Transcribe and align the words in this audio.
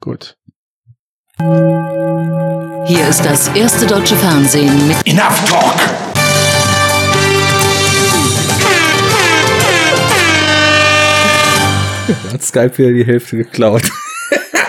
Gut. 0.00 0.36
Hier 2.86 3.08
ist 3.08 3.24
das 3.24 3.48
erste 3.48 3.86
deutsche 3.86 4.14
Fernsehen 4.14 4.86
mit 4.86 4.96
Enough 5.06 5.44
Talk! 5.50 5.74
hat 12.32 12.42
Skype 12.42 12.78
wieder 12.78 12.92
die 12.92 13.04
Hälfte 13.04 13.36
geklaut. 13.36 13.82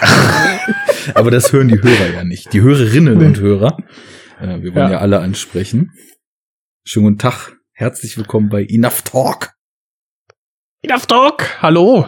Aber 1.13 1.29
das 1.29 1.53
hören 1.53 1.67
die 1.67 1.81
Hörer 1.81 2.13
ja 2.13 2.23
nicht. 2.23 2.51
Die 2.53 2.61
Hörerinnen 2.61 3.23
und 3.23 3.39
Hörer. 3.39 3.77
Äh, 4.39 4.61
wir 4.61 4.73
wollen 4.73 4.87
ja. 4.87 4.93
Ja. 4.93 4.99
alle 4.99 5.19
ansprechen. 5.19 5.91
Schönen 6.85 7.05
guten 7.05 7.19
Tag. 7.19 7.55
Herzlich 7.73 8.17
willkommen 8.17 8.49
bei 8.49 8.65
Enough 8.65 9.03
Talk. 9.03 9.53
Enough 10.81 11.05
Talk! 11.05 11.61
Hallo, 11.61 12.07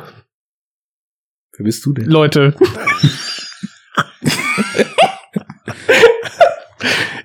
Wer 1.62 1.66
bist 1.66 1.86
du 1.86 1.94
denn? 1.94 2.06
Leute. 2.06 2.56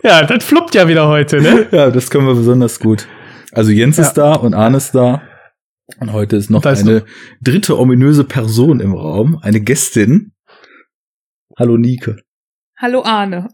ja, 0.02 0.24
das 0.24 0.44
fluppt 0.44 0.74
ja 0.74 0.88
wieder 0.88 1.08
heute, 1.08 1.40
ne? 1.40 1.66
Ja, 1.70 1.90
das 1.90 2.10
können 2.10 2.26
wir 2.26 2.34
besonders 2.34 2.78
gut. 2.78 3.08
Also 3.52 3.70
Jens 3.70 3.96
Ja. 3.96 4.02
ist 4.02 4.12
da 4.12 4.34
und 4.34 4.52
Arne 4.52 4.76
ist 4.76 4.94
da. 4.94 5.22
Und 6.00 6.12
heute 6.12 6.36
ist 6.36 6.50
noch 6.50 6.60
Da 6.60 6.72
ist 6.72 6.82
eine 6.82 7.06
dritte 7.40 7.78
ominöse 7.78 8.24
Person 8.24 8.80
im 8.80 8.92
Raum, 8.92 9.38
eine 9.40 9.62
Gästin. 9.62 10.32
Hallo 11.58 11.78
Nike. 11.78 12.16
Hallo 12.76 13.02
Arne. 13.06 13.48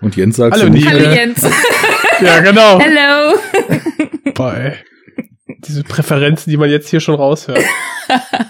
Und 0.00 0.16
Jens 0.16 0.36
sagt 0.36 0.56
Hallo, 0.56 0.70
Nike. 0.70 0.88
Hallo 0.88 1.10
Jens. 1.10 1.42
Ja, 2.22 2.40
genau. 2.40 2.80
Hello. 2.80 3.38
Boy. 4.32 4.72
Diese 5.58 5.84
Präferenzen, 5.84 6.50
die 6.50 6.56
man 6.56 6.70
jetzt 6.70 6.88
hier 6.88 7.00
schon 7.00 7.16
raushört. 7.16 7.62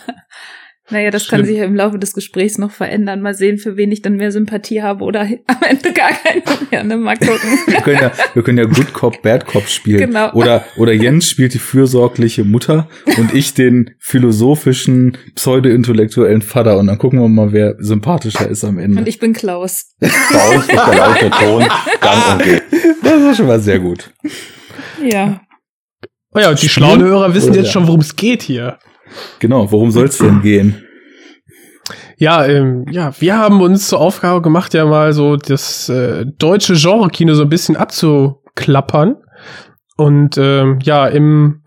Naja, 0.88 1.10
das 1.10 1.24
Schlimm. 1.24 1.40
kann 1.40 1.46
sich 1.46 1.58
ja 1.58 1.64
im 1.64 1.74
Laufe 1.74 1.98
des 1.98 2.12
Gesprächs 2.12 2.58
noch 2.58 2.70
verändern. 2.70 3.20
Mal 3.20 3.34
sehen, 3.34 3.58
für 3.58 3.76
wen 3.76 3.90
ich 3.90 4.02
dann 4.02 4.16
mehr 4.16 4.30
Sympathie 4.30 4.82
habe 4.82 5.02
oder 5.02 5.22
am 5.46 5.56
Ende 5.68 5.92
gar 5.92 6.10
keine 6.10 6.42
mehr. 6.70 6.84
Ne? 6.84 6.96
Mal 6.96 7.16
gucken. 7.16 7.58
Wir 7.66 7.80
können 7.80 8.00
ja, 8.00 8.12
wir 8.34 8.42
können 8.42 8.58
ja 8.58 8.64
Good 8.64 8.92
Cop, 8.92 9.22
Bad 9.22 9.46
Cop 9.46 9.68
spielen. 9.68 9.98
Genau. 9.98 10.32
Oder, 10.32 10.64
oder 10.76 10.92
Jens 10.92 11.28
spielt 11.28 11.54
die 11.54 11.58
fürsorgliche 11.58 12.44
Mutter 12.44 12.88
und 13.18 13.34
ich 13.34 13.54
den 13.54 13.90
philosophischen, 13.98 15.18
pseudo-intellektuellen 15.34 16.42
Vater. 16.42 16.78
Und 16.78 16.86
dann 16.86 16.98
gucken 16.98 17.20
wir 17.20 17.28
mal, 17.28 17.52
wer 17.52 17.74
sympathischer 17.78 18.48
ist 18.48 18.64
am 18.64 18.78
Ende. 18.78 19.00
Und 19.00 19.08
ich 19.08 19.18
bin 19.18 19.32
Klaus. 19.32 19.94
Uns 20.00 20.12
ist 20.12 20.68
der 20.68 20.94
laute 20.94 21.30
Ton 21.30 21.62
und 21.62 22.42
gäbe. 22.42 22.62
das 23.02 23.22
war 23.22 23.34
schon 23.34 23.46
mal 23.46 23.60
sehr 23.60 23.78
gut. 23.78 24.10
Ja. 25.04 25.40
Oh 26.34 26.38
ja, 26.38 26.50
und 26.50 26.60
die 26.60 26.68
schlauen 26.68 27.02
Hörer 27.02 27.34
wissen 27.34 27.54
jetzt 27.54 27.72
schon, 27.72 27.86
worum 27.86 28.00
es 28.00 28.14
geht 28.14 28.42
hier. 28.42 28.78
Genau, 29.38 29.70
worum 29.70 29.90
soll 29.90 30.06
es 30.06 30.18
denn 30.18 30.42
gehen? 30.42 30.82
Ja, 32.18 32.46
ähm, 32.46 32.86
ja, 32.90 33.12
wir 33.20 33.38
haben 33.38 33.60
uns 33.60 33.88
zur 33.88 34.00
Aufgabe 34.00 34.42
gemacht, 34.42 34.74
ja 34.74 34.86
mal 34.86 35.12
so 35.12 35.36
das 35.36 35.88
äh, 35.88 36.24
deutsche 36.26 36.74
Genre-Kino 36.74 37.34
so 37.34 37.42
ein 37.42 37.48
bisschen 37.48 37.76
abzuklappern. 37.76 39.16
Und 39.96 40.36
ähm, 40.38 40.78
ja, 40.82 41.06
im 41.06 41.62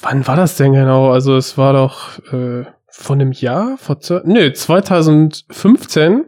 wann 0.00 0.26
war 0.26 0.36
das 0.36 0.56
denn 0.56 0.72
genau? 0.72 1.10
Also 1.10 1.36
es 1.36 1.56
war 1.58 1.72
doch 1.72 2.18
äh, 2.32 2.64
von 2.88 3.20
einem 3.20 3.32
Jahr, 3.32 3.76
vor 3.78 3.98
nö, 4.24 4.52
2015 4.52 6.24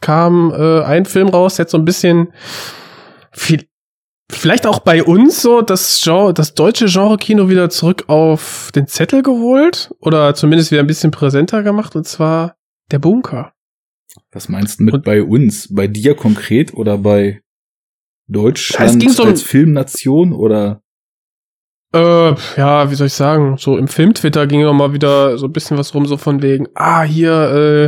kam 0.00 0.52
äh, 0.52 0.82
ein 0.82 1.04
Film 1.04 1.28
raus, 1.28 1.58
jetzt 1.58 1.72
so 1.72 1.78
ein 1.78 1.84
bisschen 1.84 2.32
viel, 3.32 3.67
vielleicht 4.30 4.66
auch 4.66 4.80
bei 4.80 5.02
uns 5.02 5.40
so 5.42 5.62
das 5.62 6.00
Genre, 6.02 6.34
das 6.34 6.54
deutsche 6.54 6.86
Genre-Kino 6.86 7.48
wieder 7.48 7.70
zurück 7.70 8.04
auf 8.08 8.70
den 8.74 8.86
Zettel 8.86 9.22
geholt 9.22 9.90
oder 10.00 10.34
zumindest 10.34 10.70
wieder 10.70 10.80
ein 10.82 10.86
bisschen 10.86 11.10
präsenter 11.10 11.62
gemacht 11.62 11.96
und 11.96 12.06
zwar 12.06 12.56
der 12.90 12.98
Bunker. 12.98 13.52
Was 14.32 14.48
meinst 14.48 14.80
du 14.80 14.84
mit 14.84 14.94
Und- 14.94 15.04
bei 15.04 15.22
uns? 15.22 15.72
Bei 15.74 15.86
dir 15.86 16.14
konkret 16.14 16.74
oder 16.74 16.98
bei 16.98 17.40
Deutschland 18.28 18.90
Es 18.90 18.98
ging 18.98 19.10
so 19.10 19.22
um- 19.22 19.28
als 19.30 19.42
Filmnation 19.42 20.32
oder? 20.32 20.82
Äh, 21.94 22.34
ja, 22.58 22.90
wie 22.90 22.94
soll 22.94 23.06
ich 23.06 23.14
sagen, 23.14 23.56
so 23.56 23.78
im 23.78 23.88
Film-Twitter 23.88 24.46
ging 24.46 24.60
noch 24.62 24.74
mal 24.74 24.92
wieder 24.92 25.38
so 25.38 25.46
ein 25.46 25.52
bisschen 25.52 25.78
was 25.78 25.94
rum, 25.94 26.04
so 26.04 26.18
von 26.18 26.42
wegen, 26.42 26.68
ah, 26.74 27.02
hier, 27.02 27.32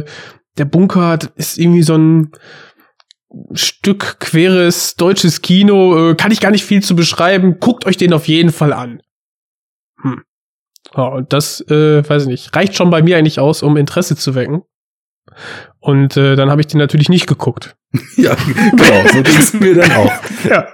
äh, 0.07 0.11
der 0.57 0.65
Bunker 0.65 1.19
das 1.19 1.31
ist 1.37 1.59
irgendwie 1.59 1.83
so 1.83 1.97
ein 1.97 2.33
Stück 3.53 4.19
queres 4.21 4.97
deutsches 4.97 5.43
Kino, 5.43 6.11
äh, 6.11 6.15
kann 6.15 6.33
ich 6.33 6.41
gar 6.41 6.51
nicht 6.51 6.65
viel 6.65 6.83
zu 6.83 6.97
beschreiben, 6.97 7.61
guckt 7.61 7.87
euch 7.87 7.97
den 7.97 8.13
auf 8.13 8.27
jeden 8.27 8.51
Fall 8.51 8.73
an. 8.73 9.03
Hm. 10.03 10.23
Ja, 10.97 11.05
und 11.05 11.33
das, 11.33 11.61
äh, 11.69 12.09
weiß 12.09 12.23
ich 12.23 12.29
nicht, 12.29 12.57
reicht 12.57 12.75
schon 12.75 12.91
bei 12.91 13.03
mir 13.03 13.17
eigentlich 13.17 13.39
aus, 13.39 13.63
um 13.63 13.77
Interesse 13.77 14.17
zu 14.17 14.35
wecken. 14.35 14.63
Und 15.79 16.17
äh, 16.17 16.37
dann 16.37 16.51
habe 16.51 16.61
ich 16.61 16.67
den 16.67 16.79
natürlich 16.79 17.09
nicht 17.09 17.27
geguckt. 17.27 17.77
Ja, 18.17 18.37
genau, 18.37 19.09
so 19.13 19.23
ging's 19.23 19.53
mir 19.55 19.75
dann 19.75 19.91
auch. 19.93 20.13
Ja, 20.49 20.69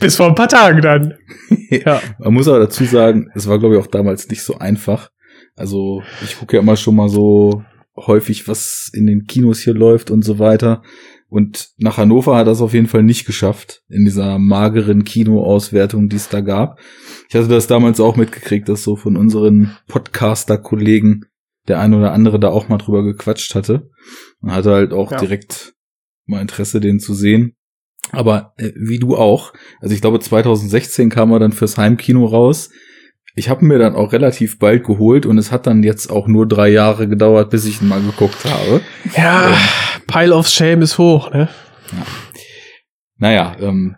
bis 0.00 0.16
vor 0.16 0.26
ein 0.26 0.34
paar 0.34 0.48
Tagen 0.48 0.82
dann. 0.82 1.14
Ja. 1.70 2.00
Man 2.18 2.32
muss 2.32 2.48
aber 2.48 2.60
dazu 2.60 2.84
sagen, 2.84 3.30
es 3.34 3.46
war, 3.46 3.58
glaube 3.58 3.76
ich, 3.76 3.80
auch 3.82 3.86
damals 3.86 4.26
nicht 4.28 4.42
so 4.42 4.58
einfach. 4.58 5.10
Also, 5.54 6.02
ich 6.24 6.38
gucke 6.38 6.56
ja 6.56 6.62
immer 6.62 6.76
schon 6.76 6.96
mal 6.96 7.10
so 7.10 7.62
häufig, 7.94 8.48
was 8.48 8.90
in 8.94 9.06
den 9.06 9.26
Kinos 9.26 9.60
hier 9.60 9.74
läuft 9.74 10.10
und 10.10 10.22
so 10.22 10.38
weiter. 10.38 10.82
Und 11.30 11.70
nach 11.76 11.98
Hannover 11.98 12.36
hat 12.36 12.46
das 12.46 12.62
auf 12.62 12.72
jeden 12.72 12.86
Fall 12.86 13.02
nicht 13.02 13.26
geschafft, 13.26 13.82
in 13.88 14.04
dieser 14.06 14.38
mageren 14.38 15.04
Kinoauswertung, 15.04 16.08
die 16.08 16.16
es 16.16 16.30
da 16.30 16.40
gab. 16.40 16.80
Ich 17.28 17.34
hatte 17.34 17.48
das 17.48 17.66
damals 17.66 18.00
auch 18.00 18.16
mitgekriegt, 18.16 18.68
dass 18.68 18.82
so 18.82 18.96
von 18.96 19.16
unseren 19.16 19.76
Podcaster-Kollegen 19.88 21.26
der 21.68 21.80
ein 21.80 21.92
oder 21.92 22.12
andere 22.12 22.40
da 22.40 22.48
auch 22.48 22.68
mal 22.68 22.78
drüber 22.78 23.02
gequatscht 23.02 23.54
hatte. 23.54 23.90
Und 24.40 24.52
hatte 24.52 24.70
halt 24.72 24.92
auch 24.92 25.12
Ja. 25.12 25.18
direkt 25.18 25.74
mal 26.24 26.40
Interesse, 26.40 26.80
den 26.80 26.98
zu 26.98 27.12
sehen. 27.14 27.54
Aber 28.10 28.54
äh, 28.56 28.72
wie 28.74 28.98
du 28.98 29.16
auch, 29.16 29.52
also 29.80 29.94
ich 29.94 30.00
glaube 30.00 30.20
2016 30.20 31.10
kam 31.10 31.30
er 31.30 31.40
dann 31.40 31.52
fürs 31.52 31.76
Heimkino 31.76 32.24
raus. 32.24 32.70
Ich 33.38 33.48
habe 33.48 33.64
mir 33.64 33.78
dann 33.78 33.94
auch 33.94 34.12
relativ 34.12 34.58
bald 34.58 34.84
geholt 34.84 35.24
und 35.24 35.38
es 35.38 35.52
hat 35.52 35.68
dann 35.68 35.84
jetzt 35.84 36.10
auch 36.10 36.26
nur 36.26 36.48
drei 36.48 36.68
Jahre 36.70 37.06
gedauert, 37.06 37.50
bis 37.50 37.66
ich 37.66 37.80
ihn 37.80 37.86
mal 37.86 38.02
geguckt 38.02 38.44
habe. 38.44 38.80
Ja, 39.16 39.56
Pile 40.08 40.34
of 40.34 40.48
Shame 40.48 40.82
ist 40.82 40.98
hoch, 40.98 41.30
ne? 41.32 41.48
Naja, 43.16 43.56
ähm, 43.60 43.96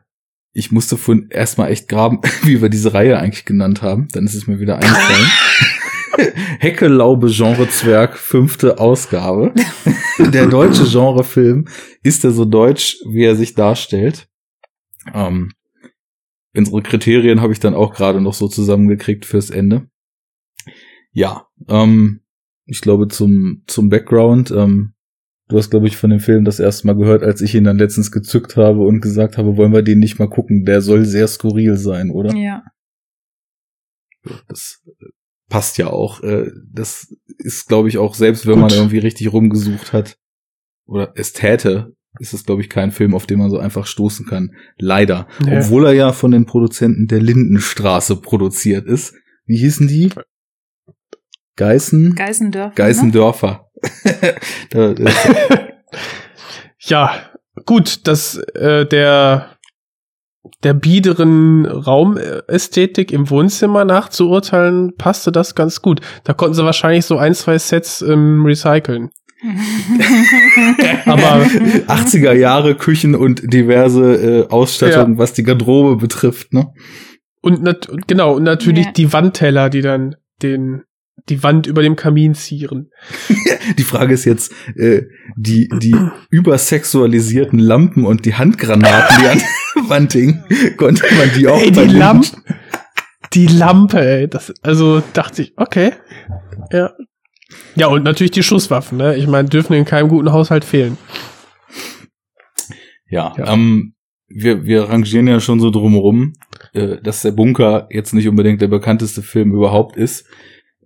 ich 0.53 0.71
musste 0.73 0.99
von 0.99 1.31
erstmal 1.31 1.71
echt 1.71 1.89
graben, 1.89 2.21
wie 2.43 2.61
wir 2.61 2.69
diese 2.69 2.93
Reihe 2.93 3.19
eigentlich 3.19 3.47
genannt 3.47 3.81
haben. 3.81 4.09
Dann 4.13 4.27
ist 4.27 4.35
es 4.35 4.47
mir 4.47 4.61
wieder 4.61 4.77
eingefallen. 4.77 5.31
Heckelaube 6.59 7.31
Genrezwerg, 7.31 8.19
fünfte 8.19 8.79
Ausgabe. 8.79 9.55
Der 10.19 10.49
deutsche 10.49 10.85
Genrefilm 10.85 11.67
ist 12.03 12.25
er 12.25 12.33
so 12.33 12.45
deutsch, 12.45 12.99
wie 13.11 13.25
er 13.25 13.37
sich 13.37 13.55
darstellt. 13.55 14.29
Ähm, 15.15 15.53
unsere 16.57 16.83
Kriterien 16.83 17.41
habe 17.41 17.53
ich 17.53 17.61
dann 17.61 17.75
auch 17.75 17.95
gerade 17.95 18.21
noch 18.21 18.35
so 18.35 18.49
zusammengekriegt 18.49 19.25
fürs 19.25 19.51
Ende. 19.51 19.89
Ja, 21.13 21.47
ähm, 21.69 22.21
ich 22.67 22.81
glaube 22.81 23.09
zum, 23.09 23.65
zum 23.67 23.89
Background, 23.89 24.51
ähm, 24.51 24.95
du 25.49 25.59
hast, 25.59 25.71
glaube 25.71 25.89
ich, 25.89 25.97
von 25.97 26.11
dem 26.11 26.21
Film 26.21 26.45
das 26.45 26.61
erste 26.61 26.87
Mal 26.87 26.95
gehört, 26.97 27.23
als 27.23 27.41
ich 27.41 27.55
ihn 27.55 27.65
dann 27.65 27.79
letztens 27.79 28.13
gezückt 28.13 28.57
habe 28.57 28.81
und 28.81 29.01
gesagt 29.01 29.37
habe, 29.37 29.57
wollen 29.57 29.73
wir 29.73 29.83
den 29.83 29.99
nicht 29.99 30.19
mal 30.19 30.29
gucken, 30.29 30.65
der 30.65 30.81
soll 30.81 31.05
sehr 31.05 31.27
skurril 31.27 31.77
sein, 31.77 32.11
oder? 32.11 32.35
Ja. 32.35 32.63
Das 34.49 34.83
äh, 34.87 35.07
passt 35.49 35.79
ja 35.79 35.89
auch. 35.89 36.23
Äh, 36.23 36.53
Das 36.73 37.15
ist, 37.39 37.67
glaube 37.67 37.89
ich, 37.89 37.99
auch 37.99 38.15
selbst, 38.15 38.47
wenn 38.47 38.59
man 38.61 38.69
Gut. 38.69 38.79
irgendwie 38.79 38.99
richtig 38.99 39.33
rumgesucht 39.33 39.93
hat 39.93 40.19
oder 40.87 41.13
es 41.17 41.33
täte, 41.33 41.97
ist 42.19 42.35
es, 42.35 42.45
glaube 42.45 42.63
ich, 42.63 42.69
kein 42.69 42.91
Film, 42.91 43.15
auf 43.15 43.27
den 43.27 43.39
man 43.39 43.51
so 43.51 43.59
einfach 43.59 43.87
stoßen 43.87 44.27
kann. 44.27 44.55
Leider. 44.79 45.29
Nee. 45.45 45.59
Obwohl 45.59 45.87
er 45.87 45.93
ja 45.93 46.13
von 46.13 46.33
den 46.33 46.47
Produzenten 46.47 47.07
der 47.07 47.21
Lindenstraße 47.21 48.17
produziert 48.17 48.87
ist. 48.87 49.15
Wie 49.47 49.57
hießen 49.57 49.87
die? 49.89 50.11
Geißen? 51.57 52.15
Geißendörfer. 52.15 52.75
Geißendörfer. 52.75 53.71
da, 54.71 54.95
das, 54.95 55.15
Ja, 56.81 57.13
gut, 57.67 58.07
dass 58.07 58.37
äh, 58.37 58.87
der 58.87 59.57
der 60.63 60.75
biederen 60.75 61.67
Raumästhetik 61.67 63.13
im 63.13 63.31
Wohnzimmer 63.31 63.85
nachzuurteilen, 63.85 64.97
passte 64.97 65.33
das 65.33 65.55
ganz 65.55 65.83
gut. 65.83 66.01
Da 66.25 66.33
konnten 66.33 66.55
sie 66.55 66.65
wahrscheinlich 66.65 67.05
so 67.07 67.19
ein, 67.19 67.35
zwei 67.35 67.59
Sets 67.59 68.03
ähm, 68.03 68.45
recyceln. 68.45 69.11
Aber 71.07 71.45
80er 71.45 72.33
Jahre 72.33 72.75
Küchen 72.75 73.15
und 73.15 73.53
diverse 73.53 74.15
äh, 74.15 74.49
Ausstattung, 74.49 75.19
was 75.19 75.33
die 75.33 75.43
Garderobe 75.43 75.97
betrifft, 75.97 76.53
ne? 76.53 76.73
und 77.43 77.63
nat 77.63 77.89
genau, 78.07 78.37
und 78.37 78.43
natürlich 78.43 78.87
Ja. 78.87 78.93
die 78.93 79.13
Wandteller, 79.13 79.71
die 79.71 79.81
dann 79.81 80.17
den 80.43 80.83
die 81.29 81.43
Wand 81.43 81.67
über 81.67 81.83
dem 81.83 81.97
Kamin 81.97 82.35
zieren. 82.35 82.91
Die 83.79 83.83
Frage 83.83 84.15
ist 84.15 84.25
jetzt, 84.25 84.53
äh, 84.75 85.03
die, 85.37 85.69
die 85.81 85.95
übersexualisierten 86.31 87.59
Lampen 87.59 88.07
und 88.07 88.25
die 88.25 88.35
Handgranaten, 88.35 89.17
die 89.21 89.29
an 89.29 89.39
der 89.39 89.89
Wand 89.91 90.13
hingen, 90.15 90.43
konnte 90.79 91.05
man 91.15 91.31
die 91.37 91.47
auch 91.47 91.61
Ey, 91.61 91.71
bei 91.73 91.85
die 91.87 91.95
Lampe, 91.95 92.27
die 93.35 93.47
Lampe, 93.47 94.01
ey, 94.01 94.29
das 94.29 94.53
also 94.63 95.03
dachte 95.13 95.43
ich, 95.43 95.53
okay. 95.57 95.93
Ja. 96.73 96.93
Ja, 97.75 97.89
und 97.89 98.05
natürlich 98.05 98.31
die 98.31 98.43
Schusswaffen, 98.43 98.99
ne? 98.99 99.17
Ich 99.17 99.27
meine, 99.27 99.49
dürfen 99.49 99.75
in 99.75 99.85
keinem 99.85 100.09
guten 100.09 100.33
Haushalt 100.33 100.65
fehlen. 100.65 100.99
Ja, 103.09 103.35
Ja. 103.37 103.53
Ähm, 103.53 103.95
wir, 104.31 104.65
wir 104.65 104.85
rangieren 104.85 105.27
ja 105.27 105.41
schon 105.41 105.61
so 105.61 105.71
drumherum, 105.71 106.35
äh, 106.73 106.99
dass 107.03 107.23
der 107.23 107.33
Bunker 107.33 107.89
jetzt 107.91 108.15
nicht 108.15 108.29
unbedingt 108.29 108.61
der 108.61 108.69
bekannteste 108.69 109.23
Film 109.23 109.53
überhaupt 109.53 109.97
ist. 109.97 110.25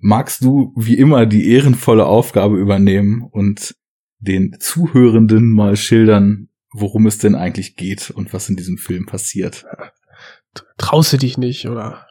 Magst 0.01 0.43
du 0.43 0.73
wie 0.77 0.97
immer 0.97 1.27
die 1.27 1.51
ehrenvolle 1.51 2.07
Aufgabe 2.07 2.57
übernehmen 2.57 3.23
und 3.23 3.77
den 4.19 4.57
Zuhörenden 4.59 5.51
mal 5.51 5.77
schildern, 5.77 6.49
worum 6.73 7.07
es 7.07 7.19
denn 7.19 7.35
eigentlich 7.35 7.77
geht 7.77 8.11
und 8.11 8.33
was 8.33 8.49
in 8.49 8.57
diesem 8.57 8.79
Film 8.79 9.07
passiert? 9.07 9.67
Traust 10.79 11.13
du 11.13 11.19
dich 11.19 11.37
nicht, 11.37 11.69
oder? 11.69 12.07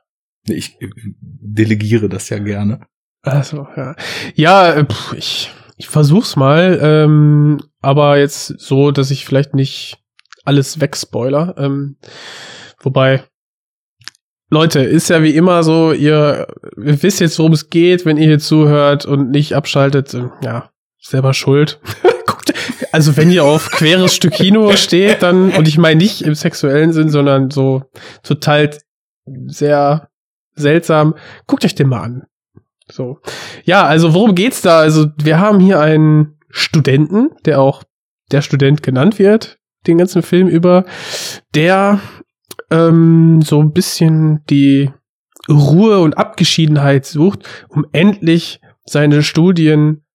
Ich 0.45 0.79
äh, 0.81 0.89
delegiere 1.21 2.09
das 2.09 2.29
ja 2.29 2.37
gerne. 2.37 2.85
Also, 3.23 3.67
ja. 3.75 3.95
Ja, 4.35 4.73
äh, 4.73 4.85
pff, 4.85 5.13
ich, 5.13 5.51
ich 5.77 5.87
versuch's 5.87 6.35
mal, 6.35 6.79
ähm, 6.81 7.61
aber 7.81 8.17
jetzt 8.17 8.59
so, 8.59 8.91
dass 8.91 9.11
ich 9.11 9.25
vielleicht 9.25 9.53
nicht 9.53 9.97
alles 10.45 10.79
wegspoiler. 10.79 11.55
Ähm, 11.57 11.97
wobei, 12.79 13.23
Leute, 14.49 14.81
ist 14.81 15.09
ja 15.09 15.23
wie 15.23 15.35
immer 15.35 15.63
so, 15.63 15.93
ihr, 15.93 16.47
ihr 16.77 17.01
wisst 17.01 17.21
jetzt, 17.21 17.39
worum 17.39 17.53
es 17.53 17.69
geht, 17.69 18.05
wenn 18.05 18.17
ihr 18.17 18.27
hier 18.27 18.39
zuhört 18.39 19.05
und 19.05 19.31
nicht 19.31 19.55
abschaltet, 19.55 20.13
ähm, 20.13 20.31
ja, 20.43 20.69
selber 20.99 21.33
schuld. 21.33 21.79
Also 22.91 23.17
wenn 23.17 23.31
ihr 23.31 23.43
auf 23.43 23.71
queres 23.71 24.13
Stück 24.13 24.33
Kino 24.33 24.75
steht, 24.75 25.23
dann, 25.23 25.49
und 25.49 25.67
ich 25.67 25.79
meine 25.79 25.95
nicht 25.95 26.21
im 26.21 26.35
sexuellen 26.35 26.93
Sinn, 26.93 27.09
sondern 27.09 27.49
so 27.49 27.85
total 28.21 28.69
sehr 29.47 30.09
seltsam, 30.53 31.15
guckt 31.47 31.65
euch 31.65 31.73
den 31.73 31.87
mal 31.87 32.01
an. 32.01 32.27
So. 32.93 33.19
Ja, 33.65 33.87
also 33.87 34.13
worum 34.13 34.35
geht's 34.35 34.61
da? 34.61 34.77
Also 34.77 35.07
wir 35.17 35.39
haben 35.39 35.59
hier 35.59 35.79
einen 35.79 36.37
Studenten, 36.49 37.31
der 37.43 37.59
auch 37.59 37.83
der 38.31 38.43
Student 38.43 38.83
genannt 38.83 39.17
wird, 39.17 39.57
den 39.87 39.97
ganzen 39.97 40.21
Film 40.21 40.47
über, 40.47 40.85
der 41.55 41.99
ähm, 42.69 43.41
so 43.41 43.59
ein 43.59 43.73
bisschen 43.73 44.43
die 44.47 44.91
Ruhe 45.49 46.01
und 46.01 46.19
Abgeschiedenheit 46.19 47.07
sucht, 47.07 47.49
um 47.67 47.83
endlich 47.93 48.61
seine 48.85 49.23
Studien 49.23 50.05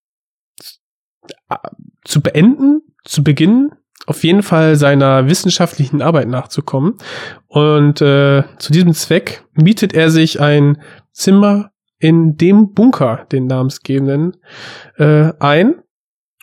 zu 2.05 2.21
beenden, 2.21 2.83
zu 3.05 3.25
beginnen, 3.25 3.73
auf 4.07 4.23
jeden 4.23 4.45
Fall 4.45 4.77
seiner 4.77 5.27
wissenschaftlichen 5.27 6.01
Arbeit 6.01 6.29
nachzukommen. 6.29 6.95
Und 7.49 8.01
äh, 8.03 8.45
zu 8.61 8.73
diesem 8.73 8.95
Zweck 8.95 9.45
mietet 9.55 9.95
er 9.95 10.11
sich 10.11 10.41
ein 10.41 10.81
Zimmer 11.13 11.73
in 11.99 12.37
dem 12.37 12.73
Bunker, 12.75 13.27
den 13.33 13.47
namensgebenden, 13.47 14.37
äh, 14.97 15.33
ein. 15.41 15.83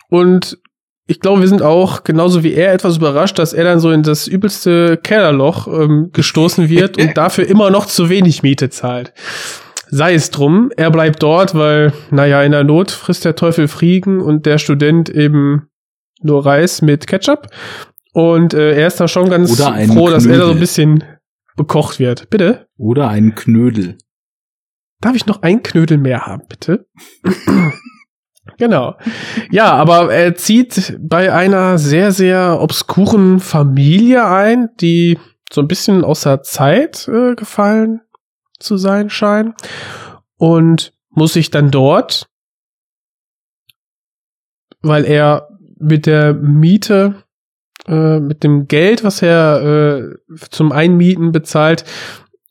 Und 0.08 0.58
ich 1.06 1.20
glaube, 1.20 1.40
wir 1.40 1.48
sind 1.48 1.62
auch 1.62 2.04
genauso 2.04 2.42
wie 2.42 2.54
er 2.54 2.72
etwas 2.72 2.96
überrascht, 2.96 3.38
dass 3.38 3.52
er 3.52 3.64
dann 3.64 3.78
so 3.78 3.90
in 3.90 4.02
das 4.02 4.26
übelste 4.26 4.96
Kellerloch 4.96 5.68
ähm, 5.68 6.10
gestoßen 6.12 6.68
wird 6.68 6.98
und 6.98 7.16
dafür 7.16 7.46
immer 7.46 7.70
noch 7.70 7.86
zu 7.86 8.08
wenig 8.08 8.42
Miete 8.42 8.70
zahlt. 8.70 9.12
Sei 9.88 10.14
es 10.14 10.32
drum, 10.32 10.72
er 10.76 10.90
bleibt 10.90 11.22
dort, 11.22 11.54
weil, 11.54 11.92
naja, 12.10 12.42
in 12.42 12.50
der 12.50 12.64
Not 12.64 12.90
frisst 12.90 13.24
der 13.24 13.36
Teufel 13.36 13.68
Fliegen 13.68 14.20
und 14.20 14.44
der 14.44 14.58
Student 14.58 15.08
eben 15.08 15.68
nur 16.22 16.44
Reis 16.44 16.82
mit 16.82 17.06
Ketchup. 17.06 17.46
Und 18.12 18.52
äh, 18.52 18.72
er 18.72 18.88
ist 18.88 18.98
da 18.98 19.06
schon 19.06 19.30
ganz 19.30 19.56
froh, 19.60 20.08
dass 20.08 20.26
er 20.26 20.38
da 20.38 20.44
so 20.44 20.50
ein 20.50 20.54
Knödel. 20.54 20.60
bisschen 20.60 21.04
bekocht 21.56 22.00
wird. 22.00 22.30
Bitte? 22.30 22.66
Oder 22.76 23.08
einen 23.08 23.36
Knödel. 23.36 23.96
Darf 25.00 25.14
ich 25.14 25.26
noch 25.26 25.42
ein 25.42 25.62
Knödel 25.62 25.98
mehr 25.98 26.26
haben, 26.26 26.42
bitte? 26.48 26.86
genau. 28.58 28.96
Ja, 29.50 29.72
aber 29.72 30.12
er 30.12 30.34
zieht 30.34 30.98
bei 31.00 31.32
einer 31.32 31.78
sehr, 31.78 32.12
sehr 32.12 32.60
obskuren 32.60 33.40
Familie 33.40 34.26
ein, 34.26 34.70
die 34.80 35.18
so 35.52 35.60
ein 35.60 35.68
bisschen 35.68 36.04
außer 36.04 36.42
Zeit 36.42 37.08
äh, 37.08 37.34
gefallen 37.34 38.00
zu 38.58 38.76
sein 38.76 39.10
scheint. 39.10 39.54
Und 40.38 40.92
muss 41.10 41.32
sich 41.32 41.50
dann 41.50 41.70
dort, 41.70 42.28
weil 44.82 45.04
er 45.04 45.48
mit 45.78 46.06
der 46.06 46.34
Miete, 46.34 47.22
äh, 47.86 48.20
mit 48.20 48.44
dem 48.44 48.68
Geld, 48.68 49.04
was 49.04 49.22
er 49.22 49.62
äh, 49.62 50.36
zum 50.50 50.72
Einmieten 50.72 51.32
bezahlt, 51.32 51.84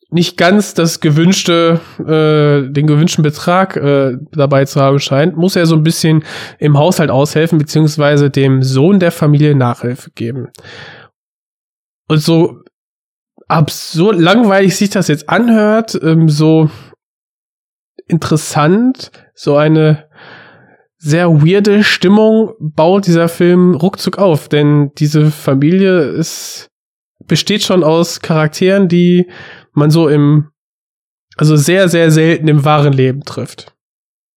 nicht 0.08 0.36
ganz 0.36 0.74
das 0.74 1.00
gewünschte, 1.00 1.80
äh, 1.98 2.70
den 2.70 2.86
gewünschten 2.86 3.24
Betrag 3.24 3.76
äh, 3.76 4.16
dabei 4.32 4.64
zu 4.64 4.80
haben 4.80 5.00
scheint, 5.00 5.36
muss 5.36 5.56
er 5.56 5.66
so 5.66 5.74
ein 5.74 5.82
bisschen 5.82 6.24
im 6.58 6.78
Haushalt 6.78 7.10
aushelfen, 7.10 7.58
beziehungsweise 7.58 8.30
dem 8.30 8.62
Sohn 8.62 9.00
der 9.00 9.10
Familie 9.10 9.56
Nachhilfe 9.56 10.10
geben. 10.14 10.48
Und 12.08 12.18
so 12.18 12.60
absurd 13.48 14.18
langweilig 14.18 14.76
sich 14.76 14.90
das 14.90 15.08
jetzt 15.08 15.28
anhört, 15.28 15.98
ähm, 16.00 16.28
so 16.28 16.70
interessant, 18.06 19.10
so 19.34 19.56
eine 19.56 20.08
sehr 20.98 21.42
weirde 21.42 21.84
Stimmung 21.84 22.54
baut 22.60 23.06
dieser 23.06 23.28
Film 23.28 23.74
ruckzuck 23.74 24.18
auf, 24.18 24.48
denn 24.48 24.92
diese 24.98 25.30
Familie 25.30 25.98
ist 25.98 26.70
besteht 27.26 27.62
schon 27.62 27.84
aus 27.84 28.20
Charakteren, 28.20 28.88
die 28.88 29.30
man 29.72 29.90
so 29.90 30.08
im, 30.08 30.50
also 31.36 31.56
sehr, 31.56 31.88
sehr 31.88 32.10
selten 32.10 32.48
im 32.48 32.64
wahren 32.64 32.92
Leben 32.92 33.22
trifft. 33.22 33.74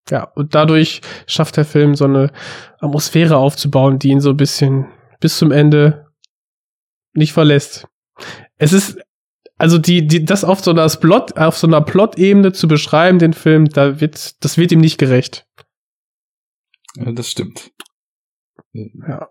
Ja, 0.09 0.24
und 0.24 0.56
dadurch 0.56 1.01
schafft 1.27 1.57
der 1.57 1.65
Film 1.65 1.95
so 1.95 2.06
eine 2.06 2.31
Atmosphäre 2.80 3.38
aufzubauen, 3.38 4.00
die 4.00 4.09
ihn 4.09 4.21
so 4.21 4.31
ein 4.31 4.38
bisschen 4.38 4.88
bis 5.19 5.38
zum 5.38 5.51
Ende 5.51 6.07
nicht 7.13 7.33
verlässt. 7.33 7.88
Es 8.57 8.74
ist, 8.74 8.97
also 9.57 9.77
die, 9.77 10.07
die, 10.07 10.25
das 10.25 10.44
auf 10.44 10.62
so 10.62 10.71
einer 10.71 10.88
Plot, 10.89 11.38
auf 11.38 11.57
so 11.57 11.68
einer 11.68 11.81
Plot-Ebene 11.81 12.53
zu 12.53 12.68
beschreiben, 12.68 13.19
den 13.19 13.33
Film, 13.33 13.69
da 13.69 14.01
wird, 14.01 14.44
das 14.44 14.57
wird 14.57 14.71
ihm 14.71 14.80
nicht 14.80 14.97
gerecht. 14.97 15.45
Ja, 16.95 17.12
das 17.12 17.30
stimmt. 17.30 17.71
Ja. 18.74 19.30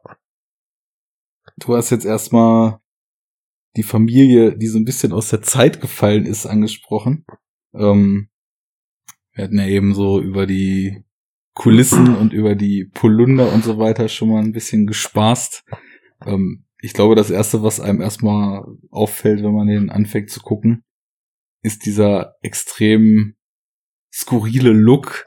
Du 1.56 1.76
hast 1.76 1.90
jetzt 1.90 2.04
erstmal 2.04 2.78
die 3.76 3.82
Familie, 3.82 4.56
die 4.56 4.66
so 4.66 4.78
ein 4.78 4.84
bisschen 4.84 5.12
aus 5.12 5.28
der 5.28 5.42
Zeit 5.42 5.80
gefallen 5.80 6.26
ist, 6.26 6.46
angesprochen. 6.46 7.24
Ähm, 7.74 8.28
wir 9.32 9.44
hatten 9.44 9.58
ja 9.58 9.66
eben 9.66 9.94
so 9.94 10.20
über 10.20 10.46
die 10.46 11.04
Kulissen 11.54 12.16
und 12.16 12.32
über 12.32 12.54
die 12.54 12.84
Polunder 12.84 13.52
und 13.52 13.64
so 13.64 13.78
weiter 13.78 14.08
schon 14.08 14.30
mal 14.30 14.42
ein 14.42 14.52
bisschen 14.52 14.86
gespaßt. 14.86 15.64
Ähm, 16.26 16.64
ich 16.80 16.92
glaube, 16.92 17.14
das 17.14 17.30
erste, 17.30 17.62
was 17.62 17.80
einem 17.80 18.00
erstmal 18.00 18.64
auffällt, 18.90 19.42
wenn 19.42 19.54
man 19.54 19.66
den 19.66 19.90
anfängt 19.90 20.30
zu 20.30 20.40
gucken, 20.40 20.84
ist 21.62 21.86
dieser 21.86 22.36
extrem 22.42 23.34
skurrile 24.12 24.70
Look 24.70 25.24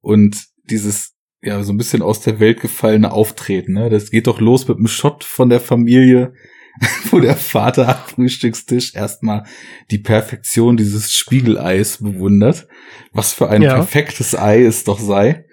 und 0.00 0.48
dieses 0.64 1.16
ja 1.42 1.62
so 1.62 1.72
ein 1.72 1.78
bisschen 1.78 2.02
aus 2.02 2.20
der 2.20 2.38
Welt 2.38 2.60
gefallene 2.60 3.12
Auftreten. 3.12 3.72
Ne? 3.72 3.88
Das 3.88 4.10
geht 4.10 4.26
doch 4.26 4.40
los 4.40 4.68
mit 4.68 4.76
einem 4.76 4.88
Shot 4.88 5.24
von 5.24 5.48
der 5.48 5.60
Familie, 5.60 6.34
wo 7.10 7.20
der 7.20 7.36
Vater 7.36 7.88
am 7.88 8.08
Frühstückstisch 8.08 8.94
erstmal 8.94 9.44
die 9.90 9.98
Perfektion 9.98 10.76
dieses 10.76 11.12
Spiegeleis 11.12 11.98
bewundert. 11.98 12.66
Was 13.12 13.32
für 13.32 13.48
ein 13.48 13.62
Ja. 13.62 13.74
perfektes 13.74 14.34
Ei 14.36 14.62
es 14.64 14.84
doch 14.84 14.98
sei. 15.00 15.46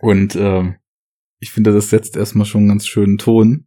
Und 0.00 0.36
ähm, 0.36 0.76
ich 1.38 1.50
finde, 1.52 1.72
das 1.72 1.90
setzt 1.90 2.16
erstmal 2.16 2.46
schon 2.46 2.60
einen 2.62 2.68
ganz 2.70 2.86
schönen 2.86 3.18
Ton, 3.18 3.66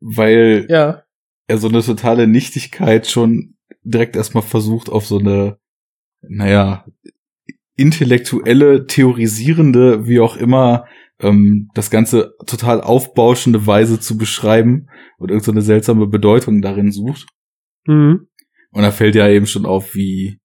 weil 0.00 0.66
Ja. 0.68 1.02
er 1.46 1.58
so 1.58 1.68
eine 1.68 1.82
totale 1.82 2.26
Nichtigkeit 2.26 3.06
schon 3.06 3.56
direkt 3.82 4.16
erstmal 4.16 4.42
versucht 4.42 4.88
auf 4.90 5.06
so 5.06 5.18
eine, 5.18 5.58
naja, 6.20 6.84
intellektuelle, 7.76 8.86
theorisierende, 8.86 10.06
wie 10.06 10.20
auch 10.20 10.36
immer, 10.36 10.86
ähm, 11.20 11.70
das 11.74 11.90
Ganze 11.90 12.34
total 12.46 12.80
aufbauschende 12.80 13.66
Weise 13.66 14.00
zu 14.00 14.16
beschreiben 14.16 14.88
und 15.18 15.30
irgendeine 15.30 15.60
so 15.60 15.66
seltsame 15.66 16.06
Bedeutung 16.06 16.62
darin 16.62 16.92
sucht. 16.92 17.26
Mhm. 17.86 18.28
Und 18.70 18.82
da 18.82 18.90
fällt 18.90 19.14
ja 19.14 19.28
eben 19.28 19.46
schon 19.46 19.66
auf, 19.66 19.94
wie, 19.94 20.38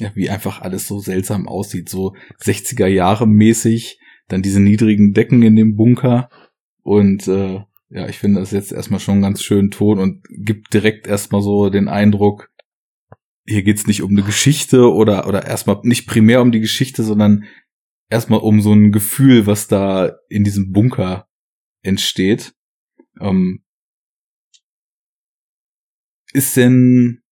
ja, 0.00 0.10
wie 0.14 0.30
einfach 0.30 0.60
alles 0.60 0.86
so 0.86 0.98
seltsam 0.98 1.48
aussieht, 1.48 1.88
so 1.88 2.14
60er 2.42 2.86
Jahre 2.86 3.26
mäßig, 3.26 4.00
dann 4.28 4.42
diese 4.42 4.60
niedrigen 4.60 5.14
Decken 5.14 5.42
in 5.42 5.56
dem 5.56 5.76
Bunker 5.76 6.28
und 6.82 7.28
äh, 7.28 7.60
ja, 7.90 8.06
ich 8.06 8.18
finde 8.18 8.40
das 8.40 8.50
jetzt 8.50 8.72
erstmal 8.72 9.00
schon 9.00 9.22
ganz 9.22 9.42
schön 9.42 9.70
Ton 9.70 9.98
und 9.98 10.22
gibt 10.28 10.74
direkt 10.74 11.06
erstmal 11.06 11.40
so 11.40 11.70
den 11.70 11.88
Eindruck, 11.88 12.50
hier 13.46 13.62
geht's 13.62 13.86
nicht 13.86 14.02
um 14.02 14.10
eine 14.10 14.22
Geschichte 14.22 14.92
oder 14.92 15.26
oder 15.26 15.46
erstmal 15.46 15.78
nicht 15.82 16.06
primär 16.06 16.42
um 16.42 16.52
die 16.52 16.60
Geschichte, 16.60 17.02
sondern 17.02 17.44
erstmal 18.10 18.40
um 18.40 18.60
so 18.60 18.72
ein 18.72 18.92
Gefühl, 18.92 19.46
was 19.46 19.68
da 19.68 20.16
in 20.28 20.44
diesem 20.44 20.72
Bunker 20.72 21.28
entsteht. 21.82 22.54
Ähm, 23.20 23.64
ist 26.32 26.56
denn 26.56 27.22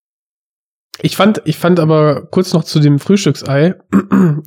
Ich 1.03 1.17
fand, 1.17 1.43
ich 1.45 1.59
fand 1.59 1.81
aber 1.81 2.27
kurz 2.27 2.53
noch 2.53 2.65
zu 2.65 2.81
dem 2.81 2.99
Frühstücksei. 2.99 3.75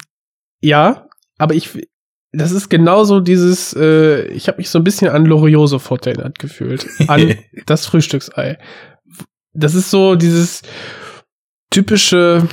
ja, 0.62 1.08
aber 1.38 1.54
ich, 1.54 1.88
das 2.32 2.52
ist 2.52 2.70
genauso 2.70 3.20
dieses, 3.20 3.74
äh, 3.74 4.26
ich 4.28 4.48
habe 4.48 4.58
mich 4.58 4.70
so 4.70 4.80
ein 4.80 4.84
bisschen 4.84 5.10
an 5.10 5.26
Loriot 5.26 5.70
sofort 5.70 6.08
erinnert 6.08 6.40
gefühlt. 6.40 6.88
An 7.08 7.36
das 7.66 7.86
Frühstücksei. 7.86 8.58
Das 9.54 9.76
ist 9.76 9.90
so 9.90 10.16
dieses 10.16 10.62
typische, 11.72 12.48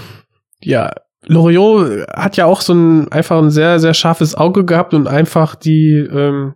ja, 0.61 0.92
Loriot 1.26 2.06
hat 2.09 2.37
ja 2.37 2.47
auch 2.47 2.61
so 2.61 2.73
ein 2.73 3.11
einfach 3.11 3.38
ein 3.38 3.50
sehr, 3.50 3.78
sehr 3.80 3.95
scharfes 3.95 4.35
Auge 4.35 4.64
gehabt 4.64 4.95
und 4.95 5.09
einfach 5.09 5.54
die 5.54 5.97
ähm, 5.99 6.54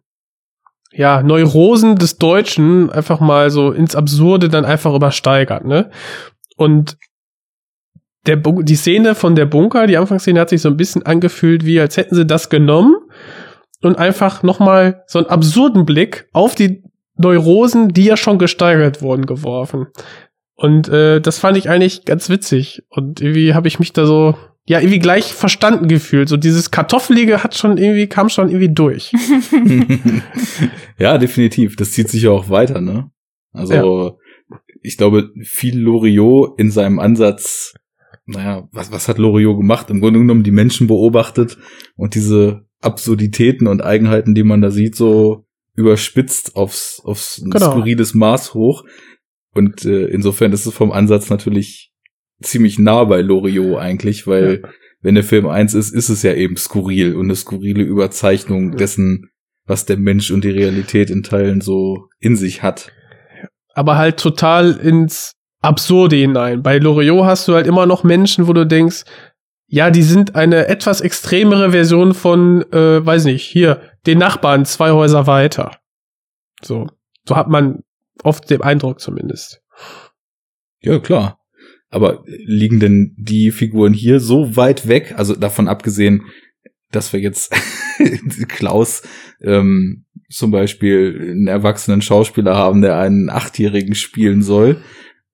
ja, 0.93 1.23
Neurosen 1.23 1.97
des 1.97 2.19
Deutschen 2.19 2.91
einfach 2.91 3.21
mal 3.21 3.51
so 3.51 3.73
ins 3.73 3.95
Absurde 3.95 4.49
dann 4.49 4.65
einfach 4.65 4.95
übersteigert, 4.95 5.65
ne? 5.65 5.91
Und 6.57 6.97
der 8.27 8.37
Bu 8.37 8.63
die 8.63 8.77
Szene 8.77 9.15
von 9.15 9.35
der 9.35 9.47
Bunker, 9.47 9.87
die 9.87 9.97
Anfangsszene 9.97 10.41
hat 10.41 10.51
sich 10.51 10.63
so 10.63 10.69
ein 10.69 10.77
bisschen 10.77 11.05
angefühlt, 11.05 11.65
wie 11.65 11.81
als 11.81 11.97
hätten 11.97 12.15
sie 12.15 12.27
das 12.27 12.51
genommen 12.51 12.97
und 13.83 13.99
einfach 13.99 14.43
nochmal 14.43 15.05
so 15.07 15.19
einen 15.19 15.29
absurden 15.29 15.87
Blick 15.87 16.29
auf 16.33 16.55
die 16.55 16.83
Neurosen, 17.17 17.89
die 17.91 18.05
ja 18.05 18.17
schon 18.17 18.39
gesteigert 18.39 19.03
wurden, 19.03 19.27
geworfen. 19.27 19.89
Und 20.55 20.89
äh, 20.89 21.21
das 21.21 21.39
fand 21.39 21.57
ich 21.57 21.71
eigentlich 21.71 22.05
ganz 22.05 22.29
witzig. 22.29 22.83
Und 22.91 23.21
irgendwie 23.21 23.55
habe 23.55 23.69
ich 23.69 23.79
mich 23.79 23.93
da 23.93 24.05
so, 24.05 24.37
ja, 24.71 24.79
irgendwie 24.79 25.01
gleich 25.01 25.35
verstanden 25.35 25.89
gefühlt. 25.89 26.29
So 26.29 26.37
dieses 26.37 26.71
Kartoffelige 26.71 27.43
hat 27.43 27.57
schon 27.57 27.77
irgendwie, 27.77 28.07
kam 28.07 28.29
schon 28.29 28.51
irgendwie 28.51 28.73
durch. 28.73 29.11
ja, 30.97 31.19
definitiv. 31.19 31.75
Das 31.75 31.91
zieht 31.91 32.09
sich 32.09 32.23
ja 32.23 32.31
auch 32.31 32.51
weiter, 32.51 32.81
ne? 32.81 33.11
Also, 33.53 34.17
ja. 34.49 34.57
ich 34.81 34.97
glaube, 34.97 35.31
viel 35.43 35.77
Loriot 35.77 36.57
in 36.57 36.71
seinem 36.71 37.01
Ansatz, 37.01 37.75
naja, 38.27 38.69
was, 38.71 38.93
was 38.93 39.09
hat 39.09 39.19
Loriot 39.19 39.57
gemacht? 39.57 39.91
Im 39.91 40.01
Grunde 40.01 40.21
genommen 40.21 40.45
die 40.45 40.53
Menschen 40.53 40.87
beobachtet 40.87 41.59
und 41.97 42.15
diese 42.15 42.61
Absurditäten 42.81 43.67
und 43.67 43.83
Eigenheiten, 43.83 44.37
die 44.37 44.45
man 44.45 44.61
da 44.61 44.71
sieht, 44.71 44.95
so 44.95 45.47
überspitzt 45.75 46.55
aufs, 46.55 47.03
aufs 47.05 47.43
genau. 47.43 47.73
skurriles 47.73 48.15
Maß 48.15 48.55
hoch. 48.55 48.85
Und 49.53 49.85
äh, 49.85 50.05
insofern 50.07 50.53
ist 50.53 50.67
es 50.67 50.73
vom 50.75 50.93
Ansatz 50.93 51.29
natürlich 51.29 51.90
ziemlich 52.43 52.79
nah 52.79 53.05
bei 53.05 53.21
Loriot 53.21 53.79
eigentlich, 53.79 54.27
weil 54.27 54.61
ja. 54.63 54.69
wenn 55.01 55.15
der 55.15 55.25
Film 55.25 55.47
eins 55.47 55.75
ist, 55.75 55.95
ist 55.95 56.09
es 56.09 56.23
ja 56.23 56.35
eben 56.35 56.57
skurril 56.57 57.15
und 57.15 57.27
eine 57.27 57.37
skurrile 57.37 57.83
Überzeichnung 57.83 58.77
dessen, 58.77 59.31
was 59.67 59.87
der 59.87 59.97
Mensch 59.97 60.31
und 60.31 60.45
die 60.45 60.51
Realität 60.51 61.11
in 61.11 61.23
Teilen 61.23 61.61
so 61.61 62.09
in 62.19 62.37
sich 62.37 62.63
hat. 62.63 62.93
Aber 63.75 63.97
halt 63.97 64.19
total 64.19 64.73
ins 64.73 65.37
Absurde 65.63 66.17
hinein. 66.17 66.63
Bei 66.63 66.79
Loriot 66.79 67.25
hast 67.25 67.47
du 67.47 67.55
halt 67.55 67.67
immer 67.67 67.87
noch 67.87 68.03
Menschen, 68.03 68.49
wo 68.49 68.53
du 68.53 68.67
denkst, 68.67 69.05
ja, 69.67 69.91
die 69.91 70.03
sind 70.03 70.35
eine 70.35 70.67
etwas 70.67 71.01
extremere 71.01 71.71
Version 71.71 72.13
von, 72.13 72.63
äh, 72.73 73.07
weiß 73.07 73.27
nicht, 73.27 73.45
hier, 73.45 73.81
den 74.07 74.19
Nachbarn 74.19 74.65
zwei 74.65 74.91
Häuser 74.91 75.29
weiter. 75.29 75.77
So. 76.61 76.89
So 77.29 77.37
hat 77.37 77.49
man 77.49 77.85
oft 78.25 78.51
den 78.51 78.63
Eindruck 78.63 79.01
zumindest. 79.01 79.63
Ja, 80.81 80.99
klar. 80.99 81.40
Aber 81.91 82.25
liegen 82.27 82.81
denn 82.81 83.15
die 83.19 83.51
Figuren 83.51 83.93
hier 83.93 84.21
so 84.21 84.57
weit 84.57 84.87
weg? 84.87 85.15
Also 85.17 85.35
davon 85.35 85.69
abgesehen, 85.69 86.23
dass 86.93 87.13
wir 87.13 87.21
jetzt 87.21 87.53
Klaus 88.49 89.03
ähm, 89.43 90.07
zum 90.29 90.51
Beispiel 90.51 91.19
einen 91.21 91.49
erwachsenen 91.49 92.03
Schauspieler 92.03 92.57
haben, 92.57 92.83
der 92.83 92.99
einen 92.99 93.29
Achtjährigen 93.29 93.95
spielen 93.95 94.43
soll. 94.43 94.81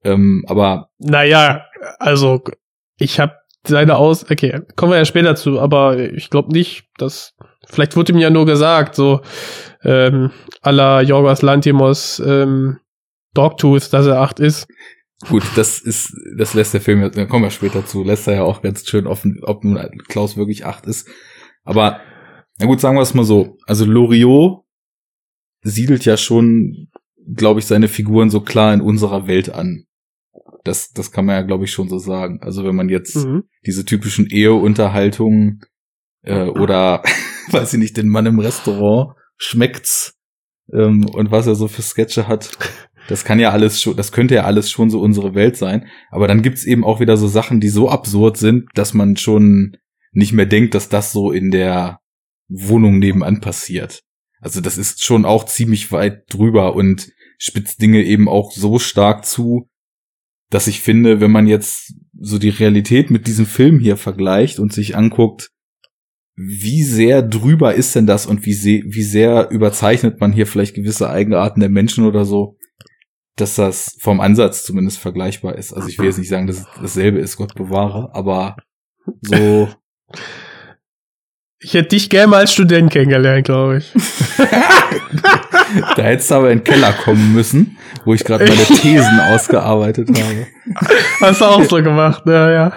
Ähm, 0.04 0.44
aber 0.46 0.88
naja, 0.98 1.66
also 1.98 2.42
ich 2.98 3.20
habe 3.20 3.34
seine 3.66 3.96
Aus, 3.96 4.30
okay, 4.30 4.60
kommen 4.76 4.92
wir 4.92 4.98
ja 4.98 5.04
später 5.04 5.34
zu, 5.34 5.60
aber 5.60 5.98
ich 5.98 6.30
glaube 6.30 6.52
nicht, 6.52 6.84
dass, 6.98 7.34
vielleicht 7.66 7.96
wurde 7.96 8.12
ihm 8.12 8.18
ja 8.18 8.30
nur 8.30 8.46
gesagt, 8.46 8.94
so, 8.94 9.20
ähm, 9.82 10.30
à 10.62 10.70
la 10.70 11.02
Jorgos 11.02 11.42
Lantimos, 11.42 12.22
ähm, 12.24 12.78
Dogtooth, 13.34 13.92
dass 13.92 14.06
er 14.06 14.20
acht 14.20 14.40
ist. 14.40 14.66
Gut, 15.28 15.44
das 15.56 15.80
ist, 15.80 16.14
das 16.36 16.52
lässt 16.52 16.74
der 16.74 16.80
Film, 16.80 17.10
da 17.10 17.24
kommen 17.24 17.44
wir 17.44 17.50
später 17.50 17.86
zu, 17.86 18.04
lässt 18.04 18.28
er 18.28 18.34
ja 18.34 18.42
auch 18.42 18.60
ganz 18.60 18.86
schön 18.86 19.06
offen, 19.06 19.40
ob 19.42 19.64
nun 19.64 19.78
Klaus 20.08 20.36
wirklich 20.36 20.66
acht 20.66 20.86
ist. 20.86 21.08
Aber, 21.64 22.00
na 22.58 22.66
gut, 22.66 22.80
sagen 22.80 22.96
wir 22.96 23.02
es 23.02 23.14
mal 23.14 23.24
so. 23.24 23.56
Also 23.66 23.86
Loriot 23.86 24.64
siedelt 25.62 26.04
ja 26.04 26.18
schon, 26.18 26.88
glaube 27.34 27.60
ich, 27.60 27.66
seine 27.66 27.88
Figuren 27.88 28.28
so 28.28 28.40
klar 28.40 28.74
in 28.74 28.82
unserer 28.82 29.26
Welt 29.26 29.48
an. 29.48 29.86
Das, 30.64 30.90
das 30.90 31.12
kann 31.12 31.24
man 31.24 31.36
ja, 31.36 31.42
glaube 31.42 31.64
ich, 31.64 31.72
schon 31.72 31.88
so 31.88 31.98
sagen. 31.98 32.40
Also 32.42 32.64
wenn 32.64 32.76
man 32.76 32.88
jetzt 32.90 33.16
mhm. 33.16 33.44
diese 33.64 33.86
typischen 33.86 34.26
Eheunterhaltungen 34.26 35.60
äh, 36.22 36.44
oder, 36.44 37.02
weiß 37.50 37.72
ich 37.72 37.78
nicht, 37.78 37.96
den 37.96 38.08
Mann 38.08 38.26
im 38.26 38.38
Restaurant 38.38 39.16
schmeckt's 39.38 40.14
ähm, 40.72 41.06
und 41.06 41.30
was 41.30 41.46
er 41.46 41.54
so 41.54 41.68
für 41.68 41.82
Sketche 41.82 42.28
hat. 42.28 42.50
Das 43.08 43.24
kann 43.24 43.38
ja 43.38 43.50
alles 43.50 43.80
schon, 43.80 43.96
das 43.96 44.12
könnte 44.12 44.34
ja 44.34 44.44
alles 44.44 44.70
schon 44.70 44.90
so 44.90 45.00
unsere 45.00 45.34
Welt 45.34 45.56
sein. 45.56 45.86
Aber 46.10 46.26
dann 46.28 46.42
gibt's 46.42 46.64
eben 46.64 46.84
auch 46.84 47.00
wieder 47.00 47.16
so 47.16 47.28
Sachen, 47.28 47.60
die 47.60 47.68
so 47.68 47.88
absurd 47.88 48.36
sind, 48.36 48.68
dass 48.74 48.94
man 48.94 49.16
schon 49.16 49.76
nicht 50.12 50.32
mehr 50.32 50.46
denkt, 50.46 50.74
dass 50.74 50.88
das 50.88 51.12
so 51.12 51.30
in 51.30 51.50
der 51.50 52.00
Wohnung 52.48 52.98
nebenan 52.98 53.40
passiert. 53.40 54.02
Also 54.40 54.60
das 54.60 54.78
ist 54.78 55.04
schon 55.04 55.24
auch 55.24 55.44
ziemlich 55.44 55.92
weit 55.92 56.24
drüber 56.28 56.74
und 56.74 57.10
spitzt 57.38 57.80
Dinge 57.82 58.02
eben 58.02 58.28
auch 58.28 58.52
so 58.52 58.78
stark 58.78 59.24
zu, 59.24 59.68
dass 60.50 60.68
ich 60.68 60.80
finde, 60.80 61.20
wenn 61.20 61.30
man 61.30 61.46
jetzt 61.46 61.94
so 62.18 62.38
die 62.38 62.50
Realität 62.50 63.10
mit 63.10 63.26
diesem 63.26 63.46
Film 63.46 63.78
hier 63.78 63.96
vergleicht 63.96 64.58
und 64.58 64.72
sich 64.72 64.96
anguckt, 64.96 65.50
wie 66.36 66.82
sehr 66.82 67.22
drüber 67.22 67.74
ist 67.74 67.94
denn 67.94 68.06
das 68.06 68.26
und 68.26 68.44
wie, 68.44 68.52
sehr, 68.52 68.82
wie 68.86 69.02
sehr 69.02 69.50
überzeichnet 69.50 70.20
man 70.20 70.32
hier 70.32 70.46
vielleicht 70.46 70.74
gewisse 70.74 71.08
Eigenarten 71.08 71.60
der 71.60 71.70
Menschen 71.70 72.04
oder 72.04 72.24
so, 72.24 72.55
dass 73.36 73.56
das 73.56 73.96
vom 74.00 74.20
Ansatz 74.20 74.64
zumindest 74.64 74.98
vergleichbar 74.98 75.56
ist. 75.56 75.72
Also 75.72 75.88
ich 75.88 75.98
will 75.98 76.06
jetzt 76.06 76.18
nicht 76.18 76.28
sagen, 76.28 76.46
dass 76.46 76.60
es 76.60 76.66
dasselbe 76.80 77.18
ist, 77.18 77.36
Gott 77.36 77.54
bewahre, 77.54 78.10
aber 78.14 78.56
so 79.22 79.68
Ich 81.58 81.74
hätte 81.74 81.88
dich 81.88 82.10
gerne 82.10 82.28
mal 82.28 82.40
als 82.40 82.52
Student 82.52 82.92
kennengelernt, 82.92 83.46
glaube 83.46 83.78
ich. 83.78 83.92
da 85.96 86.02
hättest 86.02 86.30
du 86.30 86.34
aber 86.34 86.50
in 86.50 86.58
den 86.58 86.64
Keller 86.64 86.92
kommen 86.92 87.32
müssen, 87.32 87.78
wo 88.04 88.12
ich 88.12 88.24
gerade 88.24 88.44
meine 88.44 88.64
Thesen 88.64 89.20
ausgearbeitet 89.20 90.08
habe. 90.10 90.46
Hast 91.20 91.40
du 91.40 91.44
auch 91.46 91.64
so 91.64 91.82
gemacht, 91.82 92.22
ja, 92.26 92.52
ja. 92.52 92.72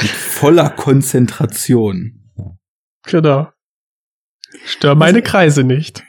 Mit 0.00 0.10
voller 0.10 0.70
Konzentration. 0.70 2.30
Genau. 3.04 3.50
Stör 4.64 4.94
meine 4.94 5.18
also, 5.18 5.30
Kreise 5.30 5.64
nicht. 5.64 6.05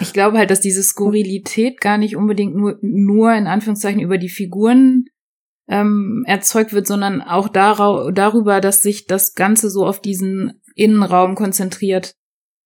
Ich 0.00 0.12
glaube 0.12 0.38
halt, 0.38 0.50
dass 0.50 0.60
diese 0.60 0.82
Skurrilität 0.82 1.80
gar 1.80 1.98
nicht 1.98 2.16
unbedingt 2.16 2.54
nur, 2.54 2.78
nur 2.80 3.34
in 3.34 3.46
Anführungszeichen 3.46 4.00
über 4.00 4.18
die 4.18 4.30
Figuren 4.30 5.06
ähm, 5.68 6.24
erzeugt 6.26 6.72
wird, 6.72 6.86
sondern 6.86 7.20
auch 7.20 7.48
darüber, 7.48 8.60
dass 8.60 8.82
sich 8.82 9.06
das 9.06 9.34
Ganze 9.34 9.70
so 9.70 9.84
auf 9.86 10.00
diesen 10.00 10.62
Innenraum 10.74 11.34
konzentriert. 11.34 12.14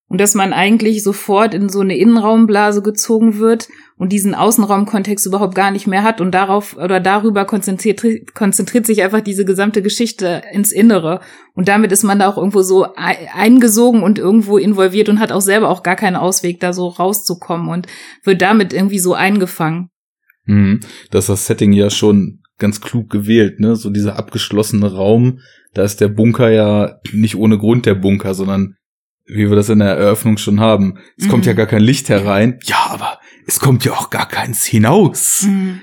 Und 0.08 0.20
dass 0.20 0.34
man 0.34 0.52
eigentlich 0.52 1.02
sofort 1.02 1.54
in 1.54 1.68
so 1.70 1.80
eine 1.80 1.96
Innenraumblase 1.96 2.82
gezogen 2.82 3.38
wird 3.38 3.68
und 4.02 4.10
diesen 4.10 4.34
Außenraumkontext 4.34 5.26
überhaupt 5.26 5.54
gar 5.54 5.70
nicht 5.70 5.86
mehr 5.86 6.02
hat 6.02 6.20
und 6.20 6.32
darauf 6.32 6.76
oder 6.76 6.98
darüber 6.98 7.44
konzentriert, 7.44 8.02
konzentriert 8.34 8.84
sich 8.84 9.00
einfach 9.00 9.20
diese 9.20 9.44
gesamte 9.44 9.80
Geschichte 9.80 10.42
ins 10.52 10.72
Innere. 10.72 11.20
Und 11.54 11.68
damit 11.68 11.92
ist 11.92 12.02
man 12.02 12.18
da 12.18 12.28
auch 12.28 12.36
irgendwo 12.36 12.62
so 12.62 12.84
eingesogen 12.96 14.02
und 14.02 14.18
irgendwo 14.18 14.58
involviert 14.58 15.08
und 15.08 15.20
hat 15.20 15.30
auch 15.30 15.40
selber 15.40 15.68
auch 15.68 15.84
gar 15.84 15.94
keinen 15.94 16.16
Ausweg, 16.16 16.58
da 16.58 16.72
so 16.72 16.88
rauszukommen 16.88 17.68
und 17.68 17.86
wird 18.24 18.42
damit 18.42 18.72
irgendwie 18.72 18.98
so 18.98 19.14
eingefangen. 19.14 19.88
Mhm. 20.46 20.80
Das 21.12 21.26
ist 21.26 21.28
das 21.28 21.46
Setting 21.46 21.72
ja 21.72 21.88
schon 21.88 22.40
ganz 22.58 22.80
klug 22.80 23.08
gewählt, 23.08 23.60
ne? 23.60 23.76
So 23.76 23.88
dieser 23.88 24.18
abgeschlossene 24.18 24.92
Raum, 24.92 25.38
da 25.74 25.84
ist 25.84 26.00
der 26.00 26.08
Bunker 26.08 26.50
ja 26.50 26.96
nicht 27.12 27.36
ohne 27.36 27.56
Grund 27.56 27.86
der 27.86 27.94
Bunker, 27.94 28.34
sondern 28.34 28.74
wie 29.26 29.48
wir 29.48 29.54
das 29.54 29.68
in 29.68 29.78
der 29.78 29.96
Eröffnung 29.96 30.38
schon 30.38 30.58
haben. 30.58 30.98
Es 31.16 31.26
mhm. 31.26 31.30
kommt 31.30 31.46
ja 31.46 31.52
mhm. 31.52 31.58
gar 31.58 31.66
kein 31.66 31.82
Licht 31.82 32.08
herein. 32.08 32.58
Ja, 32.64 32.88
aber 32.90 33.20
es 33.46 33.60
kommt 33.60 33.84
ja 33.84 33.92
auch 33.92 34.10
gar 34.10 34.26
keins 34.26 34.64
hinaus. 34.64 35.46
Mhm. 35.46 35.80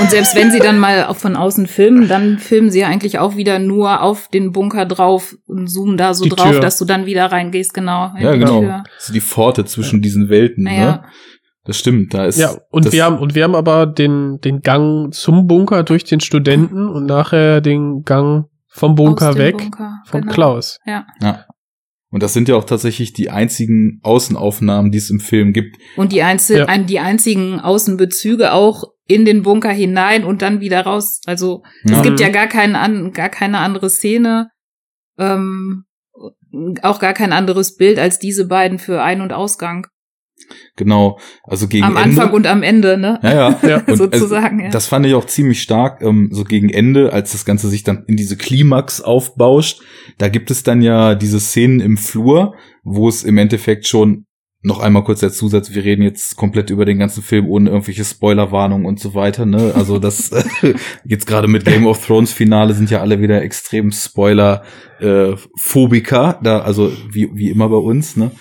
Und 0.00 0.10
selbst 0.10 0.36
wenn 0.36 0.50
sie 0.50 0.58
dann 0.58 0.78
mal 0.78 1.06
auch 1.06 1.16
von 1.16 1.34
außen 1.34 1.66
filmen, 1.66 2.06
dann 2.06 2.38
filmen 2.38 2.70
sie 2.70 2.80
ja 2.80 2.88
eigentlich 2.88 3.18
auch 3.18 3.36
wieder 3.36 3.58
nur 3.58 4.02
auf 4.02 4.28
den 4.28 4.52
Bunker 4.52 4.84
drauf 4.84 5.36
und 5.46 5.68
zoomen 5.68 5.96
da 5.96 6.12
so 6.12 6.24
die 6.24 6.30
drauf, 6.30 6.50
Tür. 6.50 6.60
dass 6.60 6.78
du 6.78 6.84
dann 6.84 7.06
wieder 7.06 7.26
reingehst, 7.26 7.72
genau. 7.72 8.12
Ja, 8.18 8.34
genau. 8.34 8.60
Tür. 8.60 8.84
Also 8.98 9.12
die 9.12 9.20
Pforte 9.20 9.64
zwischen 9.64 10.02
diesen 10.02 10.28
Welten, 10.28 10.66
ja. 10.66 10.72
ne? 10.72 11.04
Das 11.64 11.78
stimmt, 11.78 12.14
da 12.14 12.24
ist. 12.24 12.38
Ja, 12.38 12.56
und 12.70 12.92
wir 12.92 13.04
haben, 13.04 13.18
und 13.18 13.34
wir 13.34 13.44
haben 13.44 13.54
aber 13.54 13.86
den, 13.86 14.38
den 14.40 14.60
Gang 14.60 15.12
zum 15.12 15.46
Bunker 15.46 15.82
durch 15.82 16.04
den 16.04 16.20
Studenten 16.20 16.88
und 16.88 17.04
nachher 17.04 17.60
den 17.60 18.04
Gang 18.04 18.46
vom 18.68 18.94
Bunker 18.94 19.36
weg, 19.36 19.58
Bunker, 19.58 19.98
vom 20.06 20.20
genau. 20.22 20.32
Klaus. 20.32 20.78
Ja. 20.86 21.06
ja. 21.20 21.44
Und 22.10 22.22
das 22.22 22.32
sind 22.32 22.48
ja 22.48 22.56
auch 22.56 22.64
tatsächlich 22.64 23.12
die 23.12 23.28
einzigen 23.30 24.00
Außenaufnahmen, 24.02 24.90
die 24.90 24.98
es 24.98 25.10
im 25.10 25.20
Film 25.20 25.52
gibt. 25.52 25.76
Und 25.96 26.12
die, 26.12 26.22
Einzel 26.22 26.58
ja. 26.58 26.64
ein, 26.66 26.86
die 26.86 27.00
einzigen 27.00 27.60
Außenbezüge 27.60 28.52
auch 28.52 28.84
in 29.06 29.24
den 29.24 29.42
Bunker 29.42 29.70
hinein 29.70 30.24
und 30.24 30.40
dann 30.40 30.60
wieder 30.60 30.82
raus. 30.82 31.20
Also 31.26 31.62
ja. 31.84 31.96
es 31.96 32.02
gibt 32.02 32.20
ja 32.20 32.30
gar, 32.30 32.46
keinen 32.46 32.76
an, 32.76 33.12
gar 33.12 33.28
keine 33.28 33.58
andere 33.58 33.90
Szene, 33.90 34.50
ähm, 35.18 35.84
auch 36.82 36.98
gar 36.98 37.12
kein 37.12 37.32
anderes 37.32 37.76
Bild 37.76 37.98
als 37.98 38.18
diese 38.18 38.46
beiden 38.46 38.78
für 38.78 39.02
Ein- 39.02 39.20
und 39.20 39.32
Ausgang. 39.32 39.86
Genau. 40.76 41.18
Also 41.44 41.68
gegen 41.68 41.84
am 41.84 41.96
Ende. 41.96 42.20
Anfang 42.20 42.32
und 42.32 42.46
am 42.46 42.62
Ende, 42.62 42.96
ne? 42.96 43.18
Ja, 43.22 43.32
ja. 43.32 43.60
Ja. 43.68 43.82
Und, 43.86 43.96
Sozusagen, 43.96 44.56
also, 44.56 44.64
ja. 44.64 44.70
Das 44.70 44.86
fand 44.86 45.06
ich 45.06 45.14
auch 45.14 45.26
ziemlich 45.26 45.62
stark, 45.62 46.00
ähm, 46.02 46.28
so 46.32 46.44
gegen 46.44 46.70
Ende, 46.70 47.12
als 47.12 47.32
das 47.32 47.44
Ganze 47.44 47.68
sich 47.68 47.82
dann 47.82 48.04
in 48.06 48.16
diese 48.16 48.36
Klimax 48.36 49.00
aufbauscht. 49.00 49.80
Da 50.18 50.28
gibt 50.28 50.50
es 50.50 50.62
dann 50.62 50.80
ja 50.80 51.14
diese 51.14 51.40
Szenen 51.40 51.80
im 51.80 51.96
Flur, 51.96 52.54
wo 52.82 53.08
es 53.08 53.24
im 53.24 53.38
Endeffekt 53.38 53.86
schon 53.86 54.24
noch 54.62 54.80
einmal 54.80 55.04
kurz 55.04 55.20
der 55.20 55.30
Zusatz, 55.30 55.72
wir 55.72 55.84
reden 55.84 56.02
jetzt 56.02 56.36
komplett 56.36 56.70
über 56.70 56.84
den 56.84 56.98
ganzen 56.98 57.22
Film 57.22 57.46
ohne 57.46 57.70
irgendwelche 57.70 58.04
Spoilerwarnungen 58.04 58.86
und 58.86 58.98
so 58.98 59.14
weiter, 59.14 59.46
ne? 59.46 59.72
Also 59.76 60.00
das 60.00 60.30
jetzt 61.04 61.26
gerade 61.26 61.46
mit 61.46 61.64
Game 61.64 61.86
of 61.86 62.04
Thrones 62.04 62.32
Finale 62.32 62.74
sind 62.74 62.90
ja 62.90 63.00
alle 63.00 63.20
wieder 63.20 63.40
extrem 63.42 63.92
Spoiler 63.92 64.64
äh, 65.00 65.36
Phobiker, 65.56 66.40
da 66.42 66.60
also 66.60 66.92
wie 67.10 67.30
wie 67.34 67.50
immer 67.50 67.68
bei 67.68 67.76
uns, 67.76 68.16
ne? 68.16 68.32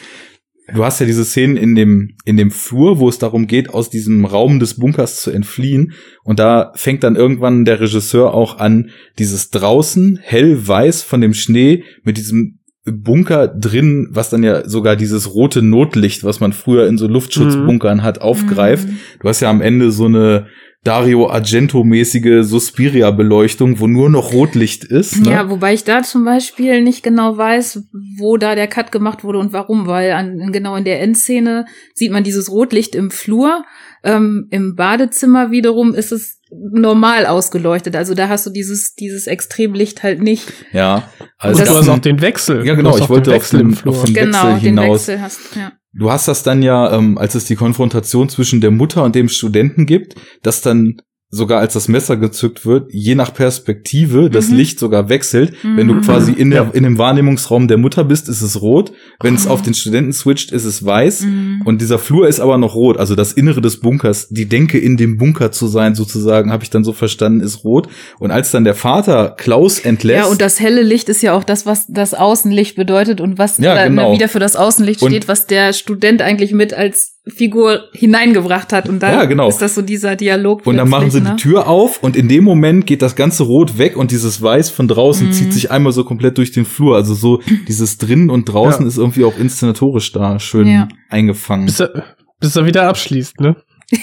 Du 0.74 0.84
hast 0.84 1.00
ja 1.00 1.06
diese 1.06 1.24
Szenen 1.24 1.56
in 1.56 1.76
dem, 1.76 2.16
in 2.26 2.36
dem 2.36 2.52
Flur, 2.52 3.00
wo 3.00 3.08
es 3.08 3.20
darum 3.20 3.48
geht, 3.48 3.70
aus 3.74 3.90
diesem 3.90 4.26
Raum 4.26 4.60
des 4.60 4.76
Bunkers 4.76 5.22
zu 5.22 5.32
entfliehen. 5.32 5.94
Und 6.24 6.40
da 6.40 6.74
fängt 6.76 7.04
dann 7.04 7.16
irgendwann 7.16 7.64
der 7.64 7.80
Regisseur 7.80 8.34
auch 8.34 8.58
an, 8.58 8.90
dieses 9.18 9.50
draußen 9.50 10.20
hell-weiß 10.22 11.04
von 11.04 11.22
dem 11.22 11.34
Schnee 11.34 11.84
mit 12.04 12.18
diesem 12.18 12.60
Bunker 12.84 13.48
drin, 13.48 14.08
was 14.12 14.30
dann 14.30 14.44
ja 14.44 14.68
sogar 14.68 14.96
dieses 14.96 15.34
rote 15.34 15.62
Notlicht, 15.62 16.24
was 16.24 16.40
man 16.40 16.54
früher 16.54 16.88
in 16.88 16.98
so 16.98 17.08
Luftschutzbunkern 17.08 18.04
hat, 18.04 18.22
aufgreift. 18.22 18.88
Mhm. 18.88 18.98
Du 19.22 19.28
hast 19.28 19.42
ja 19.42 19.50
am 19.50 19.62
Ende 19.62 19.92
so 19.92 20.06
eine 20.06 20.48
Dario 20.88 21.30
Argento-mäßige 21.30 22.44
Suspiria-Beleuchtung, 22.44 23.80
wo 23.80 23.88
nur 23.88 24.10
noch 24.10 24.32
Rotlicht 24.34 24.84
ist. 24.86 25.22
Ne? 25.26 25.32
Ja, 25.32 25.50
wobei 25.50 25.74
ich 25.74 25.84
da 25.84 26.02
zum 26.04 26.24
Beispiel 26.24 26.82
nicht 26.82 27.04
genau 27.04 27.38
weiß, 27.38 27.84
wo 28.18 28.38
da 28.38 28.56
der 28.56 28.68
Cut 28.68 28.92
gemacht 28.92 29.24
wurde 29.24 29.40
und 29.40 29.54
warum, 29.54 29.88
weil 29.88 30.12
an, 30.14 30.52
genau 30.52 30.76
in 30.76 30.86
der 30.86 31.02
Endszene 31.02 31.66
sieht 31.94 32.12
man 32.12 32.24
dieses 32.24 32.50
Rotlicht 32.50 32.96
im 32.96 33.12
Flur. 33.12 33.64
Ähm, 34.04 34.48
Im 34.52 34.76
Badezimmer 34.76 35.52
wiederum 35.52 35.94
ist 35.94 36.12
es 36.12 36.40
normal 36.52 37.26
ausgeleuchtet. 37.26 37.96
Also 37.96 38.14
da 38.14 38.30
hast 38.30 38.46
du 38.46 38.50
dieses, 38.52 38.96
dieses 38.96 39.28
Extremlicht 39.28 40.04
halt 40.04 40.22
nicht. 40.22 40.54
ja. 40.72 40.96
Und 41.20 41.28
Also 41.40 41.60
das- 41.60 41.70
du 41.70 41.76
hast 41.76 41.90
auch 41.90 42.00
den 42.00 42.22
Wechsel. 42.22 42.66
Ja, 42.66 42.76
genau, 42.76 42.96
ich 42.96 43.04
auch 43.04 43.10
wollte 43.10 43.32
den 43.32 43.34
auf 43.36 43.42
Wechsel 43.42 43.58
den- 43.60 43.70
im 43.70 43.76
Flur. 43.76 43.94
auf 43.94 44.04
den- 44.06 44.14
Genau, 44.14 44.32
Wechsel 44.38 44.54
den 44.54 44.60
hinaus. 44.80 45.08
Wechsel 45.08 45.22
hast 45.22 45.40
ja. 45.56 45.72
Du 45.98 46.12
hast 46.12 46.28
das 46.28 46.44
dann 46.44 46.62
ja, 46.62 46.94
ähm, 46.94 47.18
als 47.18 47.34
es 47.34 47.46
die 47.46 47.56
Konfrontation 47.56 48.30
zwischen 48.30 48.62
der 48.62 48.72
Mutter 48.72 49.04
und 49.04 49.16
dem 49.16 49.30
Studenten 49.30 49.86
gibt, 49.88 50.16
dass 50.44 50.62
dann 50.62 50.98
sogar 51.30 51.60
als 51.60 51.74
das 51.74 51.90
Messer 51.90 52.16
gezückt 52.16 52.66
wird, 52.66 52.88
je 52.94 53.14
nach 53.16 53.34
Perspektive 53.34 54.30
das 54.30 54.48
Mhm. 54.50 54.56
Licht 54.56 54.80
sogar 54.80 55.10
wechselt. 55.10 55.54
Wenn 55.62 55.88
du 55.88 55.96
Mhm. 55.96 56.02
quasi 56.02 56.32
in, 56.32 56.52
der, 56.52 56.74
in 56.74 56.84
dem 56.84 56.98
Wahrnehmungsraum 56.98 57.68
der 57.68 57.78
Mutter 57.78 58.06
bist, 58.06 58.30
ist 58.30 58.42
es 58.42 58.62
rot. 58.62 58.94
Wenn 59.22 59.36
es 59.36 59.46
auf 59.46 59.62
den 59.62 59.74
Studenten 59.74 60.14
switcht, 60.14 60.52
ist 60.54 60.64
es 60.64 60.86
weiß. 60.86 61.24
Mhm. 61.24 61.64
Und 61.66 61.82
dieser 61.82 62.00
Flur 62.00 62.28
ist 62.30 62.40
aber 62.40 62.58
noch 62.58 62.76
rot. 62.76 62.98
Also 62.98 63.14
das 63.16 63.34
Innere 63.34 63.60
des 63.60 63.82
Bunkers, 63.82 64.30
die 64.30 64.48
Denke 64.48 64.78
in 64.78 64.96
dem 64.96 65.18
Bunker 65.18 65.52
zu 65.52 65.68
sein, 65.68 65.96
sozusagen, 65.96 66.52
habe 66.52 66.64
ich 66.64 66.70
dann 66.70 66.86
so 66.86 66.94
verstanden, 66.94 67.42
ist 67.42 67.64
rot. 67.66 67.90
Und 68.20 68.32
als 68.32 68.52
dann 68.52 68.64
der 68.64 68.76
Vater 68.76 69.36
Klaus 69.38 69.80
entlässt. 69.80 70.20
Ja, 70.26 70.32
und 70.32 70.40
das 70.42 70.60
helle 70.62 70.82
Licht 70.82 71.10
ist 71.10 71.22
ja 71.22 71.34
auch 71.34 71.44
das, 71.44 71.66
was 71.66 71.88
das 71.90 72.14
Außenlicht 72.14 72.76
bedeutet 72.78 73.20
und 73.20 73.38
was 73.38 73.58
Ja, 73.58 73.76
da 73.76 73.86
genau. 73.88 74.04
immer 74.08 74.16
wieder 74.16 74.30
für 74.30 74.40
das 74.40 74.56
Außenlicht 74.56 75.02
Und- 75.02 75.12
steht, 75.12 75.28
was 75.28 75.46
der 75.46 75.74
Student 75.74 76.22
eigentlich 76.22 76.54
mit 76.54 76.74
als 76.74 77.17
Figur 77.30 77.86
hineingebracht 77.94 78.72
hat. 78.74 78.88
Und 78.90 79.02
dann 79.04 79.14
Ja, 79.14 79.26
genau. 79.26 79.48
ist 79.50 79.58
das 79.62 79.76
so 79.76 79.82
dieser 79.82 80.16
Dialog. 80.16 80.66
Und 80.66 80.78
dann 80.78 80.90
machen 80.90 81.10
sie 81.12 81.20
plötzlich, 81.22 81.42
die 81.42 81.48
ne? 81.50 81.54
Tür 81.56 81.68
auf 81.68 82.02
und 82.04 82.16
in 82.16 82.28
dem 82.28 82.44
Moment 82.44 82.86
geht 82.88 83.02
das 83.02 83.16
ganze 83.16 83.44
Rot 83.44 83.78
weg 83.78 83.96
und 83.98 84.12
dieses 84.12 84.42
Weiß 84.42 84.70
von 84.70 84.88
draußen 84.88 85.28
Mhm. 85.28 85.32
zieht 85.34 85.54
sich 85.54 85.72
einmal 85.72 85.92
so 85.92 86.04
komplett 86.04 86.38
durch 86.38 86.52
den 86.52 86.66
Flur. 86.66 86.96
Also 86.96 87.14
so 87.14 87.42
dieses 87.68 87.98
drinnen 87.98 88.30
und 88.30 88.46
draußen 88.46 88.82
Ja. 88.84 88.88
ist 88.88 88.98
irgendwie 88.98 89.24
auch 89.24 89.38
inszenatorisch 89.38 90.12
da 90.12 90.40
schön 90.40 90.68
Ja. 90.68 90.88
eingefangen. 91.10 91.66
Bis 91.66 91.80
er, 91.80 92.04
bis 92.40 92.56
er 92.56 92.66
wieder 92.66 92.88
abschließt, 92.88 93.40
ne? 93.40 93.56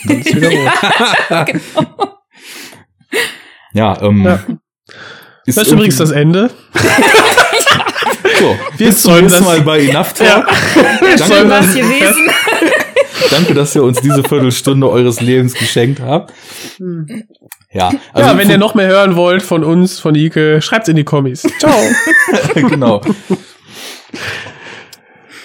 Dann 0.07 0.21
ist 0.21 0.35
wieder 0.35 0.49
rot. 0.51 1.47
genau. 1.47 2.15
Ja, 3.73 4.01
ähm, 4.03 4.25
Ja. 4.25 4.41
ist 5.47 5.59
Das 5.59 5.67
ist 5.67 5.73
übrigens 5.73 5.97
das 5.99 6.11
Ende. 6.11 6.51
So, 8.41 8.57
Wir 8.79 8.89
nächsten 8.89 9.29
das- 9.29 9.41
Mal 9.43 9.61
bei 9.61 9.81
Enough 9.85 10.13
Talk. 10.15 10.27
Ja. 10.29 10.45
Danke, 10.75 11.19
Schön 11.19 11.49
dass, 11.49 11.67
war's 11.67 11.75
gewesen. 11.75 12.31
Danke, 13.31 13.55
dass 13.55 13.75
ihr 13.75 13.83
uns 13.83 14.01
diese 14.01 14.23
Viertelstunde 14.23 14.89
eures 14.89 15.21
Lebens 15.21 15.55
geschenkt 15.55 16.01
habt. 16.01 16.33
Ja, 17.73 17.91
also 18.13 18.31
ja, 18.31 18.39
wenn 18.39 18.51
ihr 18.51 18.59
noch 18.59 18.75
mehr 18.75 18.89
hören 18.89 19.17
wollt 19.17 19.43
von 19.43 19.65
uns, 19.65 19.99
von 20.01 20.15
Ike, 20.15 20.61
schreibt's 20.63 20.89
in 20.89 20.97
die 20.97 21.05
Kommis. 21.05 21.43
Ciao. 21.59 21.75
genau. 22.55 23.01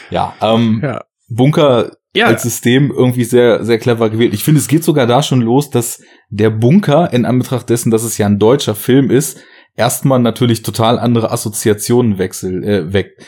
Ja, 0.09 0.33
ähm, 0.41 0.79
Ja. 0.83 1.01
Bunker 1.27 1.91
Ja. 2.15 2.25
als 2.27 2.41
System 2.43 2.91
irgendwie 2.95 3.23
sehr, 3.23 3.63
sehr 3.63 3.77
clever 3.77 4.09
gewählt. 4.09 4.33
Ich 4.33 4.43
finde, 4.43 4.59
es 4.59 4.67
geht 4.67 4.83
sogar 4.83 5.05
da 5.07 5.21
schon 5.21 5.41
los, 5.41 5.69
dass 5.69 6.01
der 6.29 6.49
Bunker, 6.49 7.13
in 7.13 7.25
Anbetracht 7.25 7.69
dessen, 7.69 7.91
dass 7.91 8.03
es 8.03 8.17
ja 8.17 8.25
ein 8.25 8.39
deutscher 8.39 8.73
Film 8.75 9.11
ist, 9.11 9.39
erstmal 9.75 10.19
natürlich 10.19 10.63
total 10.63 10.97
andere 10.99 11.31
Assoziationen 11.31 12.17
wechsel, 12.17 12.63
äh, 12.63 12.93
weckt. 12.93 13.21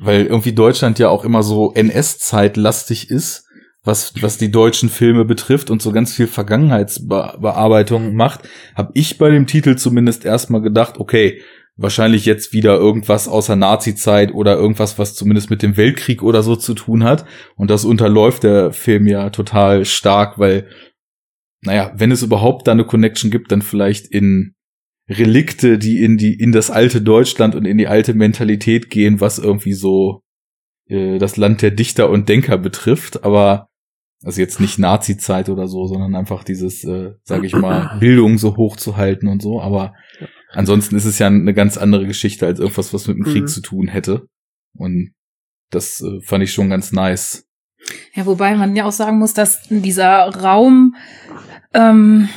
Weil 0.00 0.26
irgendwie 0.26 0.52
Deutschland 0.52 1.00
ja 1.00 1.08
auch 1.08 1.24
immer 1.24 1.42
so 1.42 1.72
NS-Zeitlastig 1.74 3.10
ist, 3.10 3.47
was, 3.84 4.12
was 4.20 4.38
die 4.38 4.50
deutschen 4.50 4.88
Filme 4.88 5.24
betrifft 5.24 5.70
und 5.70 5.80
so 5.80 5.92
ganz 5.92 6.14
viel 6.14 6.26
Vergangenheitsbearbeitung 6.26 8.14
macht, 8.14 8.48
habe 8.74 8.90
ich 8.94 9.18
bei 9.18 9.30
dem 9.30 9.46
Titel 9.46 9.76
zumindest 9.76 10.24
erstmal 10.24 10.62
gedacht, 10.62 10.98
okay, 10.98 11.40
wahrscheinlich 11.78 12.26
jetzt 12.26 12.52
wieder 12.52 12.76
irgendwas 12.76 13.28
außer 13.28 13.56
Nazi-Zeit 13.56 14.34
oder 14.34 14.56
irgendwas, 14.56 14.98
was 14.98 15.14
zumindest 15.14 15.48
mit 15.48 15.62
dem 15.62 15.76
Weltkrieg 15.76 16.22
oder 16.22 16.42
so 16.42 16.56
zu 16.56 16.74
tun 16.74 17.04
hat. 17.04 17.24
Und 17.56 17.70
das 17.70 17.84
unterläuft 17.84 18.42
der 18.42 18.72
Film 18.72 19.06
ja 19.06 19.30
total 19.30 19.84
stark, 19.84 20.38
weil, 20.38 20.68
naja, 21.62 21.92
wenn 21.96 22.10
es 22.10 22.22
überhaupt 22.22 22.66
da 22.66 22.72
eine 22.72 22.84
Connection 22.84 23.30
gibt, 23.30 23.52
dann 23.52 23.62
vielleicht 23.62 24.08
in 24.08 24.54
Relikte, 25.08 25.78
die 25.78 26.02
in 26.02 26.18
die, 26.18 26.34
in 26.34 26.52
das 26.52 26.70
alte 26.70 27.00
Deutschland 27.00 27.54
und 27.54 27.64
in 27.64 27.78
die 27.78 27.86
alte 27.86 28.12
Mentalität 28.12 28.90
gehen, 28.90 29.20
was 29.20 29.38
irgendwie 29.38 29.72
so 29.72 30.22
äh, 30.88 31.18
das 31.18 31.36
Land 31.36 31.62
der 31.62 31.70
Dichter 31.70 32.10
und 32.10 32.28
Denker 32.28 32.58
betrifft, 32.58 33.24
aber 33.24 33.68
also 34.24 34.40
jetzt 34.40 34.58
nicht 34.60 34.78
Nazi-Zeit 34.78 35.48
oder 35.48 35.68
so, 35.68 35.86
sondern 35.86 36.16
einfach 36.16 36.42
dieses, 36.42 36.82
äh, 36.84 37.12
sage 37.22 37.46
ich 37.46 37.54
mal, 37.54 37.96
Bildung 38.00 38.38
so 38.38 38.56
hoch 38.56 38.76
zu 38.76 38.96
halten 38.96 39.28
und 39.28 39.40
so, 39.40 39.60
aber 39.60 39.94
ansonsten 40.50 40.96
ist 40.96 41.04
es 41.04 41.18
ja 41.18 41.28
eine 41.28 41.54
ganz 41.54 41.76
andere 41.78 42.06
Geschichte 42.06 42.46
als 42.46 42.58
irgendwas, 42.58 42.92
was 42.92 43.06
mit 43.06 43.16
dem 43.16 43.24
Krieg 43.24 43.42
Mhm. 43.42 43.48
zu 43.48 43.60
tun 43.60 43.86
hätte. 43.88 44.26
Und 44.76 45.12
das 45.70 46.00
äh, 46.00 46.20
fand 46.22 46.42
ich 46.42 46.52
schon 46.52 46.70
ganz 46.70 46.92
nice. 46.92 47.44
Ja, 48.14 48.26
wobei 48.26 48.56
man 48.56 48.74
ja 48.74 48.84
auch 48.86 48.92
sagen 48.92 49.18
muss, 49.18 49.34
dass 49.34 49.62
dieser 49.68 50.28
Raum 50.28 50.96
ähm, 51.74 52.28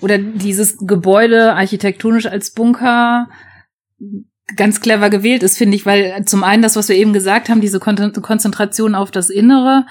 oder 0.00 0.18
dieses 0.18 0.76
Gebäude 0.78 1.54
architektonisch 1.54 2.26
als 2.26 2.52
Bunker 2.52 3.28
ganz 4.54 4.80
clever 4.80 5.10
gewählt 5.10 5.42
ist, 5.42 5.58
finde 5.58 5.76
ich, 5.76 5.86
weil 5.86 6.24
zum 6.24 6.44
einen 6.44 6.62
das, 6.62 6.76
was 6.76 6.88
wir 6.88 6.96
eben 6.96 7.12
gesagt 7.12 7.48
haben, 7.48 7.60
diese 7.60 7.80
Kon 7.80 8.12
Konzentration 8.22 8.94
auf 8.94 9.10
das 9.10 9.28
Innere, 9.28 9.86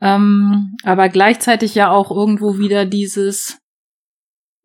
ähm, 0.00 0.76
aber 0.82 1.08
gleichzeitig 1.08 1.74
ja 1.74 1.90
auch 1.90 2.10
irgendwo 2.10 2.58
wieder 2.58 2.84
dieses 2.84 3.58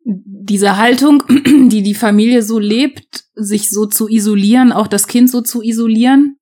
diese 0.04 0.76
Haltung, 0.76 1.22
die 1.68 1.82
die 1.82 1.94
Familie 1.94 2.42
so 2.42 2.58
lebt, 2.58 3.24
sich 3.34 3.70
so 3.70 3.86
zu 3.86 4.08
isolieren, 4.08 4.72
auch 4.72 4.86
das 4.86 5.06
Kind 5.06 5.30
so 5.30 5.40
zu 5.40 5.62
isolieren 5.62 6.36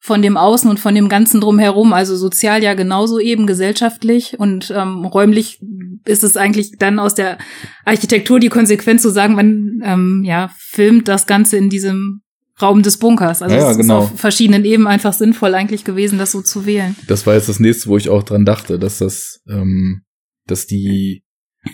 von 0.00 0.22
dem 0.22 0.36
Außen 0.36 0.68
und 0.68 0.78
von 0.78 0.94
dem 0.94 1.08
Ganzen 1.08 1.40
drumherum, 1.40 1.92
also 1.92 2.16
sozial 2.16 2.62
ja 2.62 2.74
genauso 2.74 3.18
eben, 3.18 3.46
gesellschaftlich 3.46 4.38
und 4.38 4.72
ähm, 4.74 5.04
räumlich 5.04 5.60
ist 6.04 6.22
es 6.22 6.36
eigentlich 6.36 6.72
dann 6.78 6.98
aus 6.98 7.14
der 7.14 7.38
Architektur 7.84 8.38
die 8.38 8.48
Konsequenz 8.48 9.02
zu 9.02 9.10
sagen, 9.10 9.34
man 9.34 9.80
ähm, 9.82 10.22
ja 10.24 10.50
filmt 10.56 11.08
das 11.08 11.26
Ganze 11.26 11.56
in 11.56 11.70
diesem 11.70 12.22
Raum 12.60 12.82
des 12.82 12.98
Bunkers. 12.98 13.42
Also 13.42 13.54
Ja, 13.54 13.62
ja, 13.62 13.70
es 13.70 13.76
genau. 13.76 14.04
ist 14.04 14.12
auf 14.12 14.20
verschiedenen 14.20 14.64
Ebenen 14.64 14.86
einfach 14.86 15.12
sinnvoll 15.12 15.54
eigentlich 15.54 15.84
gewesen, 15.84 16.18
das 16.18 16.32
so 16.32 16.40
zu 16.42 16.66
wählen. 16.66 16.96
Das 17.06 17.26
war 17.26 17.34
jetzt 17.34 17.48
das 17.48 17.60
nächste, 17.60 17.88
wo 17.88 17.96
ich 17.96 18.08
auch 18.08 18.22
dran 18.22 18.44
dachte, 18.44 18.78
dass 18.78 18.98
das, 18.98 19.40
ähm, 19.48 20.02
dass 20.46 20.66
die 20.66 21.22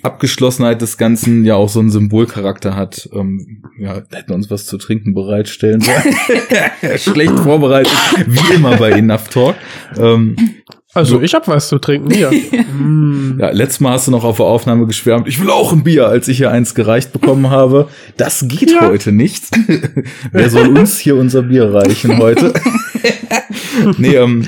Abgeschlossenheit 0.03 0.81
des 0.81 0.97
Ganzen 0.97 1.45
ja 1.45 1.55
auch 1.55 1.69
so 1.69 1.81
einen 1.81 1.91
Symbolcharakter 1.91 2.75
hat. 2.75 3.09
Ähm, 3.13 3.63
ja, 3.79 3.97
hätten 3.97 4.29
wir 4.29 4.35
uns 4.35 4.51
was 4.51 4.67
zu 4.67 4.79
trinken 4.79 5.15
bereitstellen 5.15 5.81
sollen. 5.81 6.17
Schlecht 6.99 7.39
vorbereitet, 7.39 7.93
wie 8.27 8.55
immer 8.55 8.77
bei 8.77 8.91
Enough 8.93 9.29
Talk. 9.29 9.57
Ähm, 9.99 10.37
Also, 10.95 11.23
ich 11.23 11.33
hab 11.35 11.49
was 11.49 11.69
zu 11.69 11.79
trinken 11.79 12.11
hier. 12.11 12.31
Mm. 12.73 13.39
ja, 13.39 13.51
letztes 13.51 13.81
Mal 13.81 13.93
hast 13.93 14.07
du 14.07 14.11
noch 14.11 14.25
auf 14.25 14.37
der 14.39 14.47
Aufnahme 14.47 14.87
geschwärmt, 14.87 15.29
ich 15.29 15.41
will 15.41 15.51
auch 15.51 15.73
ein 15.73 15.83
Bier, 15.85 16.07
als 16.09 16.27
ich 16.29 16.39
hier 16.39 16.51
eins 16.51 16.75
gereicht 16.75 17.13
bekommen 17.13 17.51
habe. 17.51 17.89
Das 18.17 18.45
geht 18.49 18.71
Ja. 18.71 18.89
heute 18.89 19.13
nicht. 19.13 19.45
Wer 20.33 20.49
soll 20.51 20.69
uns 20.77 20.99
hier 20.99 21.17
unser 21.17 21.43
Bier 21.43 21.73
reichen 21.73 22.19
heute? 22.19 22.53
nee, 23.99 24.15
ähm, 24.15 24.47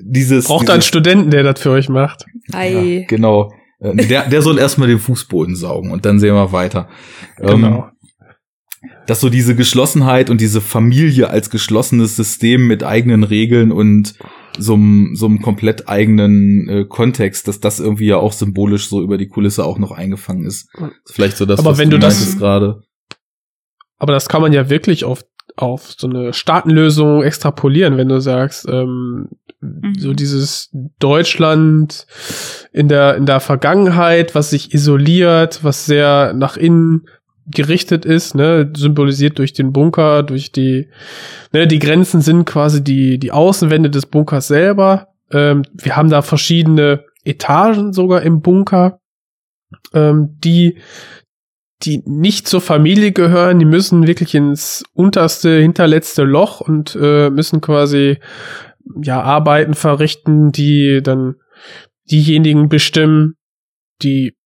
dieses. 0.00 0.46
Braucht 0.46 0.62
dieses, 0.62 0.72
einen 0.74 0.82
Studenten, 0.82 1.30
der 1.30 1.42
das 1.44 1.60
für 1.60 1.70
euch 1.70 1.88
macht. 1.88 2.24
Ei. 2.52 2.72
Ja, 3.00 3.06
genau. 3.06 3.52
Äh, 3.80 3.94
Der, 4.06 4.28
der 4.28 4.42
soll 4.42 4.58
erstmal 4.58 4.88
den 4.88 4.98
Fußboden 4.98 5.54
saugen 5.56 5.90
und 5.92 6.04
dann 6.04 6.18
sehen 6.18 6.34
wir 6.34 6.52
weiter. 6.52 6.88
Ähm, 7.40 7.62
Genau. 7.62 7.88
Dass 9.06 9.20
so 9.20 9.28
diese 9.28 9.54
Geschlossenheit 9.54 10.30
und 10.30 10.40
diese 10.40 10.60
Familie 10.60 11.30
als 11.30 11.50
geschlossenes 11.50 12.16
System 12.16 12.66
mit 12.66 12.82
eigenen 12.84 13.24
Regeln 13.24 13.72
und 13.72 14.14
so 14.58 14.74
einem 14.74 15.14
so 15.14 15.26
einem 15.26 15.40
komplett 15.40 15.88
eigenen 15.88 16.68
äh, 16.68 16.84
Kontext, 16.84 17.48
dass 17.48 17.60
das 17.60 17.80
irgendwie 17.80 18.06
ja 18.06 18.16
auch 18.16 18.32
symbolisch 18.32 18.88
so 18.88 19.00
über 19.02 19.16
die 19.18 19.28
Kulisse 19.28 19.64
auch 19.64 19.78
noch 19.78 19.92
eingefangen 19.92 20.44
ist. 20.44 20.68
Vielleicht 21.06 21.36
so 21.36 21.46
das, 21.46 21.60
Aber 21.60 21.70
was 21.70 21.78
wenn 21.78 21.90
du 21.90 21.98
das- 21.98 22.18
meintest 22.18 22.38
gerade. 22.38 22.82
Aber 23.98 24.12
das 24.12 24.28
kann 24.28 24.42
man 24.42 24.52
ja 24.52 24.68
wirklich 24.68 25.04
auf, 25.04 25.24
auf 25.56 25.92
so 25.96 26.08
eine 26.08 26.32
Staatenlösung 26.32 27.22
extrapolieren, 27.22 27.96
wenn 27.96 28.08
du 28.08 28.20
sagst, 28.20 28.66
ähm, 28.68 29.28
so 29.96 30.12
dieses 30.12 30.70
Deutschland 30.98 32.06
in 32.72 32.88
der, 32.88 33.14
in 33.16 33.26
der 33.26 33.38
Vergangenheit, 33.38 34.34
was 34.34 34.50
sich 34.50 34.74
isoliert, 34.74 35.62
was 35.62 35.86
sehr 35.86 36.34
nach 36.34 36.56
innen 36.56 37.06
gerichtet 37.46 38.04
ist, 38.04 38.34
ne, 38.34 38.70
symbolisiert 38.74 39.38
durch 39.38 39.52
den 39.52 39.72
Bunker, 39.72 40.22
durch 40.22 40.52
die, 40.52 40.88
ne, 41.52 41.66
die 41.66 41.78
Grenzen 41.78 42.20
sind 42.20 42.44
quasi 42.44 42.82
die, 42.82 43.18
die 43.18 43.32
Außenwände 43.32 43.90
des 43.90 44.06
Bunkers 44.06 44.48
selber. 44.48 45.08
Ähm, 45.30 45.62
wir 45.72 45.96
haben 45.96 46.10
da 46.10 46.22
verschiedene 46.22 47.04
Etagen 47.24 47.92
sogar 47.92 48.22
im 48.22 48.40
Bunker, 48.40 49.00
ähm, 49.92 50.36
die 50.38 50.78
die 51.84 52.02
nicht 52.06 52.46
zur 52.46 52.60
Familie 52.60 53.10
gehören, 53.12 53.58
die 53.58 53.64
müssen 53.64 54.06
wirklich 54.06 54.34
ins 54.34 54.84
unterste, 54.92 55.58
hinterletzte 55.58 56.22
Loch 56.22 56.60
und 56.60 56.96
äh, 57.00 57.28
müssen 57.28 57.60
quasi 57.60 58.18
ja 59.02 59.20
Arbeiten 59.20 59.74
verrichten, 59.74 60.52
die 60.52 61.00
dann 61.02 61.36
diejenigen 62.10 62.68
bestimmen, 62.68 63.34
die 64.02 64.36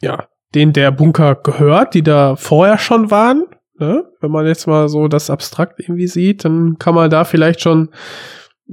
ja 0.00 0.27
denen 0.54 0.72
der 0.72 0.90
Bunker 0.90 1.34
gehört, 1.34 1.94
die 1.94 2.02
da 2.02 2.36
vorher 2.36 2.78
schon 2.78 3.10
waren. 3.10 3.44
Ne? 3.78 4.04
Wenn 4.20 4.30
man 4.30 4.46
jetzt 4.46 4.66
mal 4.66 4.88
so 4.88 5.08
das 5.08 5.30
abstrakt 5.30 5.78
irgendwie 5.80 6.08
sieht, 6.08 6.44
dann 6.44 6.78
kann 6.78 6.94
man 6.94 7.10
da 7.10 7.24
vielleicht 7.24 7.60
schon 7.60 7.90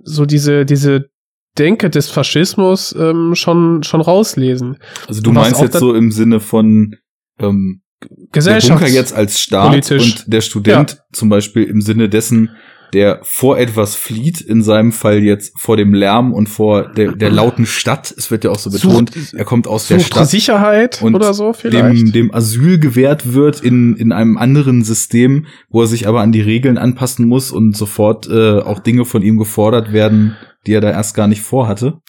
so 0.04 0.26
diese 0.26 0.66
diese 0.66 1.10
Denke 1.58 1.90
des 1.90 2.10
Faschismus 2.10 2.94
ähm, 2.98 3.36
schon 3.36 3.84
schon 3.84 4.02
rauslesen. 4.02 4.78
Also 5.08 5.22
du 5.22 5.32
meinst 5.32 5.62
jetzt 5.62 5.80
so 5.80 5.94
im 5.94 6.12
Sinne 6.12 6.40
von 6.40 6.96
ähm, 7.40 7.82
der 8.02 8.10
Gesellschaft 8.32 8.82
Bunker 8.82 8.94
jetzt 8.94 9.14
als 9.14 9.40
Staat 9.40 9.70
politisch. 9.70 10.02
und 10.02 10.34
der 10.34 10.42
Student 10.42 11.02
zum 11.14 11.30
Beispiel 11.30 11.64
im 11.64 11.82
Sinne 11.82 12.10
dessen, 12.10 12.50
der 12.96 13.20
vor 13.24 13.60
etwas 13.60 13.94
flieht, 13.94 14.40
in 14.40 14.64
seinem 14.64 14.94
Fall 14.94 15.22
jetzt 15.22 15.60
vor 15.60 15.76
dem 15.76 15.94
Lärm 15.94 16.34
und 16.34 16.48
vor 16.48 16.94
der, 16.94 17.12
der 17.12 17.30
lauten 17.30 17.66
Stadt. 17.66 18.14
Es 18.18 18.32
wird 18.32 18.46
ja 18.46 18.52
auch 18.52 18.58
so 18.58 18.70
betont, 18.70 19.12
er 19.34 19.44
kommt 19.44 19.68
aus 19.68 19.90
der 19.90 20.00
sucht 20.00 20.14
Stadt. 20.14 20.30
Sicherheit 20.30 21.02
und 21.02 21.14
oder 21.14 21.34
so 21.34 21.52
vielleicht. 21.52 21.76
dem, 21.76 22.14
dem 22.14 22.34
Asyl 22.34 22.80
gewährt 22.80 23.34
wird 23.34 23.60
in, 23.60 23.98
in 23.98 24.14
einem 24.14 24.38
anderen 24.38 24.86
System, 24.86 25.46
wo 25.70 25.82
er 25.82 25.88
sich 25.88 26.08
aber 26.08 26.22
an 26.22 26.32
die 26.32 26.40
Regeln 26.40 26.78
anpassen 26.78 27.28
muss 27.28 27.52
und 27.52 27.76
sofort 27.76 28.30
äh, 28.30 28.60
auch 28.60 28.80
Dinge 28.80 29.04
von 29.04 29.22
ihm 29.22 29.38
gefordert 29.38 29.92
werden, 29.92 30.38
die 30.66 30.72
er 30.72 30.82
da 30.82 30.90
erst 30.90 31.16
gar 31.16 31.28
nicht 31.28 31.42
vorhatte. 31.42 32.00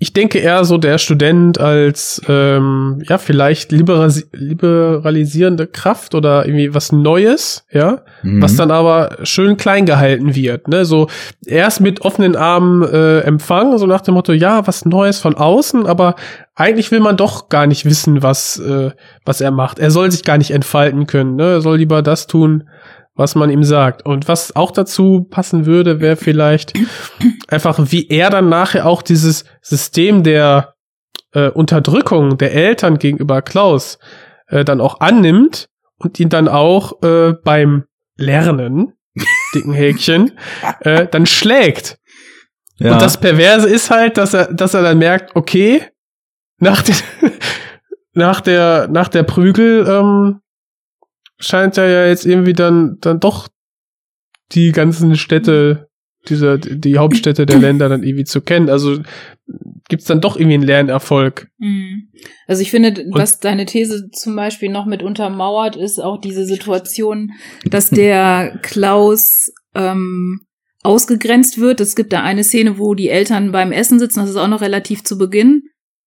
Ich 0.00 0.12
denke 0.12 0.38
eher 0.38 0.64
so 0.64 0.78
der 0.78 0.98
Student 0.98 1.60
als 1.60 2.20
ähm, 2.28 3.02
ja 3.08 3.18
vielleicht 3.18 3.70
liberasi 3.70 4.24
liberalisierende 4.32 5.66
Kraft 5.66 6.14
oder 6.14 6.46
irgendwie 6.46 6.74
was 6.74 6.92
Neues, 6.92 7.64
ja, 7.70 8.02
Mhm. 8.22 8.42
was 8.42 8.56
dann 8.56 8.70
aber 8.70 9.18
schön 9.22 9.56
klein 9.56 9.86
gehalten 9.86 10.34
wird, 10.34 10.68
ne, 10.68 10.84
so 10.84 11.08
erst 11.44 11.80
mit 11.80 12.00
offenen 12.00 12.34
Armen 12.34 12.82
äh, 12.82 13.20
empfangen, 13.20 13.78
so 13.78 13.86
nach 13.86 14.00
dem 14.00 14.14
Motto, 14.14 14.32
ja, 14.32 14.66
was 14.66 14.84
Neues 14.84 15.18
von 15.20 15.34
außen, 15.34 15.86
aber 15.86 16.14
eigentlich 16.54 16.90
will 16.90 17.00
man 17.00 17.16
doch 17.16 17.48
gar 17.48 17.66
nicht 17.66 17.84
wissen, 17.84 18.22
was 18.22 18.58
äh, 18.58 18.90
was 19.24 19.40
er 19.40 19.50
macht. 19.50 19.78
Er 19.78 19.90
soll 19.90 20.10
sich 20.10 20.24
gar 20.24 20.38
nicht 20.38 20.50
entfalten 20.50 21.06
können, 21.06 21.36
ne, 21.36 21.44
er 21.54 21.60
soll 21.60 21.76
lieber 21.78 22.02
das 22.02 22.26
tun, 22.26 22.68
was 23.16 23.34
man 23.34 23.50
ihm 23.50 23.64
sagt. 23.64 24.04
Und 24.04 24.28
was 24.28 24.54
auch 24.54 24.70
dazu 24.70 25.26
passen 25.28 25.66
würde, 25.66 26.00
wäre 26.00 26.16
vielleicht 26.16 26.74
einfach, 27.48 27.78
wie 27.90 28.08
er 28.08 28.30
dann 28.30 28.48
nachher 28.48 28.86
auch 28.86 29.02
dieses 29.02 29.44
System 29.62 30.22
der 30.22 30.74
äh, 31.32 31.48
Unterdrückung 31.48 32.38
der 32.38 32.54
Eltern 32.54 32.98
gegenüber 32.98 33.42
Klaus 33.42 33.98
äh, 34.48 34.64
dann 34.64 34.80
auch 34.80 35.00
annimmt 35.00 35.68
und 35.98 36.20
ihn 36.20 36.28
dann 36.28 36.48
auch 36.48 37.02
äh, 37.02 37.32
beim 37.42 37.84
Lernen, 38.16 38.92
dicken 39.54 39.72
Häkchen, 39.72 40.32
äh, 40.80 41.06
dann 41.06 41.26
schlägt. 41.26 41.98
ja. 42.76 42.92
Und 42.92 43.02
das 43.02 43.18
Perverse 43.18 43.68
ist 43.68 43.90
halt, 43.90 44.18
dass 44.18 44.34
er, 44.34 44.52
dass 44.52 44.74
er 44.74 44.82
dann 44.82 44.98
merkt, 44.98 45.34
okay, 45.34 45.82
nach, 46.58 46.82
den, 46.82 46.94
nach 48.12 48.40
der, 48.42 48.88
nach 48.88 49.08
der 49.08 49.22
Prügel 49.22 49.86
ähm, 49.88 50.40
scheint 51.38 51.76
ja 51.76 52.06
jetzt 52.06 52.26
irgendwie 52.26 52.52
dann, 52.52 52.98
dann 53.00 53.20
doch 53.20 53.48
die 54.52 54.72
ganzen 54.72 55.16
Städte, 55.16 55.88
dieser, 56.28 56.58
die 56.58 56.98
Hauptstädte 56.98 57.46
der 57.46 57.58
Länder 57.58 57.88
dann 57.88 58.02
irgendwie 58.02 58.24
zu 58.24 58.40
kennen. 58.40 58.68
Also 58.68 58.98
gibt's 59.88 60.06
dann 60.06 60.20
doch 60.20 60.36
irgendwie 60.36 60.54
einen 60.54 60.64
Lernerfolg. 60.64 61.48
Mhm. 61.58 62.08
Also 62.46 62.62
ich 62.62 62.70
finde, 62.70 63.04
was 63.10 63.38
deine 63.38 63.66
These 63.66 64.10
zum 64.10 64.34
Beispiel 64.34 64.70
noch 64.70 64.86
mit 64.86 65.02
untermauert, 65.02 65.76
ist 65.76 66.00
auch 66.00 66.20
diese 66.20 66.44
Situation, 66.44 67.32
dass 67.64 67.90
der 67.90 68.58
Klaus 68.62 69.52
ähm, 69.74 70.40
ausgegrenzt 70.82 71.58
wird. 71.58 71.80
Es 71.80 71.96
gibt 71.96 72.12
da 72.12 72.22
eine 72.22 72.44
Szene, 72.44 72.78
wo 72.78 72.94
die 72.94 73.08
Eltern 73.08 73.52
beim 73.52 73.72
Essen 73.72 73.98
sitzen, 73.98 74.20
das 74.20 74.30
ist 74.30 74.36
auch 74.36 74.48
noch 74.48 74.62
relativ 74.62 75.04
zu 75.04 75.18
Beginn. 75.18 75.64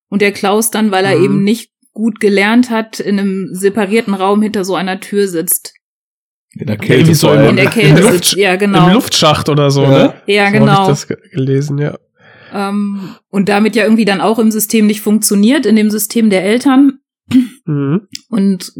Und 0.09 0.21
der 0.21 0.31
Klaus 0.31 0.71
dann, 0.71 0.91
weil 0.91 1.05
er 1.05 1.17
Mhm. 1.17 1.23
eben 1.23 1.43
nicht 1.43 1.71
gut 1.99 2.19
gelernt 2.19 2.69
hat, 2.69 2.99
in 2.99 3.19
einem 3.19 3.49
separierten 3.53 4.13
Raum 4.13 4.41
hinter 4.41 4.63
so 4.65 4.75
einer 4.75 4.99
Tür 4.99 5.27
sitzt. 5.27 5.73
in 6.53 6.65
der 6.65 6.77
Kälte 6.77 7.13
so. 7.13 7.31
In 7.33 7.57
der 7.57 7.69
Kälte 7.69 8.01
Luft- 8.01 8.13
sitzt. 8.13 8.35
Ja, 8.35 8.55
genau. 8.55 8.87
Im 8.87 8.93
Luftschacht 8.93 9.49
oder 9.49 9.69
so, 9.69 9.83
Ja. 9.83 9.89
ne? 9.89 10.13
ja, 10.25 10.45
So 10.45 10.45
hab 10.47 10.53
genau. 10.53 10.81
ich 10.83 10.87
das 10.87 11.07
ge- 11.07 11.17
gelesen, 11.31 11.77
ja. 11.77 11.97
Ähm, 12.51 13.15
und 13.29 13.49
damit 13.49 13.75
ja 13.75 13.83
irgendwie 13.83 14.05
dann 14.05 14.21
auch 14.21 14.39
im 14.39 14.49
System 14.49 14.87
nicht 14.87 15.01
funktioniert, 15.01 15.65
in 15.67 15.75
dem 15.75 15.91
System 15.91 16.29
der 16.31 16.43
Eltern. 16.43 16.99
Mhm. 17.65 18.07
Und 18.29 18.73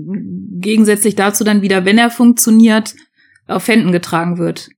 gegensätzlich 0.60 1.14
dazu 1.16 1.44
dann 1.44 1.62
wieder, 1.62 1.86
wenn 1.86 2.00
er 2.00 2.10
funktioniert, 2.10 2.96
auf 3.48 3.68
Händen 3.68 3.92
getragen 3.92 4.40
wird. 4.40 4.70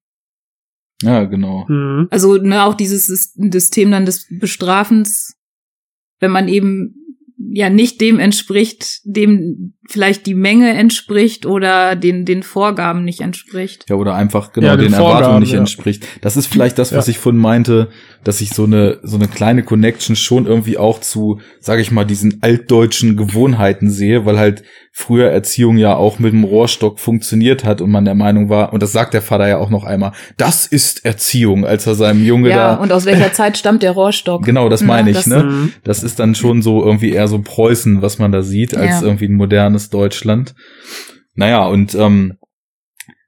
Ja, 1.02 1.24
genau. 1.24 1.66
Mhm. 1.70 2.08
Also 2.12 2.36
ne, 2.36 2.64
auch 2.66 2.74
dieses 2.74 3.08
Sys- 3.10 3.52
System 3.54 3.92
dann 3.92 4.06
des 4.06 4.28
Bestrafens, 4.30 5.38
wenn 6.20 6.32
man 6.32 6.48
eben 6.50 6.96
ja 7.54 7.70
nicht 7.70 8.02
dem 8.02 8.20
entspricht, 8.20 9.02
dem 9.04 9.74
vielleicht 9.90 10.26
die 10.26 10.36
Menge 10.36 10.70
entspricht 10.74 11.46
oder 11.46 11.96
den, 11.96 12.24
den 12.26 12.44
Vorgaben 12.44 13.04
nicht 13.04 13.22
entspricht. 13.22 13.86
Ja, 13.90 13.96
oder 13.96 14.14
einfach 14.16 14.54
genau 14.54 14.68
Ja, 14.68 14.76
den 14.78 14.86
den, 14.86 14.94
Erwartungen 14.94 15.22
Vorgaben, 15.24 15.40
nicht 15.42 15.54
ja. 15.54 15.60
entspricht. 15.60 16.06
Das 16.22 16.38
ist 16.38 16.48
vielleicht 16.48 16.78
das, 16.78 16.94
was 16.96 17.08
Ja. 17.08 17.12
ich 17.12 17.18
vorhin 17.18 17.42
meinte, 17.42 17.90
dass 18.24 18.40
ich 18.42 18.52
so 18.52 18.66
eine, 18.66 19.00
so 19.02 19.18
eine 19.18 19.28
kleine 19.28 19.64
Connection 19.64 20.16
schon 20.16 20.46
irgendwie 20.46 20.78
auch 20.78 21.00
zu, 21.02 21.40
sage 21.60 21.82
ich 21.82 21.92
mal, 21.92 22.06
diesen 22.06 22.38
altdeutschen 22.42 23.18
Gewohnheiten 23.18 23.90
sehe, 23.90 24.26
weil 24.26 24.38
halt 24.38 24.64
früher 24.94 25.30
Erziehung 25.32 25.78
ja 25.78 25.96
auch 25.96 26.20
mit 26.20 26.34
dem 26.34 26.44
Rohrstock 26.44 27.00
funktioniert 27.00 27.64
hat 27.64 27.82
und 27.82 27.90
man 27.90 28.06
der 28.06 28.14
Meinung 28.14 28.50
war, 28.50 28.74
und 28.74 28.84
das 28.84 28.92
sagt 28.92 29.14
der 29.14 29.22
Vater 29.22 29.48
ja 29.48 29.58
auch 29.58 29.70
noch 29.70 29.86
einmal, 29.86 30.12
das 30.38 30.68
ist 30.68 31.06
Erziehung, 31.06 31.66
als 31.66 31.88
er 31.88 31.96
seinem 31.96 32.24
Junge 32.26 32.50
Ja, 32.50 32.76
da 32.76 32.76
und 32.76 32.92
aus 32.92 33.06
welcher 33.06 33.32
Zeit 33.34 33.58
stammt 33.58 33.82
der 33.84 33.92
Rohrstock? 33.92 34.44
Genau, 34.44 34.70
das 34.70 34.84
meine 34.84 35.10
Ja, 35.12 35.18
ich, 35.20 35.24
das- 35.26 35.28
ne? 35.28 35.44
Mhm. 35.44 35.74
Das 35.84 36.04
ist 36.04 36.20
dann 36.20 36.36
schon 36.36 36.62
so 36.62 36.84
irgendwie 36.86 37.12
eher 37.12 37.28
so 37.28 37.40
Preußen, 37.40 38.02
was 38.02 38.20
man 38.20 38.32
da 38.32 38.42
sieht, 38.44 38.76
als 38.78 39.02
Ja. 39.02 39.08
irgendwie 39.08 39.26
ein 39.26 39.36
modernes 39.72 39.90
Deutschland. 39.90 40.56
Naja, 41.34 41.66
und 41.66 41.96
ähm, 41.96 42.38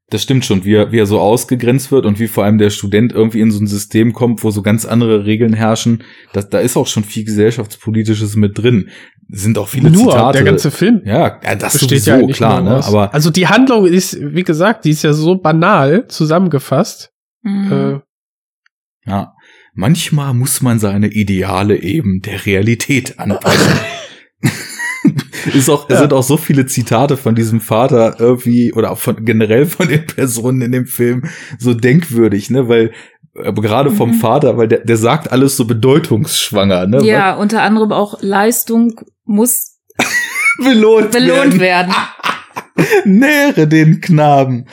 das 0.09 0.21
stimmt 0.21 0.45
schon, 0.45 0.63
wie 0.63 0.75
er, 0.75 0.91
wie 0.91 0.99
er 0.99 1.05
so 1.05 1.19
ausgegrenzt 1.19 1.91
wird 1.91 2.05
und 2.05 2.19
wie 2.19 2.27
vor 2.27 2.43
allem 2.43 2.57
der 2.59 2.69
Student 2.69 3.13
irgendwie 3.13 3.39
in 3.41 3.49
so 3.51 3.59
ein 3.59 3.67
System 3.67 4.13
kommt, 4.13 4.43
wo 4.43 4.51
so 4.51 4.61
ganz 4.61 4.85
andere 4.85 5.25
Regeln 5.25 5.53
herrschen. 5.53 6.03
Das, 6.33 6.49
da 6.49 6.59
ist 6.59 6.77
auch 6.77 6.85
schon 6.85 7.03
viel 7.03 7.23
gesellschaftspolitisches 7.25 8.35
mit 8.35 8.57
drin. 8.57 8.89
Es 9.31 9.41
sind 9.41 9.57
auch 9.57 9.69
viele 9.69 9.89
Nur 9.89 10.11
Zitate. 10.11 10.37
der 10.39 10.43
ganze 10.45 10.69
Film 10.69 11.01
ja, 11.05 11.39
ja, 11.43 11.55
das 11.55 11.73
besteht 11.79 12.03
sowieso, 12.03 12.27
ja 12.27 12.33
klar, 12.33 12.61
ne? 12.61 12.83
Aber 12.85 13.13
also 13.13 13.31
die 13.31 13.47
Handlung 13.47 13.85
ist, 13.87 14.17
wie 14.19 14.43
gesagt, 14.43 14.85
die 14.85 14.91
ist 14.91 15.03
ja 15.03 15.13
so 15.13 15.35
banal 15.35 16.07
zusammengefasst. 16.07 17.11
Mhm. 17.41 17.71
Äh, 17.71 19.09
Ja, 19.09 19.33
manchmal 19.73 20.33
muss 20.33 20.61
man 20.61 20.77
seine 20.77 21.07
Ideale 21.07 21.81
eben 21.81 22.19
der 22.21 22.45
Realität 22.45 23.17
anpassen. 23.17 23.73
ist 25.47 25.69
auch, 25.69 25.89
es 25.89 25.95
Ja. 25.95 26.01
sind 26.01 26.13
auch 26.13 26.23
so 26.23 26.37
viele 26.37 26.65
Zitate 26.65 27.17
von 27.17 27.35
diesem 27.35 27.61
Vater 27.61 28.15
irgendwie 28.19 28.73
oder 28.73 28.91
auch 28.91 28.99
von 28.99 29.23
generell 29.25 29.65
von 29.65 29.87
den 29.87 30.05
Personen 30.05 30.61
in 30.61 30.71
dem 30.71 30.85
Film 30.85 31.23
so 31.59 31.73
denkwürdig, 31.73 32.49
ne, 32.49 32.67
weil 32.67 32.91
gerade 33.35 33.89
vom 33.91 34.11
Mhm. 34.11 34.13
Vater, 34.15 34.57
weil 34.57 34.67
der, 34.67 34.79
der 34.79 34.97
sagt 34.97 35.31
alles 35.31 35.57
so 35.57 35.65
bedeutungsschwanger, 35.65 36.85
ne, 36.87 37.03
ja, 37.03 37.33
unter 37.35 37.61
anderem 37.63 37.91
auch 37.91 38.21
Leistung 38.21 38.99
muss 39.25 39.79
weil 39.95 40.05
belohnt, 40.63 41.11
belohnt 41.11 41.59
werden. 41.59 41.93
Nähre 43.05 43.67
den 43.67 44.01
Knaben. 44.01 44.67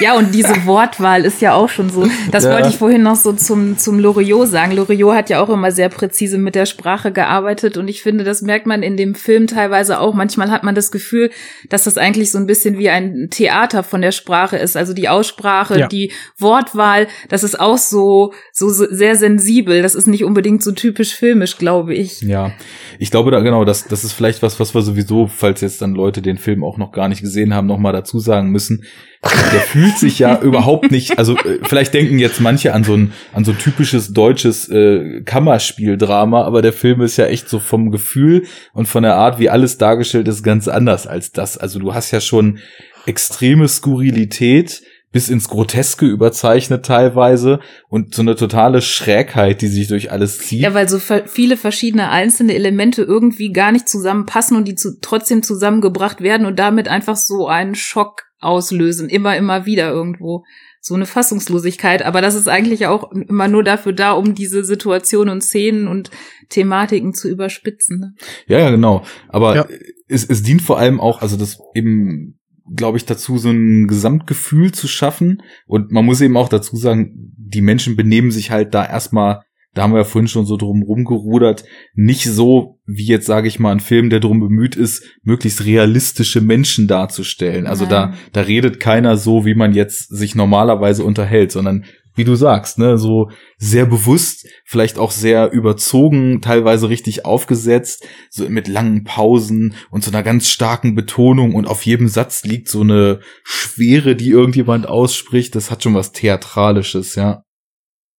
Ja, 0.00 0.16
und 0.16 0.34
diese 0.34 0.66
Wortwahl 0.66 1.24
ist 1.24 1.40
ja 1.40 1.54
auch 1.54 1.68
schon 1.68 1.88
so. 1.90 2.06
Das 2.30 2.44
Ja. 2.44 2.52
wollte 2.52 2.68
ich 2.68 2.76
vorhin 2.76 3.02
noch 3.02 3.16
so 3.16 3.32
zum, 3.32 3.78
zum 3.78 3.98
Loriot 3.98 4.48
sagen. 4.48 4.72
Loriot 4.72 5.14
hat 5.14 5.30
ja 5.30 5.40
auch 5.42 5.48
immer 5.48 5.72
sehr 5.72 5.88
präzise 5.88 6.36
mit 6.38 6.54
der 6.54 6.66
Sprache 6.66 7.12
gearbeitet 7.12 7.76
und 7.78 7.88
ich 7.88 8.02
finde, 8.02 8.22
das 8.24 8.42
merkt 8.42 8.66
man 8.66 8.82
in 8.82 8.96
dem 8.96 9.14
Film 9.14 9.46
teilweise 9.46 9.98
auch. 10.00 10.12
Manchmal 10.14 10.50
hat 10.50 10.64
man 10.64 10.74
das 10.74 10.90
Gefühl, 10.90 11.30
dass 11.70 11.84
das 11.84 11.96
eigentlich 11.96 12.30
so 12.30 12.38
ein 12.38 12.46
bisschen 12.46 12.78
wie 12.78 12.90
ein 12.90 13.28
Theater 13.30 13.82
von 13.82 14.02
der 14.02 14.12
Sprache 14.12 14.56
ist. 14.58 14.76
Also 14.76 14.92
die 14.92 15.08
Aussprache, 15.08 15.78
Ja. 15.78 15.86
die 15.88 16.12
Wortwahl, 16.38 17.06
das 17.28 17.42
ist 17.42 17.58
auch 17.58 17.78
so, 17.78 18.32
so 18.52 18.68
sehr 18.68 19.16
sensibel. 19.16 19.82
Das 19.82 19.94
ist 19.94 20.06
nicht 20.06 20.24
unbedingt 20.24 20.62
so 20.62 20.72
typisch 20.72 21.14
filmisch, 21.14 21.56
glaube 21.56 21.94
ich. 21.94 22.20
Ja, 22.20 22.52
ich 22.98 23.10
glaube 23.10 23.30
da 23.30 23.40
genau, 23.40 23.64
das, 23.64 23.86
das 23.86 24.04
ist 24.04 24.12
vielleicht 24.12 24.42
was, 24.42 24.60
was 24.60 24.74
wir 24.74 24.82
sowieso, 24.82 25.26
falls 25.26 25.62
jetzt 25.62 25.80
dann 25.80 25.94
Leute 25.94 26.20
den 26.20 26.36
Film 26.38 26.64
auch 26.64 26.76
noch 26.76 26.92
gar 26.92 27.08
nicht 27.08 27.22
gesehen 27.22 27.54
haben, 27.54 27.66
noch 27.66 27.78
mal 27.78 27.92
dazu 27.92 28.18
sagen 28.18 28.50
müssen. 28.50 28.84
Der 29.22 29.60
fühlt 29.60 29.98
sich 29.98 30.18
ja 30.18 30.38
überhaupt 30.42 30.90
nicht, 30.90 31.18
also 31.18 31.36
äh, 31.36 31.58
vielleicht 31.62 31.94
denken 31.94 32.18
jetzt 32.18 32.40
manche 32.40 32.74
an 32.74 32.84
so 32.84 32.94
ein, 32.94 33.12
an 33.32 33.44
so 33.44 33.52
typisches 33.52 34.12
deutsches 34.12 34.68
äh, 34.68 35.22
Kammerspieldrama, 35.22 36.44
aber 36.44 36.62
der 36.62 36.72
Film 36.72 37.00
ist 37.00 37.16
ja 37.16 37.26
echt 37.26 37.48
so 37.48 37.58
vom 37.58 37.90
Gefühl 37.90 38.44
und 38.72 38.86
von 38.86 39.02
der 39.02 39.16
Art, 39.16 39.38
wie 39.38 39.50
alles 39.50 39.78
dargestellt 39.78 40.28
ist, 40.28 40.42
ganz 40.42 40.68
anders 40.68 41.06
als 41.06 41.32
das. 41.32 41.56
Also 41.56 41.78
du 41.78 41.94
hast 41.94 42.10
ja 42.10 42.20
schon 42.20 42.58
extreme 43.06 43.68
Skurrilität, 43.68 44.82
bis 45.16 45.30
ins 45.30 45.48
Groteske 45.48 46.04
überzeichnet 46.04 46.84
teilweise 46.84 47.60
und 47.88 48.14
so 48.14 48.20
eine 48.20 48.36
totale 48.36 48.82
Schrägheit, 48.82 49.62
die 49.62 49.68
sich 49.68 49.88
durch 49.88 50.12
alles 50.12 50.40
zieht. 50.40 50.60
Ja, 50.60 50.74
weil 50.74 50.90
so 50.90 50.98
viele 50.98 51.56
verschiedene 51.56 52.10
einzelne 52.10 52.54
Elemente 52.54 53.02
irgendwie 53.02 53.50
gar 53.50 53.72
nicht 53.72 53.88
zusammenpassen 53.88 54.58
und 54.58 54.68
die 54.68 54.74
zu, 54.74 55.00
trotzdem 55.00 55.42
zusammengebracht 55.42 56.20
werden 56.20 56.46
und 56.46 56.58
damit 56.58 56.88
einfach 56.88 57.16
so 57.16 57.46
einen 57.46 57.74
Schock 57.74 58.25
auslösen, 58.46 59.08
immer, 59.08 59.36
immer 59.36 59.66
wieder 59.66 59.90
irgendwo. 59.90 60.44
So 60.80 60.94
eine 60.94 61.06
Fassungslosigkeit, 61.06 62.02
aber 62.02 62.20
das 62.20 62.36
ist 62.36 62.48
eigentlich 62.48 62.86
auch 62.86 63.10
immer 63.10 63.48
nur 63.48 63.64
dafür 63.64 63.92
da, 63.92 64.12
um 64.12 64.34
diese 64.36 64.64
Situationen 64.64 65.32
und 65.32 65.40
Szenen 65.42 65.88
und 65.88 66.10
Thematiken 66.48 67.12
zu 67.12 67.28
überspitzen. 67.28 67.98
Ne? 67.98 68.14
Ja, 68.46 68.60
ja, 68.60 68.70
genau. 68.70 69.02
Aber 69.28 69.56
Ja. 69.56 69.66
es, 70.06 70.24
es 70.24 70.42
dient 70.42 70.62
vor 70.62 70.78
allem 70.78 71.00
auch, 71.00 71.22
also 71.22 71.36
das 71.36 71.58
eben, 71.74 72.38
glaube 72.72 72.98
ich, 72.98 73.04
dazu, 73.04 73.36
so 73.38 73.50
ein 73.50 73.88
Gesamtgefühl 73.88 74.70
zu 74.70 74.86
schaffen. 74.86 75.42
Und 75.66 75.90
man 75.90 76.04
muss 76.04 76.20
eben 76.20 76.36
auch 76.36 76.48
dazu 76.48 76.76
sagen, 76.76 77.32
die 77.36 77.62
Menschen 77.62 77.96
benehmen 77.96 78.30
sich 78.30 78.52
halt 78.52 78.72
da 78.72 78.84
erstmal, 78.86 79.42
da 79.76 79.82
haben 79.82 79.92
wir 79.92 79.98
ja 79.98 80.04
vorhin 80.04 80.26
schon 80.26 80.46
so 80.46 80.56
drum 80.56 80.82
rumgerudert, 80.82 81.64
nicht 81.94 82.24
so, 82.24 82.78
wie 82.86 83.04
jetzt, 83.04 83.26
sage 83.26 83.46
ich 83.46 83.58
mal, 83.58 83.72
ein 83.72 83.80
Film, 83.80 84.08
der 84.08 84.20
drum 84.20 84.40
bemüht 84.40 84.74
ist, 84.74 85.04
möglichst 85.22 85.66
realistische 85.66 86.40
Menschen 86.40 86.88
darzustellen. 86.88 87.66
Also 87.66 87.84
da, 87.84 88.14
da 88.32 88.40
redet 88.40 88.80
keiner 88.80 89.18
so, 89.18 89.44
wie 89.44 89.54
man 89.54 89.74
jetzt 89.74 90.08
sich 90.08 90.34
normalerweise 90.34 91.04
unterhält, 91.04 91.52
sondern 91.52 91.84
wie 92.14 92.24
du 92.24 92.36
sagst, 92.36 92.78
ne, 92.78 92.96
so 92.96 93.30
sehr 93.58 93.84
bewusst, 93.84 94.46
vielleicht 94.64 94.96
auch 94.96 95.10
sehr 95.10 95.52
überzogen, 95.52 96.40
teilweise 96.40 96.88
richtig 96.88 97.26
aufgesetzt, 97.26 98.06
so 98.30 98.48
mit 98.48 98.68
langen 98.68 99.04
Pausen 99.04 99.74
und 99.90 100.02
so 100.02 100.10
einer 100.10 100.22
ganz 100.22 100.48
starken 100.48 100.94
Betonung 100.94 101.54
und 101.54 101.66
auf 101.66 101.84
jedem 101.84 102.08
Satz 102.08 102.44
liegt 102.44 102.68
so 102.68 102.80
eine 102.80 103.20
Schwere, 103.44 104.16
die 104.16 104.30
irgendjemand 104.30 104.88
ausspricht. 104.88 105.54
Das 105.54 105.70
hat 105.70 105.82
schon 105.82 105.94
was 105.94 106.12
Theatralisches, 106.12 107.14
ja. 107.14 107.42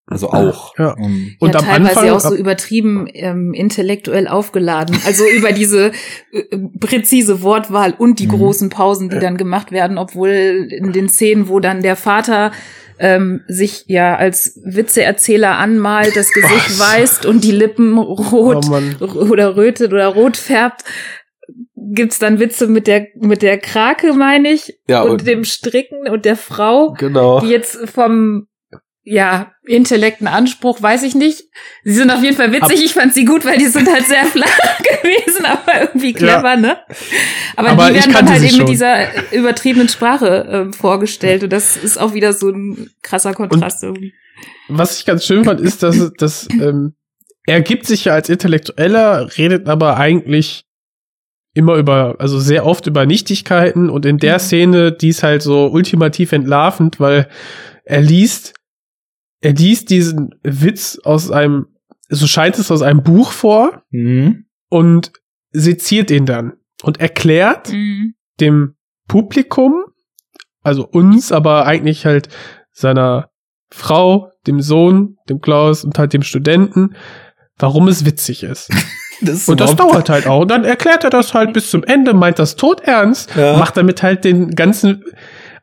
Also 0.10 0.30
auch. 0.32 0.74
Ja. 0.78 0.96
Ähm, 0.98 1.36
Und 1.40 1.54
ja, 1.54 1.60
am 1.60 1.66
teilweise 1.66 2.00
Anfang- 2.00 2.10
auch 2.16 2.20
so 2.22 2.34
übertrieben 2.36 3.08
ähm, 3.14 3.54
intellektuell 3.54 4.28
aufgeladen. 4.30 4.98
Also 5.06 5.26
über 5.28 5.52
diese 5.52 5.92
äh, 6.32 6.58
präzise 6.80 7.42
Wortwahl 7.42 7.94
und 7.98 8.20
die 8.20 8.28
Mhm. 8.28 8.32
großen 8.32 8.70
Pausen, 8.70 9.10
die 9.10 9.20
dann 9.20 9.36
gemacht 9.36 9.72
werden, 9.74 9.98
obwohl 9.98 10.30
in 10.72 10.94
den 10.94 11.10
Szenen, 11.10 11.50
wo 11.50 11.60
dann 11.60 11.82
der 11.82 11.98
Vater 11.98 12.52
ähm, 13.00 13.42
sich 13.48 13.84
ja 13.88 14.16
als 14.16 14.60
Witzeerzähler 14.64 15.58
anmalt, 15.58 16.16
das 16.16 16.32
Gesicht 16.32 16.80
weißt 16.80 17.26
und 17.26 17.44
die 17.44 17.52
Lippen 17.52 17.98
rot 17.98 18.66
Oh 19.02 19.06
oder 19.30 19.56
rötet 19.58 19.92
oder 19.94 20.08
rot 20.08 20.36
färbt, 20.38 20.84
gibt's 21.76 22.18
dann 22.18 22.40
Witze 22.40 22.68
mit 22.68 22.88
der 22.88 23.08
mit 23.16 23.42
der 23.42 23.58
Krake, 23.60 24.14
meine 24.14 24.50
ich, 24.52 24.80
Ja, 24.88 25.02
und, 25.02 25.12
und- 25.12 25.28
dem 25.28 25.44
Stricken 25.44 26.08
und 26.10 26.26
der 26.26 26.38
Frau 26.38 26.94
genau. 26.98 27.40
die 27.42 27.50
jetzt 27.50 27.78
vom 27.90 28.48
ja, 29.10 29.54
intellekten 29.66 30.28
Anspruch, 30.28 30.82
weiß 30.82 31.04
ich 31.04 31.16
nicht. 31.16 31.44
Sie 31.86 31.94
sind 31.94 32.12
auf 32.12 32.22
jeden 32.22 32.36
Fall 32.36 32.52
witzig. 32.52 32.78
Ab- 32.80 32.84
ich 32.86 32.94
fand 32.94 33.14
sie 33.14 33.24
gut, 33.24 33.46
weil 33.46 33.58
die 33.58 33.68
sind 33.68 33.90
halt 33.90 34.06
sehr 34.06 34.26
flach 34.26 34.60
gewesen, 35.02 35.46
aber 35.46 35.82
irgendwie 35.82 36.12
clever, 36.12 36.58
ne? 36.58 36.78
Aber, 37.56 37.70
Aber 37.70 37.88
die 37.88 37.96
werden 37.96 38.12
dann 38.12 38.30
halt 38.30 38.44
eben 38.44 38.52
mit 38.52 38.56
schon. 38.58 38.66
dieser 38.66 39.32
übertriebenen 39.34 39.88
Sprache 39.88 40.48
ähm, 40.52 40.74
vorgestellt. 40.74 41.44
Und 41.44 41.54
das 41.54 41.78
ist 41.78 41.98
auch 41.98 42.14
wieder 42.14 42.34
so 42.34 42.50
ein 42.50 42.90
krasser 43.02 43.34
Kontrast 43.34 43.82
irgendwie. 43.82 44.14
Was 44.68 45.00
ich 45.00 45.06
ganz 45.06 45.24
schön 45.26 45.46
fand, 45.46 45.62
ist, 45.62 45.84
dass, 45.84 46.12
dass 46.18 46.48
ähm, 46.60 46.94
er 47.46 47.62
gibt 47.62 47.86
sich 47.86 48.04
ja 48.06 48.14
als 48.14 48.28
Intellektueller, 48.28 49.38
redet 49.38 49.70
aber 49.70 49.96
eigentlich 49.96 50.66
immer 51.54 51.76
über, 51.76 52.16
also 52.20 52.40
sehr 52.40 52.66
oft 52.66 52.88
über 52.88 53.06
Nichtigkeiten 53.06 53.90
und 53.90 54.06
in 54.06 54.18
der 54.18 54.36
Mhm. 54.36 54.40
Szene, 54.40 54.92
die 54.92 55.08
ist 55.10 55.24
halt 55.24 55.42
so 55.44 55.68
ultimativ 55.68 56.34
entlarvend, 56.34 57.00
weil 57.00 57.30
er 57.86 58.02
liest, 58.02 58.54
er 59.42 59.54
liest 59.54 59.90
diesen 59.90 60.32
Witz 60.44 61.00
aus 61.04 61.32
einem, 61.32 61.68
so 62.10 62.28
scheint 62.28 62.58
es 62.58 62.72
aus 62.72 62.82
einem 62.82 63.04
Buch 63.04 63.32
vor 63.32 63.84
Mhm. 63.92 64.46
und 64.70 65.12
seziert 65.52 66.12
ihn 66.12 66.26
dann 66.26 66.54
und 66.84 67.00
erklärt 67.00 67.72
Mhm. 67.72 68.14
dem 68.40 68.76
Publikum, 69.08 69.84
also 70.64 70.86
uns, 70.86 71.32
aber 71.32 71.66
eigentlich 71.66 72.06
halt 72.06 72.30
seiner 72.72 73.30
Frau, 73.72 74.32
dem 74.48 74.62
Sohn, 74.62 75.18
dem 75.30 75.40
Klaus 75.42 75.84
und 75.84 75.98
halt 75.98 76.14
dem 76.14 76.24
Studenten, 76.24 76.96
warum 77.58 77.88
es 77.88 78.06
witzig 78.06 78.44
ist. 78.44 78.70
Das 79.20 79.34
ist 79.34 79.50
Und 79.50 79.60
das 79.60 79.76
dauert 79.76 80.12
halt 80.12 80.28
auch. 80.28 80.42
Und 80.42 80.52
dann 80.52 80.64
erklärt 80.64 81.04
er 81.04 81.10
das 81.10 81.34
halt 81.34 81.52
bis 81.52 81.72
zum 81.72 81.84
Ende, 81.84 82.14
meint 82.14 82.38
das 82.38 82.56
tot 82.56 82.82
ernst, 82.82 83.36
Ja. 83.36 83.58
macht 83.58 83.76
damit 83.76 84.04
halt 84.04 84.24
den 84.24 84.52
ganzen, 84.52 85.04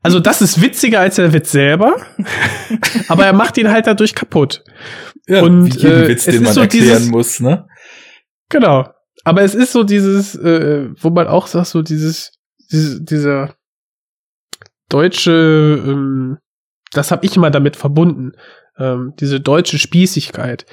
also 0.05 0.21
das 0.21 0.43
ist 0.43 0.61
witziger 0.61 1.01
als 1.01 1.17
der 1.17 1.33
Witz 1.33 1.51
selber, 1.51 1.97
aber 3.09 3.25
er 3.25 3.33
macht 3.33 3.57
ihn 3.57 3.71
halt 3.71 3.87
dadurch 3.87 4.15
kaputt. 4.15 4.63
Ja, 5.27 5.43
und, 5.43 5.65
wie 5.65 5.79
jeden 5.79 6.03
äh, 6.05 6.09
Witz, 6.09 6.27
den 6.27 6.43
man 6.43 6.53
so 6.53 6.61
erklären 6.61 6.85
dieses- 6.99 7.09
muss, 7.09 7.41
ne? 7.41 7.67
Genau. 8.51 8.87
Aber 9.25 9.41
es 9.41 9.55
ist 9.55 9.73
so 9.73 9.83
dieses, 9.83 10.35
äh, 10.35 10.91
wo 11.01 11.09
man 11.09 11.27
auch 11.27 11.47
sagt, 11.47 11.69
so 11.69 11.81
dieses, 11.81 12.33
diese, 12.71 13.03
dieser 13.03 13.55
deutsche, 14.91 15.83
ähm, 15.87 16.37
das 16.93 17.11
habe 17.11 17.25
ich 17.25 17.35
immer 17.35 17.51
damit 17.51 17.77
verbunden, 17.77 18.33
ähm, 18.79 19.15
diese 19.19 19.41
deutsche 19.41 19.79
Spießigkeit, 19.79 20.67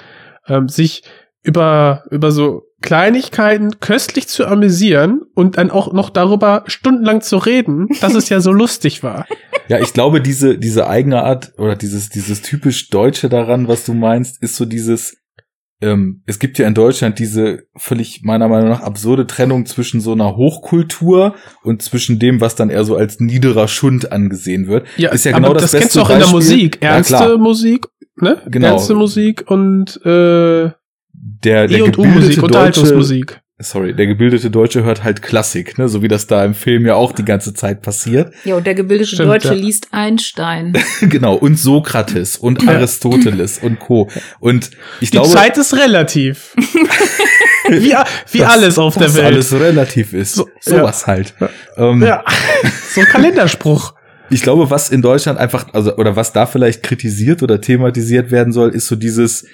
ähm, 0.46 0.68
sich 0.68 1.04
über, 1.42 2.04
über 2.10 2.30
so 2.30 2.64
Kleinigkeiten 2.82 3.80
köstlich 3.80 4.28
zu 4.28 4.46
amüsieren 4.46 5.22
und 5.34 5.56
dann 5.56 5.70
auch 5.70 5.92
noch 5.92 6.10
darüber 6.10 6.64
stundenlang 6.66 7.20
zu 7.22 7.38
reden, 7.38 7.88
dass 8.00 8.14
es 8.14 8.28
ja 8.28 8.40
so 8.40 8.52
lustig 8.52 9.02
war. 9.02 9.26
Ja, 9.68 9.78
ich 9.78 9.92
glaube, 9.94 10.20
diese, 10.20 10.58
diese 10.58 10.88
eigene 10.88 11.22
Art 11.22 11.52
oder 11.56 11.76
dieses, 11.76 12.08
dieses 12.08 12.42
typisch 12.42 12.90
Deutsche 12.90 13.28
daran, 13.28 13.68
was 13.68 13.84
du 13.84 13.94
meinst, 13.94 14.42
ist 14.42 14.56
so 14.56 14.64
dieses, 14.64 15.16
ähm, 15.80 16.22
es 16.26 16.40
gibt 16.40 16.58
ja 16.58 16.66
in 16.66 16.74
Deutschland 16.74 17.18
diese 17.18 17.62
völlig 17.76 18.22
meiner 18.22 18.48
Meinung 18.48 18.70
nach 18.70 18.80
absurde 18.80 19.26
Trennung 19.26 19.64
zwischen 19.64 20.00
so 20.00 20.12
einer 20.12 20.36
Hochkultur 20.36 21.36
und 21.62 21.80
zwischen 21.80 22.18
dem, 22.18 22.40
was 22.40 22.54
dann 22.56 22.70
eher 22.70 22.84
so 22.84 22.96
als 22.96 23.20
niederer 23.20 23.68
Schund 23.68 24.12
angesehen 24.12 24.66
wird. 24.66 24.86
Ja, 24.96 25.10
Ist 25.10 25.24
ja 25.24 25.32
aber 25.32 25.40
genau 25.42 25.54
das 25.54 25.70
das 25.70 25.72
kennst 25.72 25.94
beste 25.94 25.98
du 26.00 26.04
auch 26.04 26.10
in 26.10 26.18
der 26.18 26.24
Beispiel. 26.24 26.36
Musik. 26.36 26.78
Ja, 26.82 26.88
Ernste 26.90 27.16
klar. 27.16 27.38
Musik, 27.38 27.86
ne? 28.16 28.42
Genau. 28.46 28.66
Ernste 28.66 28.94
Musik 28.94 29.44
und 29.46 30.00
äh, 30.04 30.70
Der, 31.24 31.68
der 31.68 31.78
E 31.78 31.84
gebildete 31.84 32.40
Deutsche, 32.40 33.04
sorry, 33.60 33.94
der 33.94 34.08
gebildete 34.08 34.50
Deutsche 34.50 34.82
hört 34.82 35.04
halt 35.04 35.22
Klassik, 35.22 35.78
ne, 35.78 35.88
so 35.88 36.02
wie 36.02 36.08
das 36.08 36.26
da 36.26 36.44
im 36.44 36.52
Film 36.52 36.84
ja 36.84 36.96
auch 36.96 37.12
die 37.12 37.24
ganze 37.24 37.54
Zeit 37.54 37.80
passiert. 37.80 38.34
Ja, 38.44 38.56
und 38.56 38.66
der 38.66 38.74
gebildete 38.74 39.10
Stimmt, 39.10 39.28
Deutsche 39.28 39.48
ja. 39.48 39.54
liest 39.54 39.86
Einstein. 39.92 40.72
genau, 41.02 41.34
und 41.36 41.60
Sokrates 41.60 42.36
und 42.38 42.66
Aristoteles 42.66 43.58
und 43.58 43.78
Co. 43.78 44.10
Und 44.40 44.72
ich 45.00 45.10
Die 45.12 45.18
glaube, 45.18 45.28
Zeit 45.30 45.56
ist 45.58 45.74
relativ. 45.76 46.56
wie 47.68 47.94
wie 48.32 48.38
dass- 48.38 48.50
alles 48.52 48.78
auf 48.78 48.96
der 48.96 49.14
Welt. 49.14 49.24
alles 49.26 49.52
relativ 49.52 50.12
ist. 50.14 50.34
So- 50.34 50.48
Sowas 50.60 51.06
halt. 51.06 51.34
Ähm, 51.76 52.02
ja. 52.02 52.24
so 52.92 53.00
ein 53.00 53.06
Kalenderspruch. 53.06 53.94
Ich 54.30 54.40
glaube, 54.42 54.70
was 54.70 54.88
in 54.88 55.02
Deutschland 55.02 55.38
einfach, 55.38 55.74
also, 55.74 55.94
oder 55.96 56.16
was 56.16 56.32
da 56.32 56.46
vielleicht 56.46 56.82
kritisiert 56.82 57.42
oder 57.42 57.60
thematisiert 57.60 58.30
werden 58.30 58.50
soll, 58.50 58.70
ist 58.70 58.86
so 58.86 58.96
dieses, 58.96 59.44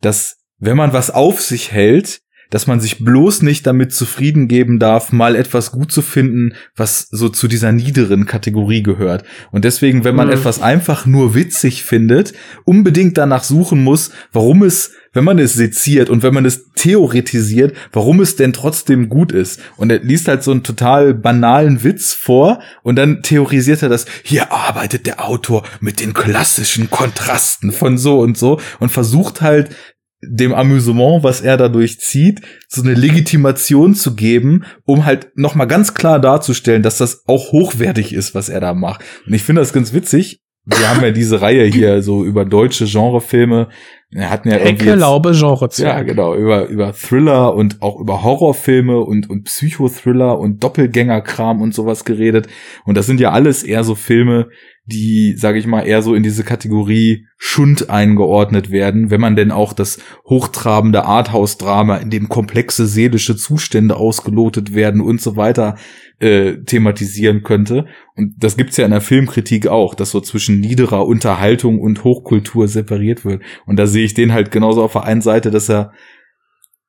dass, 0.00 0.38
wenn 0.58 0.76
man 0.76 0.92
was 0.92 1.10
auf 1.10 1.40
sich 1.40 1.72
hält, 1.72 2.20
dass 2.50 2.66
man 2.66 2.80
sich 2.80 3.04
bloß 3.04 3.42
nicht 3.42 3.66
damit 3.66 3.92
zufrieden 3.92 4.48
geben 4.48 4.78
darf, 4.78 5.12
mal 5.12 5.36
etwas 5.36 5.70
gut 5.70 5.92
zu 5.92 6.00
finden, 6.00 6.54
was 6.74 7.06
so 7.10 7.28
zu 7.28 7.46
dieser 7.46 7.72
niederen 7.72 8.24
Kategorie 8.24 8.82
gehört. 8.82 9.24
Und 9.50 9.64
deswegen, 9.64 10.04
wenn 10.04 10.14
man 10.14 10.28
Mhm. 10.28 10.34
etwas 10.34 10.62
einfach 10.62 11.04
nur 11.04 11.34
witzig 11.34 11.82
findet, 11.82 12.32
unbedingt 12.64 13.18
danach 13.18 13.44
suchen 13.44 13.84
muss, 13.84 14.12
warum 14.32 14.62
es 14.62 14.92
wenn 15.14 15.24
man 15.24 15.38
es 15.38 15.54
seziert 15.54 16.10
und 16.10 16.22
wenn 16.22 16.34
man 16.34 16.44
es 16.44 16.70
theoretisiert, 16.74 17.74
warum 17.92 18.20
es 18.20 18.36
denn 18.36 18.52
trotzdem 18.52 19.08
gut 19.08 19.32
ist. 19.32 19.58
Und 19.76 19.90
er 19.90 20.00
liest 20.00 20.28
halt 20.28 20.42
so 20.42 20.50
einen 20.50 20.62
total 20.62 21.14
banalen 21.14 21.82
Witz 21.82 22.12
vor 22.12 22.60
und 22.82 22.96
dann 22.96 23.22
theorisiert 23.22 23.82
er 23.82 23.88
das, 23.88 24.04
hier 24.22 24.52
arbeitet 24.52 25.06
der 25.06 25.24
Autor 25.24 25.64
mit 25.80 26.00
den 26.00 26.12
klassischen 26.12 26.90
Kontrasten 26.90 27.72
von 27.72 27.96
so 27.96 28.20
und 28.20 28.36
so 28.36 28.60
und 28.80 28.90
versucht 28.90 29.40
halt 29.40 29.70
dem 30.20 30.52
Amüsement, 30.52 31.22
was 31.22 31.40
er 31.40 31.56
dadurch 31.56 32.00
zieht, 32.00 32.40
so 32.68 32.82
eine 32.82 32.94
Legitimation 32.94 33.94
zu 33.94 34.14
geben, 34.14 34.64
um 34.84 35.04
halt 35.04 35.28
nochmal 35.36 35.66
ganz 35.68 35.94
klar 35.94 36.18
darzustellen, 36.20 36.82
dass 36.82 36.98
das 36.98 37.22
auch 37.26 37.52
hochwertig 37.52 38.12
ist, 38.12 38.34
was 38.34 38.48
er 38.48 38.60
da 38.60 38.74
macht. 38.74 39.02
Und 39.26 39.32
ich 39.34 39.42
finde 39.42 39.62
das 39.62 39.72
ganz 39.72 39.92
witzig. 39.92 40.40
Wir 40.70 40.90
haben 40.90 41.02
ja 41.02 41.12
diese 41.12 41.40
Reihe 41.40 41.64
hier 41.64 42.02
so 42.02 42.24
über 42.24 42.44
deutsche 42.44 42.84
Genrefilme. 42.84 43.68
Wir 44.10 44.28
hatten 44.28 44.50
ja 44.50 44.58
irgendwie 44.58 44.86
jetzt- 44.86 45.00
Laube, 45.00 45.32
Genre 45.32 45.68
ja, 45.76 46.02
genau, 46.02 46.34
über, 46.34 46.66
über 46.66 46.92
Thriller 46.92 47.54
und 47.54 47.80
auch 47.80 47.98
über 47.98 48.22
Horrorfilme 48.22 49.00
und, 49.00 49.30
und 49.30 49.44
Psychothriller 49.44 50.38
und 50.38 50.62
Doppelgängerkram 50.62 51.62
und 51.62 51.74
sowas 51.74 52.04
geredet. 52.04 52.48
Und 52.84 52.96
das 52.98 53.06
sind 53.06 53.18
ja 53.18 53.30
alles 53.30 53.62
eher 53.62 53.82
so 53.82 53.94
Filme, 53.94 54.48
die, 54.90 55.34
sage 55.36 55.58
ich 55.58 55.66
mal, 55.66 55.82
eher 55.82 56.00
so 56.00 56.14
in 56.14 56.22
diese 56.22 56.44
Kategorie 56.44 57.26
Schund 57.36 57.90
eingeordnet 57.90 58.70
werden, 58.70 59.10
wenn 59.10 59.20
man 59.20 59.36
denn 59.36 59.52
auch 59.52 59.74
das 59.74 59.98
hochtrabende 60.24 61.04
Arthouse-Drama, 61.04 61.98
in 61.98 62.08
dem 62.08 62.30
komplexe 62.30 62.86
seelische 62.86 63.36
Zustände 63.36 63.96
ausgelotet 63.96 64.74
werden 64.74 65.02
und 65.02 65.20
so 65.20 65.36
weiter 65.36 65.76
äh, 66.20 66.54
thematisieren 66.64 67.42
könnte. 67.42 67.86
Und 68.16 68.34
das 68.38 68.56
gibt's 68.56 68.78
ja 68.78 68.86
in 68.86 68.90
der 68.90 69.02
Filmkritik 69.02 69.66
auch, 69.66 69.94
dass 69.94 70.10
so 70.10 70.20
zwischen 70.20 70.58
niederer 70.58 71.06
Unterhaltung 71.06 71.80
und 71.80 72.02
Hochkultur 72.02 72.66
separiert 72.66 73.26
wird. 73.26 73.42
Und 73.66 73.76
da 73.76 73.86
sehe 73.86 74.06
ich 74.06 74.14
den 74.14 74.32
halt 74.32 74.50
genauso 74.50 74.82
auf 74.82 74.92
der 74.92 75.04
einen 75.04 75.22
Seite, 75.22 75.50
dass 75.50 75.68
er 75.68 75.92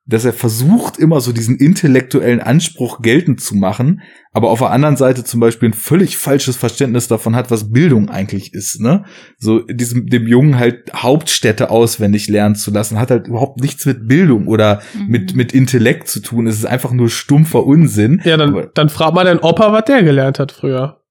dass 0.09 0.25
er 0.25 0.33
versucht, 0.33 0.97
immer 0.97 1.21
so 1.21 1.31
diesen 1.31 1.57
intellektuellen 1.57 2.41
Anspruch 2.41 3.01
geltend 3.01 3.41
zu 3.41 3.55
machen, 3.55 4.01
aber 4.31 4.49
auf 4.49 4.59
der 4.59 4.71
anderen 4.71 4.97
Seite 4.97 5.23
zum 5.23 5.39
Beispiel 5.39 5.69
ein 5.69 5.73
völlig 5.73 6.17
falsches 6.17 6.57
Verständnis 6.57 7.07
davon 7.07 7.35
hat, 7.35 7.51
was 7.51 7.71
Bildung 7.71 8.09
eigentlich 8.09 8.53
ist, 8.53 8.81
ne? 8.81 9.05
So 9.37 9.59
diesem, 9.59 10.07
dem 10.07 10.27
Jungen 10.27 10.57
halt 10.57 10.91
Hauptstädte 10.93 11.69
auswendig 11.69 12.27
lernen 12.27 12.55
zu 12.55 12.71
lassen, 12.71 12.97
hat 12.97 13.11
halt 13.11 13.27
überhaupt 13.27 13.61
nichts 13.61 13.85
mit 13.85 14.07
Bildung 14.07 14.47
oder 14.47 14.81
mit, 15.07 15.35
mit 15.35 15.53
Intellekt 15.53 16.07
zu 16.07 16.21
tun. 16.21 16.47
Es 16.47 16.57
ist 16.57 16.65
einfach 16.65 16.91
nur 16.91 17.09
stumpfer 17.09 17.63
Unsinn. 17.63 18.19
Ja, 18.23 18.37
dann, 18.37 18.49
Aber 18.49 18.65
dann 18.65 18.89
fragt 18.89 19.13
mal 19.13 19.25
deinen 19.25 19.39
Opa, 19.39 19.71
was 19.71 19.85
der 19.85 20.01
gelernt 20.01 20.39
hat 20.39 20.51
früher. 20.51 21.01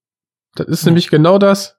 Das 0.56 0.66
ist 0.66 0.86
nämlich 0.86 1.08
genau 1.08 1.38
das. 1.38 1.76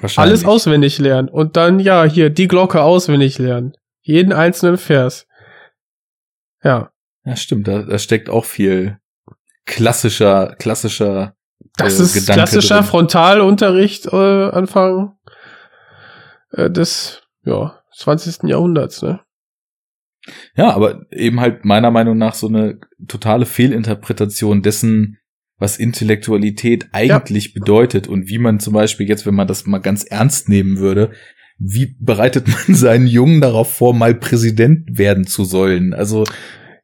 wahrscheinlich. 0.00 0.18
Alles 0.18 0.44
auswendig 0.44 0.98
lernen. 0.98 1.28
Und 1.28 1.56
dann, 1.56 1.80
ja, 1.80 2.04
hier, 2.04 2.28
die 2.28 2.48
Glocke 2.48 2.82
auswendig 2.82 3.38
lernen. 3.38 3.72
Jeden 4.02 4.32
einzelnen 4.32 4.76
Vers. 4.76 5.26
Ja. 6.62 6.90
Ja, 7.24 7.36
stimmt, 7.36 7.68
da, 7.68 7.82
da 7.82 7.98
steckt 7.98 8.28
auch 8.28 8.44
viel 8.44 8.98
klassischer, 9.64 10.56
klassischer 10.58 11.36
Das 11.76 11.98
äh, 11.98 12.02
ist 12.02 12.14
Gedanke 12.14 12.32
klassischer 12.34 12.76
drin. 12.76 12.84
Frontalunterricht 12.84 14.06
äh, 14.06 14.50
Anfang 14.50 15.16
äh, 16.52 16.70
des 16.70 17.22
ja, 17.44 17.80
20. 17.94 18.44
Jahrhunderts, 18.44 19.02
ne? 19.02 19.20
Ja, 20.54 20.72
aber 20.72 21.02
eben 21.10 21.40
halt 21.40 21.64
meiner 21.64 21.90
Meinung 21.90 22.16
nach 22.16 22.34
so 22.34 22.46
eine 22.46 22.78
totale 23.08 23.44
Fehlinterpretation 23.44 24.62
dessen, 24.62 25.18
was 25.58 25.78
Intellektualität 25.78 26.88
eigentlich 26.92 27.54
bedeutet 27.54 28.06
und 28.06 28.28
wie 28.28 28.38
man 28.38 28.60
zum 28.60 28.72
Beispiel 28.72 29.08
jetzt, 29.08 29.26
wenn 29.26 29.34
man 29.34 29.48
das 29.48 29.66
mal 29.66 29.78
ganz 29.78 30.04
ernst 30.04 30.48
nehmen 30.48 30.78
würde, 30.78 31.12
wie 31.64 31.96
bereitet 31.98 32.48
man 32.48 32.56
seinen 32.76 33.06
Jungen 33.06 33.40
darauf 33.40 33.72
vor, 33.72 33.94
mal 33.94 34.14
Präsident 34.14 34.98
werden 34.98 35.26
zu 35.26 35.44
sollen? 35.44 35.94
Also, 35.94 36.24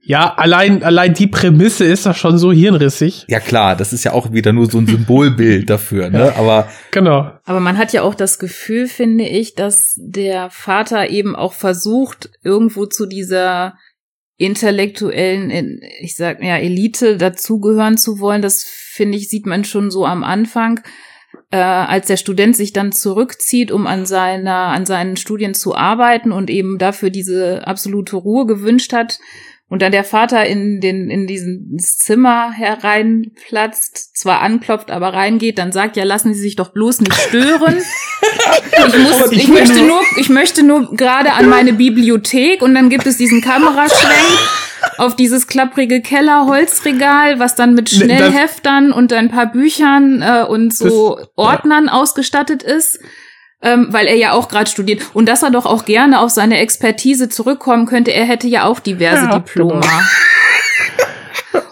Ja, 0.01 0.35
allein, 0.35 0.83
allein 0.83 1.13
die 1.13 1.27
Prämisse 1.27 1.85
ist 1.85 2.07
doch 2.07 2.17
schon 2.17 2.39
so 2.39 2.53
hirnrissig. 2.53 3.27
ja 3.29 3.41
klar, 3.41 3.77
das 3.77 3.93
ist 3.93 4.05
ja 4.05 4.13
auch 4.13 4.33
wieder 4.33 4.53
nur 4.53 4.71
so 4.71 4.79
ein 4.79 4.87
Symbolbild 4.89 5.69
dafür, 5.69 6.11
ne? 6.11 6.35
Aber 6.37 6.69
Genau. 6.93 7.31
Aber 7.45 7.61
man 7.61 7.77
hat 7.77 7.93
ja 7.93 8.03
auch 8.03 8.15
das 8.15 8.39
Gefühl, 8.39 8.87
finde 8.87 9.25
ich, 9.25 9.55
dass 9.55 9.95
der 9.97 10.49
Vater 10.51 11.11
eben 11.11 11.35
auch 11.37 11.53
versucht, 11.53 12.31
irgendwo 12.43 12.87
zu 12.87 13.07
dieser 13.07 13.75
intellektuellen, 14.39 15.81
ich 16.01 16.15
sag 16.15 16.43
ja, 16.43 16.57
Elite 16.57 17.17
dazugehören 17.17 17.99
zu 17.99 18.21
wollen. 18.21 18.41
Das 18.41 18.63
finde 18.63 19.19
ich, 19.19 19.29
sieht 19.29 19.47
man 19.47 19.65
schon 19.65 19.91
so 19.91 20.07
am 20.07 20.23
Anfang, 20.23 20.81
äh, 21.51 21.57
als 21.57 22.07
der 22.07 22.17
Student 22.17 22.57
sich 22.57 22.73
dann 22.73 22.93
zurückzieht, 22.93 23.71
um 23.71 23.87
an 23.87 24.07
seiner, 24.07 24.69
an 24.69 24.87
seinen 24.87 25.17
Studien 25.17 25.55
zu 25.55 25.75
arbeiten 25.75 26.33
und 26.33 26.51
eben 26.51 26.79
dafür 26.79 27.11
diese 27.11 27.67
absolute 27.67 28.17
Ruhe 28.17 28.47
gewünscht 28.47 28.93
hat. 28.93 29.19
Und 29.71 29.83
dann 29.83 29.93
der 29.93 30.05
Vater 30.05 30.47
in 30.47 30.81
den, 30.81 31.11
in 31.11 31.27
diesen 31.27 31.79
Zimmer 31.79 32.53
hereinplatzt, 32.53 34.17
zwar 34.17 34.41
anklopft, 34.41 34.91
aber 34.91 35.13
reingeht, 35.13 35.59
dann 35.59 35.73
sagt, 35.73 35.99
ja, 35.99 36.05
lassen 36.05 36.33
Sie 36.33 36.41
sich 36.41 36.57
doch 36.57 36.73
bloß 36.73 37.01
nicht 37.01 37.15
stören. 37.15 37.83
Ich, 38.79 38.97
muss, 38.97 39.33
ich, 39.33 39.49
möchte 39.49 39.83
nur, 39.83 40.01
ich 40.19 40.29
möchte 40.29 40.63
nur 40.63 40.95
gerade 40.95 41.33
an 41.33 41.49
meine 41.49 41.73
Bibliothek 41.73 42.63
und 42.63 42.75
dann 42.75 42.91
gibt 42.91 43.07
es 43.07 43.17
diesen 43.17 43.41
Kameraschwenk 43.41 44.39
auf 44.97 45.15
dieses 45.17 45.47
klapprige 45.47 46.01
Kellerholzregal, 46.03 47.39
was 47.39 47.55
dann 47.55 47.75
mit 47.75 47.93
Ne, 47.93 47.99
Schnellheftern 47.99 48.93
und 48.93 49.13
ein 49.13 49.31
paar 49.31 49.47
Büchern 49.53 50.23
äh, 50.23 50.45
und 50.49 50.75
so 50.75 51.17
Das- 51.17 51.29
Ordnern 51.37 51.89
ausgestattet 51.89 52.63
ist. 52.63 52.99
Ähm, 53.61 53.89
weil 53.91 54.07
er 54.07 54.15
ja 54.15 54.33
auch 54.33 54.49
gerade 54.49 54.71
studiert. 54.71 55.03
Und 55.15 55.29
dass 55.29 55.43
er 55.43 55.51
doch 55.51 55.67
auch 55.67 55.85
gerne 55.85 56.21
auf 56.21 56.31
seine 56.31 56.59
Expertise 56.59 57.29
zurückkommen 57.29 57.87
könnte. 57.87 58.13
Er 58.13 58.25
hätte 58.25 58.47
ja 58.47 58.63
auch 58.65 58.79
diverse 58.79 59.25
Ja, 59.25 59.39
Diplome. 59.41 59.81
genau. 59.81 61.63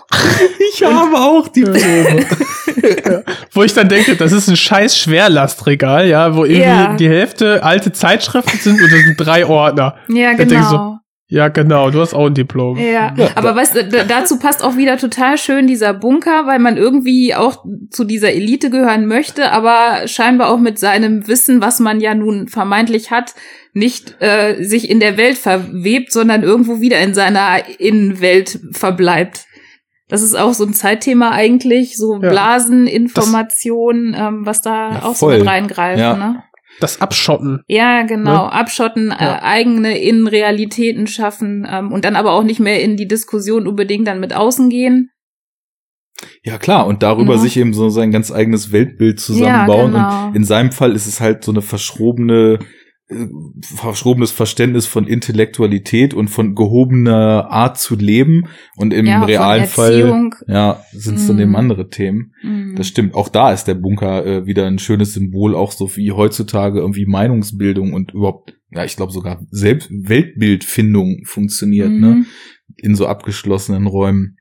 ich 0.75 0.83
habe 0.83 1.17
auch 1.17 1.47
die 1.49 1.65
Wo 3.53 3.63
ich 3.63 3.73
dann 3.73 3.89
denke, 3.89 4.17
das 4.17 4.33
ist 4.33 4.49
ein 4.49 4.57
scheiß 4.57 4.99
Schwerlastregal, 4.99 6.09
ja, 6.09 6.35
wo 6.35 6.45
irgendwie 6.45 6.63
Ja. 6.69 6.95
die 6.97 7.09
Hälfte 7.09 7.63
alte 7.63 7.93
Zeitschriften 7.93 8.59
sind 8.59 8.81
und 8.83 8.93
das 8.93 9.01
sind 9.03 9.17
drei 9.19 9.47
Ordner. 9.47 9.97
Ja, 10.09 10.33
genau. 10.33 10.96
Ja, 11.29 11.49
genau, 11.49 11.91
du 11.91 12.01
hast 12.01 12.15
auch 12.15 12.27
ein 12.27 12.35
Diplom. 12.35 12.79
Ja, 12.79 13.13
aber 13.35 13.57
weißt 13.57 13.75
du, 13.75 13.85
da- 13.85 14.05
dazu 14.05 14.39
passt 14.39 14.63
auch 14.63 14.77
wieder 14.77 14.97
total 14.97 15.39
schön 15.39 15.67
dieser 15.67 15.93
Bunker, 15.93 16.47
weil 16.47 16.61
man 16.61 16.77
irgendwie 16.77 17.35
auch 17.35 17.65
zu 17.91 18.05
dieser 18.05 18.33
Elite 18.33 18.71
gehören 18.71 19.07
möchte, 19.07 19.51
aber 19.51 20.07
scheinbar 20.07 20.51
auch 20.51 20.59
mit 20.61 20.79
seinem 20.79 21.27
Wissen, 21.27 21.61
was 21.61 21.81
man 21.81 22.01
ja 22.01 22.15
nun 22.15 22.47
vermeintlich 22.47 23.11
hat, 23.11 23.35
nicht 23.73 24.15
äh, 24.23 24.63
sich 24.63 24.89
in 24.89 25.01
der 25.01 25.17
Welt 25.17 25.37
verwebt, 25.37 26.13
sondern 26.13 26.45
irgendwo 26.45 26.81
wieder 26.81 27.01
in 27.01 27.13
seiner 27.13 27.59
Innenwelt 27.81 28.61
verbleibt. 28.71 29.47
Das 30.09 30.23
ist 30.23 30.35
auch 30.39 30.55
so 30.55 30.65
ein 30.65 30.75
Zeitthema 30.75 31.33
eigentlich, 31.33 31.97
so 31.97 32.21
Ja. 32.23 32.31
Blaseninformation, 32.31 34.15
ähm, 34.19 34.47
was 34.47 34.63
da 34.63 34.91
Ja, 34.93 35.03
auch 35.03 35.15
so 35.17 35.27
voll. 35.27 35.39
mit 35.39 35.47
reingreift. 35.49 35.99
Ja. 35.99 36.17
Ne? 36.17 36.43
Das 36.81 37.01
Abschotten. 37.01 37.63
Ja, 37.69 38.03
genau. 38.03 38.45
Ne? 38.47 38.53
Abschotten, 38.53 39.09
Ja. 39.09 39.37
äh, 39.39 39.43
eigene 39.43 39.99
Innenrealitäten 39.99 41.07
schaffen 41.07 41.67
ähm, 41.71 41.93
und 41.93 42.05
dann 42.05 42.17
aber 42.17 42.33
auch 42.33 42.43
nicht 42.45 42.61
mehr 42.61 42.83
in 42.83 42.97
die 42.97 43.09
Diskussion 43.09 43.67
unbedingt 43.67 44.07
dann 44.07 44.21
mit 44.21 44.35
außen 44.35 44.69
gehen. 44.69 45.11
Ja 46.43 46.57
klar, 46.59 46.87
und 46.87 47.03
darüber 47.03 47.35
Ja. 47.35 47.39
sich 47.41 47.57
eben 47.59 47.75
so 47.75 47.89
sein 47.91 48.11
ganz 48.11 48.33
eigenes 48.33 48.73
Weltbild 48.73 49.21
zusammenbauen. 49.21 49.93
Ja, 49.95 50.09
genau. 50.11 50.29
Und 50.29 50.37
in 50.37 50.45
seinem 50.45 50.73
Fall 50.73 50.93
ist 50.95 51.07
es 51.07 51.21
halt 51.21 51.45
so 51.45 51.53
eine 51.53 51.61
verschrobene, 51.63 52.55
äh, 52.55 52.65
verschrobenes 53.61 54.33
Verständnis 54.33 54.87
von 54.87 55.07
Intellektualität 55.07 56.13
und 56.13 56.29
von 56.29 56.55
gehobener 56.57 57.51
Art 57.51 57.79
zu 57.79 57.95
leben. 57.95 58.49
Und 58.77 58.93
im 58.93 59.07
ja, 59.07 59.23
realen 59.25 59.67
Fall, 59.67 60.31
ja, 60.49 60.83
sind 60.93 61.17
es 61.17 61.27
dann 61.27 61.37
Mhm. 61.37 61.43
eben 61.43 61.57
andere 61.57 61.89
Themen. 61.89 62.33
Mhm. 62.43 62.75
Das 62.77 62.89
stimmt. 62.89 63.15
Auch 63.15 63.29
da 63.29 63.53
ist 63.53 63.65
der 63.65 63.75
Bunker 63.75 64.27
äh, 64.27 64.47
wieder 64.47 64.67
ein 64.67 64.81
schönes 64.81 65.15
Symbol, 65.15 65.55
auch 65.55 65.71
so 65.71 65.95
wie 65.97 66.11
heutzutage 66.11 66.81
irgendwie 66.81 67.07
Meinungsbildung 67.07 67.93
und 67.93 68.13
überhaupt, 68.13 68.57
ja, 68.73 68.85
ich 68.85 68.97
glaube 68.97 69.13
sogar 69.13 69.47
Selbst 69.51 69.89
Weltbildfindung 69.91 71.23
funktioniert, 71.25 71.91
ne? 71.91 72.07
Mhm. 72.09 72.27
in 72.77 72.97
so 72.97 73.07
abgeschlossenen 73.07 73.87
Räumen. 73.87 74.37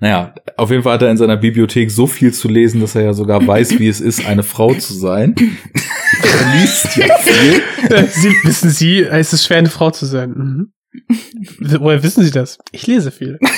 Naja, 0.00 0.34
auf 0.56 0.70
jeden 0.70 0.82
Fall 0.82 0.94
hat 0.94 1.02
er 1.02 1.10
in 1.10 1.16
seiner 1.16 1.36
Bibliothek 1.36 1.90
so 1.90 2.06
viel 2.06 2.32
zu 2.32 2.48
lesen, 2.48 2.80
dass 2.80 2.94
er 2.94 3.02
ja 3.02 3.12
sogar 3.12 3.46
weiß, 3.46 3.78
wie 3.78 3.88
es 3.88 4.00
ist, 4.00 4.26
eine 4.26 4.42
Frau 4.42 4.74
zu 4.74 4.94
sein. 4.94 5.34
er 6.22 6.60
liest 6.60 6.96
ja 6.96 7.16
viel. 7.18 7.62
Äh, 7.90 8.04
Sie, 8.08 8.34
wissen 8.44 8.70
Sie, 8.70 9.00
es 9.00 9.32
ist 9.32 9.46
schwer, 9.46 9.58
eine 9.58 9.70
Frau 9.70 9.90
zu 9.90 10.06
sein. 10.06 10.30
Mhm. 10.30 10.72
Woher 11.80 12.02
wissen 12.02 12.22
Sie 12.24 12.30
das? 12.30 12.58
Ich 12.70 12.86
lese 12.86 13.10
viel. 13.10 13.38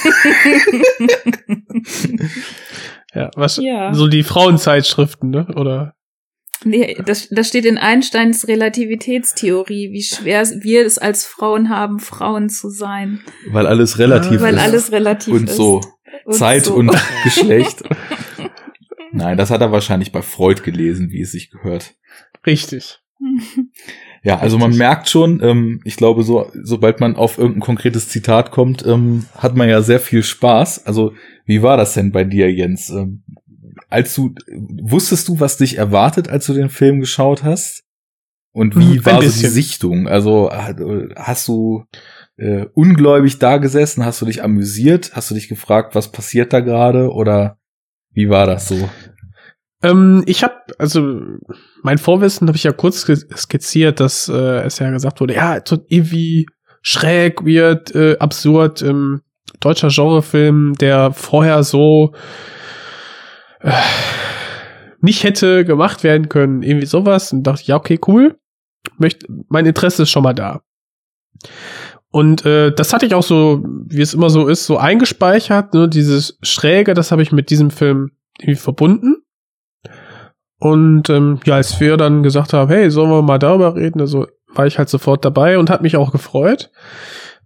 ja, 3.14 3.30
was, 3.36 3.58
Ja. 3.58 3.92
so 3.94 4.08
die 4.08 4.22
Frauenzeitschriften, 4.22 5.30
ne? 5.30 5.46
Oder? 5.54 5.94
Nee, 6.64 6.96
das, 7.04 7.28
das 7.30 7.48
steht 7.48 7.66
in 7.66 7.76
Einsteins 7.76 8.48
Relativitätstheorie, 8.48 9.92
wie 9.92 10.02
schwer 10.02 10.42
wir 10.62 10.86
es 10.86 10.96
als 10.96 11.26
Frauen 11.26 11.68
haben, 11.68 12.00
Frauen 12.00 12.48
zu 12.48 12.70
sein. 12.70 13.20
Weil 13.50 13.66
alles 13.66 13.98
relativ 13.98 14.40
Weil 14.40 14.54
ist. 14.54 14.60
alles 14.60 14.92
relativ 14.92 15.34
und 15.34 15.50
ist. 15.50 15.56
so. 15.56 15.82
Und 16.26 16.34
Zeit 16.34 16.64
so. 16.64 16.74
und 16.74 16.90
Geschlecht. 17.24 17.82
Nein, 19.12 19.36
das 19.38 19.50
hat 19.50 19.60
er 19.60 19.72
wahrscheinlich 19.72 20.12
bei 20.12 20.22
Freud 20.22 20.62
gelesen, 20.62 21.10
wie 21.10 21.22
es 21.22 21.32
sich 21.32 21.50
gehört. 21.50 21.94
Richtig. 22.46 23.00
Ja, 24.22 24.38
also 24.38 24.58
man 24.58 24.76
merkt 24.76 25.08
schon, 25.08 25.40
ähm, 25.42 25.80
ich 25.84 25.96
glaube, 25.96 26.22
so, 26.22 26.50
sobald 26.62 27.00
man 27.00 27.16
auf 27.16 27.38
irgendein 27.38 27.60
konkretes 27.62 28.08
Zitat 28.08 28.50
kommt, 28.50 28.84
ähm, 28.86 29.26
hat 29.36 29.56
man 29.56 29.68
ja 29.68 29.80
sehr 29.82 30.00
viel 30.00 30.22
Spaß. 30.22 30.84
Also, 30.86 31.12
wie 31.46 31.62
war 31.62 31.76
das 31.76 31.94
denn 31.94 32.12
bei 32.12 32.24
dir, 32.24 32.52
Jens? 32.52 32.90
Ähm, 32.90 33.22
als 33.88 34.14
du, 34.14 34.34
wusstest 34.82 35.28
du, 35.28 35.40
was 35.40 35.56
dich 35.56 35.78
erwartet, 35.78 36.28
als 36.28 36.46
du 36.46 36.54
den 36.54 36.68
Film 36.68 37.00
geschaut 37.00 37.42
hast? 37.44 37.84
Und 38.52 38.74
wie 38.76 38.98
Ein 38.98 39.06
war 39.06 39.22
so 39.22 39.28
die. 39.28 39.46
Sichtung? 39.46 40.08
Also, 40.08 40.50
hat- 40.50 40.80
hast 41.16 41.46
du 41.48 41.84
äh, 42.36 42.66
ungläubig 42.74 43.38
da 43.38 43.58
gesessen? 43.58 44.04
Hast 44.04 44.20
du 44.20 44.26
dich 44.26 44.42
amüsiert? 44.42 45.12
Hast 45.14 45.30
du 45.30 45.34
dich 45.34 45.48
gefragt, 45.48 45.94
was 45.94 46.12
passiert 46.12 46.52
da 46.52 46.60
gerade? 46.60 47.10
Oder 47.12 47.58
wie 48.12 48.28
war 48.28 48.46
das 48.46 48.68
so? 48.68 48.88
Ähm, 49.82 50.22
ich 50.26 50.42
habe, 50.42 50.54
also 50.78 51.20
mein 51.82 51.98
Vorwissen 51.98 52.48
habe 52.48 52.56
ich 52.56 52.64
ja 52.64 52.72
kurz 52.72 53.04
sk- 53.04 53.36
skizziert, 53.36 54.00
dass 54.00 54.28
äh, 54.28 54.62
es 54.64 54.78
ja 54.78 54.90
gesagt 54.90 55.20
wurde, 55.20 55.34
ja, 55.34 55.60
irgendwie 55.88 56.46
schräg, 56.82 57.44
weird, 57.44 57.94
äh, 57.94 58.16
absurd, 58.18 58.80
ähm, 58.82 59.22
deutscher 59.60 59.88
Genrefilm, 59.88 60.74
der 60.80 61.12
vorher 61.12 61.62
so 61.62 62.14
äh, 63.60 63.72
nicht 65.00 65.24
hätte 65.24 65.64
gemacht 65.64 66.04
werden 66.04 66.28
können, 66.28 66.62
irgendwie 66.62 66.86
sowas. 66.86 67.32
Und 67.32 67.42
dachte 67.42 67.62
ich, 67.62 67.68
ja, 67.68 67.76
okay, 67.76 67.98
cool. 68.06 68.38
Möcht, 68.98 69.26
mein 69.48 69.66
Interesse 69.66 70.04
ist 70.04 70.10
schon 70.10 70.22
mal 70.22 70.32
da. 70.32 70.62
Und 72.16 72.46
äh, 72.46 72.72
das 72.72 72.94
hatte 72.94 73.04
ich 73.04 73.14
auch 73.14 73.22
so, 73.22 73.62
wie 73.88 74.00
es 74.00 74.14
immer 74.14 74.30
so 74.30 74.48
ist, 74.48 74.64
so 74.64 74.78
eingespeichert. 74.78 75.74
Ne? 75.74 75.86
Dieses 75.86 76.38
Schräge, 76.40 76.94
das 76.94 77.12
habe 77.12 77.20
ich 77.20 77.30
mit 77.30 77.50
diesem 77.50 77.70
Film 77.70 78.12
irgendwie 78.38 78.58
verbunden. 78.58 79.16
Und 80.58 81.10
ähm, 81.10 81.40
ja, 81.44 81.56
als 81.56 81.78
wir 81.78 81.98
dann 81.98 82.22
gesagt 82.22 82.54
haben, 82.54 82.70
hey, 82.70 82.90
sollen 82.90 83.10
wir 83.10 83.20
mal 83.20 83.36
darüber 83.36 83.76
reden, 83.76 84.00
also 84.00 84.26
war 84.46 84.66
ich 84.66 84.78
halt 84.78 84.88
sofort 84.88 85.26
dabei 85.26 85.58
und 85.58 85.68
hat 85.68 85.82
mich 85.82 85.98
auch 85.98 86.10
gefreut. 86.10 86.70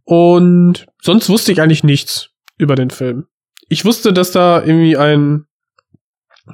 Und 0.04 0.86
sonst 1.02 1.28
wusste 1.28 1.50
ich 1.50 1.60
eigentlich 1.60 1.82
nichts 1.82 2.30
über 2.56 2.76
den 2.76 2.90
Film. 2.90 3.26
Ich 3.68 3.84
wusste, 3.84 4.12
dass 4.12 4.30
da 4.30 4.62
irgendwie 4.62 4.96
ein 4.96 5.46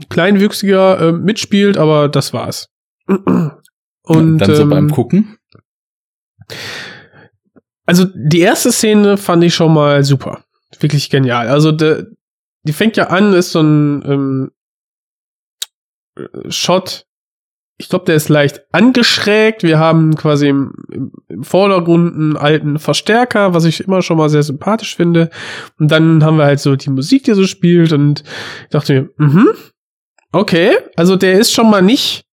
Kleinwüchsiger 0.08 1.08
äh, 1.08 1.12
mitspielt, 1.12 1.76
aber 1.76 2.08
das 2.08 2.32
war's. 2.32 2.70
Und 4.04 4.38
dann 4.38 4.54
so 4.54 4.62
ähm, 4.62 4.70
beim 4.70 4.90
Gucken? 4.90 5.36
Also 7.86 8.04
die 8.14 8.40
erste 8.40 8.72
Szene 8.72 9.16
fand 9.16 9.44
ich 9.44 9.54
schon 9.54 9.72
mal 9.72 10.04
super. 10.04 10.44
Wirklich 10.80 11.08
genial. 11.08 11.48
Also 11.48 11.72
de, 11.72 12.04
die 12.64 12.72
fängt 12.72 12.96
ja 12.96 13.08
an, 13.08 13.32
ist 13.32 13.52
so 13.52 13.60
ein 13.60 14.02
ähm, 14.04 14.50
äh, 16.16 16.50
Shot. 16.50 17.06
Ich 17.78 17.88
glaube, 17.88 18.06
der 18.06 18.16
ist 18.16 18.28
leicht 18.28 18.62
angeschrägt. 18.72 19.62
Wir 19.62 19.78
haben 19.78 20.16
quasi 20.16 20.48
im, 20.48 20.72
im 21.28 21.44
Vordergrund 21.44 22.14
einen 22.14 22.36
alten 22.36 22.78
Verstärker, 22.78 23.54
was 23.54 23.64
ich 23.64 23.80
immer 23.80 24.02
schon 24.02 24.16
mal 24.16 24.30
sehr 24.30 24.42
sympathisch 24.42 24.96
finde. 24.96 25.30
Und 25.78 25.90
dann 25.90 26.24
haben 26.24 26.38
wir 26.38 26.46
halt 26.46 26.60
so 26.60 26.74
die 26.74 26.90
Musik, 26.90 27.24
die 27.24 27.34
so 27.34 27.46
spielt. 27.46 27.92
Und 27.92 28.24
ich 28.64 28.70
dachte 28.70 28.92
mir, 28.94 29.10
mhm, 29.18 29.48
okay. 30.32 30.76
Also 30.96 31.16
der 31.16 31.38
ist 31.38 31.52
schon 31.52 31.70
mal 31.70 31.82
nicht 31.82 32.25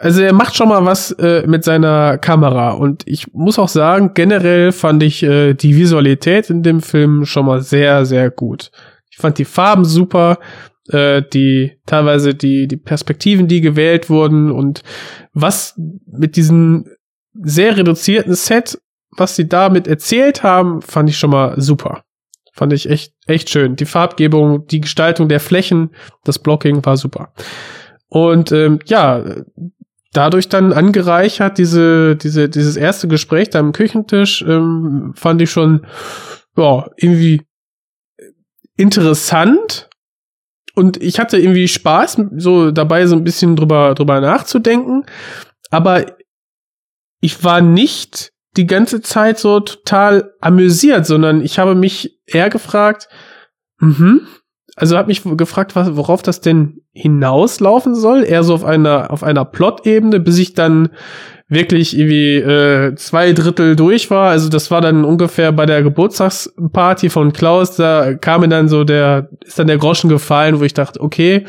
also 0.00 0.22
er 0.22 0.32
macht 0.32 0.56
schon 0.56 0.70
mal 0.70 0.82
was 0.86 1.10
äh, 1.12 1.46
mit 1.46 1.62
seiner 1.62 2.16
Kamera 2.16 2.70
und 2.70 3.02
ich 3.06 3.34
muss 3.34 3.58
auch 3.58 3.68
sagen, 3.68 4.12
generell 4.14 4.72
fand 4.72 5.02
ich 5.02 5.22
äh, 5.22 5.52
die 5.52 5.76
Visualität 5.76 6.48
in 6.48 6.62
dem 6.62 6.80
Film 6.80 7.26
schon 7.26 7.44
mal 7.44 7.60
sehr, 7.60 8.06
sehr 8.06 8.30
gut. 8.30 8.70
Ich 9.10 9.18
fand 9.18 9.36
die 9.36 9.44
Farben 9.44 9.84
super, 9.84 10.38
äh, 10.88 11.22
die 11.34 11.78
teilweise 11.84 12.34
die 12.34 12.66
die 12.66 12.78
Perspektiven, 12.78 13.46
die 13.46 13.60
gewählt 13.60 14.08
wurden 14.08 14.50
und 14.50 14.82
was 15.34 15.78
mit 16.06 16.36
diesem 16.36 16.86
sehr 17.34 17.76
reduzierten 17.76 18.34
Set, 18.34 18.80
was 19.18 19.36
sie 19.36 19.48
damit 19.48 19.86
erzählt 19.86 20.42
haben, 20.42 20.80
fand 20.80 21.10
ich 21.10 21.18
schon 21.18 21.30
mal 21.30 21.60
super. 21.60 22.04
Fand 22.54 22.72
ich 22.72 22.88
echt 22.88 23.12
echt 23.26 23.50
schön. 23.50 23.76
Die 23.76 23.84
Farbgebung, 23.84 24.66
die 24.66 24.80
Gestaltung 24.80 25.28
der 25.28 25.40
Flächen, 25.40 25.90
das 26.24 26.38
Blocking 26.38 26.82
war 26.86 26.96
super. 26.96 27.34
Und 28.08 28.50
ähm, 28.50 28.78
ja, 28.86 29.22
dadurch 30.12 30.48
dann 30.48 30.72
angereichert, 30.72 31.58
diese, 31.58 32.16
diese, 32.16 32.48
dieses 32.48 32.76
erste 32.76 33.08
Gespräch 33.08 33.50
da 33.50 33.60
am 33.60 33.72
Küchentisch, 33.72 34.42
ähm, 34.42 35.12
fand 35.14 35.40
ich 35.42 35.50
schon, 35.50 35.86
ja, 36.56 36.88
irgendwie 36.96 37.42
interessant. 38.76 39.88
Und 40.74 40.96
ich 41.02 41.18
hatte 41.18 41.38
irgendwie 41.38 41.68
Spaß, 41.68 42.22
so 42.36 42.70
dabei 42.70 43.06
so 43.06 43.16
ein 43.16 43.24
bisschen 43.24 43.56
drüber, 43.56 43.94
drüber 43.94 44.20
nachzudenken. 44.20 45.04
Aber 45.70 46.06
ich 47.20 47.44
war 47.44 47.60
nicht 47.60 48.32
die 48.56 48.66
ganze 48.66 49.00
Zeit 49.00 49.38
so 49.38 49.60
total 49.60 50.32
amüsiert, 50.40 51.06
sondern 51.06 51.42
ich 51.42 51.58
habe 51.58 51.74
mich 51.74 52.18
eher 52.26 52.50
gefragt, 52.50 53.08
mhm, 53.78 54.26
also 54.80 54.96
habe 54.96 55.08
mich 55.08 55.22
gefragt, 55.36 55.76
was, 55.76 55.94
worauf 55.94 56.22
das 56.22 56.40
denn 56.40 56.80
hinauslaufen 56.92 57.94
soll, 57.94 58.24
eher 58.24 58.42
so 58.42 58.54
auf 58.54 58.64
einer 58.64 59.10
auf 59.10 59.22
einer 59.22 59.44
Plot-Ebene, 59.44 60.20
bis 60.20 60.38
ich 60.38 60.54
dann 60.54 60.88
wirklich 61.48 61.98
irgendwie 61.98 62.36
äh, 62.36 62.94
zwei 62.94 63.34
Drittel 63.34 63.76
durch 63.76 64.10
war. 64.10 64.30
Also 64.30 64.48
das 64.48 64.70
war 64.70 64.80
dann 64.80 65.04
ungefähr 65.04 65.52
bei 65.52 65.66
der 65.66 65.82
Geburtstagsparty 65.82 67.10
von 67.10 67.34
Klaus. 67.34 67.76
Da 67.76 68.14
kam 68.14 68.40
mir 68.40 68.48
dann 68.48 68.70
so 68.70 68.84
der 68.84 69.28
ist 69.44 69.58
dann 69.58 69.66
der 69.66 69.76
Groschen 69.76 70.08
gefallen, 70.08 70.60
wo 70.60 70.64
ich 70.64 70.72
dachte, 70.72 70.98
okay, 71.02 71.44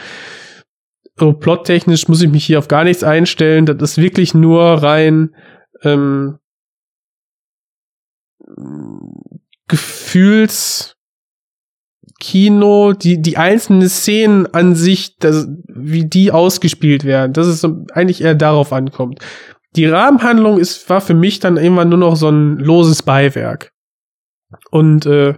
so 1.16 1.32
plottechnisch 1.32 2.10
muss 2.10 2.22
ich 2.22 2.30
mich 2.30 2.44
hier 2.44 2.60
auf 2.60 2.68
gar 2.68 2.84
nichts 2.84 3.04
einstellen. 3.04 3.66
Das 3.66 3.92
ist 3.92 3.98
wirklich 3.98 4.34
nur 4.34 4.62
rein 4.62 5.34
ähm, 5.84 6.38
Gefühls 9.70 10.91
Kino, 12.20 12.94
die, 12.94 13.22
die 13.22 13.38
einzelnen 13.38 13.90
Szenen 13.90 14.48
an 14.54 14.76
sich, 14.76 15.18
das, 15.18 15.48
wie 15.68 16.06
die 16.06 16.32
ausgespielt 16.32 17.04
werden, 17.04 17.34
dass 17.34 17.48
es 17.48 17.64
eigentlich 17.94 18.22
eher 18.22 18.36
darauf 18.36 18.74
ankommt. 18.74 19.20
Die 19.76 19.86
Rahmenhandlung 19.86 20.60
ist, 20.60 20.90
war 20.90 21.02
für 21.02 21.14
mich 21.14 21.40
dann 21.40 21.58
irgendwann 21.58 21.90
nur 21.90 21.98
noch 21.98 22.16
so 22.16 22.30
ein 22.30 22.58
loses 22.58 23.04
Beiwerk. 23.04 23.72
Und 24.70 25.06
äh, 25.06 25.36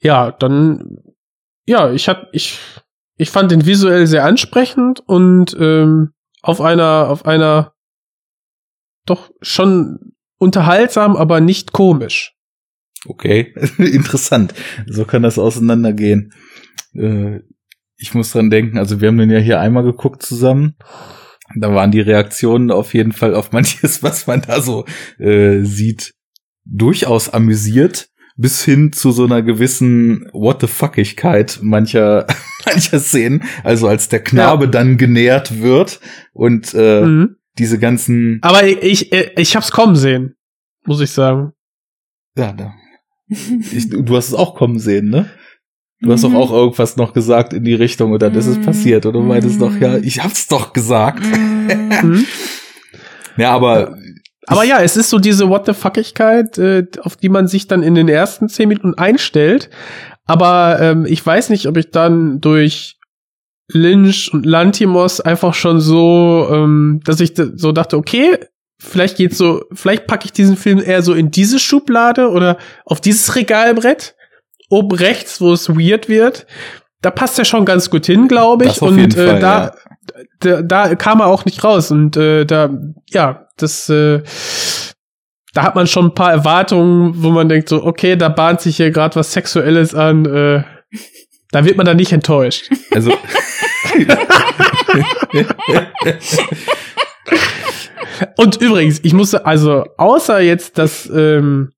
ja, 0.00 0.32
dann, 0.32 0.98
ja, 1.66 1.90
ich 1.90 2.08
hab, 2.08 2.28
ich, 2.32 2.58
ich 3.16 3.30
fand 3.30 3.50
den 3.50 3.66
visuell 3.66 4.06
sehr 4.06 4.24
ansprechend 4.24 5.00
und 5.06 5.56
ähm, 5.58 6.12
auf 6.42 6.60
einer, 6.60 7.08
auf 7.08 7.26
einer 7.26 7.74
doch 9.04 9.30
schon 9.40 10.14
unterhaltsam, 10.38 11.16
aber 11.16 11.40
nicht 11.40 11.72
komisch. 11.72 12.35
Okay, 13.06 13.54
interessant. 13.78 14.54
So 14.86 15.04
kann 15.04 15.22
das 15.22 15.38
auseinandergehen. 15.38 16.32
Äh, 16.94 17.40
ich 17.98 18.14
muss 18.14 18.32
dran 18.32 18.50
denken, 18.50 18.78
also 18.78 19.00
wir 19.00 19.08
haben 19.08 19.18
den 19.18 19.30
ja 19.30 19.38
hier 19.38 19.60
einmal 19.60 19.82
geguckt 19.84 20.22
zusammen. 20.22 20.76
Da 21.54 21.72
waren 21.74 21.92
die 21.92 22.00
Reaktionen 22.00 22.70
auf 22.70 22.92
jeden 22.94 23.12
Fall 23.12 23.34
auf 23.34 23.52
manches, 23.52 24.02
was 24.02 24.26
man 24.26 24.42
da 24.42 24.60
so 24.60 24.84
äh, 25.18 25.60
sieht, 25.62 26.12
durchaus 26.64 27.28
amüsiert, 27.28 28.08
bis 28.36 28.64
hin 28.64 28.92
zu 28.92 29.12
so 29.12 29.24
einer 29.24 29.40
gewissen 29.42 30.28
What 30.32 30.60
the 30.60 30.66
fuckigkeit 30.66 31.60
mancher, 31.62 32.26
mancher 32.66 32.98
Szenen. 33.00 33.44
Also 33.64 33.86
als 33.88 34.08
der 34.08 34.22
Knabe 34.22 34.64
Ja. 34.64 34.70
dann 34.72 34.96
genährt 34.98 35.62
wird 35.62 36.00
und 36.32 36.74
äh, 36.74 37.02
Mhm. 37.02 37.36
diese 37.58 37.78
ganzen, 37.78 38.40
Aber 38.42 38.66
ich, 38.66 39.10
ich, 39.12 39.12
ich 39.38 39.56
hab's 39.56 39.70
kommen 39.70 39.96
sehen, 39.96 40.34
muss 40.84 41.00
ich 41.00 41.10
sagen. 41.12 41.52
ja, 42.36 42.52
da, 42.52 42.74
ich, 43.28 43.88
du 43.90 44.16
hast 44.16 44.28
es 44.28 44.34
auch 44.34 44.54
kommen 44.54 44.78
sehen, 44.78 45.10
ne? 45.10 45.28
Du 46.00 46.12
hast 46.12 46.22
Mhm. 46.22 46.32
doch 46.32 46.40
auch 46.40 46.52
irgendwas 46.52 46.96
noch 46.96 47.12
gesagt 47.14 47.52
in 47.54 47.64
die 47.64 47.74
Richtung 47.74 48.12
oder 48.12 48.30
das 48.30 48.46
ist 48.46 48.58
Mhm. 48.60 48.64
passiert 48.64 49.06
oder 49.06 49.18
du 49.18 49.24
meintest 49.24 49.60
doch, 49.60 49.74
ja, 49.80 49.96
Mhm. 49.96 50.04
ich 50.04 50.22
hab's 50.22 50.46
doch 50.46 50.72
gesagt. 50.72 51.22
Mhm. 51.24 52.24
Ja, 53.38 53.50
aber 53.52 53.96
Aber 54.46 54.64
ja, 54.64 54.80
es 54.80 54.96
ist 54.96 55.10
so 55.10 55.18
diese 55.18 55.48
What 55.48 55.66
the 55.66 55.74
fuckigkeit, 55.74 56.56
äh, 56.56 56.86
auf 57.00 57.16
die 57.16 57.28
man 57.28 57.48
sich 57.48 57.66
dann 57.66 57.82
in 57.82 57.94
den 57.96 58.08
ersten 58.08 58.48
zehn 58.48 58.68
Minuten 58.68 58.94
einstellt. 58.94 59.68
Aber 60.24 60.78
ähm, 60.80 61.04
ich 61.06 61.24
weiß 61.26 61.50
nicht, 61.50 61.66
ob 61.66 61.76
ich 61.76 61.90
dann 61.90 62.40
durch 62.40 62.96
Lynch 63.72 64.30
und 64.32 64.46
Lantimos 64.46 65.20
einfach 65.20 65.52
schon 65.54 65.80
so, 65.80 66.48
ähm, 66.50 67.00
dass 67.04 67.18
ich 67.20 67.32
so 67.36 67.72
dachte, 67.72 67.96
okay, 67.96 68.38
vielleicht 68.78 69.16
geht's 69.16 69.38
so, 69.38 69.64
vielleicht 69.72 70.06
packe 70.06 70.26
ich 70.26 70.32
diesen 70.32 70.56
Film 70.56 70.82
eher 70.82 71.02
so 71.02 71.14
in 71.14 71.30
diese 71.30 71.58
Schublade 71.58 72.30
oder 72.30 72.58
auf 72.84 73.00
dieses 73.00 73.34
Regalbrett 73.34 74.14
oben 74.68 74.96
rechts, 74.96 75.40
wo 75.40 75.52
es 75.52 75.68
weird 75.68 76.08
wird. 76.08 76.46
Da 77.02 77.10
passt 77.10 77.38
er 77.38 77.44
schon 77.44 77.64
ganz 77.64 77.90
gut 77.90 78.06
hin, 78.06 78.28
glaube 78.28 78.64
ich. 78.64 78.70
Das 78.70 78.82
auf 78.82 78.88
und 78.88 79.16
äh, 79.16 79.26
Fall, 79.26 79.40
da, 79.40 79.74
ja. 80.44 80.50
da, 80.62 80.62
da 80.62 80.94
kam 80.94 81.20
er 81.20 81.26
auch 81.26 81.44
nicht 81.44 81.62
raus. 81.62 81.90
Und 81.90 82.16
äh, 82.16 82.44
da, 82.44 82.70
ja, 83.10 83.46
das, 83.56 83.88
äh, 83.88 84.22
da 85.54 85.62
hat 85.62 85.74
man 85.74 85.86
schon 85.86 86.06
ein 86.06 86.14
paar 86.14 86.32
Erwartungen, 86.32 87.22
wo 87.22 87.30
man 87.30 87.48
denkt 87.48 87.68
so, 87.68 87.84
okay, 87.84 88.16
da 88.16 88.28
bahnt 88.28 88.60
sich 88.60 88.76
hier 88.76 88.90
gerade 88.90 89.16
was 89.16 89.32
Sexuelles 89.32 89.94
an. 89.94 90.26
Äh, 90.26 90.64
da 91.52 91.64
wird 91.64 91.76
man 91.76 91.86
dann 91.86 91.96
nicht 91.96 92.12
enttäuscht. 92.12 92.70
also 92.90 93.12
Und 98.36 98.56
übrigens, 98.60 99.00
ich 99.02 99.12
musste, 99.12 99.46
also, 99.46 99.84
außer 99.96 100.40
jetzt 100.40 100.78
das, 100.78 101.10
ähm, 101.14 101.72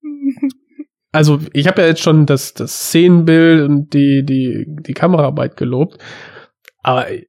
also 1.12 1.40
ich 1.52 1.66
habe 1.66 1.82
ja 1.82 1.88
jetzt 1.88 2.02
schon 2.02 2.26
das, 2.26 2.54
das 2.54 2.88
Szenenbild 2.88 3.62
und 3.68 3.92
die, 3.94 4.24
die, 4.24 4.66
die 4.68 4.94
Kameraarbeit 4.94 5.56
gelobt, 5.56 5.98
aber 6.82 7.10
ich, 7.10 7.26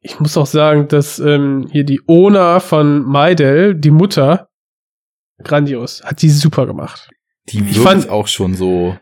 ich 0.00 0.20
muss 0.20 0.36
auch 0.36 0.46
sagen, 0.46 0.88
dass 0.88 1.18
ähm, 1.20 1.66
hier 1.70 1.84
die 1.84 2.00
Ona 2.06 2.60
von 2.60 3.02
Maidel, 3.04 3.74
die 3.74 3.90
Mutter, 3.90 4.48
grandios, 5.42 6.02
hat 6.04 6.20
die 6.22 6.30
super 6.30 6.66
gemacht. 6.66 7.08
Die 7.50 7.60
Ich 7.70 7.78
fand- 7.78 8.08
auch 8.08 8.26
schon 8.28 8.54
so 8.54 8.96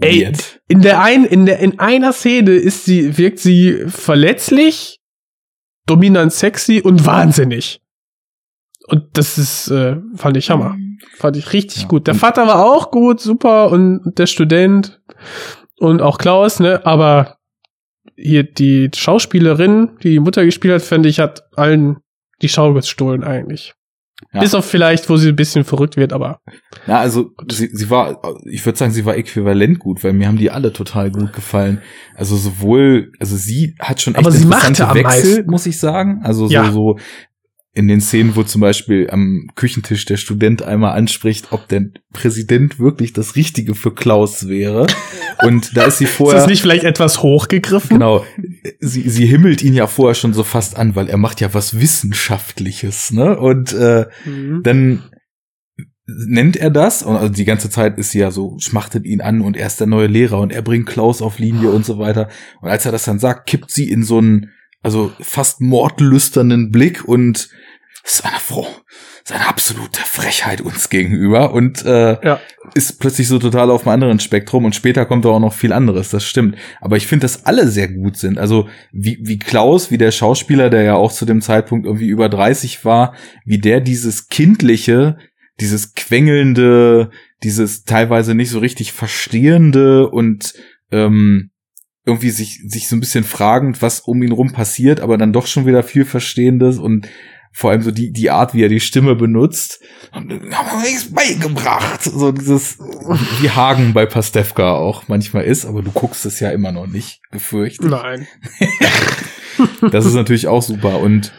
Ey, 0.00 0.22
weird. 0.24 0.60
In 0.68 0.82
der 0.82 1.02
ein, 1.02 1.24
in 1.24 1.46
der, 1.46 1.58
in 1.60 1.78
einer 1.78 2.12
Szene 2.12 2.52
ist 2.52 2.84
sie, 2.84 3.16
wirkt 3.18 3.38
sie 3.38 3.84
verletzlich, 3.86 5.00
dominant 5.86 6.32
sexy 6.32 6.80
und 6.82 7.06
wahnsinnig. 7.06 7.80
Und 8.88 9.04
das 9.14 9.38
ist, 9.38 9.68
äh, 9.70 9.96
fand 10.14 10.36
ich 10.36 10.50
Hammer. 10.50 10.70
Mhm. 10.74 10.98
Fand 11.16 11.36
ich 11.36 11.52
richtig 11.52 11.82
Ja. 11.82 11.88
gut. 11.88 12.06
Der 12.06 12.14
Vater 12.14 12.46
war 12.46 12.64
auch 12.64 12.90
gut, 12.90 13.20
super 13.20 13.70
und 13.70 14.00
der 14.18 14.26
Student 14.26 15.00
und 15.78 16.00
auch 16.02 16.18
Klaus, 16.18 16.60
ne, 16.60 16.84
aber 16.86 17.36
hier 18.16 18.44
die 18.44 18.90
Schauspielerin, 18.94 19.90
die 20.02 20.10
die 20.10 20.20
Mutter 20.20 20.44
gespielt 20.44 20.74
hat, 20.74 20.82
fand 20.82 21.04
ich, 21.06 21.20
hat 21.20 21.42
allen 21.56 21.98
die 22.42 22.48
Schau 22.48 22.72
gestohlen 22.72 23.24
eigentlich. 23.24 23.74
Ja. 24.32 24.40
Bis 24.40 24.54
auf 24.54 24.64
vielleicht, 24.64 25.10
wo 25.10 25.16
sie 25.18 25.28
ein 25.28 25.36
bisschen 25.36 25.64
verrückt 25.64 25.98
wird, 25.98 26.14
aber 26.14 26.40
Ja, 26.86 27.00
also 27.00 27.32
sie, 27.50 27.68
sie 27.70 27.90
war, 27.90 28.22
ich 28.46 28.64
würde 28.64 28.78
sagen, 28.78 28.92
sie 28.92 29.04
war 29.04 29.14
äquivalent 29.16 29.78
gut, 29.78 30.02
weil 30.02 30.14
mir 30.14 30.26
haben 30.28 30.38
die 30.38 30.50
alle 30.50 30.72
total 30.72 31.10
gut 31.10 31.34
gefallen. 31.34 31.82
Also 32.14 32.36
sowohl, 32.36 33.12
also 33.20 33.36
sie 33.36 33.74
hat 33.78 34.00
schon 34.00 34.16
Aber 34.16 34.30
sie 34.30 34.44
interessante 34.44 34.84
machte 34.84 34.88
am 34.88 34.96
Wechsel, 34.96 35.30
meisten. 35.36 35.50
muss 35.50 35.66
ich 35.66 35.78
sagen. 35.78 36.20
Also 36.24 36.48
Ja. 36.48 36.64
so, 36.66 36.72
so 36.72 36.98
in 37.76 37.88
den 37.88 38.00
Szenen, 38.00 38.34
wo 38.36 38.42
zum 38.42 38.62
Beispiel 38.62 39.08
am 39.10 39.48
Küchentisch 39.54 40.06
der 40.06 40.16
Student 40.16 40.62
einmal 40.62 40.96
anspricht, 40.96 41.48
ob 41.52 41.68
der 41.68 41.84
Präsident 42.12 42.78
wirklich 42.80 43.12
das 43.12 43.36
Richtige 43.36 43.74
für 43.74 43.94
Klaus 43.94 44.48
wäre. 44.48 44.86
Und 45.42 45.76
da 45.76 45.84
ist 45.84 45.98
sie 45.98 46.04
ist 46.04 46.14
vorher. 46.14 46.40
das 46.40 46.48
nicht 46.48 46.62
vielleicht 46.62 46.84
etwas 46.84 47.22
hochgegriffen? 47.22 47.90
Genau. 47.98 48.24
Sie, 48.80 49.08
sie 49.08 49.26
himmelt 49.26 49.62
ihn 49.62 49.74
ja 49.74 49.86
vorher 49.86 50.14
schon 50.14 50.32
so 50.32 50.42
fast 50.42 50.76
an, 50.78 50.96
weil 50.96 51.08
er 51.08 51.18
macht 51.18 51.40
ja 51.42 51.52
was 51.52 51.78
Wissenschaftliches, 51.78 53.12
ne? 53.12 53.38
Und 53.38 53.72
äh, 53.74 54.06
Mhm. 54.24 54.62
dann 54.62 55.02
nennt 56.06 56.56
er 56.56 56.70
das 56.70 57.02
und 57.02 57.16
also 57.16 57.32
die 57.32 57.44
ganze 57.44 57.68
Zeit 57.68 57.98
ist 57.98 58.12
sie 58.12 58.20
ja 58.20 58.30
so, 58.30 58.56
schmachtet 58.60 59.04
ihn 59.04 59.20
an 59.20 59.40
und 59.40 59.56
er 59.56 59.66
ist 59.66 59.80
der 59.80 59.88
neue 59.88 60.06
Lehrer 60.06 60.38
und 60.40 60.52
er 60.52 60.62
bringt 60.62 60.86
Klaus 60.86 61.20
auf 61.20 61.38
Linie 61.38 61.70
und 61.70 61.84
so 61.84 61.98
weiter. 61.98 62.28
Und 62.62 62.70
als 62.70 62.86
er 62.86 62.92
das 62.92 63.04
dann 63.04 63.18
sagt, 63.18 63.48
kippt 63.48 63.70
sie 63.72 63.90
in 63.90 64.02
so 64.04 64.18
einen, 64.18 64.50
also 64.82 65.12
fast 65.20 65.60
mordlüsternen 65.60 66.70
Blick 66.70 67.04
und 67.04 67.48
ist 68.12 68.24
eine 68.24 68.38
Frau, 68.38 68.66
das 69.24 69.30
ist 69.30 69.32
eine 69.32 69.48
absolute 69.48 70.00
Frechheit 70.00 70.60
uns 70.60 70.88
gegenüber 70.90 71.52
und 71.52 71.84
äh, 71.84 72.16
Ja. 72.24 72.40
ist 72.74 73.00
plötzlich 73.00 73.26
so 73.28 73.38
total 73.38 73.70
auf 73.70 73.82
einem 73.86 73.94
anderen 73.94 74.20
Spektrum 74.20 74.64
und 74.64 74.74
später 74.74 75.06
kommt 75.06 75.24
da 75.24 75.30
auch 75.30 75.40
noch 75.40 75.54
viel 75.54 75.72
anderes, 75.72 76.10
das 76.10 76.24
stimmt. 76.24 76.56
Aber 76.80 76.96
ich 76.96 77.06
finde, 77.06 77.24
dass 77.24 77.46
alle 77.46 77.68
sehr 77.68 77.88
gut 77.88 78.16
sind. 78.16 78.38
Also 78.38 78.68
wie, 78.92 79.18
wie 79.22 79.38
Klaus, 79.38 79.90
wie 79.90 79.98
der 79.98 80.12
Schauspieler, 80.12 80.70
der 80.70 80.82
ja 80.82 80.94
auch 80.94 81.12
zu 81.12 81.24
dem 81.26 81.40
Zeitpunkt 81.40 81.86
irgendwie 81.86 82.08
über 82.08 82.28
30 82.28 82.84
war, 82.84 83.14
wie 83.44 83.58
der 83.58 83.80
dieses 83.80 84.28
kindliche, 84.28 85.18
dieses 85.60 85.94
quengelnde, 85.94 87.10
dieses 87.42 87.84
teilweise 87.84 88.34
nicht 88.34 88.50
so 88.50 88.58
richtig 88.58 88.92
verstehende 88.92 90.08
und 90.08 90.54
ähm, 90.92 91.50
irgendwie 92.04 92.30
sich, 92.30 92.60
sich 92.66 92.86
so 92.88 92.94
ein 92.94 93.00
bisschen 93.00 93.24
fragend, 93.24 93.82
was 93.82 93.98
um 94.00 94.22
ihn 94.22 94.30
rum 94.32 94.52
passiert, 94.52 95.00
aber 95.00 95.18
dann 95.18 95.32
doch 95.32 95.48
schon 95.48 95.66
wieder 95.66 95.82
viel 95.82 96.04
Verstehendes 96.04 96.78
und 96.78 97.08
vor 97.56 97.70
allem 97.70 97.80
so 97.80 97.90
die, 97.90 98.12
die 98.12 98.28
Art, 98.28 98.52
wie 98.52 98.62
er 98.62 98.68
die 98.68 98.80
Stimme 98.80 99.16
benutzt. 99.16 99.80
Und, 100.12 100.30
haben 100.30 100.82
wir 100.82 100.82
nichts 100.82 101.10
beigebracht. 101.10 102.02
So 102.02 102.30
dieses, 102.30 102.78
wie 103.40 103.48
Hagen 103.48 103.94
bei 103.94 104.04
Pastewka 104.04 104.72
auch 104.74 105.08
manchmal 105.08 105.44
ist, 105.44 105.64
aber 105.64 105.80
du 105.80 105.90
guckst 105.90 106.26
es 106.26 106.38
ja 106.38 106.50
immer 106.50 106.70
noch 106.70 106.86
nicht, 106.86 107.22
befürchte. 107.30 107.86
Nein. 107.88 108.26
Das 109.90 110.04
ist 110.04 110.12
natürlich 110.12 110.48
auch 110.48 110.62
super 110.62 110.98
und 111.00 111.32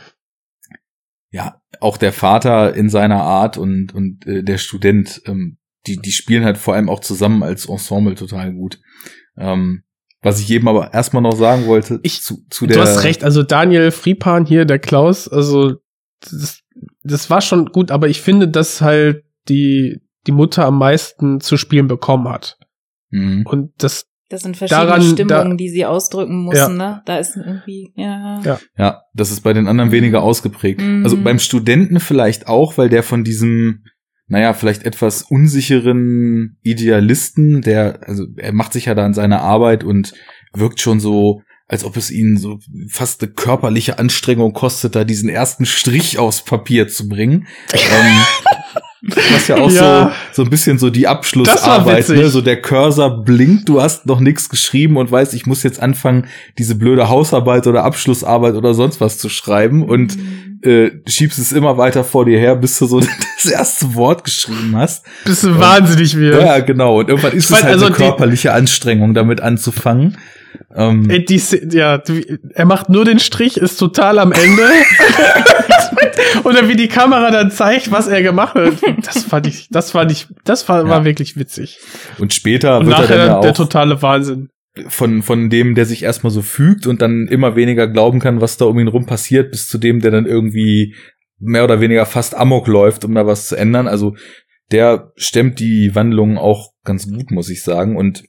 ja, 1.30 1.62
auch 1.82 1.98
der 1.98 2.12
Vater 2.12 2.74
in 2.76 2.90
seiner 2.90 3.22
Art 3.22 3.60
und 3.60 3.94
und 3.94 4.26
äh, 4.26 4.42
der 4.42 4.58
Student, 4.58 5.22
ähm, 5.28 5.60
die 5.86 5.98
die 5.98 6.12
spielen 6.12 6.44
halt 6.44 6.58
vor 6.58 6.74
allem 6.74 6.90
auch 6.90 7.00
zusammen 7.02 7.44
als 7.44 7.68
Ensemble 7.68 8.16
total 8.16 8.54
gut. 8.54 8.80
Ähm, 9.38 9.84
was 10.24 10.40
ich 10.40 10.50
eben 10.50 10.68
aber 10.68 10.96
erstmal 10.96 11.22
noch 11.22 11.36
sagen 11.36 11.68
wollte, 11.68 12.00
Ich- 12.02 12.24
zu, 12.24 12.44
zu 12.50 12.66
der 12.66 12.78
Du 12.78 12.82
hast 12.82 13.04
recht, 13.04 13.24
also 13.24 13.44
Daniel 13.44 13.92
Friepan 13.92 14.48
hier, 14.48 14.66
der 14.66 14.80
Klaus, 14.80 15.28
also 15.28 15.76
das, 16.22 16.62
das 17.04 17.30
war 17.30 17.42
schon 17.42 17.68
gut, 17.68 17.92
aber 17.92 18.08
ich 18.10 18.22
finde, 18.22 18.48
dass 18.48 18.82
halt 18.82 19.24
die, 19.50 20.02
die 20.26 20.32
Mutter 20.32 20.66
am 20.66 20.78
meisten 20.78 21.40
zu 21.40 21.58
spielen 21.58 21.88
bekommen 21.88 22.28
hat. 22.28 22.58
Mhm. 23.10 23.46
Und 23.46 23.72
das, 23.78 24.06
Das 24.30 24.42
sind 24.42 24.58
verschiedene 24.58 24.88
Daran- 24.88 25.02
Stimmungen, 25.02 25.50
da- 25.52 25.56
die 25.56 25.70
sie 25.70 25.86
ausdrücken 25.86 26.46
müssen, 26.46 26.78
Ja. 26.80 26.90
ne? 26.96 27.02
Da 27.06 27.18
ist 27.18 27.38
irgendwie, 27.38 27.94
ja. 27.96 28.42
Ja. 28.44 28.60
Ja, 28.78 29.02
das 29.14 29.32
ist 29.32 29.42
bei 29.42 29.54
den 29.54 29.68
anderen 29.68 29.92
weniger 29.92 30.22
ausgeprägt. 30.22 30.82
Mhm. 30.82 31.04
Also 31.04 31.16
beim 31.22 31.40
Studenten 31.40 32.00
vielleicht 32.00 32.48
auch, 32.48 32.78
weil 32.78 32.90
der 32.90 33.04
von 33.04 33.24
diesem, 33.24 33.86
naja, 34.28 34.54
vielleicht 34.54 34.84
etwas 34.84 35.22
unsicheren 35.24 36.58
Idealisten, 36.62 37.62
der, 37.62 38.02
also 38.08 38.26
er 38.36 38.54
macht 38.54 38.74
sich 38.74 38.86
ja 38.86 38.96
da 38.96 39.06
an 39.06 39.14
seine 39.14 39.40
Arbeit 39.42 39.84
und 39.84 40.14
wirkt 40.54 40.80
schon 40.82 41.00
so, 41.00 41.42
als 41.68 41.84
ob 41.84 41.98
es 41.98 42.12
ihn 42.12 42.38
so 42.38 42.60
fast 42.90 43.22
eine 43.22 43.32
körperliche 43.32 44.00
Anstrengung 44.00 44.54
kostet, 44.54 44.96
da 44.96 45.04
diesen 45.04 45.30
ersten 45.30 45.66
Strich 45.66 46.18
aufs 46.18 46.44
Papier 46.44 46.88
zu 46.88 47.10
bringen. 47.10 47.48
ähm, 47.74 49.12
was 49.34 49.48
ja 49.48 49.58
auch 49.58 49.70
Ja. 49.72 50.16
so, 50.32 50.42
so 50.42 50.44
ein 50.44 50.50
bisschen 50.50 50.80
so 50.80 50.90
die 50.90 51.08
Abschlussarbeit, 51.08 52.10
ne? 52.10 52.30
so 52.30 52.42
der 52.42 52.62
Cursor 52.62 53.24
blinkt, 53.24 53.70
du 53.70 53.82
hast 53.82 54.06
noch 54.06 54.20
nichts 54.20 54.50
geschrieben 54.50 54.98
und 54.98 55.12
weißt, 55.12 55.34
ich 55.34 55.46
muss 55.46 55.62
jetzt 55.64 55.80
anfangen, 55.80 56.28
diese 56.58 56.76
blöde 56.76 57.08
Hausarbeit 57.10 57.68
oder 57.68 57.84
Abschlussarbeit 57.84 58.56
oder 58.56 58.74
sonst 58.74 59.00
was 59.00 59.18
zu 59.18 59.30
schreiben 59.30 59.84
und 59.84 60.18
Mhm. 60.18 60.60
äh, 60.64 60.92
schiebst 61.08 61.38
es 61.38 61.52
immer 61.52 61.78
weiter 61.78 62.04
vor 62.04 62.26
dir 62.26 62.40
her, 62.40 62.56
bis 62.56 62.80
du 62.80 62.88
so 62.88 63.00
das 63.44 63.52
erste 63.52 63.94
Wort 63.94 64.24
geschrieben 64.24 64.76
hast. 64.76 65.06
bist 65.26 65.44
du 65.44 65.58
wahnsinnig 65.60 66.16
wird. 66.18 66.42
Ja, 66.42 66.60
genau. 66.60 67.00
Und 67.00 67.10
irgendwann 67.10 67.34
ist 67.34 67.52
Ich 67.52 67.56
es 67.58 67.64
halt 67.64 67.74
also 67.74 67.86
eine 67.88 67.96
körperliche 67.96 68.54
Anstrengung, 68.54 69.14
damit 69.14 69.42
anzufangen. 69.42 70.18
Ähm, 70.76 71.10
Ey, 71.10 71.24
die, 71.26 71.42
ja, 71.72 72.02
er 72.54 72.66
macht 72.66 72.90
nur 72.90 73.06
den 73.06 73.20
Strich, 73.20 73.58
ist 73.58 73.78
total 73.78 74.20
am 74.20 74.32
Ende. 74.32 74.64
Oder 76.44 76.68
wie 76.68 76.76
die 76.76 76.88
Kamera 76.88 77.32
dann 77.32 77.52
zeigt, 77.52 77.92
was 77.92 78.08
er 78.08 78.22
gemacht 78.22 78.56
hat. 78.56 78.74
Das 79.06 79.24
fand 79.24 79.48
ich, 79.48 79.68
das 79.70 79.92
fand 79.92 80.12
ich, 80.12 80.28
das 80.44 80.68
war, 80.70 80.88
war 80.88 81.00
Ja. 81.00 81.06
wirklich 81.06 81.36
witzig. 81.38 81.80
und 82.20 82.34
später 82.34 82.80
Und 82.80 82.88
wird 82.88 82.98
er 82.98 83.02
nachher 83.04 83.18
dann 83.18 83.28
ja 83.28 83.40
der 83.42 83.52
auch 83.52 83.56
totale 83.56 84.02
Wahnsinn. 84.02 84.50
von, 84.88 85.22
von 85.24 85.50
dem, 85.50 85.76
der 85.76 85.86
sich 85.86 86.04
erstmal 86.04 86.32
so 86.32 86.42
fügt 86.42 86.88
und 86.88 87.02
dann 87.02 87.28
immer 87.28 87.56
weniger 87.56 87.88
glauben 87.88 88.20
kann, 88.20 88.42
was 88.42 88.58
da 88.58 88.66
um 88.66 88.80
ihn 88.80 88.88
rum 88.88 89.06
passiert, 89.06 89.52
bis 89.52 89.68
zu 89.68 89.78
dem, 89.78 90.02
der 90.02 90.12
dann 90.12 90.26
irgendwie 90.26 90.96
mehr 91.40 91.64
oder 91.64 91.80
weniger 91.82 92.06
fast 92.06 92.36
amok 92.36 92.68
läuft, 92.68 93.06
um 93.06 93.14
da 93.14 93.26
was 93.28 93.48
zu 93.48 93.56
ändern. 93.56 93.88
Also 93.88 94.16
der 94.72 95.12
stemmt 95.16 95.60
die 95.60 95.92
Wandlungen 95.96 96.38
auch 96.38 96.72
ganz 96.84 97.10
gut, 97.10 97.32
muss 97.32 97.50
ich 97.50 97.64
sagen. 97.64 97.96
Und 97.96 98.24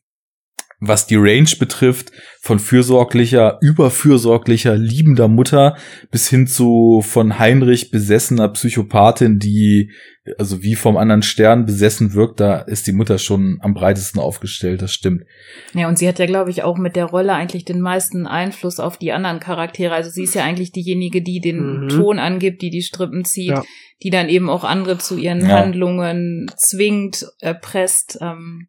was 0.80 1.06
die 1.06 1.16
Range 1.16 1.50
betrifft, 1.58 2.12
von 2.40 2.58
fürsorglicher, 2.58 3.58
überfürsorglicher, 3.60 4.76
liebender 4.76 5.28
Mutter 5.28 5.76
bis 6.10 6.28
hin 6.28 6.46
zu 6.46 7.02
von 7.04 7.38
Heinrich 7.38 7.90
besessener 7.90 8.48
Psychopathin, 8.48 9.38
die 9.38 9.90
also 10.38 10.62
wie 10.62 10.74
vom 10.74 10.96
anderen 10.98 11.22
Stern 11.22 11.64
besessen 11.64 12.12
wirkt, 12.12 12.40
da 12.40 12.58
ist 12.58 12.86
die 12.86 12.92
Mutter 12.92 13.18
schon 13.18 13.58
am 13.62 13.72
breitesten 13.74 14.20
aufgestellt, 14.20 14.82
das 14.82 14.92
stimmt. 14.92 15.22
Ja, 15.72 15.88
und 15.88 15.98
sie 15.98 16.06
hat 16.06 16.18
ja, 16.18 16.26
glaube 16.26 16.50
ich, 16.50 16.62
auch 16.62 16.76
mit 16.76 16.96
der 16.96 17.06
Rolle 17.06 17.32
eigentlich 17.32 17.64
den 17.64 17.80
meisten 17.80 18.26
Einfluss 18.26 18.78
auf 18.78 18.98
die 18.98 19.12
anderen 19.12 19.40
Charaktere. 19.40 19.94
Also 19.94 20.10
sie 20.10 20.24
ist 20.24 20.34
ja 20.34 20.44
eigentlich 20.44 20.70
diejenige, 20.72 21.22
die 21.22 21.40
den 21.40 21.84
Mhm. 21.84 21.88
Ton 21.88 22.18
angibt, 22.18 22.60
die 22.60 22.70
die 22.70 22.82
Strippen 22.82 23.24
zieht, 23.24 23.52
Ja. 23.52 23.62
die 24.02 24.10
dann 24.10 24.28
eben 24.28 24.50
auch 24.50 24.64
andere 24.64 24.98
zu 24.98 25.16
ihren 25.16 25.40
Ja. 25.40 25.60
Handlungen 25.60 26.50
zwingt, 26.58 27.24
erpresst, 27.40 28.18
ähm, 28.20 28.68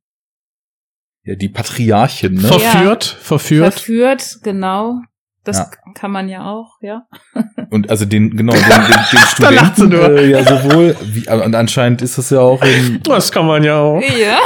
Ja, 1.24 1.36
die 1.36 1.49
Patriarchin, 1.49 2.36
ne? 2.36 2.47
Verführt, 2.47 3.03
verführt. 3.22 3.74
verführt, 3.74 4.38
genau. 4.43 4.99
Das 5.43 5.57
Ja. 5.57 5.70
kann 5.95 6.11
man 6.11 6.28
ja 6.30 6.45
auch, 6.45 6.78
ja. 6.82 7.03
Und 7.70 7.89
also 7.89 8.05
den, 8.05 8.36
genau, 8.36 8.53
den, 8.53 8.61
den, 8.61 8.95
den 9.11 9.20
Studenten, 9.34 9.91
äh, 9.93 10.30
ja 10.32 10.43
sowohl, 10.43 10.95
wie, 11.03 11.30
und 11.30 11.55
anscheinend 11.55 12.01
ist 12.01 12.17
das 12.17 12.30
ja 12.30 12.39
auch 12.39 12.61
in, 12.63 12.99
Das 13.03 13.32
kann 13.32 13.45
man 13.45 13.63
ja 13.63 13.78
auch. 13.78 14.01
Ja. 14.01 14.39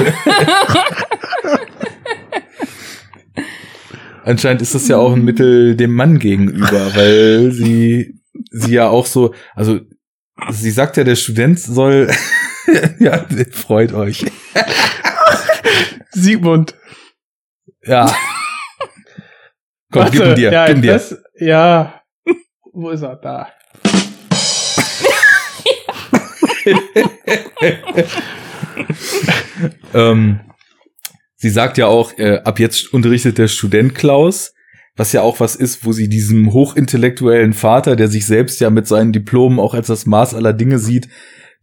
anscheinend 4.24 4.62
ist 4.62 4.76
das 4.76 4.88
ja 4.88 4.98
auch 4.98 5.14
ein 5.14 5.24
Mittel 5.24 5.76
dem 5.76 5.94
Mann 5.94 6.20
gegenüber, 6.20 6.96
weil 6.96 7.52
sie, 7.52 8.20
sie 8.52 8.74
ja 8.74 8.88
auch 8.90 9.06
so, 9.06 9.34
also, 9.56 9.80
sie 10.52 10.72
sagt 10.72 10.98
ja, 10.98 11.04
der 11.04 11.16
Student 11.16 11.60
soll, 11.60 12.10
ja, 13.00 13.26
freut 13.52 13.94
euch. 13.94 14.26
Sigmund. 16.14 16.76
Ja. 17.84 18.14
Komm, 19.92 20.06
gib 20.06 20.16
ihn 20.16 20.20
Warte, 20.20 20.36
dir, 20.36 20.52
ja, 20.52 20.68
gib 20.68 20.78
ihn 20.78 20.82
dir. 20.82 20.94
das, 20.94 21.18
ja. 21.36 22.02
Wo 22.72 22.90
ist 22.90 23.04
er? 23.04 23.16
Da. 23.18 23.50
ähm, 29.94 30.40
sie 31.36 31.50
sagt 31.50 31.78
ja 31.78 31.88
auch, 31.88 32.18
äh, 32.18 32.40
ab 32.44 32.60
jetzt 32.60 32.94
unterrichtet 32.94 33.38
der 33.38 33.48
Student 33.48 33.96
Klaus, 33.96 34.54
was 34.96 35.12
ja 35.12 35.22
auch 35.22 35.40
was 35.40 35.56
ist, 35.56 35.86
wo 35.86 35.92
sie 35.92 36.10
diesem 36.10 36.54
hochintellektuellen 36.54 37.54
Vater, 37.54 37.96
der 37.96 38.08
sich 38.08 38.26
selbst 38.26 38.62
ja 38.62 38.70
mit 38.70 38.88
seinen 38.88 39.12
Diplomen 39.12 39.60
auch 39.60 39.74
als 39.74 39.88
das 39.88 40.06
Maß 40.06 40.36
aller 40.36 40.54
Dinge 40.54 40.80
sieht, 40.80 41.10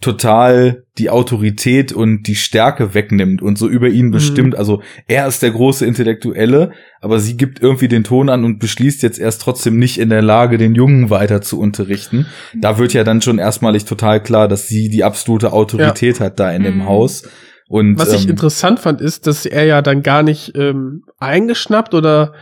total 0.01 0.85
die 0.99 1.11
Autorität 1.11 1.93
und 1.93 2.23
die 2.25 2.35
Stärke 2.35 2.95
wegnimmt 2.95 3.43
und 3.43 3.59
so 3.59 3.69
über 3.69 3.89
ihn 3.89 4.07
Mhm. 4.07 4.11
bestimmt. 4.13 4.57
Also 4.57 4.83
er 5.07 5.27
ist 5.27 5.43
der 5.43 5.51
große 5.51 5.85
Intellektuelle, 5.85 6.73
aber 7.01 7.19
sie 7.21 7.37
gibt 7.37 7.61
irgendwie 7.61 7.89
den 7.89 8.03
Ton 8.05 8.29
an 8.31 8.45
und 8.45 8.59
beschließt 8.59 9.03
jetzt 9.03 9.19
erst 9.19 9.43
trotzdem 9.43 9.79
nicht 9.79 9.99
in 9.99 10.09
der 10.09 10.23
Lage, 10.23 10.57
den 10.59 10.75
Jungen 10.75 11.11
weiter 11.11 11.43
zu 11.43 11.61
unterrichten. 11.61 12.27
Da 12.55 12.79
wird 12.79 12.95
ja 12.95 13.05
dann 13.05 13.21
schon 13.21 13.39
erstmalig 13.39 13.85
total 13.85 14.23
klar, 14.23 14.49
dass 14.49 14.69
sie 14.69 14.89
die 14.89 15.05
absolute 15.05 15.53
Autorität 15.53 16.19
hat 16.21 16.41
da 16.41 16.51
in 16.51 16.63
dem 16.63 16.79
Mhm. 16.79 16.87
Haus. 16.87 17.29
Und 17.69 17.99
Was 17.99 18.13
ich 18.13 18.25
ähm, 18.25 18.31
interessant 18.31 18.81
fand, 18.81 19.01
ist, 19.01 19.27
dass 19.27 19.47
er 19.47 19.65
ja 19.65 19.81
dann 19.83 20.03
gar 20.03 20.23
nicht 20.23 20.53
ähm, 20.57 21.03
eingeschnappt 21.19 21.95
oder 21.95 22.33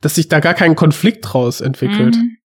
dass 0.00 0.14
sich 0.16 0.28
da 0.28 0.40
gar 0.40 0.54
kein 0.54 0.74
Konflikt 0.76 1.24
draus 1.32 1.60
entwickelt. 1.60 2.16
Mhm. 2.16 2.36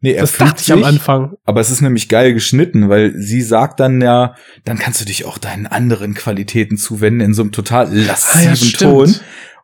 Nee, 0.00 0.12
er 0.12 0.22
Das 0.22 0.36
dachte 0.36 0.62
ich 0.62 0.72
am 0.72 0.84
Anfang. 0.84 1.34
Aber 1.44 1.60
es 1.60 1.70
ist 1.70 1.80
nämlich 1.80 2.08
geil 2.08 2.32
geschnitten, 2.34 2.88
weil 2.88 3.14
sie 3.16 3.42
sagt 3.42 3.80
dann 3.80 4.00
ja, 4.00 4.34
dann 4.64 4.78
kannst 4.78 5.00
du 5.00 5.04
dich 5.04 5.24
auch 5.24 5.38
deinen 5.38 5.66
anderen 5.66 6.14
Qualitäten 6.14 6.76
zuwenden 6.76 7.20
in 7.20 7.34
so 7.34 7.42
einem 7.42 7.52
total 7.52 7.86
Ah, 7.88 7.94
ja, 7.94 8.06
lassiven. 8.06 8.72
Ton. 8.78 9.14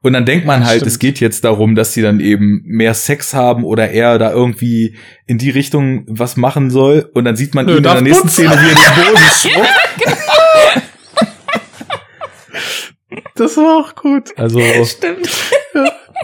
Und 0.02 0.12
dann 0.12 0.26
denkt 0.26 0.44
man 0.44 0.66
halt, 0.66 0.80
Stimmt. 0.80 0.90
es 0.92 0.98
geht 0.98 1.18
jetzt 1.20 1.44
darum, 1.44 1.74
dass 1.74 1.94
sie 1.94 2.02
dann 2.02 2.20
eben 2.20 2.60
mehr 2.66 2.92
Sex 2.92 3.32
haben 3.32 3.64
oder 3.64 3.90
er 3.90 4.18
da 4.18 4.32
irgendwie 4.32 4.96
in 5.24 5.38
die 5.38 5.48
Richtung 5.48 6.04
was 6.06 6.36
machen 6.36 6.68
soll. 6.68 7.08
Und 7.14 7.24
dann 7.24 7.36
sieht 7.36 7.54
man 7.54 7.64
Nö, 7.64 7.72
ihn 7.72 7.76
in 7.78 7.82
der 7.84 8.00
nächsten. 8.02 8.28
Szene, 8.28 8.50
wie 8.50 8.54
er 8.54 8.74
den 8.74 9.04
Boden 9.14 9.22
schrubbt. 9.34 9.68
Das 13.36 13.56
war 13.56 13.80
auch 13.80 13.94
gut. 13.96 14.30
Also 14.36 14.60
Stimmt. 14.84 15.28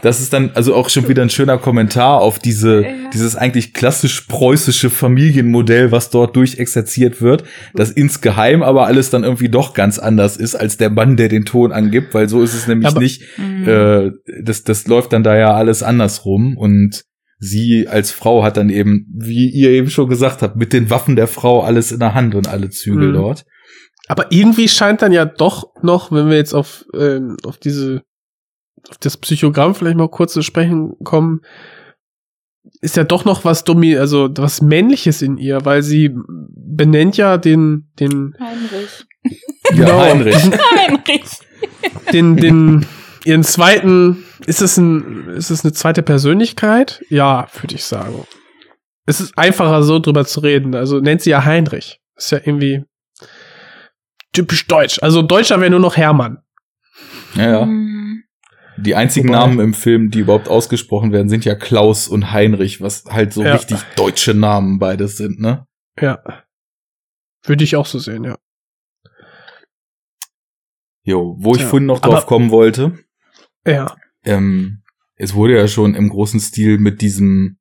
das 0.03 0.21
ist 0.21 0.33
dann 0.33 0.51
also 0.55 0.75
auch 0.75 0.89
schon 0.89 1.09
wieder 1.09 1.23
ein 1.23 1.31
schöner 1.31 1.59
Kommentar 1.59 2.21
auf 2.21 2.39
diese 2.39 2.83
Ja. 2.83 2.89
dieses 3.13 3.35
eigentlich 3.35 3.75
klassisch 3.75 4.21
preußische 4.23 4.91
Familienmodell, 4.91 5.91
was 5.91 6.11
dort 6.11 6.37
durchexerziert 6.37 7.21
wird, 7.21 7.43
das 7.75 7.91
insgeheim 7.91 8.63
aber 8.63 8.87
alles 8.87 9.11
dann 9.11 9.25
irgendwie 9.25 9.49
doch 9.49 9.75
ganz 9.75 9.99
anders 9.99 10.37
ist 10.37 10.55
als 10.55 10.77
der 10.77 10.91
Mann, 10.91 11.17
der 11.17 11.29
den 11.29 11.45
Ton 11.45 11.73
angibt, 11.73 12.15
weil 12.15 12.29
so 12.29 12.43
ist 12.43 12.55
es 12.55 12.69
nämlich 12.69 12.87
Aber- 12.89 13.01
nicht. 13.01 13.23
Mhm. 13.39 13.69
Äh, 13.69 14.11
das 14.45 14.63
das 14.63 14.87
läuft 14.87 15.13
dann 15.13 15.25
da 15.25 15.37
ja 15.37 15.53
alles 15.55 15.83
andersrum 15.83 16.57
und 16.57 17.03
sie 17.41 17.89
als 17.89 18.13
Frau 18.13 18.45
hat 18.45 18.57
dann 18.57 18.71
eben, 18.71 19.07
wie 19.19 19.49
ihr 19.51 19.71
eben 19.71 19.91
schon 19.91 20.09
gesagt 20.09 20.43
habt, 20.43 20.57
mit 20.57 20.73
den 20.73 20.91
Waffen 20.91 21.17
der 21.17 21.27
Frau 21.27 21.63
alles 21.63 21.91
in 21.91 21.99
der 21.99 22.15
Hand 22.15 22.35
und 22.37 22.47
alle 22.49 22.69
Zügel 22.71 23.09
Mhm. 23.09 23.15
dort. 23.15 23.45
Aber 24.11 24.33
irgendwie 24.33 24.67
scheint 24.67 25.03
dann 25.03 25.13
ja 25.13 25.25
doch 25.25 25.73
noch, 25.83 26.11
wenn 26.11 26.29
wir 26.29 26.37
jetzt 26.37 26.53
auf, 26.53 26.85
ähm, 26.95 27.37
auf 27.45 27.59
diese, 27.59 28.03
auf 28.89 28.99
das 28.99 29.17
Psychogramm 29.17 29.77
vielleicht 29.77 29.97
mal 29.97 30.09
kurz 30.09 30.33
zu 30.33 30.43
sprechen 30.43 30.97
kommen, 31.05 31.43
ist 32.81 32.97
ja 32.97 33.05
doch 33.05 33.25
noch 33.25 33.45
was 33.45 33.63
Domi, 33.63 33.97
also 33.97 34.29
was 34.37 34.63
Männliches 34.63 35.23
in 35.23 35.39
ihr, 35.39 35.65
weil 35.65 35.85
sie 35.85 36.13
benennt 36.27 37.19
ja 37.19 37.39
den, 37.39 37.93
den, 38.01 38.35
Heinrich. 38.41 39.07
Ja, 39.71 39.77
Genau. 39.77 40.01
Heinrich. 40.01 40.35
Heinrich. 40.77 41.31
den, 42.13 42.37
den, 42.37 42.87
ihren 43.25 43.45
zweiten, 43.45 44.25
ist 44.45 44.61
es 44.61 44.77
ein, 44.77 45.29
ist 45.29 45.51
es 45.51 45.65
eine 45.65 45.73
zweite 45.73 46.03
Persönlichkeit? 46.03 47.01
Ja, 47.11 47.47
würde 47.61 47.77
ich 47.77 47.85
sagen. 47.85 48.25
Es 49.07 49.21
ist 49.21 49.39
einfacher 49.39 49.85
so 49.85 50.01
drüber 50.01 50.25
zu 50.25 50.41
reden. 50.41 50.75
Also 50.75 50.99
nennt 50.99 51.21
sie 51.23 51.31
ja 51.31 51.45
Heinrich. 51.45 52.01
Ist 52.17 52.33
ja 52.33 52.39
irgendwie 52.39 52.83
typisch 54.33 54.66
deutsch. 54.66 54.99
Also 55.03 55.22
Deutscher 55.22 55.61
wäre 55.61 55.70
nur 55.70 55.81
noch 55.81 55.97
Hermann. 55.97 56.39
Ja, 57.35 57.51
ja. 57.51 57.64
Mhm. 57.66 58.24
Die 58.78 58.95
einzigen 58.95 59.28
Wobei- 59.28 59.39
Namen 59.39 59.61
im 59.61 59.74
Film, 59.74 60.11
die 60.11 60.20
überhaupt 60.20 60.49
ausgesprochen 60.49 61.12
werden, 61.12 61.28
sind 61.28 61.45
ja 61.45 61.55
Klaus 61.55 62.09
und 62.09 62.33
Heinrich, 62.33 62.81
was 62.81 63.05
halt 63.07 63.33
so 63.33 63.43
Ja. 63.45 63.53
richtig 63.55 63.78
deutsche 63.97 64.33
Namen 64.35 64.78
beides 64.78 65.16
sind, 65.16 65.39
ne? 65.41 65.66
Ja. 66.01 66.18
Würde 67.45 67.64
ich 67.64 67.76
auch 67.76 67.87
so 67.87 67.99
sehen, 67.99 68.24
ja. 68.24 68.37
Jo, 71.03 71.37
wo 71.39 71.55
ich 71.55 71.62
Ja, 71.62 71.68
vorhin 71.68 71.87
noch 71.87 72.03
aber- 72.03 72.14
drauf 72.14 72.26
kommen 72.26 72.51
wollte, 72.51 72.99
Ja. 73.66 73.95
ähm, 74.24 74.83
es 75.16 75.35
wurde 75.35 75.57
ja 75.57 75.66
schon 75.68 75.95
im 75.95 76.09
großen 76.09 76.41
Stil 76.41 76.78
mit 76.78 77.01
diesem 77.01 77.59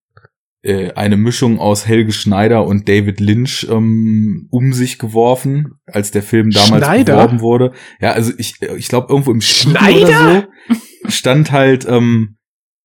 äh, 0.61 0.91
eine 0.91 1.17
Mischung 1.17 1.59
aus 1.59 1.87
Helge 1.87 2.11
Schneider 2.11 2.65
und 2.65 2.89
David 2.89 3.19
Lynch 3.19 3.67
ähm, 3.69 4.47
um 4.51 4.73
sich 4.73 4.99
geworfen, 4.99 5.75
als 5.85 6.11
der 6.11 6.23
Film 6.23 6.49
damals 6.51 6.85
Schneider? 6.85 7.13
beworben 7.13 7.39
wurde. 7.41 7.71
Ja, 8.01 8.11
also 8.11 8.33
ich, 8.37 8.61
ich 8.61 8.87
glaube 8.89 9.07
irgendwo 9.09 9.31
im 9.31 9.41
Schneider? 9.41 10.03
oder 10.03 10.47
so 10.69 10.75
stand 11.09 11.51
halt, 11.51 11.85
ähm, 11.87 12.37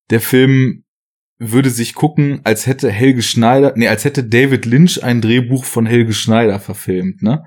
der 0.09 0.21
Film 0.21 0.83
würde 1.37 1.69
sich 1.69 1.95
gucken, 1.95 2.39
als 2.45 2.65
hätte 2.65 2.89
Helge 2.89 3.21
Schneider, 3.21 3.73
nee, 3.75 3.89
als 3.89 4.05
hätte 4.05 4.23
David 4.23 4.65
Lynch 4.65 5.03
ein 5.03 5.19
Drehbuch 5.19 5.65
von 5.65 5.85
Helge 5.85 6.13
Schneider 6.13 6.59
verfilmt, 6.59 7.21
ne? 7.21 7.43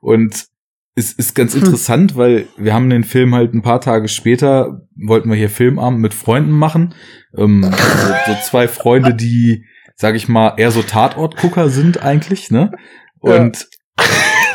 Und 0.00 0.46
es 0.94 1.12
ist 1.12 1.34
ganz 1.34 1.54
Hm. 1.54 1.62
interessant, 1.64 2.16
weil 2.16 2.46
wir 2.56 2.74
haben 2.74 2.90
den 2.90 3.02
Film 3.04 3.34
halt 3.34 3.54
ein 3.54 3.62
paar 3.62 3.80
Tage 3.80 4.08
später, 4.08 4.82
wollten 4.94 5.28
wir 5.30 5.36
hier 5.36 5.48
Filmabend 5.50 6.00
mit 6.00 6.14
Freunden 6.14 6.52
machen. 6.52 6.94
Ähm, 7.36 7.62
so, 7.64 8.32
so 8.32 8.38
zwei 8.44 8.68
Freunde, 8.68 9.14
die, 9.14 9.64
sag 9.96 10.14
ich 10.14 10.28
mal, 10.28 10.54
eher 10.56 10.70
so 10.70 10.82
Tatortgucker 10.82 11.68
sind 11.68 12.02
eigentlich, 12.02 12.50
ne? 12.50 12.72
Und 13.20 13.68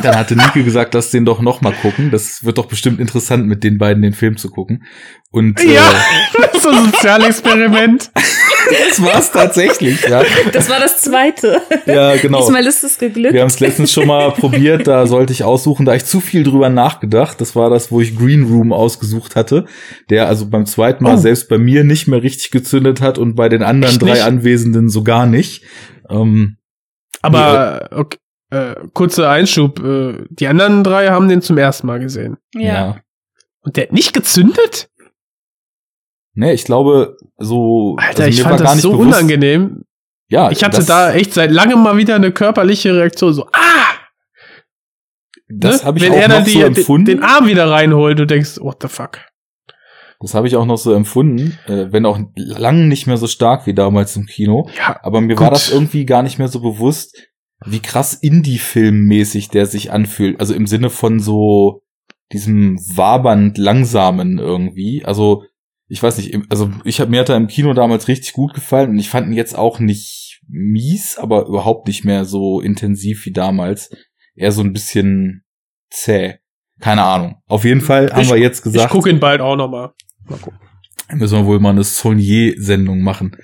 dann 0.01 0.15
hatte 0.15 0.35
Nike 0.35 0.63
gesagt, 0.63 0.93
lass 0.93 1.11
den 1.11 1.25
doch 1.25 1.41
noch 1.41 1.61
mal 1.61 1.73
gucken. 1.73 2.11
Das 2.11 2.43
wird 2.43 2.57
doch 2.57 2.67
bestimmt 2.67 2.99
interessant, 2.99 3.47
mit 3.47 3.63
den 3.63 3.77
beiden 3.77 4.03
den 4.03 4.13
Film 4.13 4.37
zu 4.37 4.49
gucken. 4.49 4.83
Und 5.31 5.59
äh, 5.59 5.73
Ja, 5.75 5.83
so 6.59 6.69
ein 6.69 6.85
Sozialexperiment. 6.91 8.11
das 8.89 9.01
war's 9.03 9.31
tatsächlich, 9.31 10.01
ja. 10.07 10.23
Das 10.51 10.69
war 10.69 10.79
das 10.79 10.97
zweite. 10.99 11.61
Ja, 11.85 12.15
genau. 12.17 12.39
Diesmal 12.41 12.65
ist 12.65 12.83
es 12.83 12.97
geglückt. 12.97 13.33
Wir 13.33 13.41
haben 13.41 13.47
es 13.47 13.59
letztens 13.59 13.91
schon 13.91 14.07
mal 14.07 14.31
probiert, 14.31 14.87
da 14.87 15.07
sollte 15.07 15.33
ich 15.33 15.43
aussuchen, 15.43 15.85
da 15.85 15.93
ich 15.95 16.05
zu 16.05 16.19
viel 16.19 16.43
drüber 16.43 16.69
nachgedacht. 16.69 17.39
Das 17.41 17.55
war 17.55 17.69
das, 17.69 17.91
wo 17.91 18.01
ich 18.01 18.17
Green 18.17 18.43
Room 18.43 18.73
ausgesucht 18.73 19.35
hatte, 19.35 19.65
der 20.09 20.27
also 20.27 20.49
beim 20.49 20.65
zweiten 20.65 21.03
Mal 21.03 21.15
Oh. 21.15 21.17
selbst 21.17 21.49
bei 21.49 21.57
mir 21.57 21.83
nicht 21.83 22.07
mehr 22.07 22.21
richtig 22.23 22.51
gezündet 22.51 23.01
hat 23.01 23.17
und 23.17 23.35
bei 23.35 23.49
den 23.49 23.63
anderen 23.63 23.93
Echt 23.95 24.01
drei 24.01 24.11
nicht? 24.13 24.23
Anwesenden 24.23 24.89
so 24.89 25.03
gar 25.03 25.25
nicht. 25.25 25.63
Ähm, 26.09 26.57
Aber 27.21 27.89
okay, 27.91 28.17
äh, 28.51 28.75
kurzer 28.93 29.29
Einschub. 29.29 29.79
Äh, 29.83 30.23
die 30.29 30.47
anderen 30.47 30.83
drei 30.83 31.09
haben 31.09 31.27
den 31.29 31.41
zum 31.41 31.57
ersten 31.57 31.87
Mal 31.87 31.99
gesehen. 31.99 32.37
ja. 32.53 32.97
Und 33.61 33.75
der 33.75 33.83
hat 33.85 33.91
nicht 33.91 34.13
gezündet? 34.13 34.89
Ne, 36.37 36.53
ich 36.53 36.65
glaube, 36.65 37.17
so. 37.37 37.95
Alter, 37.97 38.25
also 38.25 38.29
ich 38.29 38.43
fand 38.43 38.59
das 38.59 38.79
so 38.81 38.91
bewusst- 38.91 39.07
unangenehm. 39.07 39.83
Ja, 40.29 40.51
Ich 40.51 40.63
hatte 40.63 40.77
das, 40.77 40.85
da 40.85 41.13
echt 41.13 41.33
seit 41.33 41.49
langem 41.51 41.81
mal 41.81 41.97
wieder 41.97 42.13
eine 42.15 42.31
körperliche 42.31 42.93
Reaktion. 42.93 43.33
So, 43.33 43.47
ah! 43.53 43.95
Das 45.49 45.81
ne? 45.81 45.87
habe 45.87 45.97
ich 45.97 46.03
Wenn 46.03 46.11
auch 46.11 46.17
er 46.17 46.27
dann 46.27 46.39
noch 46.39 46.45
die, 46.45 46.51
so 46.51 46.59
den, 46.59 46.75
empfunden. 46.75 47.05
den 47.05 47.23
Arm 47.23 47.47
wieder 47.47 47.71
reinholt, 47.71 48.19
du 48.19 48.27
denkst, 48.27 48.59
what 48.59 48.77
the 48.81 48.87
fuck? 48.87 49.19
Das 50.19 50.35
habe 50.35 50.47
ich 50.47 50.55
auch 50.55 50.65
noch 50.65 50.77
so 50.77 50.93
empfunden, 50.93 51.57
äh, 51.65 51.91
wenn 51.91 52.05
auch 52.05 52.19
lang 52.35 52.87
nicht 52.87 53.07
mehr 53.07 53.17
so 53.17 53.25
stark 53.27 53.65
wie 53.65 53.73
damals 53.73 54.15
im 54.15 54.25
Kino. 54.27 54.69
Ja, 54.77 54.99
Aber 55.01 55.21
mir 55.21 55.35
Gut. 55.35 55.43
war 55.43 55.51
das 55.51 55.71
irgendwie 55.71 56.05
gar 56.05 56.21
nicht 56.21 56.37
mehr 56.37 56.49
so 56.49 56.59
bewusst, 56.59 57.15
wie 57.65 57.79
krass 57.79 58.13
Indie-Film-mäßig 58.13 59.49
der 59.49 59.65
sich 59.65 59.91
anfühlt. 59.91 60.39
Also 60.39 60.53
im 60.53 60.67
Sinne 60.67 60.89
von 60.91 61.19
so 61.19 61.81
diesem 62.31 62.77
wabernd 62.95 63.57
langsamen 63.57 64.37
irgendwie. 64.37 65.03
Also 65.05 65.43
ich 65.87 66.01
weiß 66.03 66.17
nicht, 66.17 66.37
also 66.49 66.69
ich 66.83 66.99
habe 66.99 67.09
mir 67.11 67.21
hat 67.21 67.29
er 67.29 67.37
im 67.37 67.47
Kino 67.47 67.73
damals 67.73 68.07
richtig 68.07 68.33
gut 68.33 68.53
gefallen 68.53 68.89
und 68.91 68.99
ich 68.99 69.09
fand 69.09 69.27
ihn 69.27 69.33
jetzt 69.33 69.57
auch 69.57 69.79
nicht 69.79 70.41
mies, 70.47 71.17
aber 71.17 71.45
überhaupt 71.47 71.87
nicht 71.87 72.03
mehr 72.05 72.25
so 72.25 72.61
intensiv 72.61 73.25
wie 73.25 73.31
damals. 73.31 73.89
Eher 74.35 74.51
so 74.51 74.61
ein 74.61 74.73
bisschen 74.73 75.43
zäh. 75.89 76.35
Keine 76.79 77.03
Ahnung. 77.03 77.41
Auf 77.47 77.63
jeden 77.65 77.81
Fall 77.81 78.11
haben 78.11 78.21
Ich- 78.21 78.29
wir 78.29 78.37
jetzt 78.37 78.59
ich 78.59 78.63
gesagt, 78.63 78.91
gucke 78.91 79.09
ihn 79.09 79.19
bald 79.19 79.41
auch 79.41 79.55
noch 79.55 79.69
mal. 79.69 79.93
Gucken. 80.27 80.59
müssen 81.13 81.37
wir 81.39 81.45
wohl 81.45 81.59
mal 81.59 81.69
eine 81.71 81.83
Saunier-Sendung 81.83 83.01
machen. 83.01 83.35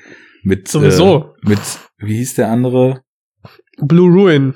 Mit, 0.44 0.68
Sowieso. 0.68 1.34
Äh, 1.46 1.50
mit, 1.50 1.60
wie 1.98 2.18
hieß 2.18 2.36
der 2.36 2.50
andere? 2.50 3.04
Blue 3.78 4.12
Ruin. 4.12 4.54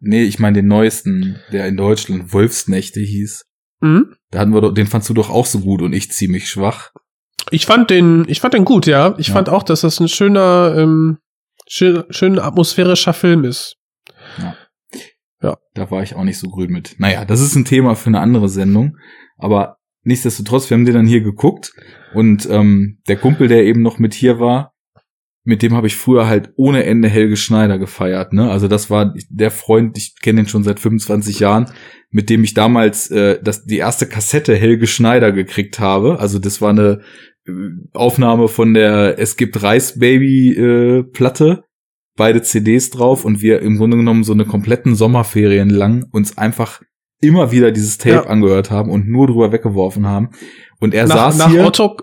Nee, 0.00 0.22
ich 0.22 0.38
meine 0.38 0.54
den 0.60 0.68
neuesten, 0.68 1.36
der 1.52 1.66
in 1.66 1.76
Deutschland 1.76 2.32
Wolfsnächte 2.32 3.00
hieß. 3.00 3.44
Hm? 3.86 4.14
Da 4.30 4.40
hatten 4.40 4.52
wir 4.52 4.60
doch, 4.60 4.72
den 4.72 4.86
fandst 4.86 5.08
du 5.08 5.14
doch 5.14 5.30
auch 5.30 5.46
so 5.46 5.60
gut 5.60 5.82
und 5.82 5.92
ich 5.92 6.10
ziemlich 6.10 6.48
schwach. 6.48 6.90
Ich 7.50 7.66
fand 7.66 7.90
den, 7.90 8.24
ich 8.28 8.40
fand 8.40 8.54
den 8.54 8.64
gut, 8.64 8.86
ja. 8.86 9.14
Ich 9.18 9.28
Ja. 9.28 9.34
fand 9.34 9.48
auch, 9.48 9.62
dass 9.62 9.82
das 9.82 10.00
ein 10.00 10.08
schöner, 10.08 10.74
ähm, 10.76 11.18
schön, 11.68 12.04
schön 12.10 12.38
atmosphärischer 12.38 13.12
Film 13.12 13.44
ist. 13.44 13.76
Da 15.74 15.90
war 15.90 16.02
ich 16.02 16.14
auch 16.16 16.24
nicht 16.24 16.38
so 16.38 16.48
grün 16.48 16.70
mit. 16.72 16.96
Naja, 16.98 17.24
das 17.24 17.40
ist 17.40 17.54
ein 17.54 17.64
Thema 17.66 17.94
für 17.94 18.08
eine 18.08 18.20
andere 18.20 18.48
Sendung. 18.48 18.96
Aber 19.36 19.76
nichtsdestotrotz, 20.02 20.70
wir 20.70 20.76
haben 20.76 20.86
den 20.86 20.94
dann 20.94 21.06
hier 21.06 21.20
geguckt 21.20 21.72
und 22.14 22.48
ähm, 22.50 22.98
der 23.06 23.16
Kumpel, 23.16 23.46
der 23.46 23.64
eben 23.64 23.82
noch 23.82 23.98
mit 23.98 24.14
hier 24.14 24.40
war, 24.40 24.72
mit 25.46 25.62
dem 25.62 25.74
habe 25.74 25.86
ich 25.86 25.96
früher 25.96 26.26
halt 26.26 26.52
ohne 26.56 26.84
Ende 26.84 27.08
Helge 27.08 27.36
Schneider 27.36 27.78
gefeiert. 27.78 28.32
Ne? 28.32 28.50
Also 28.50 28.66
das 28.66 28.90
war 28.90 29.14
der 29.30 29.50
Freund, 29.52 29.96
ich 29.96 30.16
kenne 30.20 30.40
ihn 30.40 30.48
schon 30.48 30.64
seit 30.64 30.80
25 30.80 31.38
Jahren, 31.38 31.70
mit 32.10 32.28
dem 32.30 32.42
ich 32.42 32.52
damals 32.52 33.10
äh, 33.12 33.38
das, 33.42 33.64
die 33.64 33.78
erste 33.78 34.06
Kassette 34.06 34.56
Helge 34.56 34.88
Schneider 34.88 35.30
gekriegt 35.30 35.78
habe. 35.78 36.18
Also 36.18 36.40
das 36.40 36.60
war 36.60 36.70
eine 36.70 37.00
äh, 37.46 37.52
Aufnahme 37.92 38.48
von 38.48 38.74
der 38.74 39.18
Es 39.20 39.36
gibt 39.36 39.62
Reis 39.62 39.98
Baby 40.00 40.52
äh, 40.52 41.02
Platte, 41.04 41.62
beide 42.16 42.42
CDs 42.42 42.90
drauf 42.90 43.24
und 43.24 43.40
wir 43.40 43.60
im 43.62 43.78
Grunde 43.78 43.96
genommen 43.96 44.24
so 44.24 44.32
eine 44.32 44.46
kompletten 44.46 44.96
Sommerferien 44.96 45.70
lang 45.70 46.06
uns 46.10 46.36
einfach 46.36 46.82
immer 47.20 47.52
wieder 47.52 47.70
dieses 47.70 47.98
Tape 47.98 48.14
Ja. 48.16 48.26
angehört 48.26 48.72
haben 48.72 48.90
und 48.90 49.08
nur 49.08 49.28
drüber 49.28 49.52
weggeworfen 49.52 50.06
haben. 50.06 50.30
Und 50.80 50.92
er 50.92 51.06
nach, 51.06 51.16
saß 51.16 51.38
nach 51.38 51.50
hier 51.50 51.64
Otto, 51.64 51.96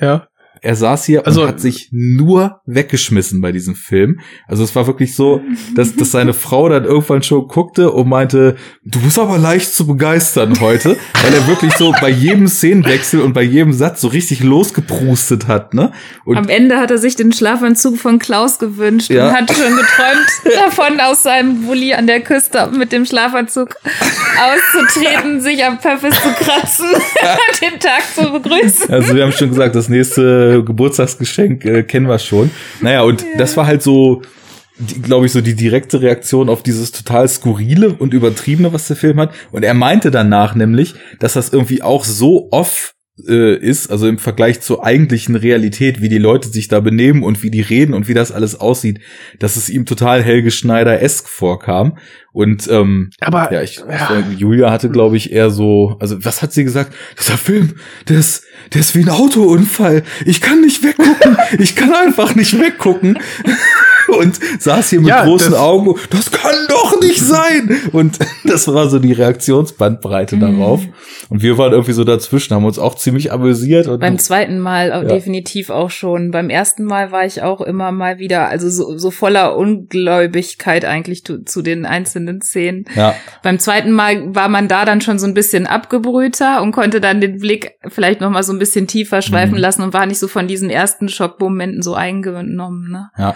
ja. 0.00 0.28
Er 0.64 0.74
saß 0.76 1.04
hier 1.04 1.26
Also- 1.26 1.42
und 1.42 1.48
hat 1.48 1.60
sich 1.60 1.88
nur 1.92 2.60
weggeschmissen 2.66 3.40
bei 3.40 3.52
diesem 3.52 3.74
Film. 3.74 4.20
Also 4.48 4.64
es 4.64 4.74
war 4.74 4.86
wirklich 4.86 5.14
so, 5.14 5.40
dass, 5.74 5.94
dass 5.94 6.10
seine 6.10 6.32
Frau 6.44 6.68
dann 6.68 6.84
irgendwann 6.84 7.22
schon 7.22 7.46
guckte 7.48 7.90
und 7.90 8.08
meinte, 8.08 8.56
du 8.84 9.00
bist 9.00 9.18
aber 9.18 9.38
leicht 9.38 9.74
zu 9.74 9.86
begeistern 9.86 10.58
heute, 10.60 10.96
weil 11.22 11.34
er 11.34 11.46
wirklich 11.46 11.72
so 11.74 11.92
bei 12.00 12.08
jedem 12.10 12.48
Szenenwechsel 12.48 13.20
und 13.20 13.32
bei 13.34 13.42
jedem 13.42 13.72
Satz 13.72 14.00
so 14.00 14.08
richtig 14.08 14.42
losgeprustet 14.42 15.46
hat, 15.48 15.74
ne? 15.74 15.92
Und 16.24 16.36
Am 16.38 16.48
Ende 16.48 16.78
hat 16.78 16.90
er 16.90 16.98
sich 16.98 17.14
den 17.16 17.32
Schlafanzug 17.32 17.98
von 17.98 18.18
Klaus 18.18 18.58
gewünscht 18.58 19.10
Ja. 19.10 19.28
und 19.28 19.34
hat 19.34 19.50
schon 19.52 19.76
geträumt 19.76 20.28
davon, 20.56 21.00
aus 21.00 21.22
seinem 21.22 21.62
Bulli 21.66 21.92
an 21.94 22.06
der 22.06 22.20
Küste 22.20 22.70
mit 22.76 22.92
dem 22.92 23.04
Schlafanzug 23.06 23.76
auszutreten, 24.40 25.40
sich 25.40 25.64
am 25.64 25.78
Pöppis 25.78 26.14
zu 26.20 26.28
kratzen, 26.32 26.86
den 27.60 27.78
Tag 27.80 28.02
zu 28.14 28.30
begrüßen. 28.32 28.90
Also 28.92 29.14
wir 29.14 29.22
haben 29.24 29.32
schon 29.32 29.50
gesagt, 29.50 29.74
das 29.74 29.88
nächste 29.88 30.53
Geburtstagsgeschenk 30.62 31.64
äh, 31.64 31.82
kennen 31.82 32.08
wir 32.08 32.18
schon. 32.18 32.50
Naja, 32.80 33.02
und 33.02 33.24
das 33.38 33.56
war 33.56 33.66
halt 33.66 33.82
so, 33.82 34.22
glaube 35.02 35.26
ich, 35.26 35.32
so 35.32 35.40
die 35.40 35.54
direkte 35.54 36.00
Reaktion 36.00 36.48
auf 36.48 36.62
dieses 36.62 36.92
total 36.92 37.28
skurrile 37.28 37.94
und 37.94 38.14
übertriebene, 38.14 38.72
was 38.72 38.88
der 38.88 38.96
Film 38.96 39.20
hat. 39.20 39.32
Und 39.52 39.64
er 39.64 39.74
meinte 39.74 40.10
danach 40.10 40.54
nämlich, 40.54 40.94
dass 41.20 41.34
das 41.34 41.50
irgendwie 41.50 41.82
auch 41.82 42.04
so 42.04 42.48
off 42.50 42.93
äh, 43.28 43.56
ist, 43.56 43.90
also 43.90 44.08
im 44.08 44.18
Vergleich 44.18 44.60
zur 44.60 44.84
eigentlichen 44.84 45.36
Realität, 45.36 46.00
wie 46.00 46.08
die 46.08 46.18
Leute 46.18 46.48
sich 46.48 46.68
da 46.68 46.80
benehmen 46.80 47.22
und 47.22 47.42
wie 47.42 47.50
die 47.50 47.60
reden 47.60 47.94
und 47.94 48.08
wie 48.08 48.14
das 48.14 48.32
alles 48.32 48.58
aussieht, 48.58 49.00
dass 49.38 49.56
es 49.56 49.70
ihm 49.70 49.86
total 49.86 50.22
Helge 50.22 50.50
Schneider-esk 50.50 51.28
vorkam. 51.28 51.98
Und 52.32 52.68
ähm, 52.68 53.10
Aber 53.20 53.52
ja, 53.52 53.62
ich, 53.62 53.76
ja. 53.76 54.24
ich 54.32 54.40
Julia 54.40 54.72
hatte, 54.72 54.90
glaube 54.90 55.16
ich, 55.16 55.32
eher 55.32 55.50
so, 55.50 55.96
also 56.00 56.24
was 56.24 56.42
hat 56.42 56.52
sie 56.52 56.64
gesagt? 56.64 56.92
Dieser 57.20 57.38
Film, 57.38 57.74
der 58.08 58.18
ist, 58.18 58.44
der 58.72 58.80
ist 58.80 58.96
wie 58.96 59.02
ein 59.02 59.08
Autounfall. 59.08 60.02
Ich 60.26 60.40
kann 60.40 60.60
nicht 60.60 60.82
weggucken. 60.82 61.36
ich 61.58 61.76
kann 61.76 61.92
einfach 61.92 62.34
nicht 62.34 62.58
weggucken. 62.58 63.18
Und 64.20 64.38
saß 64.60 64.90
hier 64.90 65.00
mit 65.00 65.08
Ja, 65.08 65.24
großen 65.24 65.52
das- 65.52 65.60
Augen. 65.60 65.94
Das 66.10 66.30
kann 66.30 66.54
doch 66.68 67.00
nicht 67.00 67.20
sein. 67.20 67.70
Und 67.92 68.18
das 68.44 68.68
war 68.68 68.88
so 68.88 68.98
die 68.98 69.12
Reaktionsbandbreite 69.12 70.36
darauf. 70.38 70.82
Und 71.28 71.42
wir 71.42 71.56
waren 71.58 71.72
irgendwie 71.72 71.92
so 71.92 72.04
dazwischen, 72.04 72.54
haben 72.54 72.64
uns 72.64 72.78
auch 72.78 72.94
ziemlich 72.96 73.32
amüsiert. 73.32 73.86
Und 73.88 74.00
Beim 74.00 74.18
zweiten 74.18 74.58
Mal 74.60 74.88
Ja. 74.88 75.02
definitiv 75.04 75.70
auch 75.70 75.90
schon. 75.90 76.30
Beim 76.30 76.50
ersten 76.50 76.84
Mal 76.84 77.12
war 77.12 77.24
ich 77.24 77.42
auch 77.42 77.60
immer 77.60 77.92
mal 77.92 78.18
wieder, 78.18 78.48
also 78.48 78.68
so, 78.68 78.96
so 78.98 79.10
voller 79.10 79.56
Ungläubigkeit 79.56 80.84
eigentlich 80.84 81.24
zu, 81.24 81.42
zu 81.44 81.62
den 81.62 81.86
einzelnen 81.86 82.40
Szenen. 82.42 82.84
ja, 82.94 83.14
Beim 83.42 83.58
zweiten 83.58 83.90
Mal 83.92 84.34
war 84.34 84.48
man 84.48 84.68
da 84.68 84.84
dann 84.84 85.00
schon 85.00 85.18
so 85.18 85.26
ein 85.26 85.34
bisschen 85.34 85.66
abgebrühter 85.66 86.62
und 86.62 86.72
konnte 86.72 87.00
dann 87.00 87.20
den 87.20 87.38
Blick 87.38 87.72
vielleicht 87.88 88.20
noch 88.20 88.30
mal 88.30 88.42
so 88.42 88.52
ein 88.52 88.58
bisschen 88.58 88.86
tiefer 88.86 89.22
schweifen 89.22 89.54
Mhm. 89.54 89.60
lassen 89.60 89.82
und 89.82 89.92
war 89.94 90.06
nicht 90.06 90.18
so 90.18 90.28
von 90.28 90.46
diesen 90.46 90.70
ersten 90.70 91.08
Schockmomenten 91.08 91.82
so 91.82 91.94
eingenommen. 91.94 92.90
Ne? 92.90 93.10
Ja. 93.18 93.34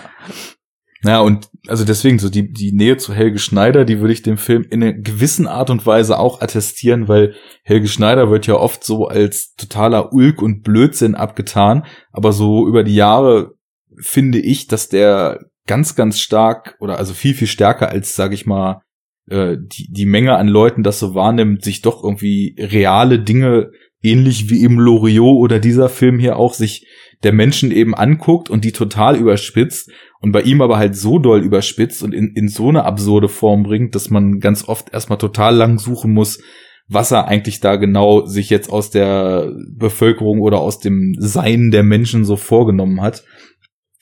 Ja, 1.04 1.20
und 1.20 1.48
also 1.68 1.84
deswegen 1.84 2.18
so 2.18 2.28
die, 2.28 2.52
die 2.52 2.72
Nähe 2.72 2.96
zu 2.96 3.14
Helge 3.14 3.38
Schneider, 3.38 3.84
die 3.84 4.00
würde 4.00 4.12
ich 4.12 4.22
dem 4.22 4.36
Film 4.36 4.66
in 4.68 4.82
einer 4.82 4.94
gewissen 4.94 5.46
Art 5.46 5.70
und 5.70 5.86
Weise 5.86 6.18
auch 6.18 6.40
attestieren, 6.40 7.06
weil 7.06 7.34
Helge 7.62 7.86
Schneider 7.86 8.30
wird 8.30 8.46
ja 8.48 8.54
oft 8.54 8.82
so 8.82 9.06
als 9.06 9.54
totaler 9.54 10.12
Ulk 10.12 10.42
und 10.42 10.62
Blödsinn 10.62 11.14
abgetan, 11.14 11.86
aber 12.10 12.32
so 12.32 12.66
über 12.66 12.82
die 12.82 12.96
Jahre 12.96 13.54
finde 14.00 14.40
ich, 14.40 14.66
dass 14.66 14.88
der 14.88 15.46
ganz, 15.66 15.94
ganz 15.94 16.18
stark 16.18 16.76
oder 16.80 16.98
also 16.98 17.14
viel, 17.14 17.34
viel 17.34 17.46
stärker 17.46 17.90
als, 17.90 18.16
sage 18.16 18.34
ich 18.34 18.46
mal, 18.46 18.82
äh, 19.28 19.56
die, 19.60 19.92
die 19.92 20.06
Menge 20.06 20.34
an 20.34 20.48
Leuten 20.48 20.82
das 20.82 20.98
so 20.98 21.14
wahrnimmt, 21.14 21.62
sich 21.62 21.82
doch 21.82 22.02
irgendwie 22.02 22.56
reale 22.58 23.20
Dinge, 23.20 23.70
ähnlich 24.02 24.50
wie 24.50 24.64
im 24.64 24.80
Loriot 24.80 25.36
oder 25.36 25.60
dieser 25.60 25.88
Film 25.88 26.18
hier 26.18 26.36
auch, 26.36 26.54
sich 26.54 26.87
der 27.22 27.32
Menschen 27.32 27.70
eben 27.70 27.94
anguckt 27.94 28.48
und 28.48 28.64
die 28.64 28.72
total 28.72 29.16
überspitzt 29.16 29.90
und 30.20 30.32
bei 30.32 30.42
ihm 30.42 30.60
aber 30.60 30.78
halt 30.78 30.96
so 30.96 31.18
doll 31.18 31.42
überspitzt 31.42 32.02
und 32.02 32.12
in, 32.12 32.32
in 32.34 32.48
so 32.48 32.68
eine 32.68 32.84
absurde 32.84 33.28
Form 33.28 33.64
bringt, 33.64 33.94
dass 33.94 34.10
man 34.10 34.40
ganz 34.40 34.68
oft 34.68 34.92
erstmal 34.92 35.18
total 35.18 35.56
lang 35.56 35.78
suchen 35.78 36.12
muss, 36.12 36.40
was 36.88 37.10
er 37.10 37.28
eigentlich 37.28 37.60
da 37.60 37.76
genau 37.76 38.26
sich 38.26 38.50
jetzt 38.50 38.70
aus 38.70 38.90
der 38.90 39.52
Bevölkerung 39.70 40.40
oder 40.40 40.60
aus 40.60 40.80
dem 40.80 41.14
Sein 41.18 41.70
der 41.70 41.82
Menschen 41.82 42.24
so 42.24 42.36
vorgenommen 42.36 43.02
hat. 43.02 43.24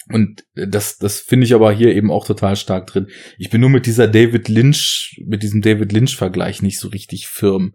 Und 0.09 0.45
das, 0.55 0.99
das 0.99 1.19
finde 1.19 1.47
ich 1.47 1.55
aber 1.55 1.73
hier 1.73 1.95
eben 1.95 2.13
auch 2.13 2.25
total 2.25 2.55
stark 2.55 2.87
drin. 2.87 3.09
Ich 3.39 3.51
bin 3.51 3.61
nur 3.61 3.71
mit 3.71 3.87
dieser 3.87 4.07
David 4.07 4.49
Lynch, 4.49 5.21
mit 5.27 5.43
diesem 5.43 5.63
David 5.63 5.91
Lynch-Vergleich 5.93 6.63
nicht 6.63 6.79
so 6.79 6.89
richtig 6.89 7.27
firm. 7.27 7.75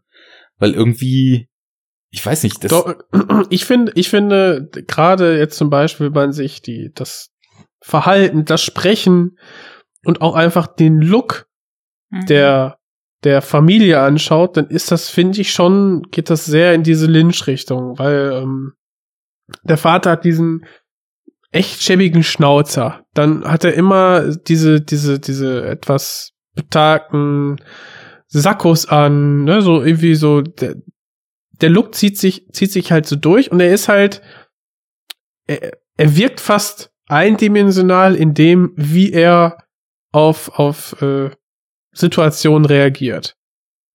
Weil 0.57 0.73
irgendwie, 0.73 1.49
ich 2.11 2.25
weiß 2.25 2.43
nicht, 2.43 2.63
das, 2.63 2.69
Doch, 2.69 2.95
ich 3.49 3.65
finde, 3.65 3.91
ich 3.95 4.09
finde, 4.09 4.69
gerade 4.87 5.37
jetzt 5.37 5.57
zum 5.57 5.69
Beispiel, 5.69 6.07
wenn 6.07 6.13
man 6.13 6.33
sich 6.33 6.61
die, 6.61 6.91
das 6.93 7.29
Verhalten, 7.81 8.45
das 8.45 8.61
Sprechen 8.61 9.37
und 10.05 10.21
auch 10.21 10.35
einfach 10.35 10.67
den 10.67 11.01
Look 11.01 11.47
Mhm. 12.11 12.25
der, 12.25 12.77
der 13.23 13.41
Familie 13.41 14.01
anschaut, 14.01 14.57
dann 14.57 14.67
ist 14.67 14.91
das, 14.91 15.09
finde 15.09 15.41
ich 15.41 15.53
schon, 15.53 16.03
geht 16.11 16.29
das 16.29 16.45
sehr 16.45 16.73
in 16.73 16.83
diese 16.83 17.07
Lynch-Richtung, 17.07 17.97
weil 17.97 18.31
ähm, 18.33 18.73
der 19.63 19.77
Vater 19.77 20.11
hat 20.11 20.25
diesen 20.25 20.65
echt 21.51 21.81
schäbigen 21.81 22.23
Schnauzer. 22.23 23.03
Dann 23.13 23.45
hat 23.45 23.63
er 23.63 23.73
immer 23.73 24.35
diese, 24.35 24.81
diese, 24.81 25.19
diese 25.19 25.65
etwas 25.65 26.31
betagten 26.55 27.57
Sakkos 28.27 28.85
an, 28.87 29.43
ne, 29.43 29.61
so 29.61 29.81
irgendwie 29.81 30.15
so, 30.15 30.41
der, 30.41 30.75
der 31.61 31.69
Look 31.69 31.95
zieht 31.95 32.17
sich, 32.17 32.47
zieht 32.51 32.71
sich 32.71 32.91
halt 32.91 33.05
so 33.05 33.15
durch 33.15 33.51
und 33.51 33.59
er 33.59 33.73
ist 33.73 33.87
halt, 33.87 34.21
er, 35.47 35.77
er 35.97 36.15
wirkt 36.15 36.39
fast 36.39 36.91
eindimensional 37.07 38.15
in 38.15 38.33
dem, 38.33 38.73
wie 38.75 39.11
er 39.11 39.57
auf, 40.11 40.57
auf 40.57 41.01
äh, 41.01 41.29
Situationen 41.93 42.65
reagiert. 42.65 43.35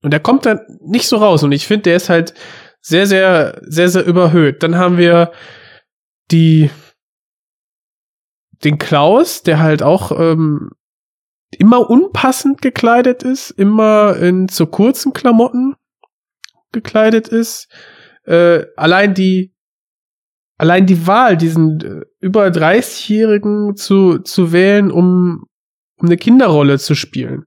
Und 0.03 0.13
er 0.13 0.21
kommt 0.21 0.47
dann 0.47 0.61
nicht 0.81 1.09
so 1.09 1.17
raus 1.17 1.43
und 1.43 1.53
ich 1.53 1.67
finde, 1.67 1.85
der 1.85 1.97
ist 1.97 2.09
halt 2.09 2.35
sehr, 2.81 3.07
sehr, 3.07 3.61
sehr, 3.63 3.89
sehr 3.89 4.05
überhöht. 4.05 4.63
Dann 4.63 4.77
haben 4.77 4.99
wir 4.99 5.33
die, 6.31 6.71
den 8.63 8.79
Klaus, 8.79 9.43
der 9.43 9.59
halt 9.59 9.83
auch 9.83 10.13
ähm, 10.13 10.71
immer 11.51 11.91
unpassend 11.91 12.63
gekleidet 12.63 13.23
ist, 13.23 13.51
immer 13.51 14.17
in 14.17 14.49
zu 14.49 14.67
kurzen 14.67 15.13
Klamotten 15.13 15.75
gekleidet 16.73 17.29
ist. 17.29 17.69
Äh, 18.25 18.65
allein 18.77 19.15
die 19.15 19.57
allein 20.59 20.87
die 20.87 21.07
Wahl, 21.07 21.37
diesen 21.37 21.81
äh, 21.81 22.05
über 22.21 22.47
30-Jährigen 22.47 23.77
zu, 23.77 24.19
zu 24.19 24.53
wählen, 24.53 24.91
um, 24.91 25.45
um 25.97 26.07
eine 26.07 26.17
Kinderrolle 26.17 26.79
zu 26.79 26.95
spielen. 26.95 27.45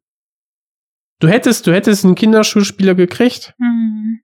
Du 1.20 1.28
hättest, 1.28 1.68
du 1.68 1.74
hättest 1.74 2.06
einen 2.06 2.16
Kinderschulspieler 2.16 2.96
gekriegt. 2.96 3.54
Mhm. 3.58 4.20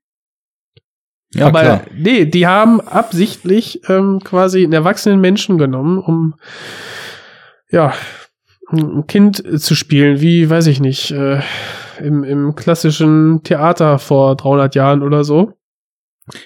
ja 1.34 1.46
aber 1.46 1.60
klar. 1.60 1.86
nee, 1.94 2.24
die 2.24 2.46
haben 2.46 2.80
absichtlich 2.80 3.82
ähm, 3.88 4.20
quasi 4.24 4.64
einen 4.64 4.72
erwachsenen 4.72 5.20
Menschen 5.20 5.58
genommen, 5.58 5.98
um 5.98 6.34
ja 7.70 7.92
ein 8.70 9.06
Kind 9.06 9.44
äh, 9.44 9.58
zu 9.58 9.74
spielen, 9.74 10.20
wie 10.20 10.48
weiß 10.48 10.68
ich 10.68 10.80
nicht, 10.80 11.10
äh, 11.10 11.40
im, 12.00 12.24
im 12.24 12.54
klassischen 12.54 13.42
Theater 13.42 13.98
vor 13.98 14.36
300 14.36 14.74
Jahren 14.74 15.02
oder 15.02 15.24
so. 15.24 15.52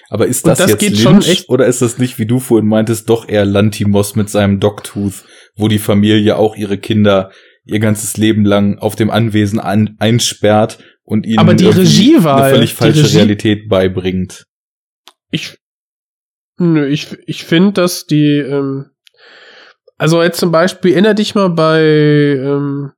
Aber 0.09 0.27
ist 0.27 0.45
das, 0.45 0.59
das 0.59 0.69
jetzt 0.71 0.79
geht 0.79 1.03
Lynch 1.03 1.27
echt- 1.27 1.49
oder 1.49 1.65
ist 1.65 1.81
das 1.81 1.97
nicht, 1.97 2.19
wie 2.19 2.27
du 2.27 2.39
vorhin 2.39 2.67
meintest, 2.69 3.09
doch 3.09 3.27
eher 3.27 3.45
Lantimos 3.45 4.15
mit 4.15 4.29
seinem 4.29 4.59
Dogtooth, 4.59 5.23
wo 5.55 5.67
die 5.67 5.79
Familie 5.79 6.37
auch 6.37 6.55
ihre 6.55 6.77
Kinder 6.77 7.31
ihr 7.65 7.79
ganzes 7.79 8.17
Leben 8.17 8.45
lang 8.45 8.77
auf 8.79 8.95
dem 8.95 9.09
Anwesen 9.09 9.59
an, 9.59 9.95
einsperrt 9.99 10.83
und 11.03 11.25
ihnen 11.25 11.39
Aber 11.39 11.53
die 11.55 11.65
irgendwie 11.65 11.81
Regiewahl, 12.13 12.43
eine 12.43 12.53
völlig 12.55 12.73
falsche 12.75 13.03
Regie- 13.03 13.17
Realität 13.17 13.69
beibringt. 13.69 14.45
Ich, 15.31 15.57
nö, 16.57 16.85
ich, 16.87 17.17
ich 17.25 17.43
finde, 17.43 17.73
dass 17.73 18.05
die, 18.05 18.37
ähm, 18.37 18.91
also 19.97 20.21
jetzt 20.21 20.39
zum 20.39 20.51
Beispiel, 20.51 20.91
erinnere 20.93 21.15
dich 21.15 21.33
mal 21.35 21.49
bei, 21.49 21.81
ähm, 21.81 22.91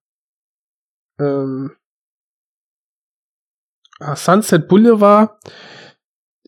ähm, 1.19 1.71
Sunset 4.15 4.67
Boulevard, 4.67 5.31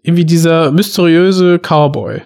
irgendwie 0.02 0.26
dieser 0.26 0.72
mysteriöse 0.72 1.60
Cowboy. 1.60 2.22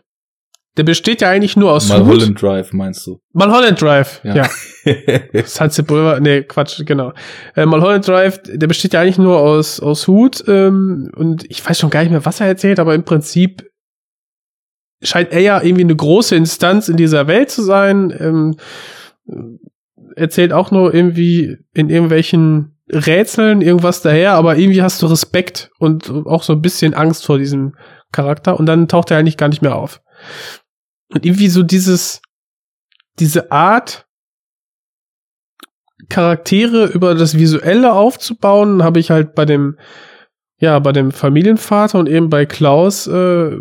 der 0.77 0.83
besteht 0.83 1.21
ja 1.21 1.29
eigentlich 1.29 1.57
nur 1.57 1.73
aus 1.73 1.89
Mulholland 1.89 2.41
Drive, 2.41 2.71
meinst 2.73 3.05
du? 3.05 3.19
Mulholland 3.33 3.81
Drive, 3.81 4.21
ja. 4.23 4.35
Ja. 4.35 4.49
Sunset 5.45 5.87
Boulevard, 5.87 6.21
nee, 6.21 6.43
Quatsch, 6.43 6.81
genau. 6.85 7.13
Äh, 7.55 7.65
Mulholland 7.65 8.07
Drive, 8.07 8.41
der 8.43 8.67
besteht 8.67 8.93
ja 8.93 9.01
eigentlich 9.01 9.17
nur 9.17 9.39
aus, 9.39 9.79
aus 9.79 10.07
Hut 10.07 10.43
ähm, 10.47 11.11
und 11.15 11.45
ich 11.49 11.67
weiß 11.67 11.79
schon 11.79 11.89
gar 11.89 12.01
nicht 12.01 12.11
mehr, 12.11 12.25
was 12.25 12.39
er 12.39 12.47
erzählt, 12.47 12.79
aber 12.79 12.95
im 12.95 13.03
Prinzip 13.03 13.69
scheint 15.01 15.31
er 15.31 15.41
ja 15.41 15.61
irgendwie 15.61 15.83
eine 15.83 15.95
große 15.95 16.35
Instanz 16.35 16.89
in 16.89 16.97
dieser 16.97 17.27
Welt 17.27 17.49
zu 17.49 17.61
sein. 17.61 18.13
Ähm, 18.17 18.55
erzählt 20.15 20.53
auch 20.53 20.71
nur 20.71 20.93
irgendwie 20.93 21.57
in 21.73 21.89
irgendwelchen 21.89 22.78
Rätseln 22.91 23.61
irgendwas 23.61 24.01
daher, 24.01 24.33
aber 24.33 24.57
irgendwie 24.57 24.81
hast 24.81 25.01
du 25.01 25.07
Respekt 25.07 25.69
und 25.79 26.09
auch 26.09 26.43
so 26.43 26.53
ein 26.53 26.61
bisschen 26.61 26.93
Angst 26.93 27.25
vor 27.25 27.37
diesem 27.37 27.75
Charakter 28.11 28.59
und 28.59 28.65
dann 28.65 28.87
taucht 28.87 29.11
er 29.11 29.17
eigentlich 29.17 29.37
gar 29.37 29.49
nicht 29.49 29.61
mehr 29.61 29.75
auf. 29.75 30.01
Und 31.13 31.25
irgendwie 31.25 31.49
so 31.49 31.63
dieses, 31.63 32.21
diese 33.19 33.51
Art, 33.51 34.05
Charaktere 36.07 36.85
über 36.87 37.13
das 37.13 37.37
Visuelle 37.37 37.93
aufzubauen, 37.93 38.83
habe 38.83 38.99
ich 38.99 39.11
halt 39.11 39.35
bei 39.35 39.45
dem, 39.45 39.77
ja, 40.59 40.79
bei 40.79 40.91
dem 40.91 41.11
Familienvater 41.11 41.99
und 41.99 42.09
eben 42.09 42.29
bei 42.29 42.45
Klaus 42.45 43.05
äh, 43.05 43.57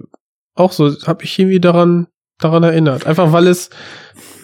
auch 0.54 0.72
so, 0.72 0.90
habe 1.06 1.24
ich 1.24 1.38
irgendwie 1.38 1.60
daran, 1.60 2.06
daran 2.38 2.62
erinnert. 2.62 3.06
Einfach 3.06 3.32
weil 3.32 3.46
es 3.48 3.70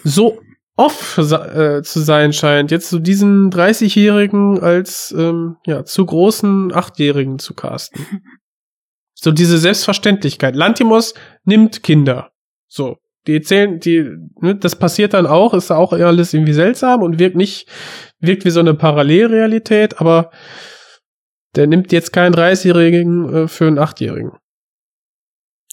so 0.03 0.39
off 0.77 1.17
äh, 1.17 1.81
zu 1.83 1.99
sein 1.99 2.33
scheint, 2.33 2.71
jetzt 2.71 2.89
so 2.89 2.99
diesen 2.99 3.49
30-Jährigen 3.49 4.59
als 4.59 5.13
ähm, 5.17 5.57
ja, 5.65 5.85
zu 5.85 6.05
großen 6.05 6.73
Achtjährigen 6.73 7.39
zu 7.39 7.53
casten. 7.53 8.05
So 9.17 9.31
diese 9.31 9.57
Selbstverständlichkeit. 9.57 10.57
Lantimos 10.57 11.13
nimmt 11.45 11.83
Kinder. 11.83 12.33
So. 12.67 12.97
Die 13.27 13.35
erzählen, 13.35 13.79
die, 13.79 14.05
ne, 14.41 14.55
das 14.55 14.75
passiert 14.75 15.13
dann 15.13 15.25
auch, 15.25 15.53
ist 15.53 15.71
auch 15.71 15.93
alles 15.93 16.33
irgendwie 16.33 16.53
seltsam 16.53 17.01
und 17.01 17.17
wirkt 17.17 17.37
nicht, 17.37 17.67
wirkt 18.19 18.43
wie 18.43 18.51
so 18.51 18.59
eine 18.59 18.73
Parallelrealität, 18.73 19.99
aber 19.99 20.31
der 21.55 21.67
nimmt 21.67 21.91
jetzt 21.91 22.11
keinen 22.11 22.35
30-Jährigen 22.35 23.33
äh, 23.33 23.47
für 23.47 23.67
einen 23.67 23.79
Achtjährigen. 23.79 24.33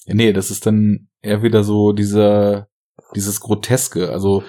Ja, 0.07 0.15
nee, 0.15 0.33
das 0.33 0.51
ist 0.51 0.65
dann 0.65 1.09
eher 1.21 1.43
wieder 1.43 1.63
so 1.65 1.93
dieser, 1.93 2.69
dieses 3.15 3.41
Groteske. 3.41 4.09
Also, 4.11 4.45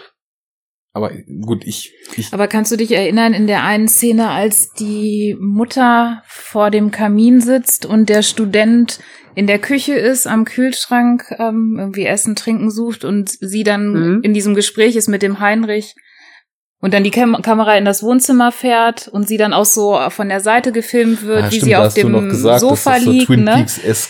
aber 0.94 1.12
gut, 1.42 1.66
ich, 1.66 1.94
ich 2.16 2.32
Aber 2.34 2.48
kannst 2.48 2.72
du 2.72 2.78
dich 2.78 2.92
erinnern 2.92 3.34
in 3.34 3.48
der 3.48 3.64
einen 3.64 3.88
Szene, 3.88 4.30
als 4.30 4.72
die 4.74 5.36
Mutter 5.40 6.22
vor 6.28 6.70
dem 6.70 6.92
Kamin 6.92 7.42
sitzt 7.42 7.86
und 7.86 8.10
der 8.10 8.22
Student 8.22 9.00
in 9.36 9.48
der 9.48 9.58
Küche 9.58 9.96
ist, 9.96 10.28
am 10.28 10.46
Kühlschrank 10.46 11.36
ähm, 11.40 11.78
irgendwie 11.80 12.06
Essen, 12.06 12.36
Trinken 12.36 12.70
sucht 12.70 13.04
und 13.04 13.30
sie 13.30 13.64
dann 13.64 13.94
Mhm. 13.94 14.20
in 14.22 14.34
diesem 14.36 14.54
Gespräch 14.54 14.96
ist 14.96 15.08
mit 15.10 15.24
dem 15.24 15.40
Heinrich 15.40 15.96
und 16.84 16.94
dann 16.94 17.06
die 17.06 17.12
Kam 17.12 17.42
Kamera 17.42 17.78
in 17.78 17.86
das 17.86 18.04
Wohnzimmer 18.04 18.52
fährt 18.52 19.08
und 19.08 19.26
sie 19.26 19.38
dann 19.38 19.54
auch 19.54 19.64
so 19.64 19.98
von 20.10 20.28
der 20.28 20.42
Seite 20.42 20.74
gefilmt 20.74 21.24
wird, 21.24 21.44
Ah, 21.44 21.46
wie 21.46 21.56
stimmt, 21.56 21.64
sie 21.64 21.76
auf 21.78 21.94
dem 21.94 22.28
gesagt, 22.28 22.60
Sofa 22.60 23.00
so 23.00 23.10
liegt. 23.10 23.28
Twin 23.28 23.46
ne? 23.46 23.66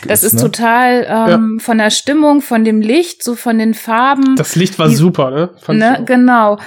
Das 0.07 0.23
ist 0.23 0.33
ne? 0.33 0.41
total 0.41 1.05
ähm, 1.29 1.59
von 1.59 1.77
der 1.77 1.91
Stimmung, 1.91 2.41
von 2.41 2.63
dem 2.63 2.81
Licht, 2.81 3.23
so 3.23 3.35
von 3.35 3.59
den 3.59 3.75
Farben. 3.75 4.35
Das 4.37 4.55
Licht 4.55 4.79
war 4.79 4.89
Die- 4.89 4.95
super, 4.95 5.29
ne? 5.29 5.49
Fand 5.61 5.77
Ne, 5.77 6.01
genau. 6.03 6.57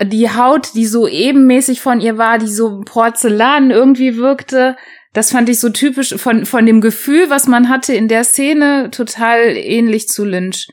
Die 0.00 0.30
Haut, 0.30 0.76
die 0.76 0.86
so 0.86 1.08
ebenmäßig 1.08 1.80
von 1.80 2.00
ihr 2.00 2.16
war, 2.18 2.38
die 2.38 2.46
so 2.46 2.80
Porzellan 2.84 3.72
irgendwie 3.72 4.16
wirkte, 4.16 4.76
das 5.12 5.32
fand 5.32 5.48
ich 5.48 5.58
so 5.58 5.70
typisch 5.70 6.14
von, 6.14 6.46
von 6.46 6.66
dem 6.66 6.80
Gefühl, 6.80 7.30
was 7.30 7.48
man 7.48 7.68
hatte 7.68 7.94
in 7.94 8.06
der 8.06 8.22
Szene, 8.22 8.90
total 8.92 9.56
ähnlich 9.56 10.06
zu 10.06 10.24
Lynch. 10.24 10.68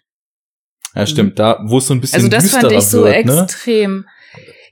Ja, 0.93 1.07
stimmt, 1.07 1.39
da, 1.39 1.59
wo 1.65 1.79
es 1.79 1.87
so 1.87 1.95
ein 1.95 2.01
bisschen 2.01 2.17
Also 2.17 2.27
das 2.27 2.51
fand 2.51 2.71
ich 2.71 2.81
so 2.85 3.05
wird, 3.05 3.25
ne? 3.25 3.47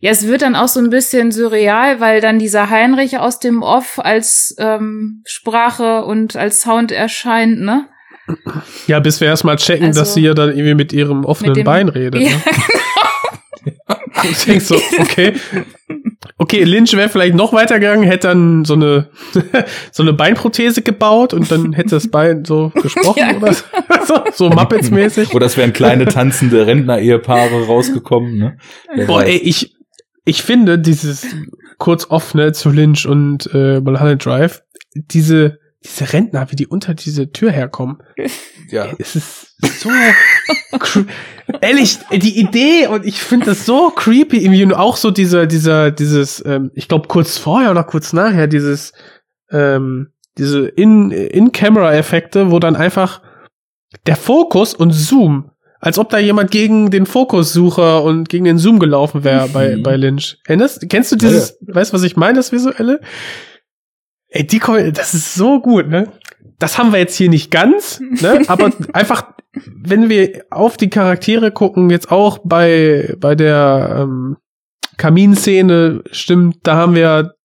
Ja, 0.04 0.12
es 0.12 0.28
wird 0.28 0.42
dann 0.42 0.58
auch 0.58 0.68
so 0.68 0.82
ein 0.82 0.90
bisschen 0.90 1.32
surreal, 1.32 2.02
weil 2.02 2.20
dann 2.20 2.38
dieser 2.38 2.70
Heinrich 2.70 3.20
aus 3.20 3.40
dem 3.40 3.62
Off 3.64 4.00
als 4.04 4.54
ähm, 4.60 5.22
Sprache 5.26 6.04
und 6.04 6.36
als 6.36 6.62
Sound 6.62 6.92
erscheint, 6.92 7.62
ne? 7.62 7.88
Ja, 8.86 9.00
bis 9.00 9.22
wir 9.22 9.30
erstmal 9.30 9.56
checken, 9.56 9.88
Also- 9.88 10.02
dass 10.02 10.14
sie 10.14 10.20
ja 10.24 10.34
dann 10.34 10.50
irgendwie 10.50 10.74
mit 10.76 10.92
ihrem 10.92 11.24
offenen 11.24 11.54
Mit 11.54 11.64
Bein 11.64 11.88
redet. 11.88 12.22
Ja, 12.22 12.32
Ne? 12.32 12.42
Ich 14.30 14.46
denk 14.46 14.62
so, 14.62 14.76
okay. 15.00 15.34
Okay, 16.38 16.64
Lynch 16.64 16.94
wäre 16.96 17.08
vielleicht 17.10 17.36
noch 17.36 17.52
weitergegangen, 17.54 18.04
hätte 18.06 18.28
dann 18.30 18.64
so 18.66 18.74
eine, 18.74 19.10
so 19.92 20.04
eine 20.04 20.12
Beinprothese 20.14 20.82
gebaut 20.82 21.34
und 21.34 21.50
dann 21.52 21.72
hätte 21.74 21.92
das 21.92 22.10
Bein 22.10 22.44
so 22.46 22.72
gesprochen 22.76 23.20
Ja. 23.20 23.36
oder 23.38 23.54
so, 23.54 23.64
so, 24.06 24.24
so 24.34 24.50
Muppets-mäßig. 24.50 25.34
Oder 25.34 25.46
es 25.46 25.56
wären 25.58 25.72
kleine 25.74 26.06
tanzende 26.06 26.66
Rentner-Ehepaare 26.68 27.66
rausgekommen, 27.68 28.38
ne? 28.38 28.58
Wer 28.94 29.08
Boah, 29.08 29.20
weiß. 29.22 29.28
ey, 29.30 29.38
ich, 29.38 29.74
ich 30.26 30.44
finde 30.44 30.80
dieses 30.80 31.26
kurz 31.78 32.08
offene 32.10 32.54
zu 32.54 32.70
Lynch 32.70 33.08
und 33.08 33.50
äh, 33.54 33.80
Mulholland 33.82 34.26
Drive, 34.26 34.64
diese, 34.96 35.60
diese 35.84 36.14
Rentner, 36.14 36.50
wie 36.52 36.56
die 36.56 36.68
unter 36.68 36.94
diese 36.94 37.32
Tür 37.32 37.52
herkommen, 37.52 37.98
ja. 38.70 38.88
es 39.00 39.16
ist 39.16 39.56
so 39.80 39.90
ehrlich 41.62 42.00
die 42.12 42.40
Idee 42.40 42.88
und 42.88 43.06
ich 43.06 43.20
finde 43.20 43.48
das 43.48 43.66
so 43.66 43.90
creepy 43.90 44.38
irgendwie 44.38 44.64
und 44.64 44.74
auch 44.74 44.96
so 44.98 45.12
dieser 45.12 45.46
dieser 45.46 45.92
dieses 45.92 46.44
ähm, 46.46 46.72
ich 46.74 46.88
glaube 46.88 47.08
kurz 47.08 47.38
vorher 47.38 47.72
oder 47.72 47.84
kurz 47.84 48.14
nachher 48.14 48.48
dieses 48.48 48.94
ähm, 49.52 50.12
diese 50.38 50.68
in 50.68 51.12
in 51.12 51.52
Camera 51.52 51.94
Effekte 51.94 52.52
wo 52.52 52.60
dann 52.60 52.76
einfach 52.76 53.22
der 54.08 54.16
Fokus 54.16 54.74
und 54.74 54.92
Zoom 54.92 55.52
als 55.84 56.00
ob 56.00 56.10
da 56.10 56.18
jemand 56.18 56.50
gegen 56.50 56.92
den 56.92 57.06
Fokussucher 57.06 58.04
und 58.04 58.30
gegen 58.30 58.46
den 58.46 58.58
Zoom 58.58 58.80
gelaufen 58.80 59.26
wäre 59.26 59.50
bei 59.50 59.76
Mhm. 59.76 59.84
bei 59.84 59.98
Lynch 59.98 60.38
erinnerst 60.46 60.90
kennst 60.90 61.12
du 61.12 61.18
dieses 61.18 61.58
weißt 61.62 61.92
du 61.92 61.96
was 61.96 62.04
ich 62.04 62.16
meine 62.16 62.38
das 62.38 62.52
visuelle 62.54 63.02
Ey, 64.36 64.48
die 64.48 64.60
das 64.60 65.14
ist 65.14 65.36
so 65.36 65.62
gut, 65.62 65.90
ne? 65.90 66.12
Das 66.58 66.80
haben 66.80 66.92
wir 66.92 66.98
jetzt 66.98 67.16
hier 67.16 67.30
nicht 67.30 67.52
ganz, 67.52 68.00
ne? 68.00 68.42
Aber 68.48 68.72
einfach, 68.92 69.34
wenn 69.54 70.10
wir 70.10 70.46
auf 70.50 70.76
die 70.76 70.90
Charaktere 70.90 71.52
gucken, 71.52 71.92
jetzt 71.92 72.12
auch 72.12 72.40
bei, 72.44 73.14
bei 73.20 73.36
der 73.36 73.98
ähm, 74.00 74.38
Kaminszene, 74.98 76.04
stimmt, 76.10 76.58
da 76.64 76.78
haben 76.78 76.96
wir, 76.96 77.36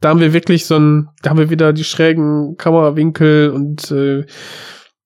da 0.00 0.10
haben 0.10 0.20
wir 0.20 0.32
wirklich 0.32 0.66
so 0.66 0.76
ein, 0.78 1.08
da 1.22 1.30
haben 1.30 1.40
wir 1.40 1.50
wieder 1.50 1.72
die 1.72 1.82
schrägen 1.82 2.56
Kamerawinkel 2.56 3.50
und 3.50 3.90
äh, 3.90 4.26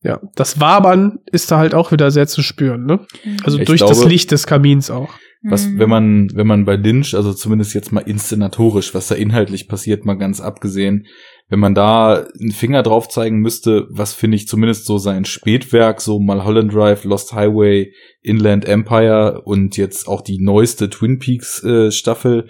ja, 0.02 0.20
das 0.34 0.60
Wabern 0.60 1.18
ist 1.30 1.50
da 1.50 1.58
halt 1.58 1.74
auch 1.74 1.92
wieder 1.92 2.10
sehr 2.10 2.26
zu 2.26 2.42
spüren, 2.42 2.84
ne? 2.86 3.00
Also 3.44 3.58
Ich 3.58 3.66
durch 3.66 3.80
das 3.80 3.98
glaube- 3.98 4.10
Licht 4.10 4.30
des 4.30 4.46
Kamins 4.46 4.90
auch. 4.90 5.10
Was, 5.42 5.66
Mhm. 5.66 5.78
wenn 5.78 5.88
man, 5.88 6.28
wenn 6.34 6.46
man 6.46 6.64
bei 6.66 6.76
Lynch, 6.76 7.14
also 7.14 7.32
zumindest 7.32 7.72
jetzt 7.72 7.92
mal 7.92 8.00
inszenatorisch, 8.00 8.94
was 8.94 9.08
da 9.08 9.14
inhaltlich 9.14 9.68
passiert, 9.68 10.04
mal 10.04 10.18
ganz 10.18 10.40
abgesehen, 10.40 11.06
wenn 11.48 11.58
man 11.58 11.74
da 11.74 12.26
einen 12.38 12.52
Finger 12.52 12.82
drauf 12.82 13.08
zeigen 13.08 13.38
müsste, 13.40 13.86
was 13.90 14.12
finde 14.12 14.36
ich 14.36 14.46
zumindest 14.46 14.84
so 14.84 14.98
sein 14.98 15.24
Spätwerk, 15.24 16.02
so 16.02 16.20
Mulholland 16.20 16.74
Drive, 16.74 17.04
Lost 17.04 17.32
Highway, 17.32 17.92
Inland 18.20 18.66
Empire 18.66 19.40
und 19.44 19.78
jetzt 19.78 20.08
auch 20.08 20.20
die 20.20 20.38
neueste 20.42 20.90
Twin 20.90 21.18
Peaks 21.18 21.64
äh, 21.64 21.90
Staffel, 21.90 22.48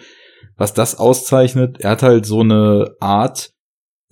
was 0.57 0.75
das 0.75 0.97
auszeichnet, 0.99 1.79
er 1.81 1.91
hat 1.91 2.03
halt 2.03 2.27
so 2.27 2.41
eine 2.41 2.97
Art, 3.01 3.51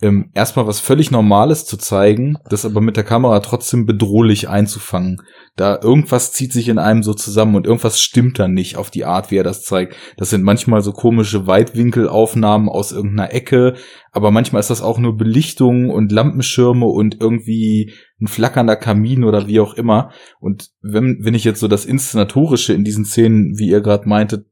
ähm, 0.01 0.31
erstmal 0.33 0.65
was 0.65 0.79
völlig 0.79 1.11
Normales 1.11 1.65
zu 1.65 1.75
zeigen, 1.75 2.37
das 2.49 2.65
aber 2.65 2.79
mit 2.79 2.95
der 2.95 3.03
Kamera 3.03 3.41
trotzdem 3.41 3.85
bedrohlich 3.85 4.47
einzufangen. 4.47 5.21
Da 5.57 5.77
irgendwas 5.81 6.31
zieht 6.31 6.53
sich 6.53 6.69
in 6.69 6.79
einem 6.79 7.03
so 7.03 7.13
zusammen 7.13 7.55
und 7.55 7.65
irgendwas 7.65 7.99
stimmt 8.01 8.39
dann 8.39 8.53
nicht 8.53 8.77
auf 8.77 8.89
die 8.91 9.03
Art, 9.03 9.29
wie 9.29 9.35
er 9.35 9.43
das 9.43 9.63
zeigt. 9.63 9.95
Das 10.15 10.29
sind 10.29 10.43
manchmal 10.43 10.81
so 10.81 10.93
komische 10.93 11.47
Weitwinkelaufnahmen 11.47 12.69
aus 12.69 12.93
irgendeiner 12.93 13.33
Ecke, 13.33 13.75
aber 14.13 14.31
manchmal 14.31 14.61
ist 14.61 14.69
das 14.69 14.81
auch 14.81 14.99
nur 14.99 15.17
Belichtung 15.17 15.89
und 15.89 16.13
Lampenschirme 16.13 16.85
und 16.85 17.17
irgendwie 17.19 17.93
ein 18.21 18.27
flackernder 18.27 18.77
Kamin 18.77 19.25
oder 19.25 19.47
wie 19.47 19.59
auch 19.59 19.73
immer. 19.73 20.11
Und 20.39 20.69
wenn, 20.81 21.19
wenn 21.21 21.35
ich 21.35 21.43
jetzt 21.43 21.59
so 21.59 21.67
das 21.67 21.85
Inszenatorische 21.85 22.73
in 22.73 22.85
diesen 22.85 23.03
Szenen, 23.03 23.57
wie 23.57 23.69
ihr 23.69 23.81
gerade 23.81 24.07
meintet, 24.07 24.45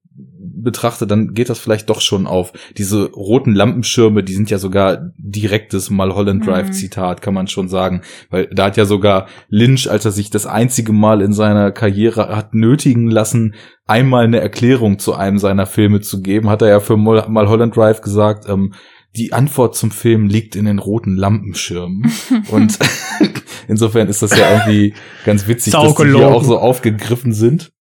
betrachte, 0.62 1.08
dann 1.08 1.34
geht 1.34 1.50
das 1.50 1.60
vielleicht 1.60 1.90
doch 1.90 2.02
schon 2.02 2.28
auf. 2.28 2.54
Diese 2.78 3.12
roten 3.12 3.54
Lampenschirme, 3.54 4.24
die 4.24 4.34
sind 4.34 4.50
ja 4.50 4.58
sogar 4.58 5.12
direktes 5.18 5.90
Mulholland 5.90 6.46
Drive. 6.46 6.72
Zitat, 6.72 7.22
kann 7.22 7.34
man 7.34 7.48
schon 7.48 7.70
sagen. 7.70 8.02
Weil 8.30 8.48
da 8.48 8.66
hat 8.66 8.78
ja 8.78 8.86
sogar 8.86 9.28
Lynch, 9.50 9.90
als 9.90 10.06
er 10.06 10.12
sich 10.12 10.30
das 10.30 10.46
einzige 10.46 10.94
Mal 10.94 11.22
in 11.22 11.34
seiner 11.34 11.72
Karriere 11.72 12.36
hat 12.36 12.54
nötigen 12.54 13.10
lassen, 13.10 13.56
einmal 13.86 14.26
eine 14.26 14.40
Erklärung 14.40 15.00
zu 15.00 15.14
einem 15.14 15.38
seiner 15.38 15.66
Filme 15.66 16.02
zu 16.02 16.22
geben, 16.22 16.50
hat 16.50 16.62
er 16.62 16.70
ja 16.70 16.80
für 16.80 16.98
Mul 16.98 17.24
Mulholland 17.28 17.76
Drive 17.76 18.02
gesagt, 18.02 18.48
ähm, 18.50 18.74
die 19.16 19.34
Antwort 19.34 19.76
zum 19.76 19.92
Film 19.92 20.28
liegt 20.28 20.56
in 20.56 20.66
den 20.66 20.80
roten 20.80 21.16
Lampenschirmen. 21.16 22.12
Und 22.52 22.78
insofern 23.68 24.08
ist 24.08 24.22
das 24.22 24.38
ja 24.38 24.52
irgendwie 24.52 24.94
ganz 25.26 25.48
witzig, 25.48 25.74
dass 25.74 25.96
die 25.96 26.06
hier 26.06 26.28
auch 26.28 26.44
so 26.44 26.58
aufgegriffen 26.58 27.34
sind. 27.34 27.72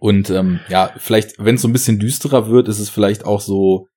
Und 0.00 0.30
ähm, 0.30 0.60
ja, 0.68 0.92
vielleicht, 0.98 1.42
wenn 1.44 1.56
es 1.56 1.62
so 1.62 1.68
ein 1.68 1.72
bisschen 1.72 1.98
düsterer 1.98 2.48
wird, 2.48 2.68
ist 2.68 2.78
es 2.78 2.90
vielleicht 2.90 3.24
auch 3.24 3.40
so 3.40 3.88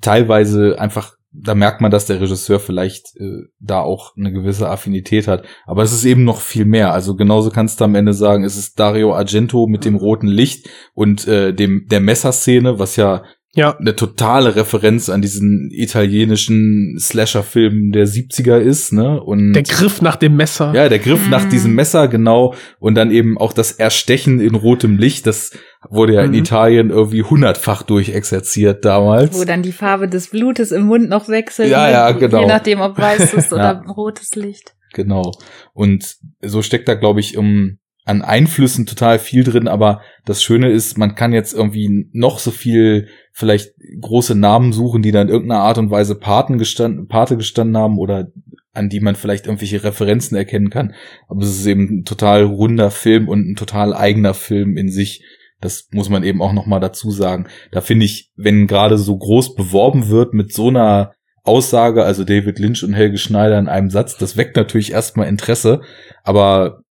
teilweise 0.00 0.78
einfach 0.78 1.16
da 1.32 1.54
merkt 1.54 1.80
man, 1.80 1.90
dass 1.90 2.06
der 2.06 2.20
Regisseur 2.20 2.58
vielleicht 2.58 3.16
äh, 3.16 3.44
da 3.60 3.80
auch 3.80 4.16
eine 4.16 4.32
gewisse 4.32 4.68
Affinität 4.68 5.28
hat. 5.28 5.44
Aber 5.64 5.82
es 5.82 5.92
ist 5.92 6.04
eben 6.04 6.24
noch 6.24 6.40
viel 6.40 6.64
mehr. 6.64 6.92
Also 6.92 7.14
genauso 7.14 7.50
kannst 7.50 7.80
du 7.80 7.84
am 7.84 7.94
Ende 7.94 8.14
sagen, 8.14 8.44
es 8.44 8.56
ist 8.56 8.80
Dario 8.80 9.14
Argento 9.14 9.66
mit 9.66 9.84
dem 9.84 9.94
roten 9.94 10.26
Licht 10.26 10.68
und 10.92 11.28
äh, 11.28 11.54
dem 11.54 11.86
der 11.88 12.00
Messerszene, 12.00 12.78
was 12.78 12.96
ja 12.96 13.22
Ja. 13.54 13.76
eine 13.76 13.96
totale 13.96 14.54
Referenz 14.54 15.08
an 15.08 15.22
diesen 15.22 15.70
italienischen 15.72 16.96
Slasher-Film 16.98 17.90
der 17.92 18.06
70er 18.06 18.58
ist, 18.58 18.92
ne? 18.92 19.20
Und 19.20 19.52
Der 19.54 19.62
Griff 19.64 20.00
nach 20.02 20.16
dem 20.16 20.36
Messer. 20.36 20.72
ja, 20.74 20.88
der 20.88 20.98
Griff 21.00 21.28
nach 21.28 21.44
Mhm. 21.46 21.50
diesem 21.50 21.74
Messer, 21.74 22.06
genau. 22.08 22.54
Und 22.78 22.94
dann 22.94 23.10
eben 23.10 23.38
auch 23.38 23.52
das 23.52 23.72
Erstechen 23.72 24.40
in 24.40 24.54
rotem 24.54 24.98
Licht, 24.98 25.26
das 25.26 25.50
wurde 25.88 26.14
ja 26.14 26.22
in 26.22 26.30
Mhm. 26.30 26.36
Italien 26.38 26.90
irgendwie 26.90 27.22
hundertfach 27.22 27.82
durchexerziert 27.82 28.84
damals. 28.84 29.38
Wo 29.38 29.44
dann 29.44 29.62
die 29.62 29.72
Farbe 29.72 30.06
des 30.08 30.28
Blutes 30.30 30.70
im 30.72 30.84
Mund 30.84 31.08
noch 31.08 31.28
wechselt. 31.28 31.70
Ja, 31.70 31.86
ne? 31.86 31.92
ja, 31.92 32.10
genau. 32.12 32.40
Je 32.42 32.46
nachdem, 32.46 32.80
ob 32.80 32.98
weißes 32.98 33.52
oder 33.52 33.82
Ja. 33.84 33.92
rotes 33.92 34.34
Licht. 34.36 34.74
Genau. 34.92 35.32
Und 35.72 36.16
so 36.42 36.62
steckt 36.62 36.88
da, 36.88 36.94
glaube 36.94 37.20
ich, 37.20 37.36
um, 37.36 37.78
an 38.10 38.22
Einflüssen 38.22 38.86
total 38.86 39.20
viel 39.20 39.44
drin, 39.44 39.68
aber 39.68 40.00
das 40.24 40.42
Schöne 40.42 40.68
ist, 40.68 40.98
man 40.98 41.14
kann 41.14 41.32
jetzt 41.32 41.54
irgendwie 41.54 42.08
noch 42.12 42.40
so 42.40 42.50
viel 42.50 43.06
vielleicht 43.32 43.70
große 44.00 44.34
Namen 44.34 44.72
suchen, 44.72 45.00
die 45.00 45.12
dann 45.12 45.28
in 45.28 45.32
irgendeiner 45.32 45.62
Art 45.62 45.78
und 45.78 45.92
Weise 45.92 46.16
Paten 46.16 46.58
gestanden, 46.58 47.06
Pate 47.06 47.36
gestanden 47.36 47.76
haben 47.76 47.98
oder 47.98 48.26
an 48.72 48.88
die 48.88 48.98
man 48.98 49.14
vielleicht 49.14 49.46
irgendwelche 49.46 49.84
Referenzen 49.84 50.36
erkennen 50.36 50.70
kann. 50.70 50.92
Aber 51.28 51.42
es 51.42 51.50
ist 51.50 51.66
eben 51.66 52.00
ein 52.00 52.04
total 52.04 52.42
runder 52.42 52.90
Film 52.90 53.28
und 53.28 53.48
ein 53.48 53.54
total 53.54 53.94
eigener 53.94 54.34
Film 54.34 54.76
in 54.76 54.90
sich. 54.90 55.24
Das 55.60 55.86
muss 55.92 56.08
man 56.08 56.24
eben 56.24 56.42
auch 56.42 56.52
noch 56.52 56.66
mal 56.66 56.80
dazu 56.80 57.12
sagen. 57.12 57.46
Da 57.70 57.80
finde 57.80 58.06
ich, 58.06 58.32
wenn 58.34 58.66
gerade 58.66 58.98
so 58.98 59.16
groß 59.16 59.54
beworben 59.54 60.08
wird 60.08 60.34
mit 60.34 60.52
so 60.52 60.66
einer 60.66 61.12
Aussage, 61.44 62.04
also 62.04 62.24
David 62.24 62.58
Lynch 62.58 62.82
und 62.82 62.92
Helge 62.92 63.18
Schneider 63.18 63.58
in 63.58 63.68
einem 63.68 63.90
Satz, 63.90 64.16
das 64.16 64.36
weckt 64.36 64.56
natürlich 64.56 64.90
erstmal 64.90 65.28
Interesse, 65.28 65.82
aber 66.24 66.82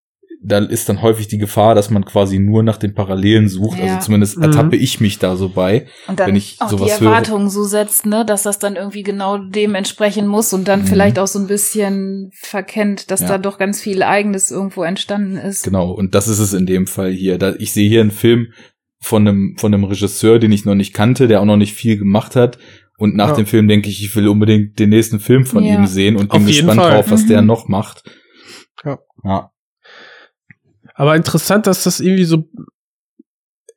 da 0.42 0.60
ist 0.60 0.88
dann 0.88 1.02
häufig 1.02 1.28
die 1.28 1.38
Gefahr, 1.38 1.76
dass 1.76 1.90
man 1.90 2.06
quasi 2.06 2.40
nur 2.40 2.64
nach 2.64 2.78
den 2.78 2.94
Parallelen 2.96 3.50
sucht. 3.50 3.78
Ja. 3.80 3.86
Also 3.96 4.06
zumindest 4.06 4.38
Mhm. 4.38 4.44
ertappe 4.44 4.78
ich 4.78 5.02
mich 5.02 5.20
da 5.20 5.36
so 5.36 5.50
bei. 5.50 5.88
Und 6.08 6.20
dann 6.20 6.28
Wenn 6.30 6.36
ich 6.38 6.56
auch 6.60 6.70
die 6.70 6.78
sowas 6.78 7.02
höre. 7.02 7.10
Erwartungen 7.10 7.50
so 7.50 7.66
setzt, 7.66 8.06
ne, 8.06 8.24
dass 8.26 8.44
das 8.44 8.58
dann 8.58 8.78
irgendwie 8.78 9.04
genau 9.04 9.38
dem 9.38 9.76
entsprechen 9.76 10.28
muss 10.28 10.54
und 10.54 10.68
dann 10.70 10.84
Mhm. 10.84 10.86
vielleicht 10.88 11.20
auch 11.20 11.28
so 11.28 11.40
ein 11.40 11.48
bisschen 11.48 12.32
verkennt, 12.34 13.12
dass 13.12 13.20
Ja. 13.20 13.28
da 13.28 13.38
doch 13.38 13.58
ganz 13.58 13.82
viel 13.82 14.02
Eigenes 14.02 14.50
irgendwo 14.50 14.84
entstanden 14.84 15.36
ist. 15.36 15.64
Genau, 15.66 15.92
und 15.92 16.16
das 16.16 16.30
ist 16.30 16.40
es 16.40 16.54
in 16.54 16.66
dem 16.66 16.88
Fall 16.88 17.12
hier. 17.12 17.38
Da, 17.38 17.54
ich 17.60 17.74
sehe 17.74 17.90
hier 17.90 18.00
einen 18.02 18.12
Film 18.12 18.48
von 19.02 19.28
einem, 19.28 19.56
von 19.58 19.74
einem 19.74 19.84
Regisseur, 19.84 20.40
den 20.40 20.52
ich 20.54 20.64
noch 20.64 20.76
nicht 20.76 20.94
kannte, 20.94 21.28
der 21.28 21.42
auch 21.42 21.46
noch 21.46 21.58
nicht 21.58 21.74
viel 21.74 21.98
gemacht 21.98 22.36
hat. 22.38 22.58
Und 22.98 23.16
nach 23.16 23.30
Ja. 23.30 23.36
dem 23.36 23.46
Film 23.46 23.68
denke 23.68 23.90
ich, 23.90 24.02
ich 24.04 24.16
will 24.16 24.28
unbedingt 24.30 24.78
den 24.80 24.90
nächsten 24.90 25.20
Film 25.20 25.46
von 25.46 25.64
Ja. 25.66 25.76
ihm 25.76 25.86
sehen 25.86 26.16
und 26.16 26.32
bin 26.32 26.46
gespannt 26.46 26.80
Fall. 26.82 26.92
drauf, 26.96 27.12
was 27.12 27.24
Mhm. 27.24 27.28
der 27.28 27.42
noch 27.42 27.68
macht. 27.68 28.04
Ja. 28.86 29.00
ja. 29.24 29.52
Aber 31.00 31.16
interessant, 31.16 31.66
dass 31.66 31.86
das 31.86 32.02
irgendwie 32.02 32.26
so, 32.26 32.44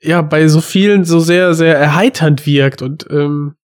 ja, 0.01 0.23
bei 0.23 0.49
so 0.49 0.61
vielen 0.61 1.05
so 1.05 1.21
sehr, 1.21 1.55
sehr 1.55 1.79
erheiternd 1.79 2.47
wirkt 2.47 2.83
und, 2.83 3.07
ähm, 3.11 3.55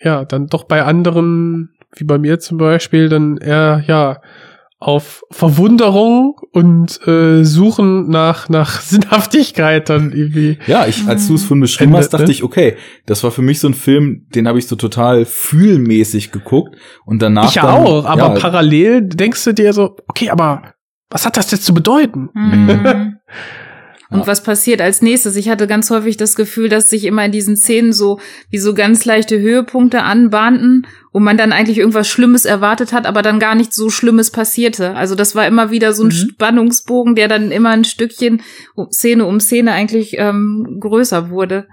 ja, 0.00 0.24
dann 0.24 0.48
doch 0.48 0.64
bei 0.64 0.82
anderen, 0.82 1.76
wie 1.94 2.02
bei 2.02 2.18
mir 2.18 2.40
zum 2.40 2.58
Beispiel, 2.58 3.08
dann 3.08 3.36
eher, 3.36 3.84
ja, 3.86 4.20
auf 4.80 5.22
Verwunderung 5.30 6.40
und 6.50 7.06
äh, 7.06 7.44
Suchen 7.44 8.10
nach, 8.10 8.48
nach 8.48 8.80
Sinnhaftigkeit 8.82 9.88
dann 9.88 10.10
irgendwie. 10.10 10.58
Ja, 10.66 10.88
ich, 10.88 11.06
als 11.06 11.28
du 11.28 11.36
es 11.36 11.44
von 11.44 11.60
beschrieben 11.60 11.92
Ende, 11.92 11.98
hast, 11.98 12.10
dachte 12.10 12.24
ne? 12.24 12.32
ich, 12.32 12.42
okay, 12.42 12.74
das 13.06 13.22
war 13.22 13.30
für 13.30 13.42
mich 13.42 13.60
so 13.60 13.68
ein 13.68 13.74
Film, 13.74 14.26
den 14.34 14.48
habe 14.48 14.58
ich 14.58 14.66
so 14.66 14.74
total 14.74 15.24
fühlmäßig 15.24 16.32
geguckt 16.32 16.74
und 17.06 17.22
danach. 17.22 17.48
ich 17.48 17.54
ja 17.54 17.70
auch, 17.70 18.06
aber 18.06 18.34
ja, 18.34 18.40
parallel 18.40 19.02
denkst 19.02 19.44
du 19.44 19.54
dir 19.54 19.72
so, 19.72 19.96
okay, 20.08 20.30
aber 20.30 20.73
was 21.14 21.24
hat 21.24 21.36
das 21.36 21.50
jetzt 21.52 21.64
zu 21.64 21.72
bedeuten? 21.72 22.28
Mhm. 22.34 23.18
Und 24.10 24.20
Ja. 24.20 24.26
was 24.26 24.42
passiert 24.42 24.80
als 24.80 25.00
nächstes? 25.00 25.34
Ich 25.36 25.48
hatte 25.48 25.66
ganz 25.66 25.88
häufig 25.90 26.16
das 26.16 26.34
Gefühl, 26.36 26.68
dass 26.68 26.90
sich 26.90 27.04
immer 27.04 27.24
in 27.24 27.32
diesen 27.32 27.56
Szenen 27.56 27.92
so 27.92 28.18
wie 28.50 28.58
so 28.58 28.74
ganz 28.74 29.04
leichte 29.04 29.38
Höhepunkte 29.40 30.02
anbahnten, 30.02 30.86
wo 31.12 31.20
man 31.20 31.36
dann 31.36 31.52
eigentlich 31.52 31.78
irgendwas 31.78 32.08
Schlimmes 32.08 32.44
erwartet 32.44 32.92
hat, 32.92 33.06
aber 33.06 33.22
dann 33.22 33.38
gar 33.38 33.54
nichts 33.54 33.76
so 33.76 33.90
Schlimmes 33.90 34.30
passierte. 34.30 34.94
Also 34.94 35.14
das 35.14 35.34
war 35.34 35.46
immer 35.46 35.70
wieder 35.70 35.92
so 35.94 36.02
ein 36.02 36.08
Mhm. 36.08 36.12
Spannungsbogen, 36.12 37.14
der 37.14 37.28
dann 37.28 37.50
immer 37.52 37.70
ein 37.70 37.84
Stückchen 37.84 38.42
Szene 38.92 39.24
um 39.24 39.38
Szene 39.40 39.72
eigentlich 39.72 40.16
ähm, 40.18 40.78
größer 40.80 41.30
wurde. 41.30 41.66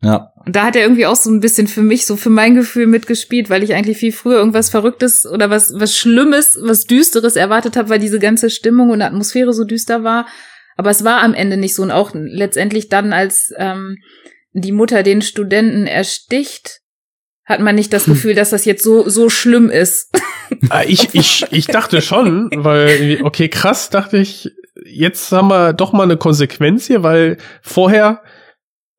Ja, 0.00 0.32
Und 0.46 0.54
da 0.54 0.64
hat 0.64 0.76
er 0.76 0.82
irgendwie 0.82 1.06
auch 1.06 1.16
so 1.16 1.30
ein 1.30 1.40
bisschen 1.40 1.66
für 1.66 1.82
mich, 1.82 2.06
so 2.06 2.16
für 2.16 2.30
mein 2.30 2.54
Gefühl 2.54 2.86
mitgespielt, 2.86 3.50
weil 3.50 3.64
ich 3.64 3.74
eigentlich 3.74 3.98
viel 3.98 4.12
früher 4.12 4.38
irgendwas 4.38 4.70
Verrücktes 4.70 5.26
oder 5.26 5.50
was, 5.50 5.72
was 5.74 5.96
Schlimmes, 5.96 6.56
was 6.62 6.84
Düsteres 6.84 7.34
erwartet 7.34 7.76
habe, 7.76 7.88
weil 7.88 7.98
diese 7.98 8.20
ganze 8.20 8.48
Stimmung 8.48 8.90
und 8.90 9.02
Atmosphäre 9.02 9.52
so 9.52 9.64
düster 9.64 10.04
war. 10.04 10.26
Aber 10.76 10.90
es 10.90 11.04
war 11.04 11.22
am 11.22 11.34
Ende 11.34 11.56
nicht 11.56 11.74
so. 11.74 11.82
Und 11.82 11.90
auch 11.90 12.12
letztendlich 12.14 12.88
dann, 12.88 13.12
als 13.12 13.52
ähm, 13.56 13.96
die 14.52 14.70
Mutter 14.70 15.02
den 15.02 15.20
Studenten 15.20 15.88
ersticht, 15.88 16.80
hat 17.44 17.58
man 17.60 17.74
nicht 17.74 17.92
das 17.92 18.06
Hm. 18.06 18.14
Gefühl, 18.14 18.34
dass 18.34 18.50
das 18.50 18.64
jetzt 18.64 18.84
so, 18.84 19.08
so 19.08 19.28
schlimm 19.28 19.70
ist. 19.70 20.10
Ah, 20.70 20.82
ich, 20.86 21.14
ich, 21.14 21.44
ich 21.50 21.66
dachte 21.66 22.00
schon, 22.00 22.50
weil, 22.54 23.20
okay, 23.22 23.48
krass, 23.48 23.90
dachte 23.90 24.16
ich, 24.16 24.50
jetzt 24.86 25.30
haben 25.32 25.48
wir 25.48 25.72
doch 25.72 25.92
mal 25.92 26.04
eine 26.04 26.16
Konsequenz 26.16 26.86
hier, 26.86 27.02
weil 27.02 27.36
vorher 27.60 28.22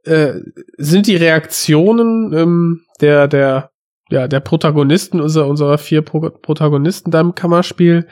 äh, 0.10 0.42
sind 0.78 1.08
die 1.08 1.16
Reaktionen 1.16 2.34
ähm, 2.34 2.82
der, 3.02 3.28
der, 3.28 3.72
ja, 4.10 4.28
der 4.28 4.40
Protagonisten, 4.40 5.22
unserer, 5.22 5.48
unserer 5.48 5.78
vier 5.78 6.02
Pro 6.02 6.30
Protagonisten 6.30 7.12
da 7.12 7.22
im 7.22 7.36
Kammerspiel, 7.36 8.08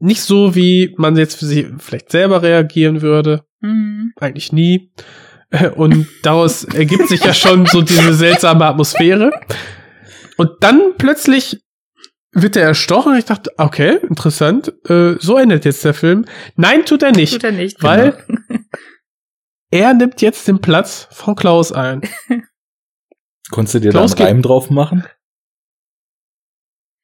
nicht 0.00 0.22
so, 0.22 0.54
wie 0.54 0.94
man 0.96 1.16
jetzt 1.16 1.38
für 1.38 1.44
sie 1.46 1.68
vielleicht 1.78 2.10
selber 2.10 2.42
reagieren 2.42 3.02
würde. 3.02 3.42
Mhm. 3.60 4.12
Eigentlich 4.20 4.52
nie. 4.52 4.92
Äh, 5.50 5.68
Und 5.70 6.06
daraus 6.22 6.64
ergibt 6.74 7.08
sich 7.08 7.24
ja 7.24 7.34
schon 7.34 7.66
so 7.66 7.82
diese 7.82 8.14
seltsame 8.14 8.64
Atmosphäre. 8.66 9.30
Und 10.36 10.50
dann 10.60 10.92
plötzlich 10.98 11.58
wird 12.32 12.54
er 12.56 12.62
erstochen. 12.64 13.16
Ich 13.16 13.24
dachte, 13.24 13.50
okay, 13.56 13.98
interessant. 14.08 14.72
Äh, 14.88 15.14
so 15.18 15.36
endet 15.36 15.64
jetzt 15.64 15.84
der 15.84 15.94
Film. 15.94 16.26
Nein, 16.54 16.84
tut 16.84 17.02
er 17.02 17.10
nicht. 17.12 17.32
Tut 17.32 17.44
er 17.44 17.52
nicht. 17.52 17.82
Weil- 17.82 18.14
genau. 18.26 18.60
Er 19.70 19.94
nimmt 19.94 20.22
jetzt 20.22 20.48
den 20.48 20.60
Platz 20.60 21.08
von 21.10 21.36
Klaus 21.36 21.72
ein. 21.72 22.02
konntest 23.50 23.74
du 23.74 23.80
dir 23.80 23.90
Klaus 23.90 24.14
da 24.14 24.24
einen 24.24 24.36
Reim 24.36 24.42
drauf 24.42 24.70
machen? 24.70 25.04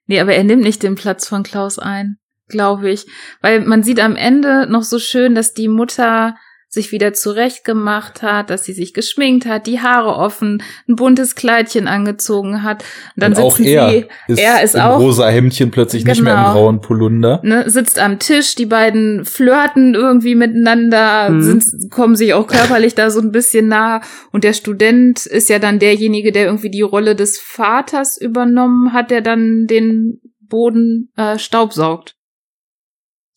Nee, 0.07 0.21
aber 0.21 0.35
er 0.35 0.45
nimmt 0.45 0.63
nicht 0.63 0.83
den 0.83 0.97
Platz 0.97 1.27
von 1.27 1.43
Klaus 1.43 1.79
ein, 1.79 2.19
glaube 2.49 2.91
ich. 2.91 3.07
Weil 3.41 3.61
man 3.61 3.83
sieht 3.83 4.01
am 4.01 4.17
Ende 4.17 4.67
noch 4.67 4.83
so 4.83 4.99
schön, 4.99 5.35
dass 5.35 5.55
die 5.55 5.69
Mutter 5.69 6.37
sich 6.75 6.93
wieder 6.93 7.13
zurechtgemacht 7.15 8.23
hat, 8.23 8.51
dass 8.51 8.65
sie 8.65 8.73
sich 8.73 8.93
geschminkt 8.95 9.47
hat, 9.47 9.67
die 9.67 9.81
Haare 9.81 10.17
offen, 10.17 10.63
ein 10.89 10.97
buntes 10.97 11.35
Kleidchen 11.35 11.89
angezogen 11.89 12.63
hat. 12.63 12.83
Und 13.17 13.23
dann 13.23 13.33
und 13.33 13.39
auch 13.43 13.57
sitzen 13.57 13.69
er 13.71 13.91
sie, 13.91 14.07
ist, 14.29 14.39
er 14.41 14.63
ist 14.63 14.75
im 14.75 14.81
auch 14.83 14.99
rosa 14.99 15.29
Hemdchen 15.29 15.71
plötzlich 15.71 16.05
nicht 16.05 16.21
mehr 16.23 16.35
im 16.35 16.41
Genau. 16.41 16.53
grauen 16.53 16.81
Polunder. 16.81 17.41
ne, 17.43 17.69
sitzt 17.71 17.99
am 17.99 18.19
Tisch, 18.19 18.55
die 18.55 18.67
beiden 18.67 19.25
flirten 19.25 19.95
irgendwie 19.95 20.35
miteinander, 20.35 21.31
Mhm. 21.31 21.43
sind, 21.43 21.91
kommen 21.91 22.17
sich 22.17 22.35
auch 22.35 22.47
körperlich 22.47 22.95
da 22.95 23.11
so 23.11 23.21
ein 23.21 23.31
bisschen 23.33 23.69
nah. 23.69 24.01
Und 24.33 24.45
der 24.45 24.53
Student 24.53 25.27
ist 25.27 25.49
ja 25.49 25.59
dann 25.59 25.79
derjenige, 25.79 26.33
der 26.33 26.47
irgendwie 26.47 26.71
die 26.71 26.83
Rolle 26.83 27.15
des 27.15 27.39
Vaters 27.39 28.21
übernommen 28.21 28.93
hat, 28.93 29.11
der 29.11 29.21
dann 29.21 29.67
den 29.67 30.21
Boden 30.41 31.11
äh, 31.17 31.39
staubsaugt. 31.39 32.15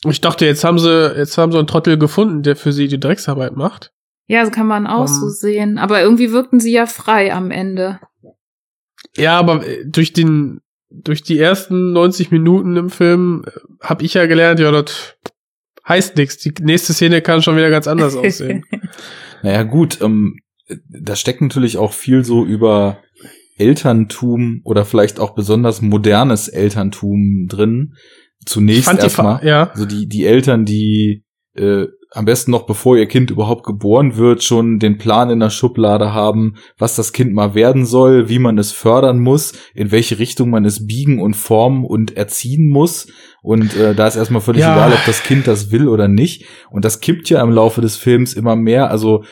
Ich 0.06 0.22
dachte, 0.22 0.46
jetzt 0.46 0.64
haben 0.64 0.80
sie, 0.80 1.16
jetzt 1.18 1.38
haben 1.38 1.52
sie 1.52 1.58
einen 1.58 1.68
Trottel 1.68 1.98
gefunden, 1.98 2.44
der 2.44 2.56
für 2.56 2.72
sie 2.72 2.88
die 2.88 3.00
Drecksarbeit 3.00 3.56
macht. 3.56 3.92
Ja, 4.28 4.46
so 4.46 4.52
kann 4.52 4.68
man 4.68 4.86
auch 4.88 5.08
Ähm. 5.08 5.14
so 5.14 5.30
sehen. 5.30 5.78
Aber 5.78 6.02
irgendwie 6.02 6.32
wirkten 6.32 6.60
sie 6.60 6.72
ja 6.72 6.86
frei 6.86 7.34
am 7.34 7.50
Ende. 7.50 8.00
Ja, 9.16 9.40
aber 9.40 9.66
äh, 9.66 9.86
durch 9.86 10.14
den, 10.14 10.62
durch 10.90 11.24
die 11.24 11.40
ersten 11.40 11.94
90 11.94 12.32
Minuten 12.32 12.76
im 12.76 12.90
Film 12.90 13.46
habe 13.82 14.04
ich 14.04 14.14
ja 14.14 14.26
gelernt, 14.26 14.60
ja, 14.60 14.72
das 14.72 15.16
heißt 15.88 16.18
nichts. 16.18 16.38
Die 16.38 16.54
nächste 16.62 16.94
Szene 16.94 17.22
kann 17.22 17.42
schon 17.42 17.56
wieder 17.56 17.70
ganz 17.70 17.88
anders 17.88 18.16
aussehen. 18.18 18.64
Naja, 19.42 19.64
gut, 19.64 20.00
ähm, 20.02 20.38
da 20.90 21.16
steckt 21.16 21.42
natürlich 21.42 21.78
auch 21.78 21.94
viel 21.94 22.24
so 22.26 22.46
über 22.46 23.00
Elterntum 23.58 24.62
oder 24.64 24.86
vielleicht 24.86 25.20
auch 25.20 25.34
besonders 25.34 25.82
modernes 25.82 26.48
Elterntum 26.48 27.48
drin. 27.48 27.96
Zunächst 28.48 28.88
erstmal. 29.04 29.46
Ja, 29.46 29.70
Also 29.72 29.86
die, 29.86 30.08
die 30.08 30.26
Eltern, 30.26 30.66
die 30.66 31.24
äh, 31.56 31.88
am 32.12 32.26
besten 32.26 32.52
noch 32.52 32.66
bevor 32.66 32.98
ihr 32.98 33.06
Kind 33.06 33.32
überhaupt 33.32 33.66
geboren 33.66 34.16
wird, 34.16 34.42
schon 34.42 34.80
den 34.80 34.98
Plan 34.98 35.30
in 35.30 35.40
der 35.42 35.50
Schublade 35.50 36.14
haben, 36.14 36.56
was 36.78 36.96
das 36.96 37.12
Kind 37.12 37.34
mal 37.34 37.54
werden 37.54 37.86
soll, 37.86 38.30
wie 38.30 38.40
man 38.40 38.58
es 38.58 38.72
fördern 38.72 39.20
muss, 39.20 39.54
in 39.74 39.92
welche 39.92 40.18
Richtung 40.18 40.50
man 40.50 40.64
es 40.64 40.88
biegen 40.88 41.20
und 41.20 41.36
formen 41.36 41.84
und 41.84 42.16
erziehen 42.16 42.70
muss. 42.70 43.08
Und 43.42 43.76
äh, 43.76 43.94
da 43.94 44.08
ist 44.08 44.16
erstmal 44.16 44.42
völlig 44.42 44.62
Ja. 44.62 44.74
egal, 44.74 44.94
ob 44.94 45.06
das 45.06 45.24
Kind 45.24 45.48
das 45.48 45.72
will 45.72 45.90
oder 45.90 46.08
nicht. 46.08 46.46
Und 46.72 46.86
das 46.86 47.02
kippt 47.02 47.30
ja 47.30 47.42
im 47.42 47.52
Laufe 47.52 47.82
des 47.82 47.98
Films 47.98 48.34
immer 48.34 48.56
mehr, 48.56 48.90
also 48.90 49.24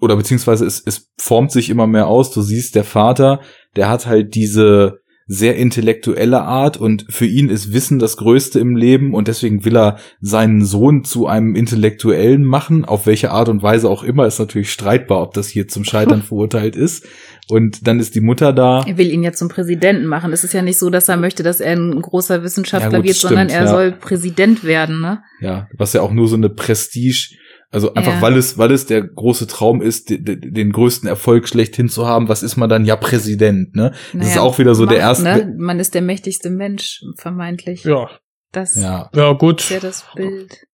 oder 0.00 0.16
beziehungsweise 0.16 0.64
es, 0.64 0.82
es 0.84 1.10
formt 1.18 1.52
sich 1.52 1.68
immer 1.68 1.86
mehr 1.86 2.06
aus. 2.06 2.30
Du 2.30 2.40
siehst, 2.40 2.74
der 2.76 2.84
Vater, 2.84 3.40
der 3.76 3.90
hat 3.90 4.06
halt 4.06 4.34
diese 4.34 5.01
sehr 5.26 5.56
intellektuelle 5.56 6.42
Art 6.42 6.76
und 6.76 7.06
für 7.08 7.26
ihn 7.26 7.48
ist 7.48 7.72
Wissen 7.72 7.98
das 7.98 8.16
Größte 8.16 8.58
im 8.58 8.76
Leben 8.76 9.14
und 9.14 9.28
deswegen 9.28 9.64
will 9.64 9.76
er 9.76 9.98
seinen 10.20 10.64
Sohn 10.64 11.04
zu 11.04 11.26
einem 11.26 11.54
Intellektuellen 11.54 12.44
machen. 12.44 12.84
Auf 12.84 13.06
welche 13.06 13.30
Art 13.30 13.48
und 13.48 13.62
Weise 13.62 13.88
auch 13.88 14.02
immer 14.02 14.26
ist 14.26 14.38
natürlich 14.38 14.72
streitbar, 14.72 15.22
ob 15.22 15.34
das 15.34 15.48
hier 15.48 15.68
zum 15.68 15.84
Scheitern 15.84 16.22
verurteilt 16.22 16.76
ist. 16.76 17.06
Und 17.48 17.86
dann 17.86 18.00
ist 18.00 18.14
die 18.14 18.20
Mutter 18.20 18.52
da. 18.52 18.84
Er 18.86 18.98
will 18.98 19.10
ihn 19.10 19.22
ja 19.22 19.32
zum 19.32 19.48
Präsidenten 19.48 20.06
machen. 20.06 20.32
Es 20.32 20.44
ist 20.44 20.54
ja 20.54 20.62
nicht 20.62 20.78
so, 20.78 20.90
dass 20.90 21.08
er 21.08 21.16
möchte, 21.16 21.42
dass 21.42 21.60
er 21.60 21.72
ein 21.72 22.00
großer 22.00 22.42
Wissenschaftler 22.42 22.92
Ja, 22.92 22.98
gut, 22.98 23.06
wird, 23.06 23.16
sondern 23.16 23.48
stimmt, 23.48 23.60
er 23.60 23.66
ja. 23.66 23.70
soll 23.70 23.92
Präsident 23.92 24.64
werden, 24.64 25.00
ne? 25.00 25.22
Ja, 25.40 25.68
was 25.76 25.92
ja 25.92 26.02
auch 26.02 26.12
nur 26.12 26.28
so 26.28 26.36
eine 26.36 26.50
Prestige, 26.50 27.34
also 27.72 27.94
einfach 27.94 28.14
Ja. 28.14 28.22
weil 28.22 28.36
es, 28.36 28.58
weil 28.58 28.70
es 28.70 28.86
der 28.86 29.02
große 29.02 29.46
Traum 29.48 29.82
ist, 29.82 30.10
de- 30.10 30.18
de- 30.18 30.36
den 30.50 30.70
größten 30.72 31.08
Erfolg 31.08 31.48
schlechthin 31.48 31.88
zu 31.88 32.06
haben, 32.06 32.28
was 32.28 32.42
ist 32.42 32.56
man 32.56 32.68
dann? 32.68 32.84
Ja, 32.84 32.96
Präsident, 32.96 33.74
ne? 33.74 33.90
Das 34.12 34.26
ist 34.28 34.34
Naja, 34.36 34.42
auch 34.42 34.58
wieder 34.58 34.74
so 34.74 34.84
der 34.86 34.98
Macht, 34.98 35.24
erste. 35.24 35.46
Ne? 35.46 35.54
Man 35.58 35.80
ist 35.80 35.94
der 35.94 36.02
mächtigste 36.02 36.50
Mensch, 36.50 37.00
vermeintlich. 37.16 37.82
Ja, 37.84 38.08
Das 38.52 38.74
Ja, 38.76 39.10
ja 39.14 39.32
gut. 39.32 39.62
ist 39.62 39.70
ja 39.70 39.80
das 39.80 40.04
Bild. 40.14 40.66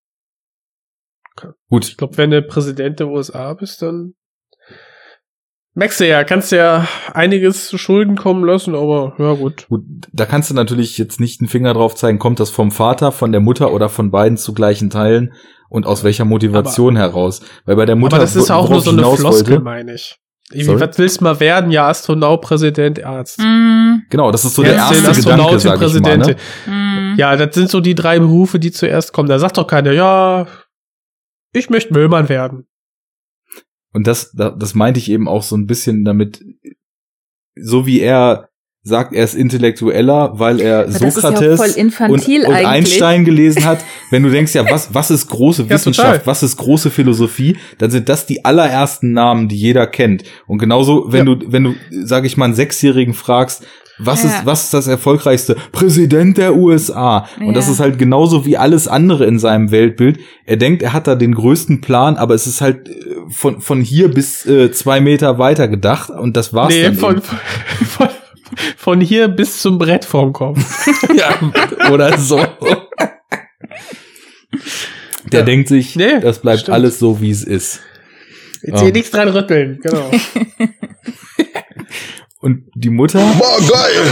gut. 1.71 1.89
Ich 1.89 1.97
glaube, 1.97 2.17
wenn 2.19 2.31
du 2.33 2.43
Präsident 2.43 2.99
der 2.99 3.07
USA 3.09 3.55
bist, 3.55 3.81
dann 3.83 4.15
merkst 5.75 6.01
du 6.01 6.09
ja, 6.09 6.25
kannst 6.25 6.51
ja 6.51 6.89
einiges 7.15 7.69
zu 7.69 7.79
Schulden 7.79 8.17
kommen 8.17 8.45
lassen, 8.45 8.75
aber 8.75 9.15
ja 9.19 9.35
gut. 9.35 9.69
Gut, 9.69 9.85
da 10.13 10.27
kannst 10.27 10.51
du 10.51 10.55
natürlich 10.55 10.99
jetzt 10.99 11.21
nicht 11.21 11.41
einen 11.41 11.49
Finger 11.49 11.75
drauf 11.75 11.95
zeigen, 11.95 12.19
kommt 12.19 12.41
das 12.41 12.51
vom 12.51 12.73
Vater, 12.73 13.13
von 13.13 13.31
der 13.31 13.41
Mutter 13.41 13.73
oder 13.73 13.89
von 13.89 14.11
beiden 14.11 14.37
zu 14.37 14.53
gleichen 14.55 14.91
Teilen 14.91 15.33
und 15.69 15.87
aus 15.87 16.05
welcher 16.05 16.25
Motivation 16.25 16.97
heraus. 16.97 17.41
Weil 17.65 17.77
bei 17.77 17.87
der 17.87 17.97
Mutter, 17.97 18.17
aber 18.17 18.25
das 18.25 18.37
ist 18.37 18.51
auch 18.51 18.69
nur 18.69 18.81
so 18.81 18.91
eine 18.91 19.03
Floskel, 19.03 19.31
wollte- 19.55 19.61
meine 19.65 19.95
ich. 19.95 20.17
Sorry? 20.51 20.81
was 20.81 20.97
willst 20.99 21.21
du 21.21 21.25
mal 21.25 21.39
werden? 21.41 21.71
Ja, 21.71 21.89
Astronaut, 21.89 22.41
Präsident, 22.41 23.05
Arzt. 23.05 23.39
Mm, 23.39 23.97
Genau, 24.09 24.33
das 24.33 24.47
ist 24.47 24.55
so 24.55 24.63
der 24.63 24.77
Jetzt 24.77 24.91
den 24.93 25.05
erste 25.05 25.23
Gedanke, 25.31 25.59
sag 25.59 25.59
ich 25.59 25.65
mal. 25.67 25.77
Präsidentin. 25.79 26.37
Ne? 26.67 26.73
mm. 27.15 27.19
Ja, 27.19 27.37
das 27.37 27.55
sind 27.55 27.69
so 27.69 27.81
die 27.81 27.95
drei 27.95 28.19
Berufe, 28.19 28.59
die 28.59 28.71
zuerst 28.73 29.13
kommen. 29.13 29.29
Da 29.29 29.39
sagt 29.39 29.59
doch 29.59 29.67
keiner, 29.67 29.93
ja, 29.93 30.47
ich 31.53 31.69
möchte 31.69 31.93
Müllmann 31.93 32.31
werden. 32.31 32.67
Und 33.93 34.07
das, 34.07 34.33
da- 34.33 34.49
das 34.51 34.75
meinte 34.75 35.01
ich 35.01 35.11
eben 35.11 35.29
auch 35.29 35.43
so 35.43 35.55
ein 35.55 35.67
bisschen 35.67 36.05
damit, 36.07 36.43
so 37.55 37.85
wie 37.85 38.01
er 38.01 38.49
sagt, 38.89 39.13
er 39.15 39.25
ist 39.25 39.35
intellektueller, 39.35 40.33
weil 40.39 40.61
er 40.61 40.87
ja 40.87 40.91
Sokrates 40.91 41.61
voll 41.61 41.71
infantil 41.81 42.41
und, 42.41 42.47
und 42.49 42.55
eigentlich. 42.55 42.67
Einstein 42.69 43.25
gelesen 43.25 43.65
hat. 43.65 43.79
Wenn 44.11 44.23
du 44.23 44.31
denkst, 44.31 44.55
ja, 44.55 44.69
was, 44.69 44.93
was 44.95 45.11
ist 45.11 45.29
große 45.29 45.63
Ja, 45.69 45.71
Wissenschaft, 45.71 46.09
total. 46.09 46.27
was 46.27 46.43
ist 46.43 46.57
große 46.57 46.91
Philosophie, 46.91 47.57
dann 47.79 47.91
sind 47.91 48.09
das 48.09 48.27
die 48.27 48.45
allerersten 48.45 49.13
Namen, 49.13 49.49
die 49.49 49.57
jeder 49.57 49.87
kennt. 49.87 50.25
Und 50.47 50.59
genauso, 50.59 51.13
wenn 51.13 51.27
Ja. 51.29 51.35
du, 51.35 51.53
wenn 51.53 51.65
du, 51.65 51.75
sag 52.05 52.25
ich 52.25 52.37
mal, 52.37 52.47
einen 52.47 52.55
Sechsjährigen 52.55 53.15
fragst, 53.15 53.65
was 54.01 54.23
Ja. 54.23 54.29
ist, 54.31 54.47
was 54.47 54.65
ist 54.65 54.75
das 54.75 54.87
erfolgreichste? 54.87 55.57
Präsident 55.73 56.39
der 56.39 56.55
USA. 56.55 57.27
Und 57.41 57.55
das 57.55 57.67
Ja. 57.67 57.73
ist 57.73 57.81
halt 57.81 57.99
genauso 57.99 58.47
wie 58.47 58.57
alles 58.57 58.87
andere 58.87 59.27
in 59.27 59.41
seinem 59.41 59.73
Weltbild. 59.73 60.21
Er 60.47 60.57
denkt, 60.57 60.83
er 60.83 60.93
hat 60.93 61.09
da 61.09 61.17
den 61.17 61.35
größten 61.35 61.81
Plan, 61.81 62.17
aber 62.17 62.35
es 62.35 62.47
ist 62.47 62.61
halt 62.61 62.89
äh, 62.89 62.93
von, 63.29 63.61
von 63.61 63.81
hier 63.81 64.09
bis 64.09 64.47
äh, 64.47 64.71
zwei 64.71 65.01
Meter 65.01 65.39
weiter 65.41 65.67
gedacht 65.67 66.11
und 66.11 66.37
das 66.37 66.55
war's 66.55 66.73
Nee, 66.75 66.85
dann 66.85 66.95
von, 66.95 67.13
eben. 67.17 67.23
von, 67.23 68.09
von 68.77 69.01
hier 69.01 69.29
bis 69.29 69.61
zum 69.61 69.79
Brett 69.79 70.05
vorm 70.05 70.33
Kopf. 70.33 70.59
ja, 71.17 71.39
oder 71.91 72.17
so. 72.19 72.37
Der 75.33 75.41
Ja. 75.41 75.45
denkt 75.45 75.69
sich, 75.69 75.95
Nee, 75.97 76.21
das 76.21 76.41
bleibt 76.41 76.61
stimmt. 76.61 76.75
alles 76.75 76.99
so, 76.99 77.21
wie 77.21 77.31
es 77.31 77.45
ist. 77.45 77.81
Jetzt 78.63 78.81
hier 78.83 78.93
nichts 78.93 79.11
dran 79.11 79.29
rütteln, 79.29 79.79
genau. 79.83 80.11
Und 82.41 82.65
die 82.75 82.91
Mutter, 82.91 83.21
Boah, 83.39 83.59
geil! 83.69 84.07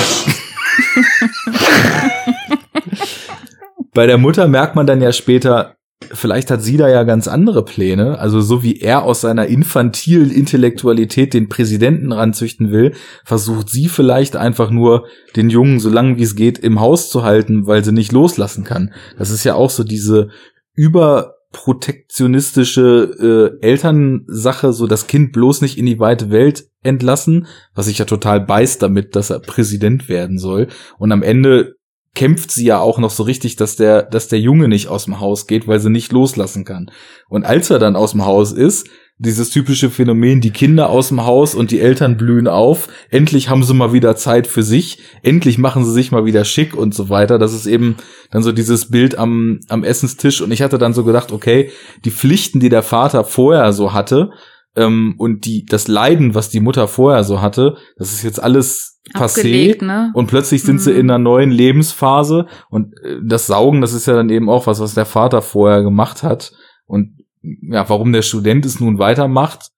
bei 3.94 4.06
der 4.06 4.18
Mutter 4.18 4.46
merkt 4.48 4.74
man 4.76 4.86
dann 4.86 5.00
ja 5.00 5.12
später, 5.12 5.76
vielleicht 6.12 6.50
hat 6.50 6.62
sie 6.62 6.76
da 6.76 6.88
ja 6.88 7.04
ganz 7.04 7.28
andere 7.28 7.64
Pläne. 7.64 8.18
Also 8.18 8.40
so 8.40 8.62
wie 8.62 8.80
er 8.80 9.04
aus 9.04 9.20
seiner 9.20 9.46
infantilen 9.46 10.30
Intellektualität 10.30 11.34
den 11.34 11.48
Präsidenten 11.48 12.12
ranzüchten 12.12 12.72
will, 12.72 12.92
versucht 13.24 13.70
sie 13.70 13.88
vielleicht 13.88 14.36
einfach 14.36 14.70
nur 14.70 15.06
den 15.36 15.50
Jungen 15.50 15.80
so 15.80 15.88
lange 15.88 16.18
wie 16.18 16.22
es 16.22 16.36
geht 16.36 16.58
im 16.58 16.80
Haus 16.80 17.10
zu 17.10 17.22
halten, 17.22 17.66
weil 17.66 17.84
sie 17.84 17.92
nicht 17.92 18.12
loslassen 18.12 18.64
kann. 18.64 18.92
Das 19.18 19.30
ist 19.30 19.44
ja 19.44 19.54
auch 19.54 19.70
so 19.70 19.84
diese 19.84 20.28
überprotektionistische 20.74 23.58
äh, 23.62 23.66
Elternsache, 23.66 24.72
so 24.72 24.86
das 24.86 25.06
Kind 25.06 25.32
bloß 25.32 25.60
nicht 25.62 25.78
in 25.78 25.86
die 25.86 26.00
weite 26.00 26.30
Welt 26.30 26.68
entlassen, 26.82 27.46
was 27.74 27.86
sich 27.86 27.98
ja 27.98 28.04
total 28.04 28.40
beißt 28.40 28.82
damit, 28.82 29.16
dass 29.16 29.30
er 29.30 29.40
Präsident 29.40 30.08
werden 30.08 30.38
soll. 30.38 30.68
Und 30.98 31.10
am 31.12 31.22
Ende 31.22 31.75
kämpft 32.16 32.50
sie 32.50 32.64
ja 32.64 32.80
auch 32.80 32.98
noch 32.98 33.10
so 33.10 33.22
richtig, 33.22 33.54
dass 33.54 33.76
der, 33.76 34.02
dass 34.02 34.26
der 34.26 34.40
Junge 34.40 34.66
nicht 34.66 34.88
aus 34.88 35.04
dem 35.04 35.20
Haus 35.20 35.46
geht, 35.46 35.68
weil 35.68 35.78
sie 35.78 35.90
nicht 35.90 36.12
loslassen 36.12 36.64
kann. 36.64 36.90
Und 37.28 37.44
als 37.44 37.70
er 37.70 37.78
dann 37.78 37.94
aus 37.94 38.12
dem 38.12 38.24
Haus 38.24 38.52
ist, 38.52 38.88
dieses 39.18 39.50
typische 39.50 39.90
Phänomen, 39.90 40.40
die 40.40 40.50
Kinder 40.50 40.90
aus 40.90 41.08
dem 41.08 41.24
Haus 41.24 41.54
und 41.54 41.70
die 41.70 41.80
Eltern 41.80 42.16
blühen 42.16 42.48
auf, 42.48 42.88
endlich 43.10 43.48
haben 43.48 43.62
sie 43.62 43.74
mal 43.74 43.92
wieder 43.92 44.16
Zeit 44.16 44.46
für 44.46 44.62
sich, 44.62 44.98
endlich 45.22 45.58
machen 45.58 45.84
sie 45.84 45.92
sich 45.92 46.10
mal 46.10 46.24
wieder 46.24 46.44
schick 46.44 46.74
und 46.74 46.94
so 46.94 47.08
weiter. 47.08 47.38
Das 47.38 47.52
ist 47.52 47.66
eben 47.66 47.96
dann 48.30 48.42
so 48.42 48.50
dieses 48.50 48.90
Bild 48.90 49.18
am, 49.18 49.60
am 49.68 49.84
Essenstisch. 49.84 50.40
Und 50.40 50.52
ich 50.52 50.62
hatte 50.62 50.78
dann 50.78 50.94
so 50.94 51.04
gedacht, 51.04 51.32
okay, 51.32 51.70
die 52.04 52.10
Pflichten, 52.10 52.60
die 52.60 52.68
der 52.70 52.82
Vater 52.82 53.24
vorher 53.24 53.72
so 53.72 53.92
hatte, 53.92 54.30
ähm, 54.76 55.14
und 55.18 55.44
die, 55.44 55.64
das 55.64 55.88
Leiden, 55.88 56.34
was 56.34 56.50
die 56.50 56.60
Mutter 56.60 56.86
vorher 56.88 57.24
so 57.24 57.40
hatte, 57.40 57.76
das 57.96 58.12
ist 58.12 58.22
jetzt 58.22 58.42
alles 58.42 59.00
passé. 59.14 59.38
Abgelegt, 59.38 59.82
ne? 59.82 60.10
Und 60.14 60.26
plötzlich 60.26 60.62
sind 60.62 60.80
sie 60.80 60.92
Mhm. 60.92 60.98
in 60.98 61.10
einer 61.10 61.18
neuen 61.18 61.50
Lebensphase 61.50 62.46
und 62.70 62.94
äh, 63.02 63.16
das 63.24 63.46
Saugen, 63.46 63.80
das 63.80 63.92
ist 63.92 64.06
ja 64.06 64.14
dann 64.14 64.30
eben 64.30 64.48
auch 64.48 64.66
was, 64.66 64.80
was 64.80 64.94
der 64.94 65.06
Vater 65.06 65.42
vorher 65.42 65.82
gemacht 65.82 66.22
hat. 66.22 66.52
Und 66.86 67.24
ja, 67.42 67.88
warum 67.88 68.12
der 68.12 68.22
Student 68.22 68.66
es 68.66 68.80
nun 68.80 68.98
weitermacht, 68.98 69.70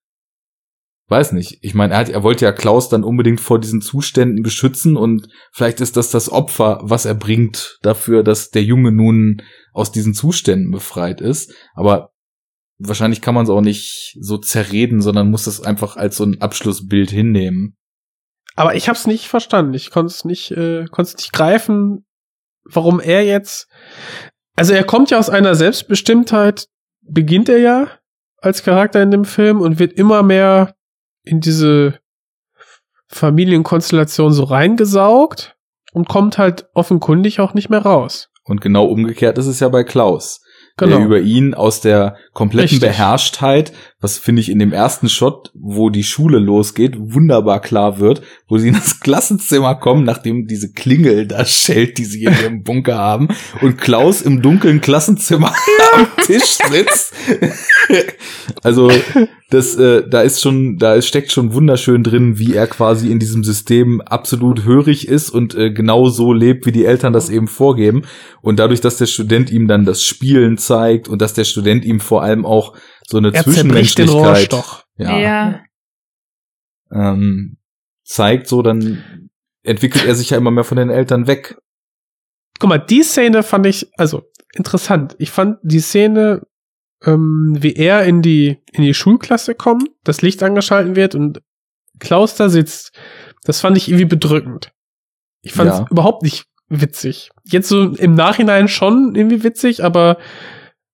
weiß 1.08 1.32
nicht. 1.32 1.58
Ich 1.62 1.74
meine, 1.74 1.94
er, 1.94 2.00
hat, 2.00 2.08
er 2.08 2.22
wollte 2.22 2.44
ja 2.44 2.52
Klaus 2.52 2.88
dann 2.88 3.04
unbedingt 3.04 3.40
vor 3.40 3.58
diesen 3.58 3.80
Zuständen 3.80 4.42
beschützen 4.42 4.96
und 4.96 5.28
vielleicht 5.52 5.80
ist 5.80 5.96
das 5.96 6.10
das 6.10 6.30
Opfer, 6.30 6.80
was 6.82 7.04
er 7.04 7.14
bringt 7.14 7.78
dafür, 7.82 8.22
dass 8.22 8.50
der 8.50 8.62
Junge 8.62 8.92
nun 8.92 9.42
aus 9.72 9.92
diesen 9.92 10.14
Zuständen 10.14 10.70
befreit 10.70 11.20
ist. 11.20 11.52
Aber 11.74 12.10
wahrscheinlich 12.78 13.20
kann 13.20 13.34
man 13.34 13.44
es 13.44 13.50
auch 13.50 13.60
nicht 13.60 14.16
so 14.20 14.38
zerreden, 14.38 15.00
sondern 15.00 15.30
muss 15.30 15.46
es 15.46 15.60
einfach 15.60 15.96
als 15.96 16.16
so 16.16 16.24
ein 16.24 16.40
Abschlussbild 16.40 17.10
hinnehmen. 17.10 17.76
Aber 18.56 18.74
ich 18.74 18.88
hab's 18.88 19.06
nicht 19.06 19.28
verstanden. 19.28 19.74
Ich 19.74 19.90
konnte 19.90 20.12
es 20.12 20.24
nicht, 20.24 20.50
äh, 20.50 20.86
konnte 20.86 21.10
es 21.10 21.16
nicht 21.16 21.32
greifen, 21.32 22.06
warum 22.64 23.00
er 23.00 23.24
jetzt. 23.24 23.68
Also 24.56 24.72
er 24.72 24.84
kommt 24.84 25.10
ja 25.10 25.18
aus 25.18 25.30
einer 25.30 25.54
Selbstbestimmtheit, 25.54 26.66
beginnt 27.02 27.48
er 27.48 27.58
ja 27.58 27.90
als 28.40 28.62
Charakter 28.62 29.02
in 29.02 29.10
dem 29.10 29.24
Film 29.24 29.60
und 29.60 29.78
wird 29.78 29.92
immer 29.92 30.22
mehr 30.22 30.74
in 31.22 31.40
diese 31.40 31.98
Familienkonstellation 33.08 34.32
so 34.32 34.44
reingesaugt 34.44 35.56
und 35.92 36.08
kommt 36.08 36.38
halt 36.38 36.68
offenkundig 36.74 37.40
auch 37.40 37.54
nicht 37.54 37.70
mehr 37.70 37.82
raus. 37.82 38.30
Und 38.44 38.60
genau 38.60 38.86
umgekehrt 38.86 39.38
ist 39.38 39.46
es 39.46 39.60
ja 39.60 39.68
bei 39.68 39.84
Klaus. 39.84 40.40
Genau. 40.78 40.96
Der 40.96 41.04
über 41.04 41.20
ihn 41.20 41.54
aus 41.54 41.80
der 41.80 42.16
kompletten 42.32 42.70
Richtig. 42.76 42.80
Beherrschtheit, 42.80 43.72
was 44.00 44.16
finde 44.16 44.40
ich 44.40 44.48
in 44.48 44.60
dem 44.60 44.72
ersten 44.72 45.08
Shot, 45.08 45.50
wo 45.54 45.90
die 45.90 46.04
Schule 46.04 46.38
losgeht, 46.38 46.94
wunderbar 46.96 47.60
klar 47.60 47.98
wird, 47.98 48.22
wo 48.46 48.56
sie 48.56 48.68
in 48.68 48.74
das 48.74 49.00
Klassenzimmer 49.00 49.74
kommen, 49.74 50.04
nachdem 50.04 50.46
diese 50.46 50.72
Klingel 50.72 51.26
da 51.26 51.44
schellt, 51.44 51.98
die 51.98 52.04
sie 52.04 52.24
in 52.24 52.32
ihrem 52.32 52.62
Bunker 52.62 52.96
haben, 52.96 53.28
und 53.60 53.78
Klaus 53.78 54.22
im 54.22 54.40
dunklen 54.40 54.80
Klassenzimmer 54.80 55.52
am 55.94 56.06
Tisch 56.24 56.58
sitzt. 56.70 57.12
also 58.62 58.90
das, 59.50 59.76
äh, 59.76 60.06
da 60.08 60.20
ist 60.20 60.42
schon, 60.42 60.76
da 60.76 60.94
ist, 60.94 61.08
steckt 61.08 61.32
schon 61.32 61.54
wunderschön 61.54 62.04
drin, 62.04 62.38
wie 62.38 62.54
er 62.54 62.66
quasi 62.66 63.10
in 63.10 63.18
diesem 63.18 63.42
System 63.42 64.00
absolut 64.02 64.64
hörig 64.64 65.08
ist 65.08 65.30
und 65.30 65.54
äh, 65.54 65.72
genau 65.72 66.08
so 66.08 66.32
lebt, 66.32 66.66
wie 66.66 66.72
die 66.72 66.84
Eltern 66.84 67.14
das 67.14 67.30
eben 67.30 67.48
vorgeben. 67.48 68.02
Und 68.42 68.58
dadurch, 68.58 68.80
dass 68.80 68.98
der 68.98 69.06
Student 69.06 69.50
ihm 69.50 69.66
dann 69.66 69.86
das 69.86 70.02
Spielen 70.02 70.58
zeigt 70.58 71.08
und 71.08 71.22
dass 71.22 71.32
der 71.32 71.44
Student 71.44 71.84
ihm 71.84 71.98
vor 71.98 72.22
allem 72.22 72.44
auch 72.44 72.74
so 73.08 73.16
eine 73.18 73.28
er 73.28 73.32
den 73.32 73.42
Zwischenmenschlichkeit 73.44 74.14
Rohrstoch. 74.14 74.84
ja, 74.96 75.18
ja. 75.18 75.64
Ähm, 76.90 77.56
zeigt, 78.04 78.46
so 78.48 78.62
dann 78.62 79.30
entwickelt 79.62 80.04
er 80.06 80.14
sich 80.14 80.30
ja 80.30 80.36
immer 80.38 80.50
mehr 80.50 80.64
von 80.64 80.76
den 80.76 80.90
Eltern 80.90 81.26
weg. 81.26 81.58
Guck 82.58 82.68
mal, 82.68 82.78
die 82.78 83.02
Szene 83.02 83.42
fand 83.42 83.66
ich, 83.66 83.90
also 83.96 84.22
interessant. 84.54 85.14
Ich 85.18 85.30
fand 85.30 85.58
die 85.62 85.80
Szene, 85.80 86.42
ähm, 87.04 87.56
wie 87.58 87.74
er 87.74 88.04
in 88.04 88.22
die, 88.22 88.58
in 88.72 88.82
die 88.82 88.94
Schulklasse 88.94 89.54
kommt, 89.54 89.88
das 90.04 90.22
Licht 90.22 90.42
angeschalten 90.42 90.96
wird 90.96 91.14
und 91.14 91.40
Klaus 92.00 92.34
da 92.34 92.48
sitzt, 92.48 92.92
das 93.44 93.60
fand 93.60 93.76
ich 93.76 93.88
irgendwie 93.88 94.04
bedrückend. 94.04 94.72
Ich 95.42 95.52
fand 95.52 95.70
es 95.70 95.78
Ja. 95.78 95.86
überhaupt 95.90 96.22
nicht 96.22 96.46
witzig. 96.68 97.30
Jetzt 97.44 97.68
so 97.68 97.94
im 97.94 98.14
Nachhinein 98.14 98.68
schon 98.68 99.14
irgendwie 99.14 99.42
witzig, 99.44 99.82
aber 99.84 100.18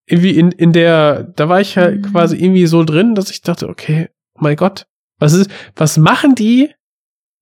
irgendwie 0.07 0.37
in, 0.39 0.51
in 0.53 0.73
der, 0.73 1.23
da 1.25 1.49
war 1.49 1.61
ich 1.61 1.77
halt 1.77 1.99
Mhm. 2.07 2.13
quasi 2.13 2.37
irgendwie 2.37 2.67
so 2.67 2.85
drin, 2.85 3.15
dass 3.15 3.31
ich 3.31 3.43
dachte, 3.43 3.69
okay, 3.69 4.09
oh 4.35 4.41
mein 4.43 4.57
Gott, 4.57 4.87
was 5.19 5.33
ist, 5.33 5.51
was 5.77 5.97
machen 5.97 6.35
die 6.35 6.71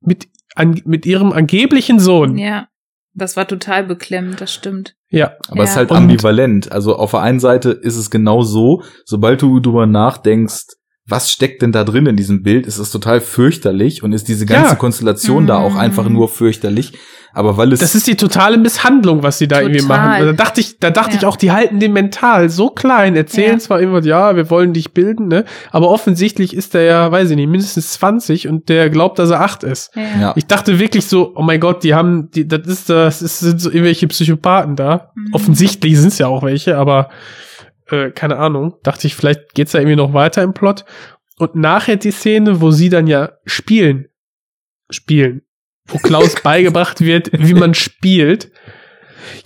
mit 0.00 0.28
an, 0.54 0.80
mit 0.84 1.06
ihrem 1.06 1.32
angeblichen 1.32 1.98
Sohn. 1.98 2.36
Ja. 2.38 2.68
Das 3.14 3.36
war 3.36 3.46
total 3.46 3.84
beklemmend, 3.84 4.40
das 4.40 4.54
stimmt. 4.54 4.94
Ja. 5.10 5.32
Aber 5.48 5.64
es 5.64 5.70
ist 5.70 5.74
Ja. 5.76 5.80
halt 5.80 5.92
ambivalent. 5.92 6.72
Also 6.72 6.96
auf 6.96 7.10
der 7.10 7.20
einen 7.20 7.40
Seite 7.40 7.70
ist 7.70 7.96
es 7.96 8.10
genau 8.10 8.42
so, 8.42 8.82
sobald 9.04 9.42
du 9.42 9.60
drüber 9.60 9.86
nachdenkst, 9.86 10.64
was 11.12 11.30
steckt 11.30 11.60
denn 11.62 11.70
da 11.72 11.84
drin 11.84 12.06
in 12.06 12.16
diesem 12.16 12.42
Bild, 12.42 12.66
ist 12.66 12.78
es 12.78 12.90
total 12.90 13.20
fürchterlich 13.20 14.02
und 14.02 14.12
ist 14.12 14.26
diese 14.28 14.46
ganze 14.46 14.70
Ja. 14.70 14.74
Konstellation 14.76 15.46
da 15.46 15.58
auch 15.58 15.74
Mhm. 15.74 15.80
einfach 15.80 16.08
nur 16.08 16.28
fürchterlich. 16.28 16.94
Aber 17.34 17.56
weil 17.56 17.72
es 17.72 17.80
Das 17.80 17.94
ist 17.94 18.06
die 18.06 18.16
totale 18.16 18.58
Misshandlung, 18.58 19.22
was 19.22 19.38
sie 19.38 19.48
da 19.48 19.60
irgendwie 19.62 19.80
Total. 19.80 20.08
machen. 20.20 20.26
Da 20.26 20.32
dachte 20.44 20.60
ich, 20.60 20.78
da 20.80 20.90
dachte 20.90 21.12
Ja. 21.12 21.16
ich 21.18 21.24
auch, 21.26 21.36
die 21.36 21.50
halten 21.50 21.80
den 21.80 21.92
mental 21.94 22.50
so 22.50 22.68
klein, 22.68 23.16
erzählen 23.16 23.52
Ja. 23.54 23.58
zwar 23.58 23.80
immer, 23.80 24.02
ja, 24.02 24.36
wir 24.36 24.50
wollen 24.50 24.74
dich 24.74 24.92
bilden, 24.92 25.28
ne? 25.28 25.44
Aber 25.70 25.88
offensichtlich 25.88 26.54
ist 26.54 26.74
der 26.74 26.82
ja, 26.82 27.10
weiß 27.10 27.30
ich 27.30 27.36
nicht, 27.36 27.48
mindestens 27.48 27.92
20 27.92 28.48
und 28.48 28.68
der 28.68 28.90
glaubt, 28.90 29.18
dass 29.18 29.30
er 29.30 29.40
8 29.40 29.62
ist. 29.64 29.92
Ja. 29.94 30.02
ja. 30.20 30.32
Ich 30.36 30.44
dachte 30.46 30.78
wirklich 30.78 31.06
so, 31.06 31.32
oh 31.34 31.42
mein 31.42 31.58
Gott, 31.60 31.84
die 31.84 31.94
haben, 31.94 32.30
die, 32.32 32.46
das 32.46 32.66
ist, 32.66 32.90
das 32.90 33.22
ist, 33.22 33.38
sind 33.40 33.60
so 33.62 33.70
irgendwelche 33.70 34.08
Psychopathen 34.08 34.76
da. 34.76 35.10
Mhm. 35.14 35.28
Offensichtlich 35.32 35.98
sind 35.98 36.08
es 36.08 36.18
ja 36.18 36.26
auch 36.26 36.42
welche, 36.42 36.76
aber 36.76 37.08
äh, 37.92 38.10
keine 38.10 38.38
Ahnung. 38.38 38.74
Dachte 38.82 39.06
ich, 39.06 39.14
vielleicht 39.14 39.54
geht's 39.54 39.72
da 39.72 39.78
irgendwie 39.78 39.96
noch 39.96 40.12
weiter 40.14 40.42
im 40.42 40.54
Plot. 40.54 40.84
Und 41.38 41.54
nachher 41.54 41.96
die 41.96 42.10
Szene, 42.10 42.60
wo 42.60 42.70
sie 42.70 42.88
dann 42.88 43.06
ja 43.06 43.32
spielen, 43.44 44.08
spielen, 44.90 45.42
wo 45.86 45.98
Klaus 45.98 46.34
beigebracht 46.42 47.00
wird, 47.00 47.30
wie 47.32 47.54
man 47.54 47.74
spielt. 47.74 48.50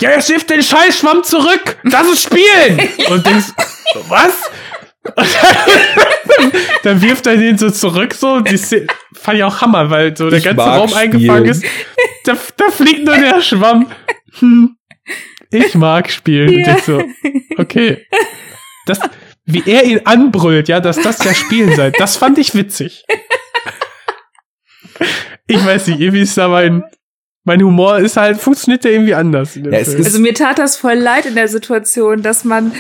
Ja, 0.01 0.11
jetzt 0.11 0.31
wirft 0.31 0.51
den 0.51 0.63
Scheißschwamm 0.63 1.23
zurück! 1.23 1.79
Das 1.85 2.09
ist 2.09 2.23
Spielen! 2.23 2.89
Und 3.11 3.27
denkst, 3.27 3.53
was? 4.09 4.51
Dann, 5.15 5.27
dann 6.83 7.03
wirft 7.03 7.27
er 7.27 7.37
den 7.37 7.59
so 7.59 7.71
zurück, 7.71 8.15
so. 8.15 8.41
Die 8.41 8.57
Szene, 8.57 8.87
fand 9.13 9.39
ich 9.39 9.45
auch 9.45 9.61
Hammer, 9.61 9.91
weil 9.91 10.17
so 10.17 10.29
der 10.29 10.39
Ich 10.39 10.45
ganze 10.45 10.63
Raum 10.63 10.93
eingefangen 10.93 11.47
ist. 11.47 11.65
Spielen. 11.65 11.87
Da, 12.25 12.37
da 12.57 12.71
fliegt 12.71 13.05
nur 13.05 13.17
der 13.17 13.41
Schwamm. 13.41 13.91
Hm, 14.39 14.76
ich 15.51 15.75
mag 15.75 16.11
spielen. 16.11 16.49
Und 16.57 16.67
Ja. 16.67 16.77
ich 16.77 16.83
so, 16.85 17.03
okay. 17.59 18.07
Das, 18.87 19.01
wie 19.45 19.63
er 19.67 19.85
ihn 19.85 20.01
anbrüllt, 20.05 20.69
ja, 20.69 20.81
dass 20.81 20.97
das 21.01 21.23
ja 21.25 21.35
Spielen 21.35 21.75
sei, 21.75 21.91
das 21.91 22.17
fand 22.17 22.39
ich 22.39 22.55
witzig. 22.55 23.05
Ich 25.47 25.65
weiß 25.65 25.89
nicht, 25.89 26.01
irgendwie 26.01 26.23
ist 26.23 26.37
da 26.37 26.49
mein, 26.49 26.83
mein 27.45 27.63
Humor 27.63 27.99
ist 27.99 28.17
halt, 28.17 28.39
funktioniert 28.39 28.83
der 28.83 28.93
irgendwie 28.93 29.15
anders. 29.15 29.55
In 29.57 29.65
dem 29.65 29.73
Ja, 29.73 29.79
Also 29.79 30.19
mir 30.19 30.35
tat 30.35 30.59
das 30.59 30.77
voll 30.77 30.95
leid 30.95 31.27
in 31.27 31.37
der 31.37 31.47
Situation, 31.49 32.23
dass 32.23 32.45
man 32.45 32.73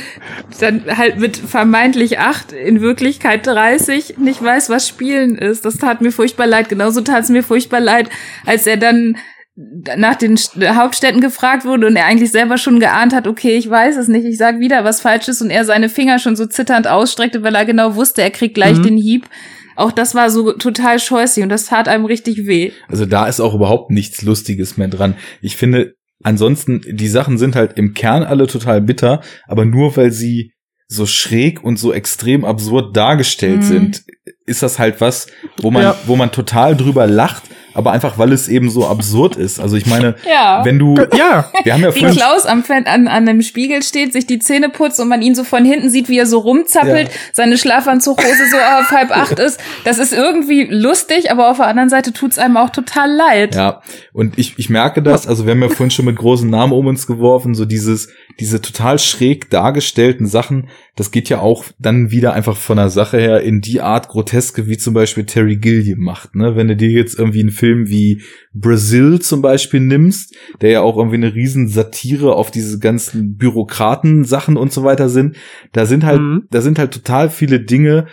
dann 0.58 0.84
halt 0.96 1.18
mit 1.18 1.36
vermeintlich 1.36 2.18
acht, 2.18 2.50
in 2.52 2.80
Wirklichkeit 2.80 3.46
30 3.46 4.18
nicht 4.18 4.42
weiß, 4.42 4.68
was 4.70 4.88
Spielen 4.88 5.38
ist. 5.38 5.64
Das 5.64 5.76
tat 5.76 6.00
mir 6.00 6.10
furchtbar 6.10 6.46
leid. 6.48 6.68
Genauso 6.68 7.00
tat 7.02 7.22
es 7.24 7.28
mir 7.28 7.44
furchtbar 7.44 7.80
leid, 7.80 8.10
als 8.44 8.66
er 8.66 8.76
dann 8.76 9.16
nach 9.56 10.16
den 10.16 10.36
St- 10.36 10.74
Hauptstädten 10.74 11.20
gefragt 11.22 11.64
wurde 11.64 11.86
und 11.86 11.96
er 11.96 12.04
eigentlich 12.04 12.30
selber 12.30 12.58
schon 12.58 12.78
geahnt 12.78 13.14
hat, 13.14 13.26
okay, 13.26 13.56
ich 13.56 13.68
weiß 13.70 13.96
es 13.96 14.06
nicht, 14.08 14.26
ich 14.26 14.36
sag 14.36 14.60
wieder 14.60 14.84
was 14.84 15.00
Falsches 15.00 15.40
und 15.40 15.48
er 15.50 15.64
seine 15.64 15.88
Finger 15.88 16.18
schon 16.18 16.36
so 16.36 16.44
zitternd 16.46 16.86
ausstreckte, 16.86 17.42
weil 17.42 17.54
er 17.54 17.64
genau 17.64 17.94
wusste, 17.94 18.20
er 18.22 18.30
kriegt 18.30 18.54
gleich 18.54 18.76
Mhm. 18.78 18.82
den 18.82 18.96
Hieb. 18.98 19.26
Auch 19.74 19.92
das 19.92 20.14
war 20.14 20.28
so 20.30 20.52
total 20.52 20.98
scheußlich 20.98 21.42
und 21.42 21.48
das 21.48 21.66
tat 21.66 21.88
einem 21.88 22.04
richtig 22.04 22.46
weh. 22.46 22.72
Also 22.88 23.06
da 23.06 23.26
ist 23.26 23.40
auch 23.40 23.54
überhaupt 23.54 23.90
nichts 23.90 24.22
Lustiges 24.22 24.76
mehr 24.76 24.88
dran. 24.88 25.16
Ich 25.40 25.56
finde, 25.56 25.94
ansonsten, 26.22 26.82
die 26.86 27.08
Sachen 27.08 27.38
sind 27.38 27.56
halt 27.56 27.78
im 27.78 27.94
Kern 27.94 28.22
alle 28.24 28.46
total 28.46 28.80
bitter, 28.82 29.20
aber 29.46 29.64
nur 29.64 29.96
weil 29.96 30.10
sie 30.12 30.52
so 30.88 31.04
schräg 31.06 31.64
und 31.64 31.78
so 31.78 31.92
extrem 31.92 32.44
absurd 32.44 32.96
dargestellt 32.96 33.58
Mhm. 33.58 33.62
sind, 33.62 34.02
ist 34.46 34.62
das 34.62 34.78
halt 34.78 35.00
was, 35.00 35.26
wo 35.60 35.70
man, 35.70 35.82
Ja. 35.82 35.96
wo 36.06 36.14
man 36.16 36.30
total 36.30 36.76
drüber 36.76 37.06
lacht, 37.06 37.42
aber 37.76 37.92
einfach 37.92 38.18
weil 38.18 38.32
es 38.32 38.48
eben 38.48 38.70
so 38.70 38.86
absurd 38.86 39.36
ist. 39.36 39.60
Also 39.60 39.76
ich 39.76 39.86
meine, 39.86 40.16
Ja. 40.26 40.64
wenn 40.64 40.78
du, 40.78 40.94
ja, 41.16 41.50
wir 41.64 41.72
haben 41.74 41.82
ja 41.82 41.94
Wie 41.94 42.00
Klaus 42.04 42.46
am 42.46 42.64
an, 42.68 42.86
an 42.86 43.06
einem 43.08 43.42
Spiegel 43.42 43.82
steht, 43.82 44.12
sich 44.12 44.26
die 44.26 44.38
Zähne 44.38 44.68
putzt 44.70 44.98
und 44.98 45.08
man 45.08 45.22
ihn 45.22 45.34
so 45.34 45.44
von 45.44 45.64
hinten 45.64 45.90
sieht, 45.90 46.08
wie 46.08 46.18
er 46.18 46.26
so 46.26 46.38
rumzappelt, 46.38 47.08
Ja. 47.08 47.14
seine 47.32 47.58
Schlafanzughose 47.58 48.46
so 48.50 48.56
auf 48.56 48.90
halb 48.90 49.10
acht 49.10 49.38
ist. 49.38 49.60
Das 49.84 49.98
ist 49.98 50.12
irgendwie 50.12 50.66
lustig, 50.70 51.30
aber 51.30 51.50
auf 51.50 51.58
der 51.58 51.66
anderen 51.66 51.90
Seite 51.90 52.12
tut's 52.12 52.38
einem 52.38 52.56
auch 52.56 52.70
total 52.70 53.10
leid. 53.12 53.54
Ja, 53.54 53.82
und 54.12 54.38
ich, 54.38 54.54
ich 54.58 54.70
merke 54.70 55.02
das, 55.02 55.26
also 55.26 55.44
wir 55.44 55.52
haben 55.52 55.62
ja 55.62 55.68
vorhin 55.68 55.90
schon 55.90 56.06
mit 56.06 56.16
großen 56.16 56.48
Namen 56.48 56.72
um 56.72 56.86
uns 56.86 57.06
geworfen, 57.06 57.54
so 57.54 57.64
dieses, 57.66 58.08
diese 58.40 58.60
total 58.62 58.98
schräg 58.98 59.50
dargestellten 59.50 60.26
Sachen, 60.26 60.68
das 60.96 61.10
geht 61.10 61.28
ja 61.28 61.40
auch 61.40 61.64
dann 61.78 62.10
wieder 62.10 62.32
einfach 62.32 62.56
von 62.56 62.78
der 62.78 62.88
Sache 62.88 63.18
her 63.18 63.42
in 63.42 63.60
die 63.60 63.80
Art 63.82 64.08
Groteske, 64.08 64.66
wie 64.66 64.78
zum 64.78 64.94
Beispiel 64.94 65.26
Terry 65.26 65.56
Gilliam 65.56 66.00
macht, 66.00 66.34
ne? 66.34 66.56
Wenn 66.56 66.68
du 66.68 66.76
dir 66.76 66.88
jetzt 66.90 67.18
irgendwie 67.18 67.40
einen 67.40 67.50
Film 67.50 67.65
wie 67.88 68.22
Brazil 68.54 69.20
zum 69.20 69.42
Beispiel 69.42 69.80
nimmst, 69.80 70.34
der 70.60 70.70
ja 70.70 70.80
auch 70.82 70.96
irgendwie 70.96 71.16
eine 71.16 71.34
riesen 71.34 71.68
Satire 71.68 72.34
auf 72.34 72.50
diese 72.50 72.78
ganzen 72.78 73.36
Bürokraten-Sachen 73.36 74.56
und 74.56 74.72
so 74.72 74.84
weiter 74.84 75.08
sind, 75.08 75.36
da 75.72 75.86
sind 75.86 76.04
halt, 76.04 76.20
Mhm. 76.20 76.42
da 76.50 76.60
sind 76.60 76.78
halt 76.78 76.92
total 76.92 77.30
viele 77.30 77.60
Dinge, 77.60 78.06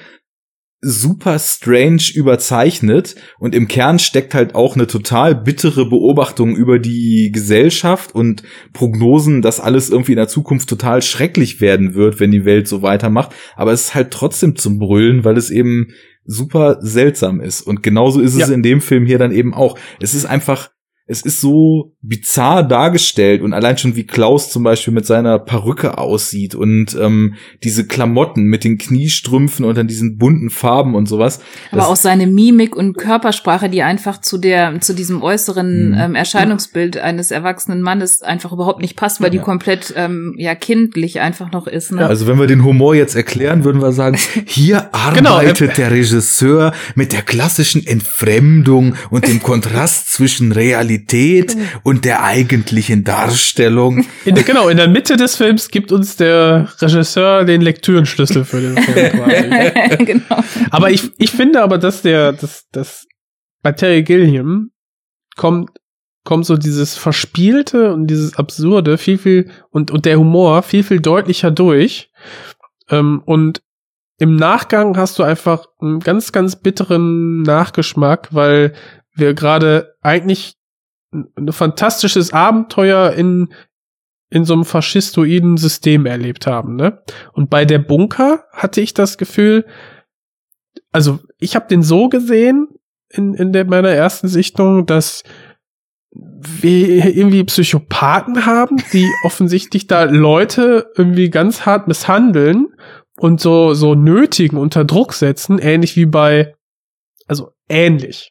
super 0.86 1.40
strange 1.40 2.04
überzeichnet 2.14 3.16
und 3.40 3.56
im 3.56 3.70
Kern 3.70 4.00
steckt 4.00 4.34
halt 4.34 4.54
auch 4.54 4.76
eine 4.76 4.86
total 4.86 5.34
bittere 5.34 5.88
Beobachtung 5.88 6.58
über 6.58 6.78
die 6.78 7.32
Gesellschaft 7.34 8.14
und 8.14 8.44
Prognosen, 8.74 9.42
dass 9.42 9.62
alles 9.62 9.90
irgendwie 9.90 10.12
in 10.12 10.18
der 10.18 10.28
Zukunft 10.28 10.68
total 10.68 11.02
schrecklich 11.02 11.62
werden 11.62 11.96
wird, 11.96 12.20
wenn 12.20 12.32
die 12.32 12.44
Welt 12.44 12.68
so 12.68 12.82
weitermacht. 12.82 13.34
Aber 13.56 13.72
es 13.72 13.86
ist 13.86 13.96
halt 13.96 14.12
trotzdem 14.12 14.58
zum 14.58 14.78
Brüllen, 14.78 15.24
weil 15.24 15.38
es 15.38 15.50
eben 15.50 15.94
super 16.26 16.78
seltsam 16.82 17.40
ist. 17.42 17.62
Und 17.62 17.84
genauso 17.84 18.22
ist 18.22 18.34
es 18.34 18.48
Ja. 18.48 18.54
in 18.54 18.64
dem 18.64 18.82
Film 18.82 19.06
hier 19.06 19.18
dann 19.18 19.32
eben 19.32 19.54
auch. 19.54 19.78
Es 20.00 20.14
ist 20.14 20.26
einfach 20.26 20.70
es 21.06 21.22
ist 21.22 21.42
so 21.42 21.94
bizarr 22.02 22.64
dargestellt 22.64 23.42
und 23.42 23.54
allein 23.54 23.78
schon 23.78 23.98
wie 23.98 24.06
Klaus 24.06 24.50
zum 24.50 24.64
Beispiel 24.64 24.94
mit 24.94 25.06
seiner 25.06 25.38
Perücke 25.38 25.98
aussieht 25.98 26.56
und 26.56 26.96
ähm, 27.00 27.36
diese 27.62 27.86
Klamotten 27.86 28.44
mit 28.46 28.64
den 28.64 28.78
Kniestrümpfen 28.78 29.66
und 29.66 29.78
dann 29.78 29.88
diesen 29.88 30.18
bunten 30.18 30.50
Farben 30.50 30.96
und 30.96 31.08
sowas. 31.10 31.42
Aber 31.72 31.88
auch 31.90 31.98
seine 31.98 32.26
Mimik 32.26 32.76
und 32.76 32.98
Körpersprache, 32.98 33.70
die 33.70 33.84
einfach 33.84 34.22
zu 34.22 34.38
der, 34.38 34.80
zu 34.80 34.94
diesem 34.94 35.22
äußeren 35.22 35.90
Mhm. 35.90 35.98
ähm, 36.00 36.16
Erscheinungsbild 36.16 36.98
eines 36.98 37.32
erwachsenen 37.32 37.82
Mannes 37.82 38.22
einfach 38.22 38.54
überhaupt 38.54 38.82
nicht 38.82 38.96
passt, 38.96 39.20
weil 39.22 39.30
die 39.30 39.38
Ja. 39.38 39.44
komplett 39.44 39.94
ähm, 39.98 40.36
ja 40.38 40.56
kindlich 40.56 41.20
einfach 41.20 41.52
noch 41.52 41.68
ist. 41.68 41.92
Ne? 41.92 42.06
Also 42.06 42.28
wenn 42.28 42.40
wir 42.40 42.48
den 42.48 42.64
Humor 42.64 42.96
jetzt 42.96 43.16
erklären, 43.16 43.66
würden 43.66 43.82
wir 43.82 43.92
sagen, 43.92 44.18
hier 44.46 44.90
Genau, 45.14 45.32
arbeitet 45.36 45.78
der 45.78 45.92
Regisseur 45.92 46.74
mit 46.96 47.12
der 47.12 47.24
klassischen 47.24 47.86
Entfremdung 47.86 48.96
und 49.10 49.28
dem 49.28 49.44
Kontrast 49.44 50.10
zwischen 50.14 50.52
Realität 50.54 50.94
und 51.84 52.06
der 52.06 52.24
eigentlichen 52.24 53.04
Darstellung. 53.04 54.06
in 54.26 54.36
der, 54.36 54.44
genau, 54.44 54.70
in 54.70 54.78
der 54.78 54.88
Mitte 54.88 55.18
des 55.18 55.36
Films 55.36 55.70
gibt 55.70 55.92
uns 55.92 56.16
der 56.16 56.70
Regisseur 56.80 57.46
den 57.46 57.62
Lektürenschlüssel 57.62 58.46
für 58.46 58.62
den 58.62 58.78
Film 58.78 59.12
quasi. 59.12 60.06
genau. 60.06 60.44
Aber 60.72 60.92
ich, 60.92 61.12
ich 61.18 61.32
finde 61.32 61.62
aber, 61.62 61.78
dass 61.78 62.02
der, 62.02 62.34
dass, 62.34 62.68
dass 62.72 63.06
bei 63.62 63.72
Terry 63.72 64.04
Gilliam 64.04 64.72
kommt, 65.36 65.70
kommt 66.24 66.46
so 66.46 66.58
dieses 66.58 66.96
Verspielte 66.96 67.94
und 67.94 68.08
dieses 68.08 68.38
Absurde 68.38 68.98
viel, 68.98 69.18
viel, 69.18 69.52
und, 69.70 69.92
und 69.92 70.06
der 70.06 70.18
Humor 70.20 70.64
viel, 70.64 70.84
viel 70.84 71.00
deutlicher 71.00 71.52
durch. 71.52 72.12
Ähm, 72.90 73.22
und 73.26 73.62
im 74.20 74.36
Nachgang 74.36 74.96
hast 74.96 75.20
du 75.20 75.24
einfach 75.24 75.66
einen 75.82 76.00
ganz, 76.00 76.32
ganz 76.32 76.56
bitteren 76.56 77.42
Nachgeschmack, 77.42 78.30
weil 78.32 78.74
wir 79.16 79.34
gerade 79.34 79.96
eigentlich 80.02 80.56
ein, 81.14 81.52
fantastisches 81.52 82.34
Abenteuer 82.34 83.12
in, 83.12 83.54
in 84.30 84.46
so 84.46 84.54
einem 84.54 84.66
faschistoiden 84.66 85.58
System 85.58 86.06
erlebt 86.06 86.48
haben, 86.48 86.76
ne? 86.76 87.04
Und 87.34 87.50
bei 87.50 87.66
der 87.66 87.80
Bunker 87.80 88.46
hatte 88.52 88.82
ich 88.82 88.94
das 88.94 89.18
Gefühl, 89.18 89.66
also 90.92 91.20
ich 91.38 91.56
habe 91.56 91.68
den 91.68 91.84
so 91.84 92.10
gesehen 92.10 92.68
in, 93.10 93.34
in 93.34 93.54
der, 93.54 93.66
meiner 93.66 93.90
ersten 93.90 94.28
Sichtung, 94.28 94.86
dass 94.86 95.24
wir 96.16 97.16
irgendwie 97.16 97.44
Psychopathen 97.44 98.46
haben, 98.46 98.78
die 98.92 99.08
offensichtlich 99.26 99.88
da 99.88 100.04
Leute 100.04 100.92
irgendwie 100.96 101.30
ganz 101.30 101.66
hart 101.66 101.88
misshandeln 101.88 102.68
und 103.18 103.42
so, 103.42 103.74
so 103.74 103.96
nötigen, 103.96 104.58
unter 104.58 104.86
Druck 104.86 105.14
setzen, 105.14 105.60
ähnlich 105.60 105.96
wie 105.96 106.06
bei, 106.06 106.56
also 107.28 107.52
ähnlich, 107.70 108.30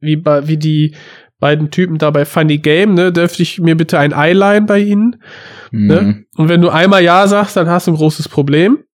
wie 0.00 0.16
bei, 0.16 0.48
wie 0.48 0.56
die 0.56 0.94
beiden 1.38 1.70
Typen 1.70 1.98
da 1.98 2.10
bei 2.10 2.24
Funny 2.24 2.58
Game, 2.58 2.94
ne, 2.94 3.12
dürfte 3.12 3.42
ich 3.42 3.58
mir 3.58 3.76
bitte 3.76 3.98
ein 3.98 4.12
Eyeline 4.12 4.66
bei 4.66 4.80
ihnen? 4.80 5.22
Ne? 5.70 6.02
Mhm. 6.02 6.26
Und 6.36 6.48
wenn 6.48 6.62
du 6.62 6.70
einmal 6.70 7.02
Ja 7.02 7.26
sagst, 7.28 7.56
dann 7.56 7.68
hast 7.68 7.86
du 7.86 7.92
ein 7.92 7.96
großes 7.96 8.28
Problem. 8.28 8.84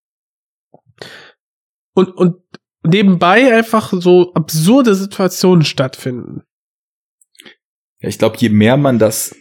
Und, 1.94 2.08
und 2.08 2.36
nebenbei 2.84 3.54
einfach 3.54 3.92
so 3.94 4.32
absurde 4.34 4.94
Situationen 4.94 5.64
stattfinden. 5.64 6.42
Ja, 8.00 8.08
ich 8.08 8.18
glaube, 8.18 8.36
je 8.38 8.48
mehr 8.48 8.76
man 8.76 8.98
das 8.98 9.36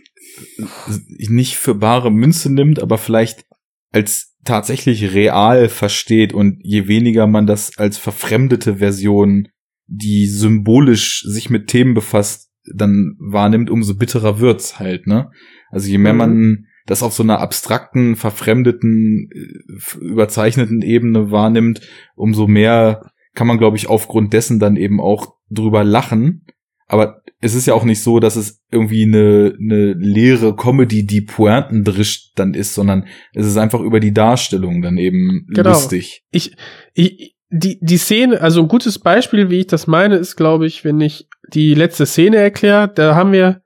nicht 1.18 1.58
für 1.58 1.76
bare 1.76 2.12
Münze 2.12 2.54
nimmt, 2.54 2.82
aber 2.82 2.98
vielleicht 2.98 3.46
als 3.92 4.36
tatsächlich 4.44 5.14
real 5.14 5.70
versteht 5.70 6.34
und 6.34 6.60
je 6.62 6.88
weniger 6.88 7.28
man 7.28 7.48
das 7.48 7.78
als 7.78 7.98
verfremdete 7.98 8.78
Version, 8.78 9.50
die 9.88 10.28
symbolisch 10.28 11.24
sich 11.26 11.50
mit 11.50 11.68
Themen 11.68 11.94
befasst, 11.94 12.51
dann 12.66 13.16
wahrnimmt, 13.20 13.70
umso 13.70 13.96
bitterer 13.96 14.40
wird's 14.40 14.80
halt, 14.80 15.08
ne? 15.08 15.32
Also 15.70 15.88
je 15.90 15.98
mehr 15.98 16.14
Mhm. 16.14 16.18
man 16.20 16.66
das 16.88 17.04
auf 17.04 17.14
so 17.14 17.24
einer 17.24 17.40
abstrakten, 17.40 18.16
verfremdeten, 18.16 19.30
äh, 19.32 19.98
überzeichneten 20.04 20.82
Ebene 20.82 21.32
wahrnimmt, 21.32 21.82
umso 22.16 22.48
mehr 22.48 23.12
kann 23.34 23.48
man, 23.48 23.58
glaube 23.58 23.78
ich, 23.78 23.88
aufgrund 23.88 24.34
dessen 24.34 24.60
dann 24.60 24.76
eben 24.76 25.00
auch 25.00 25.36
drüber 25.50 25.84
lachen. 25.84 26.46
Aber 26.88 27.22
es 27.40 27.56
ist 27.56 27.66
ja 27.68 27.74
auch 27.74 27.86
nicht 27.86 28.04
so, 28.04 28.20
dass 28.20 28.36
es 28.36 28.62
irgendwie 28.70 29.04
eine, 29.04 29.56
eine 29.60 29.94
leere 29.94 30.56
Comedy, 30.56 31.06
die 31.06 31.22
Pointen 31.22 31.84
drischt 31.86 32.34
dann 32.36 32.54
ist, 32.54 32.74
sondern 32.74 33.06
es 33.34 33.46
ist 33.46 33.58
einfach 33.58 33.80
über 33.80 34.00
die 34.02 34.14
Darstellung 34.14 34.82
dann 34.82 34.98
eben 34.98 35.46
Genau. 35.54 35.70
lustig. 35.70 36.24
ich, 36.32 36.56
ich, 36.94 37.36
die, 37.52 37.80
die 37.82 37.98
Szene, 37.98 38.42
also 38.42 38.62
ein 38.62 38.70
gutes 38.70 38.98
Beispiel, 38.98 39.50
wie 39.50 39.60
ich 39.60 39.68
das 39.68 39.86
meine, 39.86 40.16
ist, 40.16 40.38
glaube 40.38 40.66
ich, 40.66 40.86
wenn 40.86 41.02
ich 41.02 41.28
die 41.54 41.74
letzte 41.74 42.06
Szene 42.06 42.38
erkläre, 42.38 42.88
da 42.88 43.14
haben 43.16 43.34
wir 43.34 43.62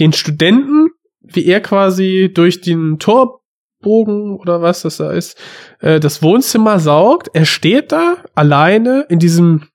den 0.00 0.12
Studenten, 0.12 0.88
wie 1.20 1.46
er 1.46 1.60
quasi 1.60 2.32
durch 2.34 2.60
den 2.60 2.98
Torbogen 2.98 4.36
oder 4.36 4.62
was 4.62 4.82
das 4.82 4.96
da 4.96 5.12
ist, 5.12 5.38
äh, 5.78 6.00
das 6.00 6.22
Wohnzimmer 6.22 6.80
saugt. 6.80 7.28
Er 7.32 7.44
steht 7.44 7.92
da 7.92 8.16
alleine 8.34 9.06
in 9.08 9.20
diesem, 9.20 9.68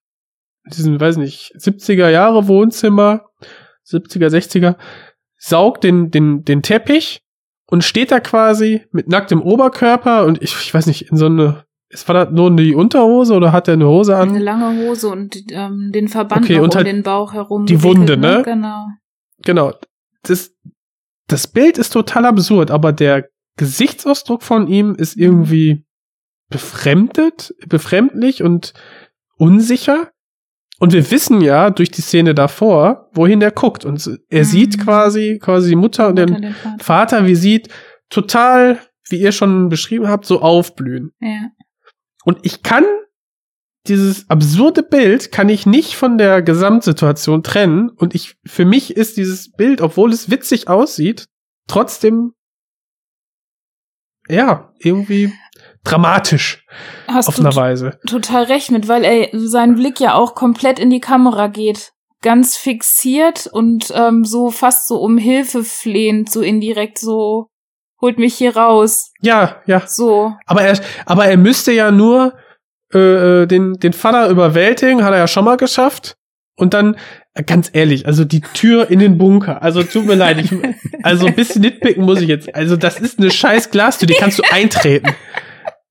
in 0.66 0.72
diesem, 0.72 1.00
weiß 1.00 1.16
nicht, 1.16 1.54
70er 1.58 2.10
Jahre 2.10 2.50
Wohnzimmer, 2.50 3.30
70er, 3.88 4.28
60er, 4.28 4.76
saugt 5.38 5.86
den, 5.86 6.12
den, 6.12 6.44
den 6.44 6.62
Teppich 6.62 7.22
und 7.68 7.86
steht 7.86 8.12
da 8.12 8.20
quasi 8.20 8.86
mit 8.92 9.08
nacktem 9.08 9.42
Oberkörper 9.42 10.26
und 10.26 10.42
ich, 10.42 10.54
ich 10.54 10.74
weiß 10.74 10.88
nicht, 10.88 11.04
in 11.04 11.18
so 11.18 11.28
eine 11.28 11.65
es 11.90 12.08
war 12.08 12.26
das 12.26 12.34
nur 12.34 12.54
die 12.56 12.74
Unterhose 12.76 13.34
oder 13.36 13.52
hat 13.52 13.68
er 13.68 13.76
eine 13.76 13.88
Hose 13.88 14.16
Eine 14.18 14.34
an? 14.34 14.40
lange 14.40 14.86
Hose 14.88 15.08
und 15.10 15.36
ähm, 15.52 15.92
den 15.94 16.08
Verband 16.08 16.46
Okay, 16.46 16.60
und 16.60 16.70
um 16.74 16.76
halt 16.78 16.88
den 16.88 17.04
Bauch 17.04 17.34
herum. 17.34 17.66
die 17.66 17.82
Wunde, 17.84 18.18
ne? 18.18 18.42
Genau. 18.44 18.88
Genau. 19.44 19.74
Das, 20.24 20.52
das 21.28 21.48
Bild 21.48 21.78
ist 21.78 21.92
total 21.94 22.26
absurd, 22.26 22.72
aber 22.72 22.92
der 22.92 23.28
Gesichtsausdruck 23.58 24.42
von 24.44 24.68
ihm 24.68 24.96
ist 24.96 25.16
irgendwie 25.16 25.86
befremdet, 26.50 27.54
befremdlich 27.68 28.44
und 28.44 28.74
unsicher. 29.38 30.12
Und 30.80 30.92
wir 30.94 31.10
wissen 31.12 31.42
ja 31.42 31.70
durch 31.70 31.90
die 31.92 32.02
Szene 32.02 32.34
davor, 32.36 33.10
wohin 33.14 33.42
er 33.42 33.52
guckt. 33.52 33.86
Und 33.86 34.06
er 34.30 34.40
Mhm. 34.42 34.44
sieht 34.46 34.80
quasi, 34.84 35.40
quasi 35.42 35.70
die 35.70 35.76
Mutter 35.76 36.10
und 36.10 36.18
den 36.18 36.54
Vater. 36.54 36.84
Vater, 36.84 37.26
wie 37.28 37.36
sieht, 37.36 37.70
total, 38.10 38.80
wie 39.10 39.22
ihr 39.22 39.32
schon 39.32 39.70
beschrieben 39.70 40.08
habt, 40.08 40.26
so 40.26 40.42
aufblühen. 40.42 41.12
Ja. 41.22 41.50
Und 42.26 42.40
ich 42.42 42.64
kann 42.64 42.84
dieses 43.88 44.30
absurde 44.30 44.84
Bild 44.84 45.32
kann 45.32 45.48
ich 45.48 45.66
nicht 45.66 45.96
von 45.96 46.18
der 46.18 46.42
Gesamtsituation 46.42 47.44
trennen. 47.44 47.90
Und 47.90 48.16
ich, 48.16 48.36
für 48.46 48.66
mich 48.66 48.96
ist 48.98 49.18
dieses 49.18 49.52
Bild, 49.52 49.82
obwohl 49.82 50.12
es 50.12 50.30
witzig 50.30 50.68
aussieht, 50.68 51.28
trotzdem, 51.68 52.34
ja, 54.28 54.74
irgendwie 54.80 55.32
dramatisch 55.84 56.66
Hast 57.08 57.28
auf 57.28 57.36
du 57.36 57.42
einer 57.42 57.56
Weise. 57.56 58.00
total 58.08 58.46
recht 58.46 58.72
mit, 58.72 58.88
weil 58.88 59.04
er 59.04 59.30
sein 59.34 59.76
Blick 59.76 60.00
ja 60.00 60.16
auch 60.16 60.34
komplett 60.34 60.80
in 60.80 60.90
die 60.90 61.00
Kamera 61.00 61.48
geht. 61.48 61.92
Ganz 62.22 62.56
fixiert 62.58 63.46
und 63.46 63.94
ähm, 63.94 64.26
so 64.26 64.50
fast 64.50 64.88
so 64.88 65.00
um 65.00 65.20
Hilfe 65.20 65.64
flehend, 65.64 66.32
so 66.32 66.42
indirekt 66.42 66.98
so, 66.98 67.50
holt 68.02 68.18
mich 68.20 68.36
hier 68.36 68.56
raus. 68.56 69.12
Ja, 69.22 69.58
ja. 69.66 69.84
So. 69.88 70.34
Aber 70.46 70.62
er, 70.62 70.78
aber 71.06 71.26
er 71.26 71.38
müsste 71.38 71.72
ja 71.72 71.92
nur 71.92 72.34
äh, 72.94 73.44
äh, 73.44 73.46
den, 73.48 73.74
den 73.74 73.94
Vater 73.94 74.30
überwältigen, 74.30 75.04
hat 75.04 75.14
er 75.14 75.20
ja 75.20 75.28
schon 75.28 75.46
mal 75.46 75.58
geschafft. 75.58 76.16
Und 76.58 76.74
dann, 76.74 76.96
äh, 77.34 77.44
ganz 77.44 77.70
ehrlich, 77.74 78.06
also 78.08 78.24
die 78.24 78.42
Tür 78.42 78.90
in 78.90 79.00
den 79.00 79.18
Bunker. 79.18 79.62
Also 79.62 79.84
tut 79.84 80.06
mir 80.06 80.16
leid, 80.16 80.38
ich, 80.40 80.52
also 81.04 81.26
ein 81.26 81.36
bisschen 81.36 81.62
nitpicken 81.62 82.06
muss 82.06 82.22
ich 82.22 82.30
jetzt. 82.30 82.54
Also 82.56 82.78
das 82.78 83.00
ist 83.00 83.20
eine 83.20 83.32
scheiß 83.32 83.72
Glastür, 83.72 84.08
die 84.08 84.14
kannst 84.14 84.40
du 84.40 84.44
eintreten. 84.52 85.10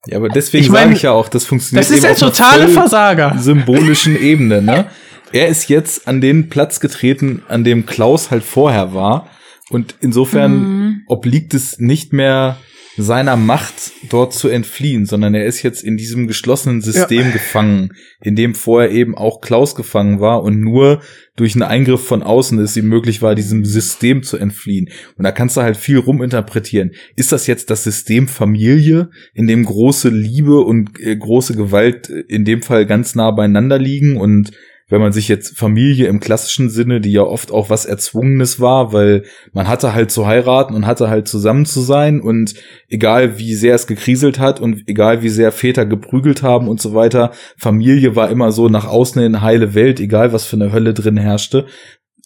Ja, 0.07 0.19
aber 0.19 0.29
deswegen 0.29 0.65
Ich 0.65 0.71
mein, 0.71 0.85
sage 0.85 0.95
ich 0.95 1.03
ja 1.03 1.13
auch, 1.13 1.29
das 1.29 1.45
funktioniert 1.45 1.85
Das 1.85 1.91
ist 1.91 2.05
eben 2.05 2.07
der 2.07 2.17
totale 2.17 2.69
Versager. 2.69 3.35
symbolischen 3.39 4.19
Ebene, 4.21 4.63
ne? 4.63 4.87
Er 5.33 5.49
ist 5.49 5.69
jetzt 5.69 6.07
an 6.07 6.21
den 6.21 6.49
Platz 6.49 6.79
getreten, 6.79 7.43
an 7.49 7.65
dem 7.65 7.87
Klaus 7.87 8.31
halt 8.31 8.45
vorher 8.45 8.95
war. 8.95 9.29
Und 9.75 9.97
insofern 10.01 10.53
Mhm. 10.61 11.01
obliegt 11.09 11.53
es 11.53 11.79
nicht 11.79 12.13
mehr 12.13 12.57
seiner 12.97 13.35
Macht, 13.37 13.91
dort 14.09 14.33
zu 14.35 14.49
entfliehen, 14.49 15.05
sondern 15.05 15.35
er 15.35 15.47
ist 15.47 15.63
jetzt 15.65 15.83
in 15.83 15.97
diesem 15.97 16.29
geschlossenen 16.29 16.81
System 16.81 17.33
gefangen, 17.33 17.91
in 18.23 18.37
dem 18.37 18.55
vorher 18.55 18.93
eben 18.93 19.17
auch 19.17 19.41
Klaus 19.41 19.75
gefangen 19.75 20.21
war 20.21 20.45
und 20.45 20.61
nur 20.61 21.01
durch 21.35 21.57
einen 21.57 21.65
Eingriff 21.65 22.07
von 22.07 22.23
außen 22.23 22.57
es 22.61 22.77
ihm 22.77 22.87
möglich 22.87 23.21
war, 23.21 23.35
diesem 23.35 23.65
System 23.65 24.23
zu 24.23 24.37
entfliehen. 24.37 24.91
Und 25.19 25.25
da 25.25 25.33
kannst 25.33 25.57
du 25.57 25.63
halt 25.63 25.77
viel 25.77 25.99
ruminterpretieren. 25.99 26.93
Ist 27.17 27.33
das 27.33 27.49
jetzt 27.49 27.69
das 27.71 27.83
System 27.83 28.29
Familie, 28.29 29.11
in 29.35 29.49
dem 29.49 29.65
große 29.65 30.11
Liebe 30.11 30.61
und 30.61 30.91
äh, 31.01 31.17
große 31.17 31.57
Gewalt 31.57 32.09
äh, 32.11 32.21
in 32.29 32.45
dem 32.45 32.63
Fall 32.63 32.87
ganz 32.87 33.17
nah 33.17 33.33
beieinander 33.33 33.79
liegen 33.81 34.19
und 34.19 34.53
wenn 34.89 35.01
man 35.01 35.13
sich 35.13 35.29
jetzt 35.29 35.57
Familie 35.57 36.09
im 36.09 36.21
klassischen 36.21 36.69
Sinne, 36.69 37.01
die 37.01 37.13
ja 37.13 37.23
oft 37.23 37.51
auch 37.51 37.71
was 37.71 37.87
Erzwungenes 37.87 38.61
war, 38.61 38.93
weil 38.93 39.25
man 39.53 39.67
hatte 39.67 39.95
halt 39.95 40.11
zu 40.11 40.27
heiraten 40.27 40.75
und 40.75 40.87
hatte 40.87 41.09
halt 41.09 41.27
zusammen 41.27 41.65
zu 41.65 41.81
sein 41.81 42.21
und 42.21 42.55
egal 42.89 43.39
wie 43.39 43.55
sehr 43.55 43.75
es 43.75 43.87
gekriselt 43.87 44.39
hat 44.39 44.61
und 44.61 44.83
egal 44.87 45.23
wie 45.23 45.31
sehr 45.31 45.53
Väter 45.53 45.87
geprügelt 45.87 46.43
haben 46.43 46.69
und 46.69 46.81
so 46.81 46.95
weiter, 46.95 47.33
Familie 47.57 48.15
war 48.15 48.31
immer 48.31 48.53
so 48.53 48.69
nach 48.69 48.87
außen 48.87 49.23
in 49.23 49.41
heile 49.41 49.75
Welt, 49.75 50.01
egal 50.01 50.33
was 50.33 50.45
für 50.45 50.57
eine 50.57 50.73
Hölle 50.73 50.93
drin 50.93 51.17
herrschte. 51.17 51.67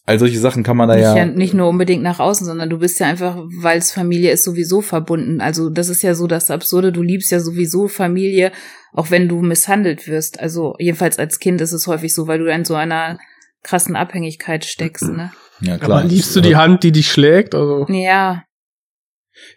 All 0.08 0.18
solche 0.18 0.38
Sachen 0.38 0.62
kann 0.62 0.78
man 0.78 0.88
da 0.88 0.94
Nicht, 0.94 1.04
ja, 1.04 1.16
ja, 1.18 1.26
nicht 1.26 1.52
nur 1.52 1.68
unbedingt 1.68 2.02
nach 2.02 2.18
außen, 2.18 2.46
sondern 2.46 2.70
du 2.70 2.78
bist 2.78 2.98
ja 2.98 3.06
einfach, 3.06 3.44
weil 3.60 3.76
es 3.76 3.92
Familie 3.92 4.32
ist, 4.32 4.42
sowieso 4.42 4.80
verbunden. 4.80 5.42
Also 5.42 5.68
das 5.68 5.90
ist 5.90 6.02
ja 6.02 6.14
so 6.14 6.26
das 6.26 6.50
Absurde, 6.50 6.92
du 6.92 7.02
liebst 7.02 7.30
ja 7.30 7.40
sowieso 7.40 7.88
Familie, 7.88 8.50
auch 8.92 9.10
wenn 9.10 9.28
du 9.28 9.40
misshandelt 9.42 10.06
wirst. 10.08 10.40
Also 10.40 10.74
jedenfalls 10.78 11.18
als 11.18 11.38
Kind 11.38 11.60
ist 11.60 11.72
es 11.72 11.86
häufig 11.86 12.14
so, 12.14 12.26
weil 12.26 12.38
du 12.38 12.46
in 12.52 12.64
so 12.64 12.74
einer 12.74 13.18
krassen 13.62 13.96
Abhängigkeit 13.96 14.64
steckst, 14.64 15.08
ne? 15.08 15.32
ja 15.60 15.76
klar. 15.78 15.98
Aber 16.00 16.08
liebst 16.08 16.34
du 16.36 16.40
die 16.40 16.56
Hand, 16.56 16.82
die 16.84 16.92
dich 16.92 17.10
schlägt? 17.10 17.54
Also, 17.54 17.86
Ja, 17.88 18.44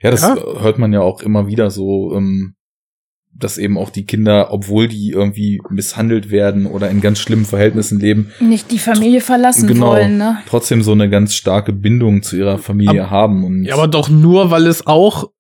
Ja, 0.02 0.12
das 0.12 0.22
Ja. 0.22 0.36
hört 0.36 0.78
man 0.80 0.94
ja 0.94 1.02
auch 1.02 1.22
immer 1.22 1.48
wieder 1.48 1.72
so, 1.72 2.14
ähm, 2.16 2.56
dass 3.34 3.58
eben 3.58 3.78
auch 3.78 3.90
die 3.90 4.06
Kinder, 4.06 4.52
obwohl 4.52 4.88
die 4.88 5.10
irgendwie 5.10 5.62
misshandelt 5.70 6.30
werden 6.30 6.66
oder 6.68 6.90
in 6.90 7.02
ganz 7.02 7.20
schlimmen 7.20 7.46
Verhältnissen 7.46 8.00
leben, 8.00 8.32
nicht 8.40 8.72
die 8.72 8.78
Familie 8.78 9.22
verlassen 9.22 9.68
Genau. 9.68 9.88
wollen, 9.92 10.18
ne? 10.18 10.38
trotzdem 10.48 10.84
so 10.84 10.92
eine 10.92 11.10
ganz 11.10 11.34
starke 11.34 11.74
Bindung 11.74 12.22
zu 12.24 12.36
ihrer 12.38 12.58
Familie 12.58 13.10
haben. 13.10 13.44
Und 13.46 13.64
ja, 13.64 13.74
aber 13.76 13.88
doch 13.88 14.10
nur, 14.10 14.52
weil 14.52 14.68
es 14.68 14.86
auch, 14.86 15.32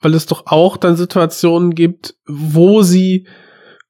weil 0.00 0.14
es 0.14 0.26
doch 0.26 0.46
auch 0.46 0.76
dann 0.76 0.96
Situationen 0.96 1.74
gibt, 1.74 2.14
wo 2.26 2.82
sie 2.82 3.26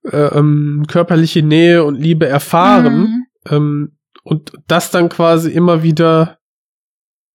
äh, 0.05 0.17
ähm, 0.39 0.85
körperliche 0.89 1.43
Nähe 1.43 1.85
und 1.85 1.95
Liebe 1.97 2.27
erfahren. 2.27 2.99
Mhm. 3.01 3.27
ähm, 3.51 3.97
und 4.23 4.53
das 4.67 4.91
dann 4.91 5.09
quasi 5.09 5.51
immer 5.51 5.83
wieder 5.83 6.39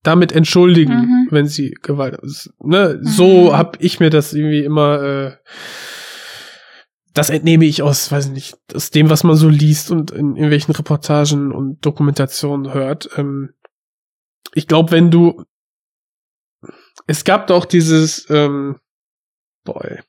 damit 0.04 0.32
entschuldigen, 0.32 0.94
Mhm. 1.02 1.28
wenn 1.32 1.48
sie 1.48 1.72
Gewalt. 1.82 2.20
Ne? 2.64 3.00
So 3.02 3.46
Mhm. 3.52 3.58
hab 3.58 3.82
ich 3.84 4.00
mir 4.00 4.10
das 4.12 4.34
irgendwie 4.34 4.64
immer. 4.64 5.02
Äh, 5.02 5.32
das 7.14 7.30
entnehme 7.30 7.66
ich 7.66 7.82
aus, 7.82 8.12
weiß 8.12 8.30
nicht, 8.30 8.58
aus 8.74 8.92
dem, 8.92 9.10
was 9.10 9.24
man 9.24 9.36
so 9.36 9.48
liest 9.48 9.90
und 9.90 10.12
in 10.12 10.36
irgendwelchen 10.36 10.76
Reportagen 10.76 11.52
und 11.54 11.84
Dokumentationen 11.86 12.74
hört. 12.74 13.10
Ähm, 13.18 13.54
ich 14.54 14.68
glaube, 14.68 14.92
wenn 14.92 15.10
du 15.12 15.44
es 17.08 17.24
gab 17.24 17.48
doch 17.48 17.66
dieses 17.66 18.30
ähm, 18.30 18.80
boy, 19.64 20.00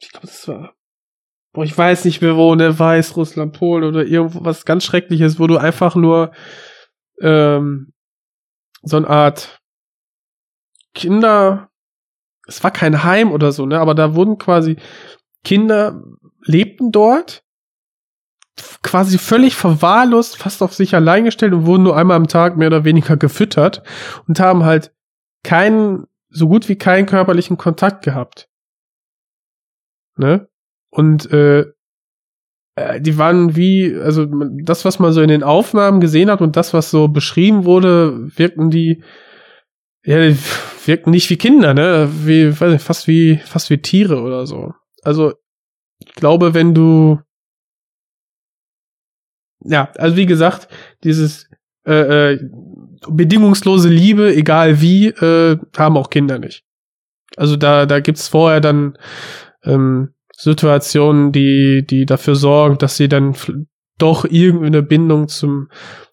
ich 0.00 0.10
glaube, 0.10 0.26
das 0.26 0.48
war 0.48 0.74
boah, 1.56 1.64
ich 1.64 1.76
weiß 1.76 2.04
nicht 2.04 2.20
mehr 2.20 2.36
wo, 2.36 2.54
ne, 2.54 2.78
Weißrussland, 2.78 3.54
Polen 3.54 3.84
oder 3.84 4.04
irgendwo 4.04 4.44
was 4.44 4.66
ganz 4.66 4.84
Schreckliches, 4.84 5.40
wo 5.40 5.46
du 5.46 5.56
einfach 5.56 5.94
nur 5.94 6.32
ähm, 7.22 7.94
so 8.82 8.98
eine 8.98 9.08
Art 9.08 9.58
Kinder, 10.94 11.70
es 12.46 12.62
war 12.62 12.70
kein 12.70 13.04
Heim 13.04 13.32
oder 13.32 13.52
so, 13.52 13.64
ne, 13.64 13.80
aber 13.80 13.94
da 13.94 14.14
wurden 14.14 14.36
quasi 14.36 14.76
Kinder 15.44 16.02
lebten 16.42 16.92
dort 16.92 17.42
quasi 18.82 19.18
völlig 19.18 19.56
verwahrlost, 19.56 20.36
fast 20.36 20.62
auf 20.62 20.74
sich 20.74 20.94
allein 20.94 21.24
gestellt 21.24 21.54
und 21.54 21.66
wurden 21.66 21.84
nur 21.84 21.96
einmal 21.96 22.16
am 22.16 22.28
Tag 22.28 22.56
mehr 22.56 22.68
oder 22.68 22.84
weniger 22.84 23.16
gefüttert 23.16 23.82
und 24.28 24.40
haben 24.40 24.64
halt 24.64 24.92
keinen, 25.42 26.06
so 26.28 26.48
gut 26.48 26.68
wie 26.68 26.76
keinen 26.76 27.06
körperlichen 27.06 27.56
Kontakt 27.56 28.04
gehabt. 28.04 28.48
Ne? 30.16 30.48
Und 30.90 31.30
äh, 31.30 31.66
äh, 32.76 33.00
die 33.00 33.18
waren 33.18 33.56
wie, 33.56 33.94
also 33.94 34.26
das, 34.62 34.84
was 34.84 34.98
man 34.98 35.12
so 35.12 35.20
in 35.22 35.28
den 35.28 35.42
Aufnahmen 35.42 36.00
gesehen 36.00 36.30
hat 36.30 36.40
und 36.40 36.56
das, 36.56 36.74
was 36.74 36.90
so 36.90 37.08
beschrieben 37.08 37.64
wurde, 37.64 38.28
wirkten 38.36 38.70
die, 38.70 39.02
ja, 40.04 40.28
die 40.28 40.38
wirkten 40.84 41.10
nicht 41.10 41.28
wie 41.30 41.36
Kinder, 41.36 41.74
ne? 41.74 42.08
Wie, 42.24 42.48
weiß 42.48 42.72
nicht, 42.72 42.84
fast 42.84 43.08
wie, 43.08 43.38
fast 43.38 43.70
wie 43.70 43.78
Tiere 43.78 44.20
oder 44.20 44.46
so. 44.46 44.72
Also, 45.02 45.34
ich 45.98 46.12
glaube, 46.14 46.54
wenn 46.54 46.74
du, 46.74 47.18
ja, 49.64 49.90
also 49.96 50.16
wie 50.16 50.26
gesagt, 50.26 50.68
dieses, 51.02 51.50
äh, 51.86 52.34
äh, 52.34 52.50
bedingungslose 53.08 53.88
Liebe, 53.88 54.34
egal 54.34 54.80
wie, 54.80 55.08
äh, 55.08 55.58
haben 55.76 55.96
auch 55.96 56.10
Kinder 56.10 56.38
nicht. 56.38 56.64
Also 57.36 57.56
da, 57.56 57.86
da 57.86 58.00
gibt's 58.00 58.28
vorher 58.28 58.60
dann 58.60 58.96
ähm, 59.64 60.14
Situationen, 60.36 61.32
die, 61.32 61.84
die 61.88 62.06
dafür 62.06 62.36
sorgen, 62.36 62.78
dass 62.78 62.96
sie 62.96 63.08
dann 63.08 63.34
doch 63.98 64.24
irgendeine 64.24 64.82
Bindung 64.82 65.28
zum 65.28 65.68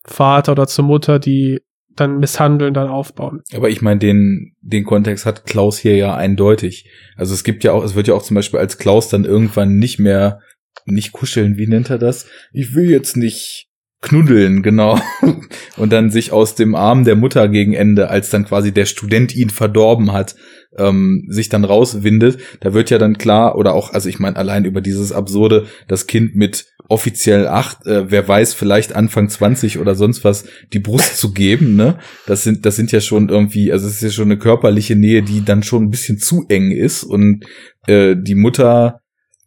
Vater 0.06 0.54
oder 0.54 0.68
zur 0.68 0.86
Mutter, 0.86 1.20
die 1.20 1.60
dann 1.96 2.20
misshandeln, 2.20 2.74
dann 2.74 2.88
aufbauen. 2.88 3.42
Aber 3.54 3.70
ich 3.70 3.82
meine, 3.82 4.00
den, 4.00 4.56
den 4.62 4.84
Kontext 4.84 5.26
hat 5.26 5.46
Klaus 5.46 5.78
hier 5.78 5.96
ja 5.96 6.16
eindeutig. 6.16 6.90
Also 7.16 7.34
es 7.34 7.44
gibt 7.44 7.64
ja 7.64 7.74
auch, 7.74 7.84
es 7.84 7.96
wird 7.96 8.08
ja 8.08 8.16
auch 8.16 8.24
zum 8.24 8.36
Beispiel 8.36 8.60
als 8.60 8.78
Klaus 8.78 9.10
dann 9.10 9.26
irgendwann 9.26 9.76
nicht 9.76 10.00
mehr, 10.00 10.40
nicht 10.86 11.12
kuscheln, 11.12 11.58
wie 11.58 11.68
nennt 11.68 11.90
er 11.90 12.00
das? 12.00 12.28
Ich 12.52 12.74
will 12.74 12.90
jetzt 12.90 13.16
nicht 13.16 13.68
knuddeln, 14.04 14.62
genau. 14.62 15.00
Und 15.78 15.92
dann 15.92 16.12
sich 16.12 16.32
aus 16.32 16.54
dem 16.54 16.76
Arm 16.76 17.06
der 17.06 17.16
Mutter 17.16 17.48
gegen 17.48 17.74
Ende, 17.74 18.10
als 18.10 18.30
dann 18.30 18.46
quasi 18.46 18.72
der 18.72 18.86
Student 18.86 19.36
ihn 19.36 19.50
verdorben 19.50 20.12
hat, 20.12 20.36
ähm, 20.78 21.26
sich 21.30 21.50
dann 21.50 21.64
rauswindet. 21.64 22.38
Da 22.60 22.74
wird 22.74 22.90
ja 22.90 22.98
dann 23.00 23.18
klar, 23.18 23.58
oder 23.58 23.74
auch, 23.74 23.94
also 23.94 24.10
ich 24.10 24.20
meine, 24.20 24.36
allein 24.36 24.66
über 24.66 24.82
dieses 24.82 25.12
absurde, 25.12 25.66
das 25.88 26.06
Kind 26.06 26.36
mit 26.36 26.66
offiziell 26.90 27.48
acht, 27.48 27.88
äh, 27.88 28.12
wer 28.12 28.28
weiß, 28.28 28.54
vielleicht 28.54 28.94
Anfang 28.94 29.30
20 29.30 29.80
oder 29.80 29.96
sonst 29.96 30.24
was, 30.24 30.46
die 30.74 30.80
Brust 30.80 31.18
zu 31.18 31.34
geben, 31.34 31.76
ne? 31.76 31.98
Das 32.28 32.44
sind, 32.44 32.66
das 32.66 32.76
sind 32.76 32.92
ja 32.92 33.02
schon 33.02 33.30
irgendwie, 33.30 33.72
also 33.72 33.88
es 33.88 33.96
ist 33.96 34.04
ja 34.04 34.10
schon 34.10 34.26
eine 34.26 34.38
körperliche 34.38 34.96
Nähe, 34.96 35.24
die 35.24 35.46
dann 35.46 35.64
schon 35.64 35.84
ein 35.84 35.90
bisschen 35.90 36.18
zu 36.18 36.46
eng 36.50 36.72
ist 36.72 37.04
und 37.04 37.46
äh, 37.88 38.16
die 38.20 38.36
Mutter 38.36 39.00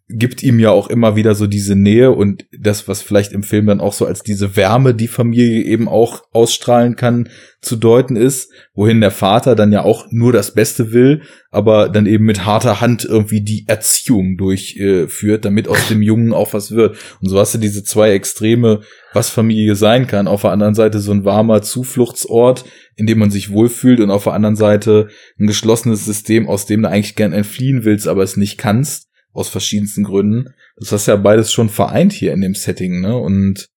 gibt 0.09 0.45
ihm 0.45 0.61
ja 0.61 0.70
auch 0.70 0.89
immer 0.89 1.16
wieder 1.16 1.35
so 1.35 1.49
diese 1.49 1.74
Nähe 1.74 2.12
und 2.12 2.47
das, 2.57 2.87
was 2.87 3.03
vielleicht 3.03 3.33
im 3.33 3.43
Film 3.43 3.66
dann 3.66 3.81
auch 3.81 3.93
so 3.93 4.07
als 4.07 4.23
diese 4.23 4.55
Wärme, 4.55 4.95
die 4.95 5.09
Familie 5.09 5.65
eben 5.65 5.89
auch 5.89 6.23
ausstrahlen 6.31 6.95
kann, 6.95 7.28
zu 7.61 7.74
deuten 7.74 8.15
ist, 8.15 8.53
wohin 8.73 9.01
der 9.01 9.11
Vater 9.11 9.57
dann 9.57 9.73
ja 9.73 9.83
auch 9.83 10.07
nur 10.11 10.33
das 10.33 10.55
Beste 10.55 10.93
will, 10.93 11.23
aber 11.51 11.89
dann 11.89 12.07
eben 12.07 12.24
mit 12.24 12.47
harter 12.47 12.81
Hand 12.81 13.05
irgendwie 13.05 13.41
die 13.41 13.65
Erziehung 13.66 14.37
durchführt, 14.37 15.45
damit 15.45 15.66
aus 15.66 15.89
dem 15.89 16.03
Jungen 16.03 16.33
auch 16.33 16.53
was 16.53 16.70
wird. 16.70 16.97
Und 17.20 17.28
so 17.28 17.41
hast 17.41 17.55
du 17.55 17.59
diese 17.59 17.83
zwei 17.83 18.12
Extreme, 18.12 18.83
was 19.12 19.28
Familie 19.28 19.74
sein 19.74 20.07
kann. 20.07 20.28
Auf 20.28 20.43
der 20.43 20.53
anderen 20.53 20.77
Seite 20.77 21.01
so 21.01 21.11
ein 21.11 21.24
warmer 21.24 21.62
Zufluchtsort, 21.62 22.65
in 22.95 23.07
dem 23.07 23.19
man 23.19 23.33
sich 23.33 23.51
wohlfühlt 23.51 23.99
und 23.99 24.12
auf 24.12 24.24
der 24.24 24.35
anderen 24.35 24.57
Seite 24.57 25.09
ein 25.41 25.49
geschlossenes 25.49 26.05
System, 26.05 26.49
aus 26.49 26.66
dem 26.66 26.83
du 26.83 26.91
eigentlich 26.91 27.16
gern 27.16 27.33
entfliehen 27.33 27.85
willst, 27.85 28.07
aber 28.07 28.23
es 28.23 28.37
nicht 28.37 28.57
kannst 28.57 29.07
aus 29.37 29.49
verschiedensten 29.49 30.05
Gründen. 30.05 30.55
Das 30.77 30.93
hast 30.93 31.07
ja 31.07 31.17
beides 31.17 31.53
schon 31.53 31.69
vereint 31.69 32.13
hier 32.13 32.33
in 32.33 32.41
dem 32.41 32.55
Setting, 32.55 33.01
ne? 33.01 33.17
Und 33.17 33.69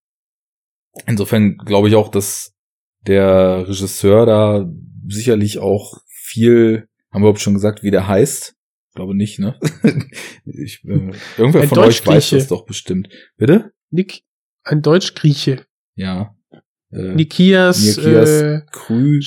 insofern 1.06 1.58
glaube 1.58 1.90
ich 1.90 1.96
auch, 1.96 2.10
dass 2.10 2.54
der 3.02 3.68
Regisseur 3.68 4.26
da 4.26 4.70
sicherlich 5.08 5.60
auch 5.60 6.02
viel, 6.08 6.88
haben 7.12 7.22
wir 7.22 7.28
überhaupt 7.28 7.42
schon 7.42 7.54
gesagt, 7.54 7.84
wie 7.84 7.92
der 7.92 8.08
heißt? 8.08 8.56
Ich 8.90 8.96
glaube 8.96 9.16
nicht, 9.16 9.40
ne? 9.40 9.60
ich, 10.46 10.84
äh, 10.84 11.12
irgendwer 11.38 11.62
Ein 11.62 11.70
von 11.70 11.80
euch 11.80 12.06
weiß 12.06 12.32
das 12.32 12.48
doch 12.48 12.66
bestimmt. 12.66 13.10
Bitte? 13.38 13.72
Nick, 13.92 14.24
ein 14.64 14.82
Deutsch-Grieche. 14.82 15.66
Ja. 15.96 16.36
Äh, 16.92 17.16
Nikias, 17.16 17.80
Nikias 17.80 18.30
äh, 18.30 18.62
Krü. 18.72 19.20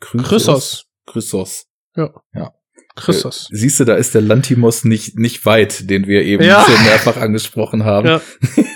Chrysos. 0.00 0.86
Chrysos. 1.06 1.66
Ja. 1.96 2.14
Ja. 2.34 2.54
Christus. 3.00 3.48
Äh, 3.52 3.56
siehst 3.56 3.80
du, 3.80 3.84
da 3.84 3.94
ist 3.96 4.14
der 4.14 4.22
Lantimos 4.22 4.84
nicht, 4.84 5.18
nicht 5.18 5.44
weit, 5.46 5.88
den 5.90 6.06
wir 6.06 6.22
eben 6.22 6.44
Ja. 6.44 6.64
schon 6.64 6.84
mehrfach 6.84 7.16
angesprochen 7.16 7.84
haben. 7.84 8.06
Ja. 8.08 8.20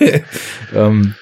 ähm, 0.75 1.15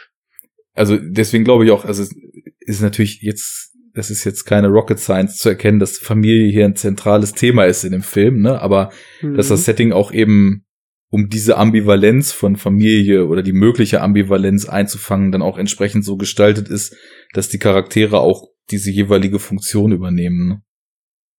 also 0.74 0.96
deswegen 1.00 1.44
glaube 1.44 1.64
ich 1.64 1.70
auch, 1.70 1.84
also 1.84 2.02
es 2.02 2.14
ist 2.60 2.80
natürlich 2.82 3.20
jetzt, 3.22 3.72
das 3.94 4.10
ist 4.10 4.24
jetzt 4.24 4.44
keine 4.44 4.68
Rocket 4.68 4.98
Science 5.00 5.38
zu 5.38 5.48
erkennen, 5.48 5.78
dass 5.80 5.98
Familie 5.98 6.50
hier 6.52 6.64
ein 6.64 6.76
zentrales 6.76 7.32
Thema 7.32 7.64
ist 7.64 7.84
in 7.84 7.92
dem 7.92 8.02
Film, 8.02 8.40
ne? 8.40 8.60
Aber 8.60 8.90
dass 9.20 9.46
Mhm. 9.46 9.50
das 9.50 9.64
Setting 9.64 9.92
auch 9.92 10.12
eben 10.12 10.64
um 11.12 11.28
diese 11.28 11.56
Ambivalenz 11.56 12.30
von 12.30 12.54
Familie 12.54 13.26
oder 13.26 13.42
die 13.42 13.52
mögliche 13.52 14.00
Ambivalenz 14.00 14.66
einzufangen, 14.68 15.32
dann 15.32 15.42
auch 15.42 15.58
entsprechend 15.58 16.04
so 16.04 16.16
gestaltet 16.16 16.68
ist, 16.68 16.94
dass 17.32 17.48
die 17.48 17.58
Charaktere 17.58 18.20
auch 18.20 18.46
diese 18.70 18.92
jeweilige 18.92 19.40
Funktion 19.40 19.90
übernehmen. 19.90 20.48
Ne? 20.48 20.62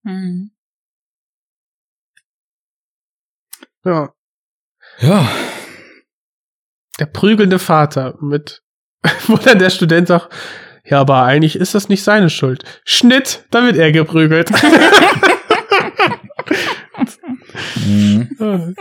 Hm. 0.04 0.50
Ja. 3.84 4.12
Ja, 4.98 5.28
Der 6.98 7.06
prügelnde 7.06 7.58
Vater 7.58 8.16
mit, 8.20 8.62
wo 9.26 9.36
dann 9.36 9.58
der 9.58 9.70
Student 9.70 10.08
sagt, 10.08 10.28
ja, 10.84 11.00
aber 11.00 11.22
eigentlich 11.22 11.56
ist 11.56 11.74
das 11.74 11.88
nicht 11.88 12.02
seine 12.02 12.28
Schuld. 12.30 12.64
Schnitt, 12.84 13.44
da 13.50 13.64
wird 13.64 13.76
er 13.76 13.92
geprügelt. 13.92 14.50
mhm. 17.86 18.74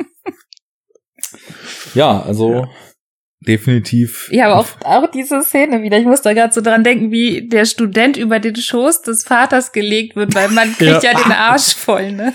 ja, 1.94 2.22
also 2.22 2.68
definitiv. 3.42 4.30
Ja, 4.32 4.46
aber 4.52 4.60
auch, 4.60 4.68
auch 4.84 5.12
diese 5.12 5.42
Szene 5.42 5.82
wieder. 5.84 5.98
Ich 5.98 6.06
muss 6.06 6.22
da 6.22 6.34
gerade 6.34 6.54
so 6.54 6.62
dran 6.62 6.84
denken, 6.84 7.12
wie 7.12 7.48
der 7.48 7.66
Student 7.66 8.16
über 8.18 8.40
den 8.40 8.56
Schoß 8.56 9.02
des 9.02 9.24
Vaters 9.24 9.72
gelegt 9.72 10.16
wird, 10.16 10.34
weil 10.36 10.50
man 10.50 10.72
kriegt 10.78 11.04
ja, 11.04 11.12
Ja. 11.12 11.20
den 11.22 11.32
Arsch 11.32 11.76
voll, 11.76 12.12
ne? 12.12 12.34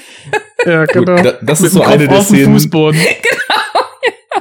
ja, 0.65 0.85
Gut, 0.85 1.07
genau. 1.07 1.23
da- 1.23 1.39
das 1.43 1.61
Mit 1.61 1.69
ist 1.69 1.73
so 1.75 1.83
eine 1.83 2.09
der 2.09 2.23
Szenen, 2.23 2.53
Fußboden. 2.53 3.01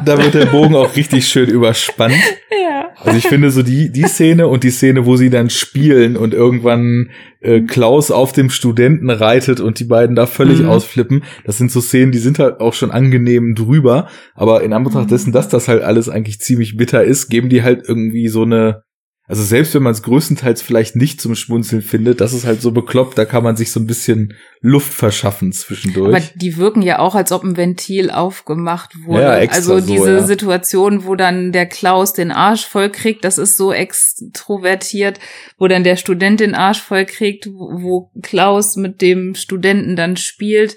da 0.04 0.18
wird 0.18 0.34
der 0.34 0.48
Bogen 0.48 0.76
auch 0.76 0.96
richtig 0.96 1.28
schön 1.28 1.50
überspannt. 1.50 2.16
Ja. 2.68 2.88
Also 3.04 3.18
ich 3.18 3.28
finde 3.28 3.52
so 3.52 3.62
die, 3.62 3.92
die 3.92 4.04
Szene 4.04 4.48
und 4.48 4.64
die 4.64 4.72
Szene, 4.72 5.06
wo 5.06 5.18
sie 5.18 5.30
dann 5.30 5.50
spielen 5.52 6.18
und 6.18 6.34
irgendwann 6.34 7.12
äh, 7.42 7.62
Klaus 7.62 8.10
auf 8.10 8.32
dem 8.32 8.50
Studenten 8.50 9.10
reitet 9.12 9.60
und 9.60 9.80
die 9.80 9.84
beiden 9.84 10.16
da 10.16 10.26
völlig 10.26 10.60
Mhm. 10.62 10.70
ausflippen, 10.70 11.24
das 11.46 11.58
sind 11.58 11.72
so 11.72 11.80
Szenen, 11.82 12.12
die 12.12 12.18
sind 12.18 12.40
halt 12.40 12.60
auch 12.62 12.74
schon 12.74 12.90
angenehm 12.92 13.54
drüber, 13.54 14.08
aber 14.34 14.64
in 14.64 14.74
Anbetracht 14.74 15.12
dessen, 15.12 15.32
dass 15.32 15.48
das 15.48 15.68
halt 15.68 15.84
alles 15.84 16.10
eigentlich 16.10 16.40
ziemlich 16.40 16.76
bitter 16.76 17.04
ist, 17.04 17.30
geben 17.30 17.50
die 17.50 17.62
halt 17.62 17.84
irgendwie 17.88 18.30
so 18.30 18.44
eine, 18.44 18.82
also 19.28 19.42
selbst 19.42 19.74
wenn 19.74 19.82
man 19.82 19.94
es 19.94 20.04
größtenteils 20.04 20.62
vielleicht 20.62 20.96
nicht 20.96 21.20
zum 21.20 21.34
Schmunzeln 21.34 21.82
findet, 21.82 22.22
das 22.22 22.34
ist 22.34 22.46
halt 22.46 22.62
so 22.62 22.72
bekloppt, 22.72 23.18
da 23.18 23.26
kann 23.26 23.44
man 23.44 23.56
sich 23.56 23.72
so 23.72 23.80
ein 23.80 23.88
bisschen 23.88 24.36
Luft 24.62 24.94
verschaffen 24.94 25.52
zwischendurch. 25.52 26.16
Aber 26.16 26.24
die 26.36 26.58
wirken 26.58 26.84
ja 26.84 27.00
auch, 27.00 27.16
als 27.16 27.32
ob 27.32 27.44
ein 27.44 27.58
Ventil 27.58 28.12
aufgemacht 28.12 28.92
wurde. 29.04 29.24
Ja, 29.24 29.38
extra 29.38 29.58
also 29.58 29.80
so, 29.80 29.94
diese 29.94 30.18
ja. 30.18 30.24
Situation, 30.24 31.06
wo 31.06 31.16
dann 31.16 31.52
der 31.52 31.66
Klaus 31.66 32.14
den 32.14 32.32
Arsch 32.32 32.68
voll 32.68 32.92
kriegt, 32.92 33.26
das 33.26 33.40
ist 33.40 33.58
so 33.58 33.74
extrovertiert, 33.74 35.20
wo 35.58 35.68
dann 35.68 35.84
der 35.84 35.96
Student 35.96 36.40
den 36.40 36.54
Arsch 36.54 36.82
voll 36.82 37.06
kriegt, 37.06 37.48
wo 37.48 37.66
wo 37.86 38.12
Klaus 38.22 38.76
mit 38.76 39.02
dem 39.02 39.36
Studenten 39.36 39.96
dann 39.96 40.18
spielt. 40.18 40.76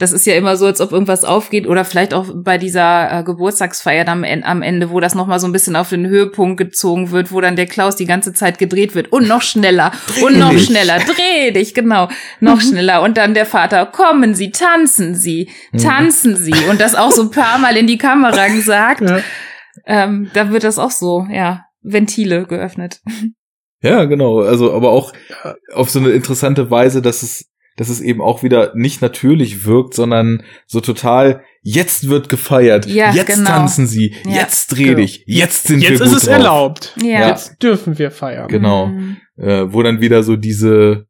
Das 0.00 0.12
ist 0.12 0.26
ja 0.26 0.34
immer 0.34 0.56
so, 0.56 0.66
als 0.66 0.80
ob 0.80 0.90
irgendwas 0.90 1.22
aufgeht 1.24 1.68
oder 1.68 1.84
vielleicht 1.84 2.14
auch 2.14 2.26
bei 2.34 2.58
dieser 2.58 3.20
äh, 3.20 3.22
Geburtstagsfeier 3.22 4.08
am, 4.08 4.24
am 4.24 4.62
Ende, 4.62 4.90
wo 4.90 4.98
das 4.98 5.14
nochmal 5.14 5.38
so 5.38 5.46
ein 5.46 5.52
bisschen 5.52 5.76
auf 5.76 5.90
den 5.90 6.08
Höhepunkt 6.08 6.56
gezogen 6.58 7.12
wird, 7.12 7.30
wo 7.30 7.40
dann 7.40 7.54
der 7.54 7.66
Klaus 7.66 7.94
die 7.94 8.04
ganze 8.06 8.32
Zeit 8.32 8.58
gedreht 8.58 8.96
wird 8.96 9.12
und 9.12 9.28
noch 9.28 9.42
schneller 9.42 9.92
und 10.24 10.36
noch 10.36 10.50
dich. 10.50 10.64
schneller, 10.66 10.98
dreh 10.98 11.52
dich, 11.52 11.74
genau, 11.74 12.08
noch 12.40 12.60
schneller 12.60 13.02
und 13.02 13.16
dann 13.16 13.34
der 13.34 13.46
Vater, 13.46 13.86
kommen 13.86 14.34
Sie, 14.34 14.50
tanzen 14.50 15.14
Sie, 15.14 15.48
tanzen 15.80 16.36
Sie 16.36 16.54
und 16.68 16.80
das 16.80 16.96
auch 16.96 17.12
so 17.12 17.22
ein 17.22 17.30
paar 17.30 17.58
Mal 17.58 17.76
in 17.76 17.86
die 17.86 17.98
Kamera 17.98 18.48
gesagt, 18.48 19.08
Ja. 19.08 19.20
ähm, 19.86 20.28
da 20.34 20.50
wird 20.50 20.64
das 20.64 20.80
auch 20.80 20.90
so, 20.90 21.24
ja, 21.30 21.66
Ventile 21.82 22.46
geöffnet. 22.46 23.00
Ja, 23.82 24.06
genau. 24.06 24.40
Also, 24.40 24.72
aber 24.72 24.90
auch 24.90 25.12
auf 25.74 25.90
so 25.90 25.98
eine 25.98 26.10
interessante 26.10 26.70
Weise, 26.70 27.02
dass 27.02 27.22
es, 27.22 27.50
dass 27.76 27.88
es 27.88 28.00
eben 28.00 28.20
auch 28.20 28.42
wieder 28.42 28.72
nicht 28.74 29.02
natürlich 29.02 29.64
wirkt, 29.64 29.94
sondern 29.94 30.42
so 30.66 30.80
total, 30.80 31.42
jetzt 31.62 32.08
wird 32.08 32.28
gefeiert, 32.28 32.86
Ja, 32.86 33.12
jetzt 33.12 33.26
genau. 33.36 33.48
tanzen 33.50 33.86
sie, 33.86 34.14
Ja. 34.24 34.42
jetzt 34.42 34.68
dreh 34.68 34.84
Genau. 34.84 34.96
dich, 34.98 35.24
jetzt 35.26 35.66
sind 35.66 35.80
wir 35.82 35.90
Jetzt 35.90 36.00
ist 36.00 36.12
es 36.12 36.22
drauf. 36.24 36.32
erlaubt. 36.32 36.94
Ja. 37.02 37.28
Jetzt 37.28 37.62
dürfen 37.62 37.98
wir 37.98 38.10
feiern. 38.10 38.48
Genau. 38.48 38.86
Mhm. 38.86 39.16
Äh, 39.36 39.72
wo 39.72 39.82
dann 39.82 40.00
wieder 40.00 40.22
so 40.22 40.36
diese, 40.36 41.06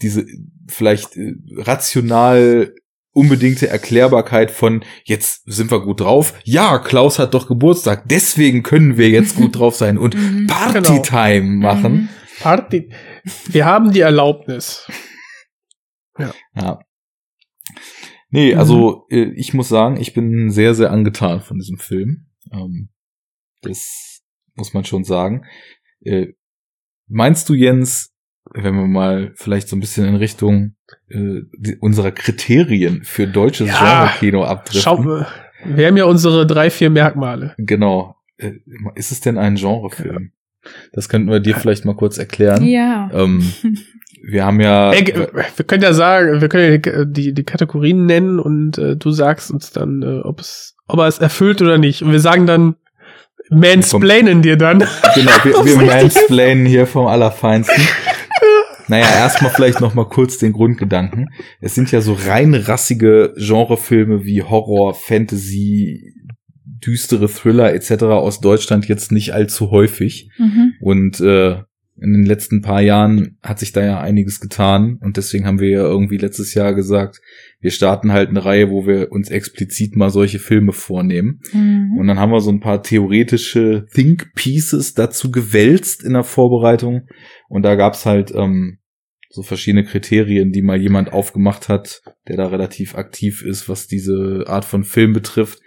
diese 0.00 0.24
vielleicht 0.68 1.16
äh, 1.16 1.34
rational 1.56 2.74
unbedingte 3.12 3.68
Erklärbarkeit 3.68 4.50
von 4.50 4.84
jetzt 5.04 5.42
sind 5.46 5.70
wir 5.72 5.80
gut 5.80 6.00
drauf. 6.00 6.34
Ja, 6.44 6.78
Klaus 6.78 7.18
hat 7.18 7.34
doch 7.34 7.48
Geburtstag, 7.48 8.04
deswegen 8.08 8.62
können 8.62 8.96
wir 8.96 9.08
jetzt 9.10 9.34
gut 9.36 9.58
drauf 9.58 9.74
sein 9.74 9.98
und 9.98 10.14
Mhm. 10.16 10.46
Partytime 10.46 11.42
machen. 11.56 11.92
Mhm. 11.92 12.08
Party. 12.40 12.90
Wir 13.48 13.64
haben 13.66 13.90
die 13.92 14.00
Erlaubnis. 14.00 14.86
Ja. 16.18 16.78
Nee, 18.30 18.52
Mhm. 18.52 18.58
also 18.58 19.06
äh, 19.10 19.32
ich 19.34 19.54
muss 19.54 19.68
sagen, 19.68 19.98
ich 20.00 20.14
bin 20.14 20.50
sehr, 20.50 20.74
sehr 20.74 20.90
angetan 20.90 21.40
von 21.40 21.58
diesem 21.58 21.78
Film. 21.78 22.26
Ähm, 22.52 22.90
das 23.62 24.22
muss 24.54 24.74
man 24.74 24.84
schon 24.84 25.04
sagen. 25.04 25.44
Äh, 26.00 26.28
meinst 27.06 27.48
du, 27.48 27.54
Jens, 27.54 28.14
wenn 28.52 28.74
wir 28.74 28.86
mal 28.86 29.32
vielleicht 29.36 29.68
so 29.68 29.76
ein 29.76 29.80
bisschen 29.80 30.06
in 30.06 30.16
Richtung 30.16 30.76
äh, 31.08 31.40
die, 31.58 31.76
unserer 31.80 32.12
Kriterien 32.12 33.02
für 33.04 33.26
deutsches 33.26 33.68
Ja, 33.68 34.06
Genre-Kino 34.06 34.44
abdriften? 34.44 34.82
Schau, 34.82 35.24
wir 35.64 35.86
haben 35.86 35.96
ja 35.96 36.04
unsere 36.04 36.46
drei, 36.46 36.70
vier 36.70 36.90
Merkmale. 36.90 37.54
Genau. 37.58 38.16
Äh, 38.36 38.52
ist 38.94 39.10
es 39.10 39.20
denn 39.20 39.38
ein 39.38 39.56
Genrefilm? 39.56 40.32
Das 40.92 41.08
könnten 41.08 41.30
wir 41.30 41.40
dir 41.40 41.54
vielleicht 41.56 41.84
mal 41.84 41.96
kurz 41.96 42.18
erklären. 42.18 42.64
Ja. 42.64 43.10
Ähm, 43.12 43.42
wir 44.22 44.44
haben 44.44 44.60
ja. 44.60 44.92
Ey, 44.92 45.06
wir 45.06 45.64
können 45.66 45.82
ja 45.82 45.92
sagen, 45.92 46.40
wir 46.40 46.48
können 46.48 46.82
ja 46.84 47.04
die, 47.04 47.32
die 47.32 47.44
Kategorien 47.44 48.06
nennen 48.06 48.38
und 48.38 48.78
äh, 48.78 48.96
du 48.96 49.10
sagst 49.10 49.50
uns 49.50 49.70
dann, 49.70 50.02
äh, 50.02 50.20
ob 50.20 50.40
es, 50.40 50.76
ob 50.86 50.98
er 50.98 51.06
es 51.06 51.18
erfüllt 51.18 51.62
oder 51.62 51.78
nicht. 51.78 52.02
Und 52.02 52.12
wir 52.12 52.20
sagen 52.20 52.46
dann, 52.46 52.76
mansplainen 53.50 54.42
dir 54.42 54.56
dann. 54.56 54.78
Genau, 55.14 55.32
wir, 55.42 55.52
wir 55.64 55.76
mansplainen 55.76 56.66
hier 56.66 56.86
vom 56.86 57.06
Allerfeinsten. 57.06 57.82
Naja, 58.88 59.06
erstmal 59.06 59.50
vielleicht 59.50 59.80
noch 59.80 59.94
mal 59.94 60.08
kurz 60.08 60.38
den 60.38 60.52
Grundgedanken. 60.52 61.28
Es 61.60 61.74
sind 61.74 61.92
ja 61.92 62.00
so 62.00 62.14
rein 62.14 62.54
rassige 62.54 63.34
Genrefilme 63.36 64.24
wie 64.24 64.42
Horror, 64.42 64.94
Fantasy, 64.94 66.14
düstere 66.64 67.28
Thriller 67.28 67.74
etc. 67.74 68.04
aus 68.04 68.40
Deutschland 68.40 68.88
jetzt 68.88 69.12
nicht 69.12 69.34
allzu 69.34 69.70
häufig. 69.70 70.30
Mhm. 70.38 70.72
Und 70.80 71.20
äh, 71.20 71.62
in 72.00 72.12
den 72.12 72.24
letzten 72.24 72.62
paar 72.62 72.80
Jahren 72.80 73.38
hat 73.42 73.58
sich 73.58 73.72
da 73.72 73.84
ja 73.84 74.00
einiges 74.00 74.40
getan. 74.40 74.98
Und 75.00 75.16
deswegen 75.16 75.46
haben 75.46 75.60
wir 75.60 75.70
ja 75.70 75.82
irgendwie 75.82 76.16
letztes 76.16 76.54
Jahr 76.54 76.74
gesagt, 76.74 77.20
wir 77.60 77.70
starten 77.70 78.12
halt 78.12 78.28
eine 78.28 78.44
Reihe, 78.44 78.70
wo 78.70 78.86
wir 78.86 79.10
uns 79.10 79.30
explizit 79.30 79.96
mal 79.96 80.10
solche 80.10 80.38
Filme 80.38 80.72
vornehmen. 80.72 81.40
Mhm. 81.52 81.96
Und 81.98 82.06
dann 82.06 82.18
haben 82.18 82.30
wir 82.30 82.40
so 82.40 82.50
ein 82.50 82.60
paar 82.60 82.82
theoretische 82.82 83.86
Think 83.92 84.32
Pieces 84.34 84.94
dazu 84.94 85.30
gewälzt 85.30 86.04
in 86.04 86.12
der 86.12 86.24
Vorbereitung. 86.24 87.08
Und 87.48 87.62
da 87.62 87.74
gab's 87.74 88.06
halt 88.06 88.32
ähm, 88.34 88.78
so 89.30 89.42
verschiedene 89.42 89.84
Kriterien, 89.84 90.52
die 90.52 90.62
mal 90.62 90.80
jemand 90.80 91.12
aufgemacht 91.12 91.68
hat, 91.68 92.02
der 92.28 92.36
da 92.36 92.46
relativ 92.46 92.94
aktiv 92.94 93.42
ist, 93.42 93.68
was 93.68 93.86
diese 93.86 94.44
Art 94.46 94.64
von 94.64 94.84
Film 94.84 95.12
betrifft. 95.12 95.58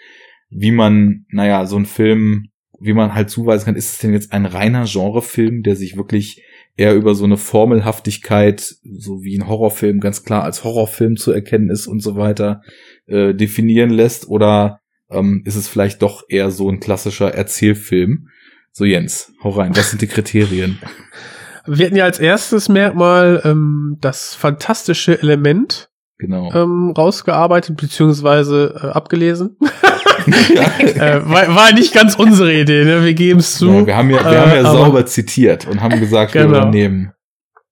Wie 0.50 0.72
man, 0.72 1.26
naja, 1.30 1.66
so 1.66 1.78
ein 1.78 1.86
Film, 1.86 2.51
wie 2.82 2.94
man 2.94 3.14
halt 3.14 3.30
zuweisen 3.30 3.66
kann, 3.66 3.76
ist 3.76 3.94
es 3.94 3.98
denn 4.00 4.14
jetzt 4.14 4.34
ein 4.34 4.46
reiner 4.46 4.86
Genrefilm, 4.86 5.62
der 5.62 5.76
sich 5.76 5.96
wirklich 5.98 6.44
eher 6.76 6.96
über 6.96 7.14
so 7.14 7.26
eine 7.26 7.38
Formelhaftigkeit, 7.38 8.76
so 8.84 9.24
wie 9.24 9.38
ein 9.38 9.48
Horrorfilm 9.48 10.00
ganz 10.00 10.24
klar 10.24 10.44
als 10.44 10.64
Horrorfilm 10.64 11.16
zu 11.16 11.32
erkennen 11.32 11.70
ist 11.70 11.88
und 11.88 12.02
so 12.02 12.16
weiter, 12.16 12.62
äh, 13.06 13.34
definieren 13.34 13.92
lässt? 13.92 14.28
Oder 14.28 14.80
ähm, 15.10 15.44
ist 15.46 15.56
es 15.56 15.68
vielleicht 15.68 16.02
doch 16.02 16.24
eher 16.28 16.50
so 16.50 16.70
ein 16.70 16.80
klassischer 16.80 17.34
Erzählfilm? 17.34 18.30
So 18.72 18.86
Jens, 18.86 19.34
hau 19.44 19.50
rein, 19.50 19.76
was 19.76 19.92
sind 19.92 20.02
die 20.02 20.08
Kriterien? 20.08 20.80
Wir 21.68 21.86
hatten 21.86 21.96
ja 21.96 22.06
als 22.06 22.20
erstes 22.20 22.70
Merkmal 22.70 23.42
ähm, 23.46 23.98
das 24.02 24.34
fantastische 24.34 25.22
Element 25.22 25.91
Genau. 26.22 26.52
ähm, 26.54 26.94
rausgearbeitet, 26.96 27.78
beziehungsweise 27.78 28.76
äh, 28.80 28.88
abgelesen. 28.90 29.58
äh, 30.28 31.20
war, 31.24 31.56
war 31.56 31.74
nicht 31.74 31.96
ganz 31.96 32.14
unsere 32.14 32.54
Idee, 32.54 32.86
ne? 32.86 33.04
Wir 33.04 33.16
geben 33.16 33.40
es 33.40 33.58
zu. 33.58 33.72
Ja, 33.72 33.86
wir 33.88 33.98
haben 33.98 34.12
ja, 34.12 34.24
wir 34.24 34.32
Äh, 34.32 34.38
haben 34.40 34.52
ja 34.52 34.72
sauber 34.72 35.04
zitiert 35.08 35.66
und 35.66 35.82
haben 35.82 36.00
gesagt, 36.00 36.36
wir 36.36 36.44
Genau. 36.44 36.60
übernehmen. 36.60 37.12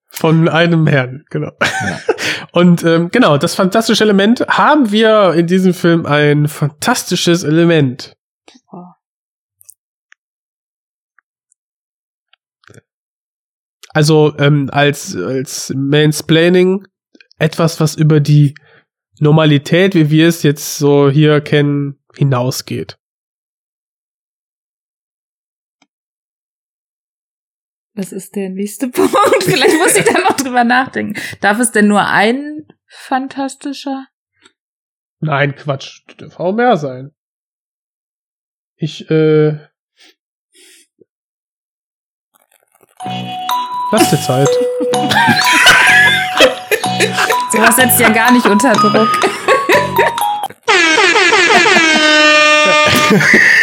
Von 0.09 0.49
einem 0.49 0.87
Herrn, 0.87 1.25
genau. 1.29 1.51
Und 2.51 2.83
ähm, 2.83 3.09
genau, 3.11 3.37
das 3.37 3.53
fantastische 3.53 4.03
Element 4.03 4.43
haben 4.47 4.91
wir 4.91 5.35
in 5.35 5.45
diesem 5.45 5.75
Film 5.75 6.07
ein 6.07 6.47
fantastisches 6.47 7.43
Element. 7.43 8.15
Also 13.91 14.33
ähm, 14.39 14.69
als, 14.71 15.15
als 15.15 15.71
Mansplaining 15.75 16.87
etwas, 17.39 17.79
was 17.79 17.95
über 17.95 18.19
die 18.19 18.53
Normalität, 19.19 19.95
wie 19.95 20.09
wir 20.09 20.27
es 20.27 20.43
jetzt 20.43 20.77
so 20.77 21.09
hier 21.09 21.41
kennen, 21.41 21.99
hinausgeht. 22.15 22.97
Was 27.93 28.11
ist 28.13 28.35
der 28.35 28.49
nächste 28.49 28.87
Punkt? 28.91 29.43
Vielleicht 29.43 29.77
muss 29.77 29.95
ich 29.95 30.05
da 30.05 30.19
noch 30.19 30.37
drüber 30.37 30.63
nachdenken. 30.63 31.19
Darf 31.41 31.59
es 31.59 31.71
denn 31.71 31.87
nur 31.87 32.05
ein 32.05 32.65
fantastischer? 32.87 34.07
Nein, 35.19 35.53
Quatsch, 35.55 36.03
dürfte 36.17 36.39
auch 36.39 36.53
mehr 36.53 36.77
sein. 36.77 37.11
Ich, 38.77 39.09
äh. 39.11 39.67
Lass 43.91 44.09
dir 44.09 44.21
Zeit. 44.21 44.47
Sowas 47.51 47.75
setzt 47.75 47.99
ja 47.99 48.09
gar 48.09 48.31
nicht 48.31 48.45
unter 48.45 48.73
Druck. 48.73 49.09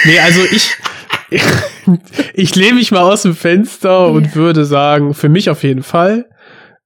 Nee, 0.04 0.20
also 0.20 0.40
ich. 0.50 0.76
Ich 2.34 2.54
lehne 2.54 2.74
mich 2.74 2.92
mal 2.92 3.00
aus 3.00 3.22
dem 3.22 3.34
Fenster 3.34 4.08
und 4.08 4.36
würde 4.36 4.64
sagen, 4.64 5.14
für 5.14 5.28
mich 5.28 5.50
auf 5.50 5.62
jeden 5.62 5.82
Fall. 5.82 6.26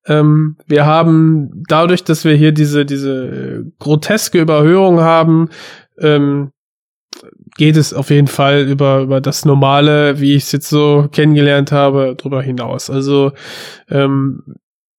Ähm, 0.07 0.57
wir 0.67 0.87
haben 0.87 1.65
dadurch, 1.69 2.05
dass 2.05 2.25
wir 2.25 2.35
hier 2.35 2.53
diese, 2.53 2.87
diese 2.87 3.65
groteske 3.79 4.41
Überhöhung 4.41 5.01
haben, 5.01 5.51
ähm, 5.99 6.53
geht 7.57 7.77
es 7.77 7.93
auf 7.93 8.11
jeden 8.11 8.29
Fall 8.29 8.63
über, 8.63 9.01
über 9.01 9.21
das 9.21 9.45
Normale, 9.45 10.21
wie 10.21 10.35
ich 10.35 10.45
es 10.45 10.53
jetzt 10.53 10.69
so 10.69 11.09
kennengelernt 11.13 11.73
habe, 11.73 12.15
drüber 12.17 12.43
hinaus. 12.43 12.89
Also, 12.89 13.33
ähm, 13.91 14.43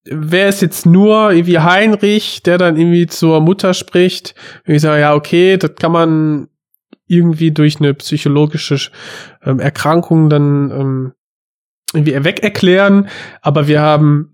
wäre 0.06 0.50
es 0.50 0.62
jetzt 0.62 0.86
nur 0.86 1.32
irgendwie 1.32 1.60
Heinrich, 1.60 2.42
der 2.44 2.58
dann 2.58 2.78
irgendwie 2.78 3.08
zur 3.08 3.40
Mutter 3.40 3.74
spricht, 3.74 4.36
wenn 4.66 4.76
ich 4.76 4.82
sage, 4.82 5.02
ja, 5.02 5.14
okay, 5.14 5.58
das 5.58 5.76
kann 5.76 5.92
man 5.92 6.48
irgendwie 7.08 7.52
durch 7.52 7.80
eine 7.80 7.94
psychologische 7.94 8.90
ähm, 9.44 9.60
Erkrankung 9.60 10.30
dann 10.30 10.72
ähm, 10.72 11.14
irgendwie 11.94 12.24
weg 12.24 12.42
erklären, 12.42 13.10
aber 13.42 13.68
wir 13.68 13.82
haben 13.82 14.30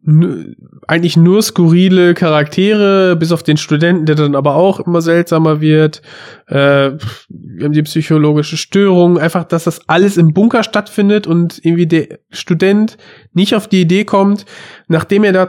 eigentlich 0.87 1.17
nur 1.17 1.41
skurrile 1.41 2.13
Charaktere, 2.13 3.15
bis 3.15 3.31
auf 3.31 3.41
den 3.41 3.57
Studenten, 3.57 4.05
der 4.05 4.15
dann 4.15 4.35
aber 4.35 4.55
auch 4.55 4.79
immer 4.79 5.01
seltsamer 5.01 5.59
wird. 5.59 6.01
Äh, 6.47 6.91
wir 7.29 7.65
haben 7.65 7.73
die 7.73 7.81
psychologische 7.83 8.57
Störung, 8.57 9.17
einfach, 9.17 9.43
dass 9.43 9.63
das 9.63 9.87
alles 9.87 10.17
im 10.17 10.33
Bunker 10.33 10.63
stattfindet 10.63 11.25
und 11.25 11.59
irgendwie 11.63 11.87
der 11.87 12.19
Student 12.29 12.97
nicht 13.33 13.55
auf 13.55 13.67
die 13.67 13.81
Idee 13.81 14.05
kommt, 14.05 14.45
nachdem 14.87 15.23
er 15.23 15.33
da 15.33 15.47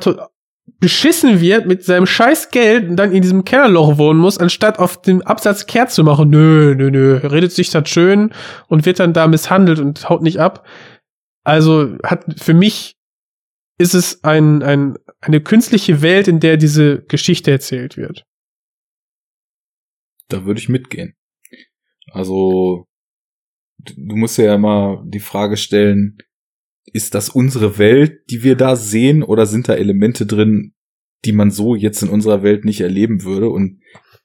beschissen 0.80 1.40
wird 1.40 1.66
mit 1.66 1.84
seinem 1.84 2.06
scheiß 2.06 2.50
Geld 2.50 2.88
und 2.88 2.96
dann 2.96 3.12
in 3.12 3.22
diesem 3.22 3.44
Kellerloch 3.44 3.98
wohnen 3.98 4.20
muss, 4.20 4.38
anstatt 4.38 4.78
auf 4.78 5.02
dem 5.02 5.22
Absatz 5.22 5.66
kehrt 5.66 5.90
zu 5.90 6.04
machen. 6.04 6.30
Nö, 6.30 6.74
nö, 6.76 6.90
nö. 6.90 7.16
Redet 7.16 7.52
sich 7.52 7.70
das 7.70 7.88
schön 7.88 8.30
und 8.68 8.86
wird 8.86 9.00
dann 9.00 9.12
da 9.12 9.26
misshandelt 9.26 9.80
und 9.80 10.08
haut 10.08 10.22
nicht 10.22 10.40
ab. 10.40 10.64
Also 11.48 11.96
hat 12.02 12.38
für 12.38 12.52
mich 12.52 12.98
ist 13.78 13.94
es 13.94 14.22
ein, 14.22 14.62
ein, 14.62 14.98
eine 15.22 15.40
künstliche 15.40 16.02
Welt, 16.02 16.28
in 16.28 16.40
der 16.40 16.58
diese 16.58 17.02
Geschichte 17.04 17.50
erzählt 17.50 17.96
wird. 17.96 18.26
Da 20.28 20.44
würde 20.44 20.60
ich 20.60 20.68
mitgehen. 20.68 21.14
Also, 22.10 22.84
du 23.78 24.16
musst 24.16 24.36
ja 24.36 24.54
immer 24.54 25.02
die 25.06 25.20
Frage 25.20 25.56
stellen, 25.56 26.18
ist 26.84 27.14
das 27.14 27.30
unsere 27.30 27.78
Welt, 27.78 28.20
die 28.28 28.42
wir 28.42 28.54
da 28.54 28.76
sehen, 28.76 29.22
oder 29.22 29.46
sind 29.46 29.70
da 29.70 29.74
Elemente 29.74 30.26
drin, 30.26 30.74
die 31.24 31.32
man 31.32 31.50
so 31.50 31.74
jetzt 31.74 32.02
in 32.02 32.10
unserer 32.10 32.42
Welt 32.42 32.66
nicht 32.66 32.82
erleben 32.82 33.22
würde? 33.22 33.48
Und 33.48 33.80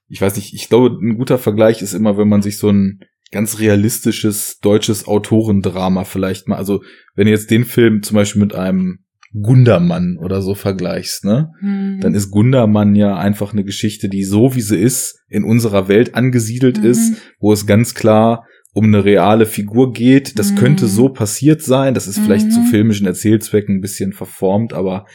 ich 0.09 0.19
weiß 0.19 0.35
nicht, 0.35 0.53
ich 0.53 0.67
glaube, 0.67 0.97
ein 1.01 1.17
guter 1.17 1.37
Vergleich 1.37 1.81
ist 1.81 1.93
immer, 1.93 2.17
wenn 2.17 2.27
man 2.27 2.41
sich 2.41 2.57
so 2.57 2.69
ein 2.69 2.99
ganz 3.34 3.60
realistisches 3.60 4.60
deutsches 4.61 5.05
Autorendrama 5.07 6.05
vielleicht 6.05 6.47
mal, 6.47 6.55
also 6.55 6.81
wenn 7.15 7.26
du 7.26 7.31
jetzt 7.31 7.51
den 7.51 7.65
Film 7.65 8.01
zum 8.03 8.15
Beispiel 8.15 8.41
mit 8.41 8.55
einem 8.55 8.99
Gundermann 9.34 10.18
oder 10.19 10.41
so 10.41 10.53
vergleichst, 10.55 11.26
ne? 11.26 11.51
Hm. 11.60 11.97
dann 12.01 12.14
ist 12.14 12.30
Gundermann 12.30 12.95
ja 12.95 13.18
einfach 13.18 13.51
eine 13.51 13.64
Geschichte, 13.64 14.07
die 14.07 14.23
so 14.23 14.55
wie 14.55 14.61
sie 14.61 14.77
ist, 14.77 15.19
in 15.27 15.43
unserer 15.43 15.88
Welt 15.88 16.14
angesiedelt 16.15 16.77
Mhm. 16.80 16.85
ist, 16.85 17.14
wo 17.39 17.51
es 17.51 17.65
ganz 17.65 17.95
klar 17.95 18.45
um 18.73 18.85
eine 18.85 19.03
reale 19.05 19.45
Figur 19.47 19.91
geht. 19.91 20.38
Das 20.39 20.51
Mhm. 20.51 20.55
könnte 20.57 20.88
so 20.88 21.10
passiert 21.10 21.61
sein. 21.64 21.93
Das 21.95 22.07
ist 22.07 22.19
vielleicht 22.19 22.45
Mhm. 22.47 22.51
zu 22.51 22.61
filmischen 22.65 23.07
Erzählzwecken 23.07 23.76
ein 23.77 23.81
bisschen 23.81 24.14
verformt, 24.14 24.73
aber 24.73 25.05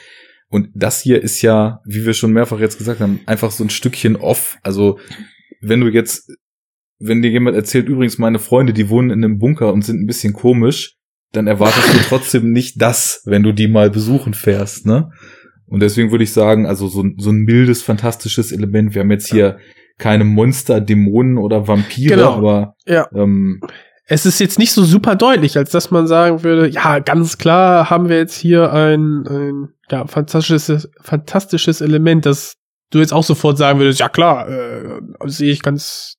und 0.51 0.69
das 0.75 1.01
hier 1.03 1.23
ist 1.23 1.43
ja, 1.43 1.81
wie 1.85 2.05
wir 2.07 2.15
schon 2.15 2.33
mehrfach 2.33 2.59
jetzt 2.59 2.79
gesagt 2.79 3.01
haben, 3.01 3.21
einfach 3.27 3.51
so 3.53 3.63
ein 3.65 3.71
Stückchen 3.71 4.17
off. 4.17 4.57
Also 4.63 4.99
wenn 5.61 5.81
du 5.81 5.89
jetzt, 5.89 6.29
wenn 6.99 7.23
dir 7.23 7.31
jemand 7.31 7.57
erzählt, 7.57 7.89
übrigens 7.89 8.19
meine 8.19 8.39
Freunde, 8.39 8.73
die 8.73 8.89
wohnen 8.89 9.11
in 9.11 9.25
einem 9.25 9.39
Bunker 9.39 9.73
und 9.73 9.85
sind 9.85 10.01
ein 10.03 10.07
bisschen 10.07 10.33
komisch, 10.33 10.95
dann 11.33 11.47
erwartest 11.47 11.93
du 11.95 11.99
trotzdem 12.09 12.51
nicht 12.53 12.81
das, 12.81 13.23
wenn 13.27 13.43
du 13.43 13.53
die 13.53 13.69
mal 13.69 13.91
besuchen 13.91 14.35
fährst, 14.35 14.87
ne? 14.87 15.11
Und 15.67 15.81
deswegen 15.81 16.11
würde 16.11 16.25
ich 16.25 16.33
sagen, 16.33 16.67
also 16.67 16.89
so, 16.89 17.03
ein- 17.03 17.17
so 17.19 17.31
ein 17.31 17.41
mildes, 17.43 17.83
fantastisches 17.83 18.53
Element. 18.53 18.95
Wir 18.95 19.03
haben 19.03 19.11
jetzt 19.11 19.31
hier 19.31 19.59
keine 19.99 20.25
Monster, 20.25 20.81
Dämonen 20.81 21.37
oder 21.37 21.69
Vampire, 21.69 22.15
Genau. 22.17 22.33
aber 22.35 22.75
Ja. 22.87 23.07
ähm, 23.15 23.61
Es 24.07 24.25
ist 24.25 24.41
jetzt 24.41 24.59
nicht 24.59 24.73
so 24.73 24.85
super 24.85 25.17
deutlich, 25.17 25.59
als 25.59 25.71
dass 25.71 25.91
man 25.91 26.07
sagen 26.07 26.43
würde, 26.43 26.67
ja, 26.69 26.99
ganz 27.01 27.37
klar 27.37 27.91
haben 27.91 28.09
wir 28.09 28.17
jetzt 28.17 28.37
hier 28.39 28.73
ein, 28.73 29.27
ein 29.29 29.69
ja, 29.91 30.07
fantastisches, 30.07 30.89
fantastisches 31.03 31.83
Element, 31.83 32.25
das 32.25 32.55
du 32.91 33.01
jetzt 33.01 33.13
auch 33.13 33.25
sofort 33.25 33.59
sagen 33.59 33.79
würdest, 33.81 34.01
ja 34.01 34.09
klar, 34.09 34.49
äh, 34.49 35.01
sehe 35.27 35.51
ich 35.53 35.61
ganz 35.61 36.15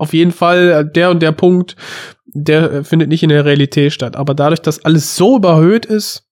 auf 0.00 0.14
jeden 0.14 0.32
Fall 0.32 0.70
äh, 0.70 0.90
der 0.90 1.10
und 1.10 1.20
der 1.20 1.32
Punkt, 1.32 1.76
der 2.24 2.72
äh, 2.72 2.84
findet 2.84 3.10
nicht 3.10 3.22
in 3.22 3.28
der 3.28 3.44
Realität 3.44 3.92
statt. 3.92 4.16
Aber 4.16 4.34
dadurch, 4.34 4.60
dass 4.62 4.84
alles 4.84 5.14
so 5.14 5.36
überhöht 5.36 5.84
ist, 5.84 6.26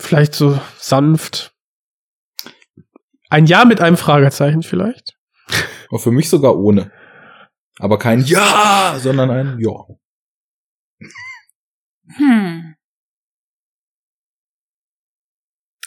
vielleicht 0.00 0.34
so 0.34 0.58
sanft. 0.78 1.54
Ein 3.28 3.44
Ja 3.44 3.66
mit 3.66 3.82
einem 3.82 3.98
Fragezeichen 3.98 4.62
vielleicht. 4.62 5.18
Und 5.90 5.98
für 5.98 6.10
mich 6.10 6.30
sogar 6.30 6.56
ohne. 6.56 6.90
Aber 7.78 7.98
kein 7.98 8.22
Ja, 8.22 8.96
sondern 8.98 9.30
ein 9.30 9.58
Ja. 9.60 9.84
Hm. 12.16 12.74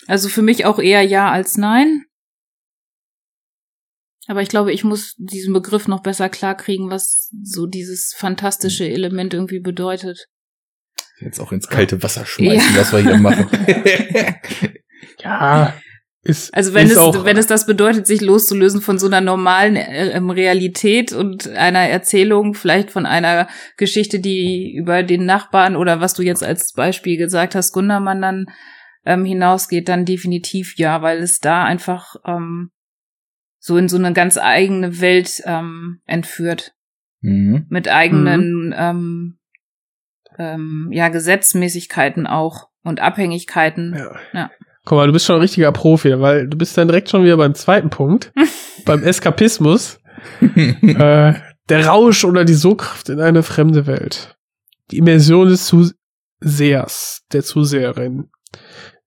Also 0.06 0.30
für 0.30 0.44
mich 0.44 0.66
auch 0.66 0.78
eher 0.78 1.02
ja 1.02 1.32
als 1.32 1.58
nein. 1.58 2.06
Aber 4.32 4.42
ich 4.42 4.48
glaube, 4.48 4.72
ich 4.72 4.86
muss 4.86 5.16
diesen 5.18 5.54
Begriff 5.54 5.90
noch 5.90 6.02
besser 6.02 6.30
klarkriegen, 6.30 6.90
was 6.90 7.30
so 7.44 7.66
dieses 7.68 8.14
fantastische 8.16 8.88
Element 8.88 9.34
irgendwie 9.34 9.60
bedeutet. 9.60 10.26
Jetzt 11.20 11.42
auch 11.42 11.52
ins 11.52 11.68
kalte 11.68 12.02
Wasser 12.02 12.26
schmeißen, 12.26 12.74
Ja. 12.74 12.80
was 12.80 12.94
wir 12.94 13.00
hier 13.00 13.18
machen. 13.18 13.48
Ja. 15.22 15.74
Ist, 16.24 16.54
Also 16.54 16.74
wenn 16.74 16.86
ist 16.86 16.94
es, 16.94 16.98
auch, 16.98 17.26
wenn 17.26 17.36
es 17.36 17.46
das 17.46 17.66
bedeutet, 17.66 18.08
sich 18.08 18.22
loszulösen 18.22 18.80
von 18.80 18.98
so 18.98 19.08
einer 19.08 19.20
normalen 19.20 19.76
äh, 19.76 20.12
ähm, 20.12 20.30
Realität 20.30 21.12
und 21.12 21.50
einer 21.50 21.82
Erzählung, 21.90 22.54
vielleicht 22.54 22.90
von 22.90 23.06
einer 23.06 23.50
Geschichte, 23.76 24.22
die 24.22 24.74
über 24.74 25.04
den 25.04 25.26
Nachbarn 25.26 25.76
oder 25.76 26.00
was 26.00 26.14
du 26.14 26.24
jetzt 26.24 26.44
als 26.44 26.72
Beispiel 26.72 27.18
gesagt 27.18 27.54
hast, 27.54 27.74
Gundermann 27.74 28.22
dann 28.22 28.46
ähm, 29.06 29.26
hinausgeht, 29.26 29.90
dann 29.90 30.06
definitiv 30.06 30.76
ja, 30.78 31.02
weil 31.02 31.18
es 31.22 31.40
da 31.40 31.66
einfach 31.66 32.16
ähm, 32.26 32.70
so 33.62 33.78
in 33.78 33.88
so 33.88 33.96
eine 33.96 34.12
ganz 34.12 34.38
eigene 34.38 35.00
Welt 35.00 35.42
ähm, 35.46 36.02
entführt. 36.06 36.74
mhm. 37.22 37.68
Mit 37.70 37.88
eigenen 37.88 38.74
ähm, 38.76 39.38
ähm, 40.38 40.90
ja, 40.92 41.10
Gesetzmäßigkeiten 41.10 42.26
auch 42.28 42.70
und 42.84 43.00
Abhängigkeiten. 43.00 43.96
ja. 43.96 44.16
Ja. 44.34 44.52
Guck 44.84 44.98
mal, 44.98 45.06
du 45.06 45.14
bist 45.14 45.28
schon 45.28 45.36
ein 45.36 45.42
richtiger 45.42 45.72
Profi, 45.72 46.20
weil 46.20 46.48
du 46.48 46.58
bist 46.58 46.76
dann 46.76 46.88
direkt 46.88 47.10
schon 47.10 47.24
wieder 47.24 47.38
beim 47.38 47.54
zweiten 47.54 47.92
Punkt, 47.92 48.34
beim 48.86 49.04
Eskapismus. 49.04 50.00
äh, 50.42 51.34
der 51.70 51.86
Rausch 51.86 52.26
oder 52.26 52.46
die 52.46 52.56
Sogkraft 52.56 53.10
in 53.10 53.22
eine 53.22 53.44
fremde 53.44 53.86
Welt. 53.86 54.36
Die 54.90 54.98
Immersion 54.98 55.50
des 55.50 55.68
Zusehers, 55.68 57.22
der 57.32 57.44
Zuseherin 57.44 58.32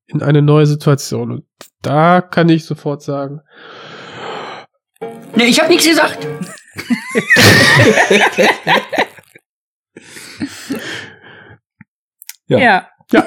in 0.07 0.23
eine 0.23 0.43
neue 0.43 0.67
Situation. 0.67 1.33
Und 1.33 1.45
da 1.83 2.21
kann 2.21 2.49
ich 2.49 2.65
sofort 2.65 3.03
sagen, 3.03 3.41
Nee, 5.37 5.45
ich 5.47 5.61
hab 5.61 5.69
nichts 5.69 5.87
gesagt. 5.87 6.27
Ja. 12.47 12.59
Ja. 12.59 12.89
Ja. 13.13 13.27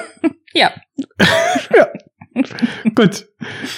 ja. 0.54 0.72
Gut, 2.94 3.26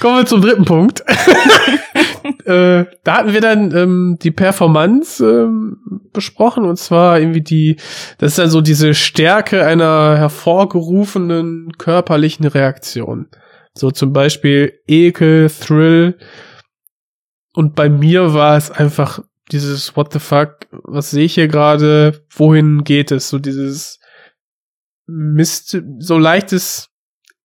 kommen 0.00 0.18
wir 0.18 0.26
zum 0.26 0.42
dritten 0.42 0.64
Punkt. 0.64 1.00
äh, 2.44 2.84
da 3.04 3.16
hatten 3.16 3.32
wir 3.32 3.40
dann 3.40 3.74
ähm, 3.74 4.18
die 4.20 4.30
Performance 4.30 5.24
ähm, 5.24 5.78
besprochen 6.12 6.64
und 6.64 6.76
zwar 6.76 7.18
irgendwie 7.18 7.40
die, 7.40 7.76
das 8.18 8.32
ist 8.32 8.38
dann 8.38 8.50
so 8.50 8.60
diese 8.60 8.92
Stärke 8.94 9.64
einer 9.64 10.16
hervorgerufenen 10.18 11.72
körperlichen 11.78 12.46
Reaktion. 12.46 13.28
So 13.74 13.90
zum 13.90 14.12
Beispiel 14.12 14.74
Ekel, 14.86 15.48
Thrill. 15.48 16.18
Und 17.52 17.74
bei 17.74 17.88
mir 17.88 18.34
war 18.34 18.56
es 18.56 18.70
einfach 18.70 19.20
dieses 19.50 19.96
What 19.96 20.12
the 20.12 20.18
fuck, 20.20 20.66
was 20.70 21.10
sehe 21.10 21.24
ich 21.24 21.34
hier 21.34 21.48
gerade, 21.48 22.24
wohin 22.30 22.84
geht 22.84 23.10
es? 23.10 23.28
So 23.28 23.38
dieses 23.38 23.98
Mist, 25.06 25.76
so 25.98 26.18
leichtes 26.18 26.90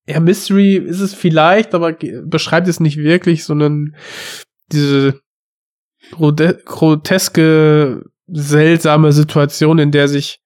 ja, 0.08 0.20
Mystery 0.20 0.76
ist 0.76 1.00
es 1.00 1.14
vielleicht, 1.14 1.74
aber 1.74 1.94
beschreibt 1.94 2.68
es 2.68 2.80
nicht 2.80 2.98
wirklich, 2.98 3.44
sondern 3.44 3.96
diese 4.72 5.20
groteske, 6.12 8.04
seltsame 8.28 9.12
Situation, 9.12 9.80
in 9.80 9.92
der 9.92 10.08
sich 10.08 10.42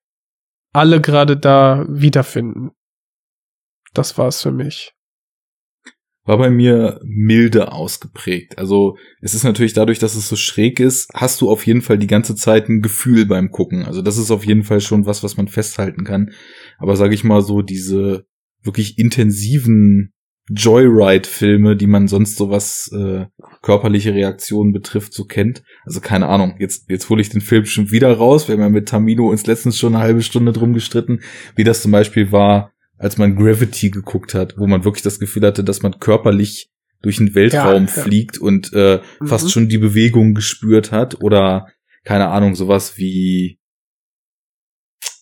alle 0.72 1.02
gerade 1.02 1.36
da 1.36 1.86
wiederfinden. 1.90 2.72
Das 3.94 4.18
war's 4.18 4.42
für 4.42 4.52
mich. 4.52 4.94
War 6.30 6.38
bei 6.38 6.52
mir 6.52 7.02
milde 7.04 7.72
ausgeprägt. 7.72 8.60
Also 8.60 8.98
es 9.20 9.34
ist 9.34 9.44
natürlich 9.44 9.74
dadurch, 9.74 9.98
dass 9.98 10.14
es 10.14 10.30
so 10.30 10.36
schräg 10.36 10.80
ist, 10.80 11.10
hast 11.12 11.42
du 11.42 11.50
auf 11.50 11.66
jeden 11.66 11.82
Fall 11.82 11.98
die 11.98 12.06
ganze 12.06 12.36
Zeit 12.36 12.70
ein 12.70 12.84
Gefühl 12.84 13.26
beim 13.26 13.50
Gucken. 13.50 13.84
Also 13.84 14.04
das 14.04 14.20
ist 14.20 14.30
auf 14.30 14.46
jeden 14.46 14.62
Fall 14.62 14.80
schon 14.80 15.08
was, 15.08 15.24
was 15.24 15.38
man 15.38 15.48
festhalten 15.48 16.04
kann. 16.04 16.30
Aber 16.78 16.96
sage 16.96 17.16
ich 17.16 17.24
mal 17.24 17.42
so, 17.42 17.64
diese 17.64 18.28
wirklich 18.62 19.00
intensiven 19.00 20.14
Joyride-Filme, 20.52 21.76
die 21.76 21.88
man 21.88 22.08
sonst 22.08 22.36
so 22.36 22.52
was 22.52 22.92
äh, 22.94 23.26
körperliche 23.64 24.14
Reaktionen 24.14 24.72
betrifft, 24.72 25.16
so 25.16 25.26
kennt. 25.26 25.64
Also 25.84 26.00
keine 26.00 26.28
Ahnung, 26.28 26.58
jetzt, 26.60 26.92
jetzt 26.92 27.10
hole 27.10 27.24
ich 27.24 27.30
den 27.30 27.42
Film 27.42 27.66
schon 27.66 27.90
wieder 27.90 28.14
raus. 28.14 28.48
Wir 28.48 28.54
haben 28.54 28.62
ja 28.62 28.70
mit 28.70 28.88
Tamino 28.88 29.28
uns 29.28 29.48
letztens 29.48 29.80
schon 29.80 29.96
eine 29.96 30.04
halbe 30.04 30.22
Stunde 30.22 30.52
drum 30.52 30.74
gestritten, 30.74 31.22
wie 31.56 31.64
das 31.64 31.82
zum 31.82 31.92
Beispiel 31.92 32.32
war, 32.32 32.72
als 33.00 33.18
man 33.18 33.36
Gravity 33.36 33.90
geguckt 33.90 34.34
hat, 34.36 34.56
wo 34.58 34.68
man 34.68 34.84
wirklich 34.84 35.02
das 35.04 35.20
Gefühl 35.20 35.46
hatte, 35.46 35.64
dass 35.64 35.82
man 35.82 36.00
körperlich 36.00 36.70
durch 37.02 37.18
den 37.18 37.34
Weltraum 37.34 37.86
Ja, 37.88 37.96
ja. 37.96 38.04
fliegt 38.04 38.38
und 38.38 38.72
äh, 38.74 39.00
Mhm. 39.20 39.28
fast 39.28 39.52
schon 39.52 39.68
die 39.70 39.78
Bewegung 39.80 40.36
gespürt 40.36 40.92
hat 40.92 41.22
oder 41.24 41.68
keine 42.04 42.28
Ahnung, 42.28 42.56
sowas 42.56 42.98
wie 42.98 43.58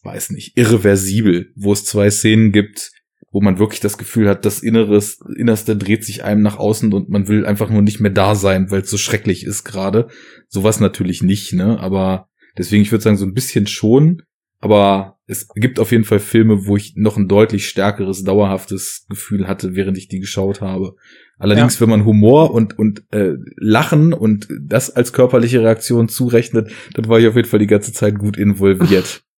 weiß 0.03 0.29
nicht, 0.31 0.57
irreversibel, 0.57 1.51
wo 1.55 1.73
es 1.73 1.83
zwei 1.85 2.09
Szenen 2.09 2.51
gibt, 2.51 2.91
wo 3.31 3.41
man 3.41 3.59
wirklich 3.59 3.81
das 3.81 3.97
Gefühl 3.97 4.29
hat, 4.29 4.45
das 4.45 4.61
Inneres, 4.63 5.19
Innerste 5.35 5.75
dreht 5.75 6.05
sich 6.05 6.23
einem 6.23 6.41
nach 6.41 6.57
außen 6.57 6.93
und 6.93 7.09
man 7.09 7.27
will 7.27 7.45
einfach 7.45 7.69
nur 7.69 7.81
nicht 7.81 7.99
mehr 7.99 8.11
da 8.11 8.33
sein, 8.35 8.71
weil 8.71 8.81
es 8.81 8.89
so 8.89 8.97
schrecklich 8.97 9.43
ist 9.45 9.65
gerade. 9.65 10.07
Sowas 10.47 10.79
natürlich 10.79 11.21
nicht, 11.23 11.51
ne? 11.53 11.77
Aber 11.79 12.29
deswegen, 12.57 12.83
ich 12.83 12.91
würde 12.91 13.03
sagen, 13.03 13.17
so 13.17 13.25
ein 13.25 13.33
bisschen 13.33 13.67
schon. 13.67 14.23
Aber 14.59 15.16
es 15.27 15.49
gibt 15.55 15.79
auf 15.79 15.91
jeden 15.91 16.05
Fall 16.05 16.19
Filme, 16.19 16.65
wo 16.65 16.77
ich 16.77 16.95
noch 16.95 17.17
ein 17.17 17.27
deutlich 17.27 17.67
stärkeres, 17.67 18.23
dauerhaftes 18.23 19.05
Gefühl 19.09 19.47
hatte, 19.47 19.75
während 19.75 19.97
ich 19.97 20.07
die 20.07 20.21
geschaut 20.21 20.61
habe. 20.61 20.95
Allerdings, 21.37 21.79
wenn 21.81 21.89
man 21.89 22.05
Humor 22.05 22.51
und, 22.51 22.79
und 22.79 23.03
äh, 23.11 23.33
Lachen 23.57 24.13
und 24.13 24.47
das 24.59 24.89
als 24.89 25.11
körperliche 25.11 25.61
Reaktion 25.61 26.07
zurechnet, 26.07 26.71
dann 26.93 27.09
war 27.09 27.19
ich 27.19 27.27
auf 27.27 27.35
jeden 27.35 27.47
Fall 27.47 27.59
die 27.59 27.67
ganze 27.67 27.91
Zeit 27.93 28.17
gut 28.17 28.37
involviert. 28.37 29.23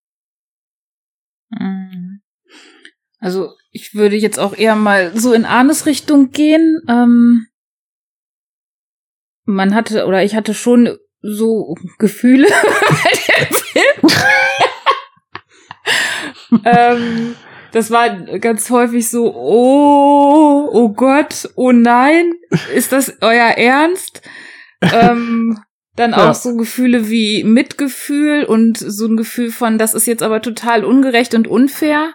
Mhm. 1.51 2.21
Also 3.17 3.55
ich 3.71 3.95
würde 3.95 4.15
jetzt 4.15 4.37
auch 4.37 4.55
eher 4.55 4.75
mal 4.75 5.17
so 5.17 5.33
in 5.33 5.45
Arnes 5.45 5.87
Richtung 5.87 6.29
gehen. 6.29 6.79
Ähm, 6.87 7.47
man 9.45 9.73
hatte 9.73 10.05
oder 10.05 10.23
ich 10.23 10.35
hatte 10.35 10.53
schon 10.53 10.95
so 11.23 11.75
Gefühle 11.97 12.47
bei 12.87 13.09
dem 13.11 13.55
Film. 13.55 14.38
Ähm, 16.65 17.35
das 17.71 17.91
war 17.91 18.09
ganz 18.39 18.69
häufig 18.69 19.09
so, 19.09 19.33
oh, 19.35 20.69
oh 20.71 20.89
Gott, 20.89 21.49
oh 21.55 21.71
nein, 21.71 22.31
ist 22.75 22.91
das 22.91 23.13
euer 23.21 23.49
Ernst? 23.57 24.21
ähm, 24.81 25.59
dann 25.95 26.11
Ja. 26.11 26.29
auch 26.31 26.35
so 26.35 26.55
Gefühle 26.55 27.09
wie 27.09 27.43
Mitgefühl 27.43 28.45
und 28.45 28.77
so 28.77 29.05
ein 29.05 29.17
Gefühl 29.17 29.51
von, 29.51 29.77
das 29.77 29.93
ist 29.93 30.07
jetzt 30.07 30.23
aber 30.23 30.41
total 30.41 30.85
ungerecht 30.85 31.35
und 31.35 31.47
unfair. 31.47 32.13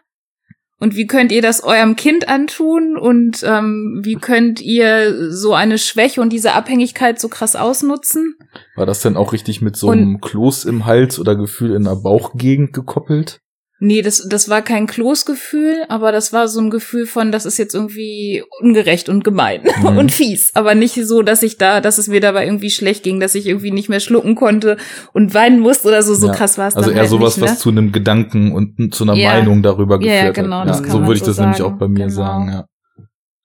Und 0.81 0.97
wie 0.97 1.07
könnt 1.07 1.31
ihr 1.33 1.41
das 1.43 1.63
eurem 1.63 1.95
Kind 1.95 2.29
antun? 2.29 2.97
Und 2.99 3.43
ähm, 3.47 4.01
wie 4.03 4.17
könnt 4.17 4.61
ihr 4.61 5.31
so 5.33 5.55
eine 5.55 5.79
Schwäche 5.79 6.21
und 6.21 6.33
diese 6.33 6.53
Abhängigkeit 6.55 7.21
so 7.21 7.29
krass 7.29 7.57
ausnutzen? 7.57 8.35
War 8.75 8.85
das 8.85 9.01
denn 9.01 9.17
auch 9.17 9.33
richtig 9.33 9.63
mit 9.63 9.77
so 9.77 9.89
Und- 9.89 9.99
einem 9.99 10.21
Kloß 10.21 10.65
im 10.65 10.85
Hals 10.85 11.19
oder 11.19 11.37
Gefühl 11.37 11.75
in 11.75 11.85
der 11.85 11.97
Bauchgegend 11.97 12.73
gekoppelt? 12.73 13.41
Nee, 13.87 14.01
das, 14.01 14.27
das 14.29 14.49
war 14.49 14.63
kein 14.63 14.87
Kloßgefühl, 14.87 15.85
aber 15.89 16.11
das 16.11 16.33
war 16.33 16.49
so 16.49 16.59
ein 16.61 16.71
Gefühl 16.71 17.05
von, 17.07 17.31
das 17.33 17.45
ist 17.45 17.59
jetzt 17.59 17.75
irgendwie 17.75 18.43
ungerecht 18.61 19.09
und 19.11 19.25
gemein 19.25 19.61
Mhm. 19.83 19.99
und 19.99 20.11
fies. 20.13 20.51
Aber 20.55 20.75
nicht 20.75 20.95
so, 21.05 21.21
dass 21.23 21.43
ich 21.43 21.59
da, 21.59 21.81
dass 21.83 21.99
es 21.99 22.09
mir 22.09 22.21
dabei 22.21 22.47
irgendwie 22.47 22.71
schlecht 22.71 23.03
ging, 23.03 23.21
dass 23.21 23.35
ich 23.35 23.47
irgendwie 23.47 23.73
nicht 23.73 23.89
mehr 23.91 24.01
schlucken 24.01 24.37
konnte 24.37 24.79
und 25.13 25.35
weinen 25.35 25.59
musste 25.61 25.89
oder 25.89 26.03
so. 26.03 26.15
So 26.15 26.29
Ja, 26.29 26.33
krass 26.33 26.57
war 26.57 26.69
es 26.69 26.77
Also 26.77 26.89
dann 26.89 26.97
eher 26.97 27.03
halt 27.03 27.11
sowas, 27.11 27.37
nicht, 27.37 27.45
ne? 27.45 27.51
was 27.53 27.59
zu 27.59 27.69
einem 27.69 27.93
Gedanken 27.93 28.53
und 28.53 28.95
zu 28.95 29.05
einer 29.05 29.15
Ja. 29.15 29.35
Meinung 29.35 29.63
darüber 29.63 30.01
Ja, 30.01 30.07
ja, 30.13 30.19
geführt 30.29 30.37
genau, 30.37 30.61
hat. 30.61 30.69
Ja, 30.69 30.75
so 30.91 31.01
würde 31.03 31.15
ich 31.15 31.21
so 31.21 31.27
das 31.27 31.39
nämlich 31.39 31.59
sagen. 31.59 31.75
auch 31.75 31.79
bei 31.79 31.89
mir 31.89 32.07
Genau. 32.07 32.15
sagen, 32.17 32.49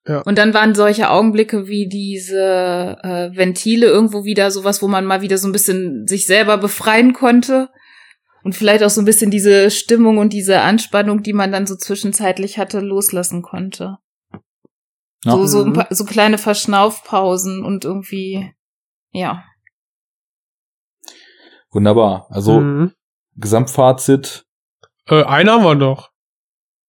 ja. 0.06 0.22
Und 0.24 0.38
dann 0.38 0.54
waren 0.54 0.74
solche 0.74 1.10
Augenblicke 1.10 1.68
wie 1.68 1.86
diese 1.86 2.96
äh, 3.02 3.36
Ventile 3.36 3.86
irgendwo 3.86 4.24
wieder 4.24 4.50
sowas, 4.50 4.80
wo 4.82 4.88
man 4.88 5.04
mal 5.04 5.20
wieder 5.20 5.36
so 5.38 5.46
ein 5.46 5.52
bisschen 5.52 6.06
sich 6.08 6.26
selber 6.26 6.56
befreien 6.56 7.12
konnte. 7.12 7.68
Und 8.42 8.54
vielleicht 8.54 8.82
auch 8.82 8.90
so 8.90 9.00
ein 9.02 9.04
bisschen 9.04 9.30
diese 9.30 9.70
Stimmung 9.70 10.18
und 10.18 10.32
diese 10.32 10.60
Anspannung, 10.62 11.22
die 11.22 11.32
man 11.34 11.52
dann 11.52 11.66
so 11.66 11.76
zwischenzeitlich 11.76 12.58
hatte, 12.58 12.80
loslassen 12.80 13.42
konnte. 13.42 13.98
Ja. 15.24 15.32
So, 15.32 15.46
so, 15.46 15.62
ein 15.62 15.68
Mhm. 15.70 15.72
paar, 15.74 15.86
so 15.90 16.04
kleine 16.04 16.38
Verschnaufpausen 16.38 17.64
und 17.64 17.84
irgendwie, 17.84 18.52
ja. 19.12 19.44
Wunderbar. 21.70 22.26
Also 22.30 22.60
Mhm. 22.60 22.92
Gesamtfazit, 23.36 24.44
Äh, 25.06 25.24
einen 25.24 25.50
haben 25.50 25.64
wir 25.64 25.74
noch. 25.74 26.10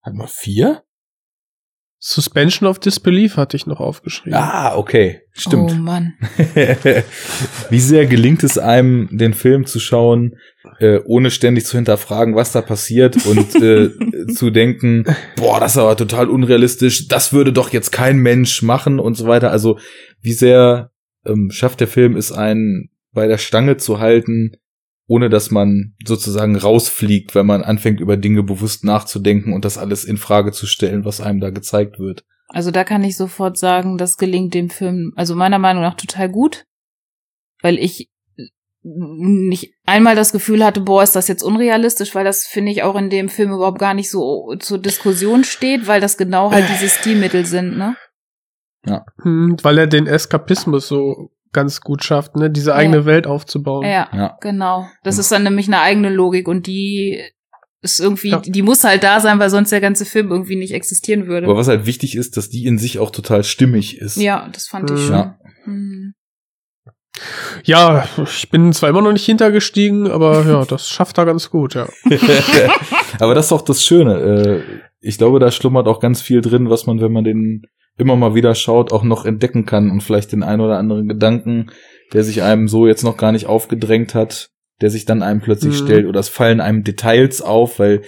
hatten 0.04 0.18
wir 0.18 0.28
vier? 0.28 0.84
Suspension 2.04 2.68
of 2.68 2.80
Disbelief 2.80 3.38
hatte 3.38 3.56
ich 3.56 3.68
noch 3.68 3.80
aufgeschrieben. 3.80 4.34
Ah, 4.34 4.76
okay. 4.76 5.22
Stimmt. 5.34 5.72
Oh 5.72 5.76
Mann. 5.76 6.16
Wie 7.70 7.80
sehr 7.80 8.08
gelingt 8.08 8.44
es 8.44 8.58
einem, 8.58 9.08
den 9.12 9.36
Film 9.36 9.68
zu 9.68 9.80
schauen, 9.80 10.36
äh, 10.80 11.00
ohne 11.06 11.30
ständig 11.30 11.68
zu 11.68 11.78
hinterfragen, 11.78 12.36
was 12.36 12.54
da 12.54 12.64
passiert 12.64 13.24
und 13.28 13.54
äh, 13.62 13.92
zu 14.34 14.50
denken, 14.50 15.06
boah, 15.36 15.60
das 15.60 15.74
ist 15.74 15.78
aber 15.78 15.96
total 15.96 16.28
unrealistisch, 16.28 17.08
das 17.08 17.34
würde 17.34 17.54
doch 17.54 17.70
jetzt 17.72 17.92
kein 17.92 18.18
Mensch 18.18 18.64
machen 18.64 19.00
und 19.00 19.14
so 19.14 19.28
weiter. 19.28 19.52
Also 19.52 19.78
wie 20.22 20.34
sehr 20.34 20.90
ähm, 21.24 21.52
schafft 21.52 21.82
der 21.82 21.88
Film 21.88 22.16
es 22.18 22.32
einen 22.32 22.90
bei 23.14 23.28
der 23.28 23.38
Stange 23.38 23.78
zu 23.78 24.00
halten, 24.00 24.54
ohne 25.08 25.30
dass 25.30 25.52
man 25.52 25.96
sozusagen 26.06 26.56
rausfliegt, 26.56 27.36
wenn 27.36 27.46
man 27.46 27.64
anfängt 27.64 28.00
über 28.00 28.18
Dinge 28.18 28.44
bewusst 28.44 28.84
nachzudenken 28.84 29.54
und 29.54 29.66
das 29.66 29.78
alles 29.78 30.06
in 30.06 30.18
Frage 30.18 30.52
zu 30.52 30.66
stellen, 30.66 31.06
was 31.06 31.22
einem 31.22 31.40
da 31.40 31.50
gezeigt 31.50 32.00
wird. 32.00 32.24
Also 32.48 32.72
da 32.72 32.84
kann 32.84 33.04
ich 33.04 33.18
sofort 33.18 33.58
sagen, 33.58 33.98
das 33.98 34.18
gelingt 34.18 34.54
dem 34.54 34.70
Film, 34.70 35.14
also 35.16 35.36
meiner 35.36 35.60
Meinung 35.60 35.84
nach 35.84 35.96
total 35.96 36.30
gut, 36.30 36.66
weil 37.62 37.78
ich 37.78 38.10
nicht 38.84 39.74
einmal 39.86 40.16
das 40.16 40.32
Gefühl 40.32 40.66
hatte, 40.66 40.82
boah, 40.82 41.04
ist 41.04 41.16
das 41.16 41.28
jetzt 41.28 41.44
unrealistisch, 41.44 42.16
weil 42.16 42.26
das 42.26 42.48
finde 42.48 42.72
ich 42.72 42.84
auch 42.84 42.96
in 42.96 43.10
dem 43.10 43.30
Film 43.30 43.52
überhaupt 43.52 43.80
gar 43.80 43.94
nicht 43.94 44.10
so 44.10 44.56
zur 44.60 44.80
Diskussion 44.80 45.44
steht, 45.44 45.88
weil 45.88 46.02
das 46.02 46.18
genau 46.18 46.52
halt 46.52 46.66
diese 46.70 46.90
Stilmittel 46.90 47.46
sind, 47.46 47.78
ne? 47.78 47.96
Hm, 49.22 49.58
weil 49.62 49.78
er 49.78 49.88
den 49.88 50.08
Eskapismus 50.08 50.88
so 50.88 51.30
ganz 51.54 51.82
gut 51.82 52.04
schafft, 52.04 52.36
ne, 52.36 52.50
diese 52.50 52.74
eigene 52.76 52.98
Ja. 52.98 53.06
Welt 53.06 53.28
aufzubauen. 53.28 53.84
Ja, 53.86 54.08
Ja. 54.14 54.38
genau. 54.42 54.88
Das 55.04 55.18
ist 55.18 55.32
dann 55.32 55.44
nämlich 55.44 55.68
eine 55.68 55.80
eigene 55.82 56.10
Logik 56.10 56.48
und 56.48 56.68
die 56.68 57.22
ist 57.82 58.00
irgendwie, 58.00 58.30
Ja. 58.30 58.40
die 58.40 58.62
muss 58.62 58.84
halt 58.84 59.04
da 59.04 59.20
sein, 59.20 59.40
weil 59.40 59.50
sonst 59.50 59.72
der 59.72 59.82
ganze 59.82 60.06
Film 60.06 60.30
irgendwie 60.32 60.56
nicht 60.56 60.74
existieren 60.74 61.28
würde. 61.28 61.48
Aber 61.48 61.58
was 61.58 61.68
halt 61.68 61.86
wichtig 61.86 62.16
ist, 62.16 62.38
dass 62.38 62.50
die 62.50 62.66
in 62.66 62.78
sich 62.78 63.00
auch 63.00 63.10
total 63.12 63.44
stimmig 63.44 63.98
ist. 63.98 64.18
ja, 64.18 64.48
das 64.54 64.68
fand 64.68 64.92
ich 64.92 64.98
Mhm. 65.00 65.06
schon. 65.08 65.16
Ja. 65.16 65.38
Hm. 65.66 66.14
Ja, 67.66 68.08
ich 68.24 68.50
bin 68.50 68.72
zwar 68.74 68.90
immer 68.90 69.02
noch 69.02 69.12
nicht 69.12 69.26
hintergestiegen, 69.26 70.10
aber 70.10 70.46
ja, 70.46 70.66
das 70.66 70.88
schafft 70.90 71.18
er 71.18 71.26
ganz 71.26 71.50
gut, 71.50 71.76
ja. 71.76 71.88
Aber 73.20 73.36
das 73.36 73.48
ist 73.48 73.52
auch 73.52 73.62
das 73.64 73.84
Schöne. 73.84 74.16
Äh, 74.20 74.62
Ich 75.04 75.18
glaube, 75.18 75.40
da 75.40 75.50
schlummert 75.52 75.88
auch 75.88 76.00
ganz 76.00 76.22
viel 76.22 76.42
drin, 76.42 76.70
was 76.70 76.86
man, 76.86 77.02
wenn 77.02 77.12
man 77.12 77.24
den 77.24 77.64
immer 77.98 78.16
mal 78.16 78.36
wieder 78.36 78.56
schaut, 78.56 78.92
auch 78.92 79.04
noch 79.04 79.26
entdecken 79.26 79.66
kann 79.66 79.92
und 79.92 80.02
vielleicht 80.02 80.32
den 80.32 80.44
ein 80.44 80.62
oder 80.62 80.78
anderen 80.78 81.08
Gedanken, 81.08 81.68
der 82.14 82.24
sich 82.24 82.42
einem 82.42 82.68
so 82.68 82.88
jetzt 82.88 83.04
noch 83.04 83.18
gar 83.18 83.32
nicht 83.32 83.46
aufgedrängt 83.46 84.16
hat, 84.16 84.50
der 84.82 84.90
sich 84.90 85.06
dann 85.06 85.22
einem 85.22 85.42
plötzlich 85.42 85.74
Mhm. 85.76 85.86
stellt 85.86 86.06
oder 86.08 86.20
es 86.20 86.30
fallen 86.30 86.62
einem 86.62 86.84
Details 86.84 87.42
auf, 87.42 87.80
weil 87.80 88.02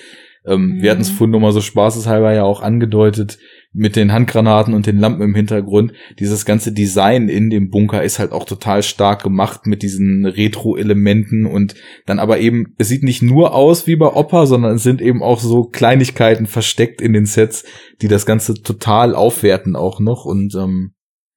ähm, 0.45 0.77
wir 0.81 0.89
Mhm. 0.89 0.91
hatten 0.91 1.01
es 1.03 1.09
vorhin 1.09 1.31
nur 1.31 1.39
mal 1.39 1.51
so 1.53 1.61
spaßeshalber 1.61 2.33
ja 2.33 2.43
auch 2.43 2.61
angedeutet, 2.61 3.37
mit 3.75 3.95
den 3.95 4.11
Handgranaten 4.13 4.73
und 4.75 4.85
den 4.85 4.99
Lampen 4.99 5.23
im 5.23 5.33
Hintergrund. 5.35 5.93
Dieses 6.19 6.45
ganze 6.45 6.71
Design 6.71 7.27
in 7.27 7.49
dem 7.49 7.69
Bunker 7.71 8.03
ist 8.03 8.19
halt 8.19 8.31
auch 8.31 8.45
total 8.45 8.83
stark 8.83 9.23
gemacht 9.23 9.65
mit 9.65 9.81
diesen 9.81 10.25
Retro-Elementen 10.25 11.45
und 11.45 11.73
dann 12.05 12.19
aber 12.19 12.39
eben, 12.39 12.75
es 12.77 12.87
sieht 12.87 13.03
nicht 13.03 13.21
nur 13.23 13.55
aus 13.55 13.87
wie 13.87 13.95
bei 13.95 14.07
Opa, 14.07 14.45
sondern 14.45 14.75
es 14.75 14.83
sind 14.83 15.01
eben 15.01 15.23
auch 15.23 15.39
so 15.39 15.63
Kleinigkeiten 15.63 16.45
versteckt 16.45 17.01
in 17.01 17.13
den 17.13 17.25
Sets, 17.25 17.65
die 18.01 18.07
das 18.07 18.25
Ganze 18.25 18.53
total 18.61 19.15
aufwerten 19.15 19.75
auch 19.75 19.99
noch 19.99 20.25
und 20.25 20.53
ähm, 20.55 20.93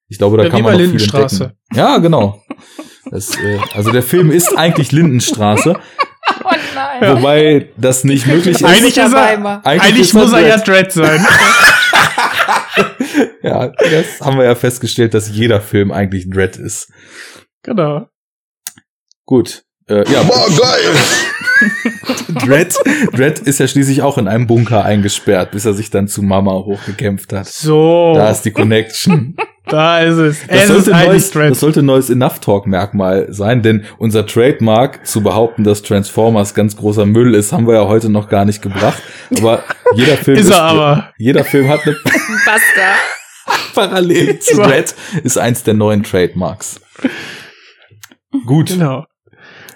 ich 0.08 0.18
glaube, 0.18 0.36
da 0.36 0.44
Ja, 0.44 0.50
kann 0.50 0.62
man 0.62 0.72
noch 0.72 0.78
viel 0.78 0.86
Lindenstraße. 0.88 1.44
entdecken. 1.44 1.58
Ja, 1.74 1.98
genau. 1.98 2.40
Das, 3.10 3.30
äh, 3.36 3.58
also 3.74 3.90
der 3.92 4.02
Film 4.02 4.30
ist 4.30 4.56
eigentlich 4.56 4.92
Lindenstraße, 4.92 5.76
Oh 6.44 6.50
nein. 6.74 7.16
wobei 7.16 7.68
das 7.76 8.04
nicht 8.04 8.26
möglich 8.26 8.56
ist. 8.56 8.64
Eigentlich 8.64 8.96
ist 8.98 9.12
er. 9.12 9.22
Eigentlich 9.64 9.64
eigentlich 9.82 10.00
ist 10.00 10.14
er 10.14 10.20
muss 10.22 10.32
er 10.32 10.46
ja. 10.46 10.56
Dread 10.58 10.92
sein. 10.92 11.24
Ja, 13.46 13.68
das 13.68 14.20
haben 14.20 14.38
wir 14.38 14.44
ja 14.44 14.54
festgestellt, 14.54 15.14
dass 15.14 15.28
jeder 15.30 15.60
Film 15.60 15.92
eigentlich 15.92 16.28
Dread 16.28 16.56
ist. 16.56 16.90
genau. 17.62 18.06
Gut. 19.24 19.62
Äh, 19.88 20.04
ja, 20.12 20.22
Boah, 20.24 20.46
geil! 20.48 20.96
Dread, 22.46 22.74
Dread 23.12 23.38
ist 23.38 23.60
ja 23.60 23.68
schließlich 23.68 24.02
auch 24.02 24.18
in 24.18 24.26
einem 24.28 24.46
Bunker 24.46 24.84
eingesperrt, 24.84 25.52
bis 25.52 25.64
er 25.64 25.74
sich 25.74 25.90
dann 25.90 26.08
zu 26.08 26.22
Mama 26.22 26.52
hochgekämpft 26.52 27.32
hat. 27.32 27.46
So, 27.46 28.14
Da 28.16 28.30
ist 28.30 28.42
die 28.42 28.50
Connection. 28.50 29.36
da 29.66 30.00
ist 30.00 30.16
es. 30.16 30.46
Das 30.48 30.56
es 30.56 30.62
ist 30.62 30.68
sollte, 30.86 30.94
ein 30.94 31.06
neues, 31.06 31.30
Dread. 31.30 31.50
das 31.52 31.60
sollte 31.60 31.80
ein 31.80 31.86
neues 31.86 32.10
Enough 32.10 32.40
Talk 32.40 32.66
Merkmal 32.66 33.26
sein, 33.30 33.62
denn 33.62 33.84
unser 33.98 34.26
Trademark 34.26 35.06
zu 35.06 35.22
behaupten, 35.22 35.62
dass 35.64 35.82
Transformers 35.82 36.54
ganz 36.54 36.76
großer 36.76 37.06
Müll 37.06 37.34
ist, 37.34 37.52
haben 37.52 37.66
wir 37.68 37.74
ja 37.74 37.86
heute 37.86 38.08
noch 38.08 38.28
gar 38.28 38.44
nicht 38.44 38.62
gebracht. 38.62 39.02
Aber 39.38 39.62
jeder 39.94 40.16
Film 40.16 40.38
Ist 40.40 40.50
er 40.50 40.62
aber. 40.62 41.12
jeder 41.16 41.44
Film 41.44 41.68
hat 41.68 41.80
eine 41.84 41.94
Basta. 42.44 42.94
Parallele 43.74 44.38
zu 44.38 44.56
Dread, 44.56 44.94
ist 45.22 45.38
eins 45.38 45.62
der 45.62 45.74
neuen 45.74 46.02
Trademarks. 46.02 46.80
Gut. 48.46 48.68
Genau. 48.70 49.04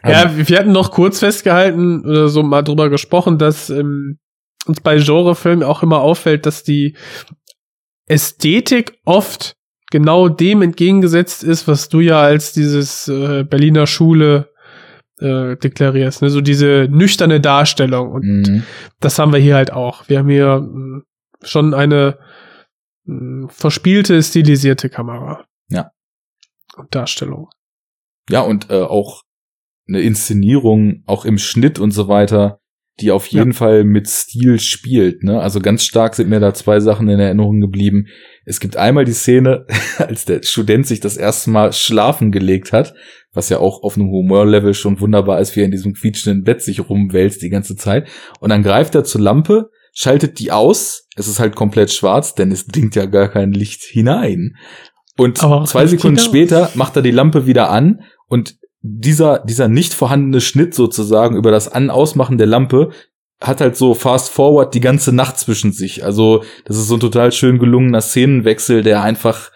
Ähm, 0.03 0.11
Ja, 0.13 0.49
wir 0.49 0.59
hatten 0.59 0.73
noch 0.73 0.91
kurz 0.91 1.19
festgehalten 1.21 2.05
oder 2.05 2.29
so 2.29 2.43
mal 2.43 2.63
drüber 2.63 2.89
gesprochen, 2.91 3.39
dass 3.39 3.71
ähm, 3.71 4.19
uns 4.67 4.81
bei 4.81 4.97
Genrefilmen 4.99 5.63
auch 5.63 5.83
immer 5.83 6.01
auffällt, 6.01 6.47
dass 6.47 6.63
die 6.63 6.97
Ästhetik 8.07 8.99
oft 9.05 9.57
genau 9.91 10.29
dem 10.29 10.63
entgegengesetzt 10.63 11.45
ist, 11.45 11.67
was 11.69 11.89
du 11.89 12.01
ja 12.01 12.21
als 12.21 12.53
dieses 12.53 13.09
äh, 13.09 13.45
Berliner 13.45 13.87
Schule 13.87 14.51
äh, 15.21 15.57
deklarierst, 15.57 16.23
ne? 16.23 16.31
so 16.31 16.41
diese 16.41 16.89
nüchterne 16.91 17.41
Darstellung. 17.41 18.11
Und 18.13 18.25
Mhm. 18.25 18.63
das 19.01 19.19
haben 19.19 19.33
wir 19.33 19.41
hier 19.41 19.57
halt 19.57 19.73
auch. 19.73 20.09
Wir 20.09 20.19
haben 20.19 20.29
hier 20.29 20.61
mh, 20.61 21.03
schon 21.43 21.75
eine 21.75 22.19
verspielte, 23.49 24.23
stilisierte 24.23 24.89
Kamera. 24.89 25.45
Ja. 25.69 25.91
Und 26.77 26.95
Darstellung. 26.95 27.49
Ja, 28.29 28.41
und 28.41 28.71
äh, 28.71 28.83
auch 28.83 29.23
eine 29.89 30.01
Inszenierung, 30.01 31.03
auch 31.07 31.25
im 31.25 31.39
Schnitt 31.39 31.79
und 31.79 31.91
so 31.91 32.09
weiter, 32.09 32.61
die 33.01 33.11
auf 33.11 33.27
jeden 33.27 33.53
Fall 33.53 33.85
mit 33.85 34.09
Stil 34.09 34.59
spielt. 34.61 35.25
Ne? 35.25 35.41
Also 35.41 35.61
ganz 35.61 35.85
stark 35.85 36.15
sind 36.15 36.29
mir 36.29 36.41
da 36.41 36.55
zwei 36.55 36.81
Sachen 36.81 37.09
in 37.09 37.19
Erinnerung 37.19 37.61
geblieben. 37.61 38.07
Es 38.45 38.61
gibt 38.61 38.77
einmal 38.77 39.05
die 39.05 39.13
Szene, 39.13 39.67
als 39.99 40.25
der 40.25 40.43
Student 40.43 40.87
sich 40.87 41.01
das 41.01 41.17
erste 41.17 41.51
Mal 41.51 41.73
schlafen 41.73 42.31
gelegt 42.31 42.73
hat, 42.73 42.95
was 43.33 43.49
ja 43.49 43.59
auch 43.59 43.83
auf 43.83 43.97
einem 43.97 44.11
Humorlevel 44.11 44.75
schon 44.75 45.01
wunderbar 45.01 45.41
ist, 45.41 45.57
wie 45.57 45.61
er 45.61 45.67
in 45.67 45.71
diesem 45.71 45.95
quietschenden 45.95 46.45
Bett 46.45 46.63
sich 46.63 46.89
rumwälzt 46.89 47.43
die 47.43 47.51
ganze 47.51 47.77
Zeit. 47.77 48.09
Und 48.41 48.51
dann 48.51 48.63
greift 48.63 48.95
er 48.95 49.05
zur 49.05 49.21
Lampe, 49.21 49.71
schaltet 49.93 50.39
die 50.39 50.53
aus. 50.53 51.07
Es 51.21 51.29
ist 51.29 51.39
halt 51.39 51.55
komplett 51.55 51.93
schwarz, 51.93 52.35
denn 52.35 52.51
es 52.51 52.67
dringt 52.67 52.97
ja 52.97 53.07
gar 53.07 53.29
kein 53.29 53.53
Licht 53.53 53.83
hinein. 53.83 54.57
Und 55.17 55.39
zwei 55.39 55.87
Sekunden 55.87 56.19
später 56.19 56.71
macht 56.75 56.97
er 56.97 57.03
die 57.03 57.11
Lampe 57.11 57.47
wieder 57.47 57.71
an 57.71 58.03
und 58.27 58.57
dieser, 58.83 59.41
dieser 59.41 59.69
nicht 59.69 59.93
vorhandene 59.93 60.41
Schnitt 60.41 60.75
sozusagen 60.75 61.37
über 61.37 61.51
das 61.51 61.69
An-Ausmachen 61.69 62.39
der 62.39 62.47
Lampe 62.47 62.91
hat 63.41 63.61
halt 63.61 63.77
so 63.77 63.95
fast 63.95 64.31
forward 64.31 64.75
die 64.75 64.81
ganze 64.81 65.15
Nacht 65.15 65.39
zwischen 65.39 65.73
sich. 65.73 66.05
Also 66.05 66.43
das 66.65 66.77
ist 66.77 66.89
so 66.89 66.95
ein 66.95 67.01
total 67.01 67.33
schön 67.33 67.59
gelungener 67.59 68.01
Szenenwechsel, 68.01 68.83
der 68.83 69.03
einfach 69.03 69.51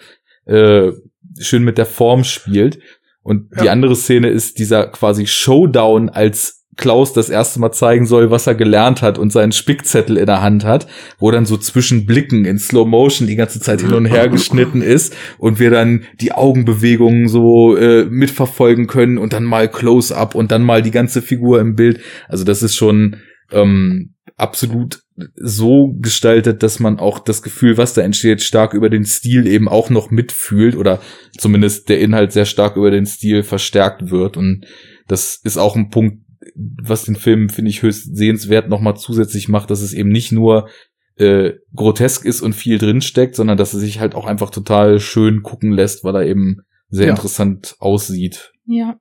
äh, 0.47 0.93
schön 1.39 1.65
mit 1.65 1.79
der 1.79 1.87
Form 1.87 2.25
spielt. 2.25 2.79
Und 3.23 3.51
die 3.59 3.67
Ja. 3.67 3.73
andere 3.73 3.97
Szene 3.97 4.29
ist 4.29 4.59
dieser 4.59 4.87
quasi 4.89 5.27
Showdown, 5.27 6.11
als 6.11 6.64
Klaus 6.77 7.13
das 7.13 7.29
erste 7.29 7.61
Mal 7.61 7.73
zeigen 7.73 8.07
soll, 8.07 8.31
was 8.31 8.47
er 8.47 8.55
gelernt 8.55 9.03
hat 9.03 9.19
und 9.19 9.33
seinen 9.33 9.53
Spickzettel 9.53 10.17
in 10.17 10.27
der 10.27 10.43
Hand 10.43 10.65
hat, 10.65 10.87
wo 11.19 11.31
dann 11.31 11.47
so 11.47 11.57
zwischen 11.57 12.07
Blicken 12.07 12.45
in 12.45 12.59
Slow 12.59 12.89
Motion 12.89 13.29
die 13.29 13.37
ganze 13.37 13.61
Zeit 13.61 13.81
hin 13.81 13.95
und 13.95 14.07
her 14.07 14.29
geschnitten 14.29 14.83
ist 14.83 15.15
und 15.39 15.59
wir 15.59 15.71
dann 15.71 16.05
die 16.21 16.33
Augenbewegungen 16.33 17.29
so 17.29 17.77
äh, 17.77 18.05
mitverfolgen 18.05 18.87
können 18.87 19.19
und 19.19 19.33
dann 19.33 19.45
mal 19.45 19.71
Close-up 19.71 20.35
und 20.35 20.51
dann 20.51 20.63
mal 20.63 20.83
die 20.83 20.91
ganze 20.91 21.23
Figur 21.23 21.61
im 21.61 21.77
Bild. 21.77 22.01
Also 22.29 22.45
das 22.45 22.63
ist 22.63 22.75
schon 22.75 23.17
ähm, 23.53 24.15
absolut 24.37 25.01
so 25.37 25.95
gestaltet, 26.01 26.63
dass 26.63 26.81
man 26.81 26.99
auch 26.99 27.21
das 27.21 27.43
Gefühl, 27.43 27.77
was 27.77 27.95
da 27.95 28.03
entsteht, 28.03 28.43
stark 28.43 28.75
über 28.75 28.91
den 28.91 29.05
Stil 29.05 29.47
eben 29.47 29.69
auch 29.69 29.91
noch 29.91 30.11
mitfühlt 30.11 30.75
oder 30.75 31.01
zumindest 31.39 31.89
der 31.89 32.01
Inhalt 32.01 32.33
sehr 32.33 32.47
stark 32.47 32.77
über 32.77 32.91
den 32.91 33.07
Stil 33.07 33.45
verstärkt 33.45 34.11
wird. 34.11 34.37
Und 34.37 34.67
das 35.07 35.41
ist 35.45 35.57
auch 35.57 35.77
ein 35.77 35.91
Punkt, 35.91 36.24
was 36.55 37.05
den 37.05 37.17
Film, 37.17 37.49
finde 37.49 37.71
ich, 37.71 37.83
höchst 37.83 38.17
sehenswert 38.17 38.69
nochmal 38.69 38.97
zusätzlich 38.97 39.49
macht, 39.49 39.71
dass 39.71 39.81
es 39.83 39.93
eben 39.93 40.09
nicht 40.11 40.33
nur 40.33 40.69
äh, 41.17 41.53
grotesk 41.75 42.25
ist 42.25 42.41
und 42.41 42.55
viel 42.55 42.79
drinsteckt, 42.79 43.37
sondern 43.37 43.57
dass 43.57 43.73
es 43.75 43.81
sich 43.81 44.01
halt 44.01 44.15
auch 44.15 44.27
einfach 44.27 44.51
total 44.51 44.99
schön 45.01 45.43
gucken 45.43 45.71
lässt, 45.73 46.03
weil 46.05 46.17
er 46.17 46.27
eben 46.27 46.59
sehr 46.89 47.07
Ja. 47.07 47.13
interessant 47.13 47.77
aussieht. 47.79 48.53
Ja. 48.67 48.99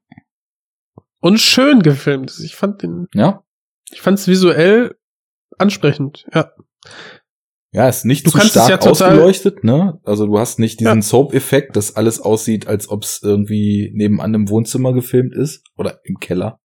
Und 1.20 1.40
schön 1.40 1.82
gefilmt 1.82 2.30
ist. 2.30 2.42
Ich 2.42 2.56
fand 2.56 2.84
den, 2.84 3.08
Ja? 3.14 3.44
ich 3.92 4.02
fand 4.02 4.20
es 4.20 4.28
visuell 4.28 4.96
ansprechend. 5.58 6.26
Ja. 6.34 6.52
Ja, 7.72 7.90
ist 7.90 8.06
nicht 8.06 8.28
Du 8.28 8.32
zu 8.32 8.40
stark 8.42 8.70
ja 8.70 8.78
total- 8.78 9.14
ausgeleuchtet, 9.14 9.64
ne? 9.64 10.00
Also 10.04 10.28
du 10.28 10.38
hast 10.38 10.60
nicht 10.60 10.80
diesen 10.80 10.98
Ja. 10.98 11.02
Soap-Effekt, 11.02 11.76
dass 11.76 11.96
alles 11.96 12.20
aussieht, 12.20 12.68
als 12.68 12.88
ob 12.90 13.04
es 13.04 13.22
irgendwie 13.24 13.92
nebenan 13.96 14.34
im 14.36 14.50
Wohnzimmer 14.50 14.94
gefilmt 14.94 15.34
ist 15.34 15.64
oder 15.76 16.00
im 16.04 16.18
Keller. 16.20 16.60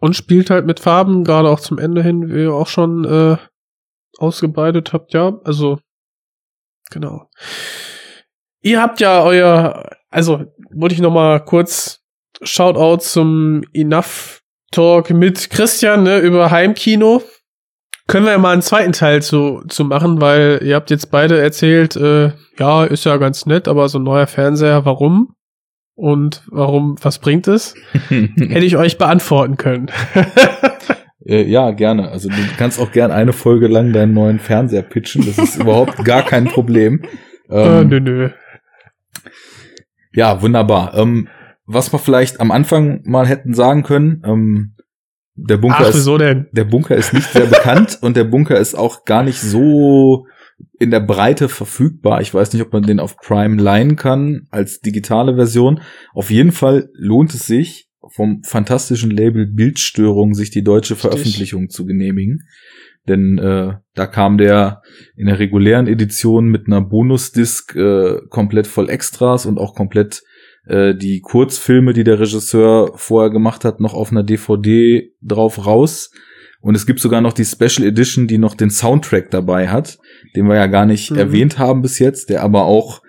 Und 0.00 0.16
spielt 0.16 0.50
halt 0.50 0.66
mit 0.66 0.80
Farben, 0.80 1.24
gerade 1.24 1.48
auch 1.48 1.60
zum 1.60 1.78
Ende 1.78 2.02
hin, 2.02 2.28
wie 2.28 2.42
ihr 2.42 2.52
auch 2.52 2.66
schon 2.66 3.04
äh, 3.04 3.36
ausgebreitet 4.18 4.92
habt, 4.92 5.14
ja. 5.14 5.38
Also, 5.44 5.80
genau. 6.90 7.30
Ihr 8.60 8.80
habt 8.80 9.00
ja 9.00 9.22
euer, 9.22 9.90
also 10.10 10.44
wollte 10.72 10.94
ich 10.94 11.00
noch 11.00 11.12
mal 11.12 11.40
kurz 11.40 12.00
Shoutout 12.42 13.02
zum 13.02 13.62
Enough 13.72 14.42
Talk 14.70 15.10
mit 15.10 15.50
Christian 15.50 16.02
ne, 16.02 16.18
über 16.18 16.50
Heimkino. 16.50 17.22
Können 18.06 18.26
wir 18.26 18.32
ja 18.32 18.38
mal 18.38 18.52
einen 18.52 18.62
zweiten 18.62 18.92
Teil 18.92 19.22
zu, 19.22 19.62
zu 19.68 19.84
machen, 19.84 20.20
weil 20.20 20.60
ihr 20.62 20.74
habt 20.74 20.90
jetzt 20.90 21.10
beide 21.10 21.40
erzählt, 21.40 21.96
äh, 21.96 22.32
ja, 22.58 22.84
ist 22.84 23.04
ja 23.04 23.16
ganz 23.16 23.46
nett, 23.46 23.68
aber 23.68 23.88
so 23.88 23.98
ein 23.98 24.02
neuer 24.02 24.26
Fernseher, 24.26 24.84
warum? 24.84 25.34
Und 25.94 26.42
warum, 26.50 26.96
was 27.00 27.18
bringt 27.18 27.46
es? 27.46 27.74
Hätte 28.08 28.64
ich 28.64 28.76
euch 28.76 28.98
beantworten 28.98 29.56
können. 29.56 29.90
Äh, 31.26 31.44
ja, 31.44 31.70
gerne. 31.70 32.10
Also 32.10 32.28
du 32.28 32.36
kannst 32.58 32.78
auch 32.78 32.92
gern 32.92 33.10
eine 33.10 33.32
Folge 33.32 33.66
lang 33.66 33.92
deinen 33.92 34.12
neuen 34.12 34.38
Fernseher 34.38 34.82
pitchen. 34.82 35.24
Das 35.24 35.38
ist 35.38 35.56
überhaupt 35.56 36.04
gar 36.04 36.22
kein 36.22 36.44
Problem. 36.44 37.00
äh, 37.48 37.80
Ähm, 37.80 37.88
nö, 37.88 38.00
nö. 38.00 38.30
Ja, 40.12 40.42
wunderbar. 40.42 40.94
Ähm, 40.94 41.28
was 41.66 41.92
wir 41.92 41.98
vielleicht 41.98 42.40
am 42.40 42.50
Anfang 42.50 43.00
mal 43.04 43.26
hätten 43.26 43.54
sagen 43.54 43.84
können, 43.84 44.22
ähm, 44.26 44.74
der 45.34 45.56
Bunker 45.56 45.78
Ach, 45.80 45.88
ist 45.88 46.06
der 46.52 46.64
Bunker 46.64 46.94
ist 46.94 47.12
nicht 47.12 47.32
sehr 47.32 47.46
bekannt 47.46 47.98
und 48.02 48.16
der 48.16 48.24
Bunker 48.24 48.56
ist 48.56 48.74
auch 48.74 49.04
gar 49.04 49.24
nicht 49.24 49.40
so 49.40 50.26
in 50.78 50.90
der 50.90 51.00
Breite 51.00 51.48
verfügbar. 51.48 52.20
Ich 52.20 52.32
weiß 52.32 52.52
nicht, 52.52 52.62
ob 52.62 52.72
man 52.72 52.82
den 52.82 53.00
auf 53.00 53.16
Prime 53.16 53.60
leihen 53.60 53.96
kann 53.96 54.46
als 54.50 54.80
digitale 54.80 55.36
Version. 55.36 55.80
Auf 56.12 56.30
jeden 56.30 56.52
Fall 56.52 56.90
lohnt 56.94 57.34
es 57.34 57.46
sich, 57.46 57.88
vom 58.10 58.42
fantastischen 58.42 59.10
Label 59.10 59.46
Bildstörung 59.46 60.34
sich 60.34 60.50
die 60.50 60.62
deutsche 60.62 60.94
Richtig. 60.94 61.10
Veröffentlichung 61.10 61.70
zu 61.70 61.86
genehmigen. 61.86 62.42
Denn 63.08 63.38
äh, 63.38 63.74
da 63.94 64.06
kam 64.06 64.38
der 64.38 64.82
in 65.16 65.26
der 65.26 65.38
regulären 65.38 65.86
Edition 65.86 66.46
mit 66.46 66.66
einer 66.66 66.80
Bonusdisk 66.80 67.74
äh, 67.76 68.18
komplett 68.30 68.66
voll 68.66 68.88
Extras 68.88 69.44
und 69.46 69.58
auch 69.58 69.74
komplett 69.74 70.22
äh, 70.66 70.94
die 70.94 71.20
Kurzfilme, 71.20 71.92
die 71.92 72.04
der 72.04 72.18
Regisseur 72.18 72.92
vorher 72.96 73.30
gemacht 73.30 73.64
hat, 73.64 73.80
noch 73.80 73.94
auf 73.94 74.10
einer 74.10 74.22
DVD 74.22 75.12
drauf 75.20 75.66
raus. 75.66 76.10
Und 76.64 76.74
es 76.76 76.86
gibt 76.86 76.98
sogar 77.00 77.20
noch 77.20 77.34
die 77.34 77.44
Special 77.44 77.86
Edition, 77.86 78.26
die 78.26 78.38
noch 78.38 78.54
den 78.54 78.70
Soundtrack 78.70 79.30
dabei 79.30 79.68
hat, 79.68 79.98
den 80.34 80.46
wir 80.48 80.54
ja 80.56 80.66
gar 80.66 80.86
nicht 80.86 81.10
Mhm. 81.10 81.18
erwähnt 81.18 81.58
haben 81.58 81.82
bis 81.82 81.98
jetzt, 81.98 82.30
der 82.30 82.42
aber 82.42 82.64
auch 82.64 83.02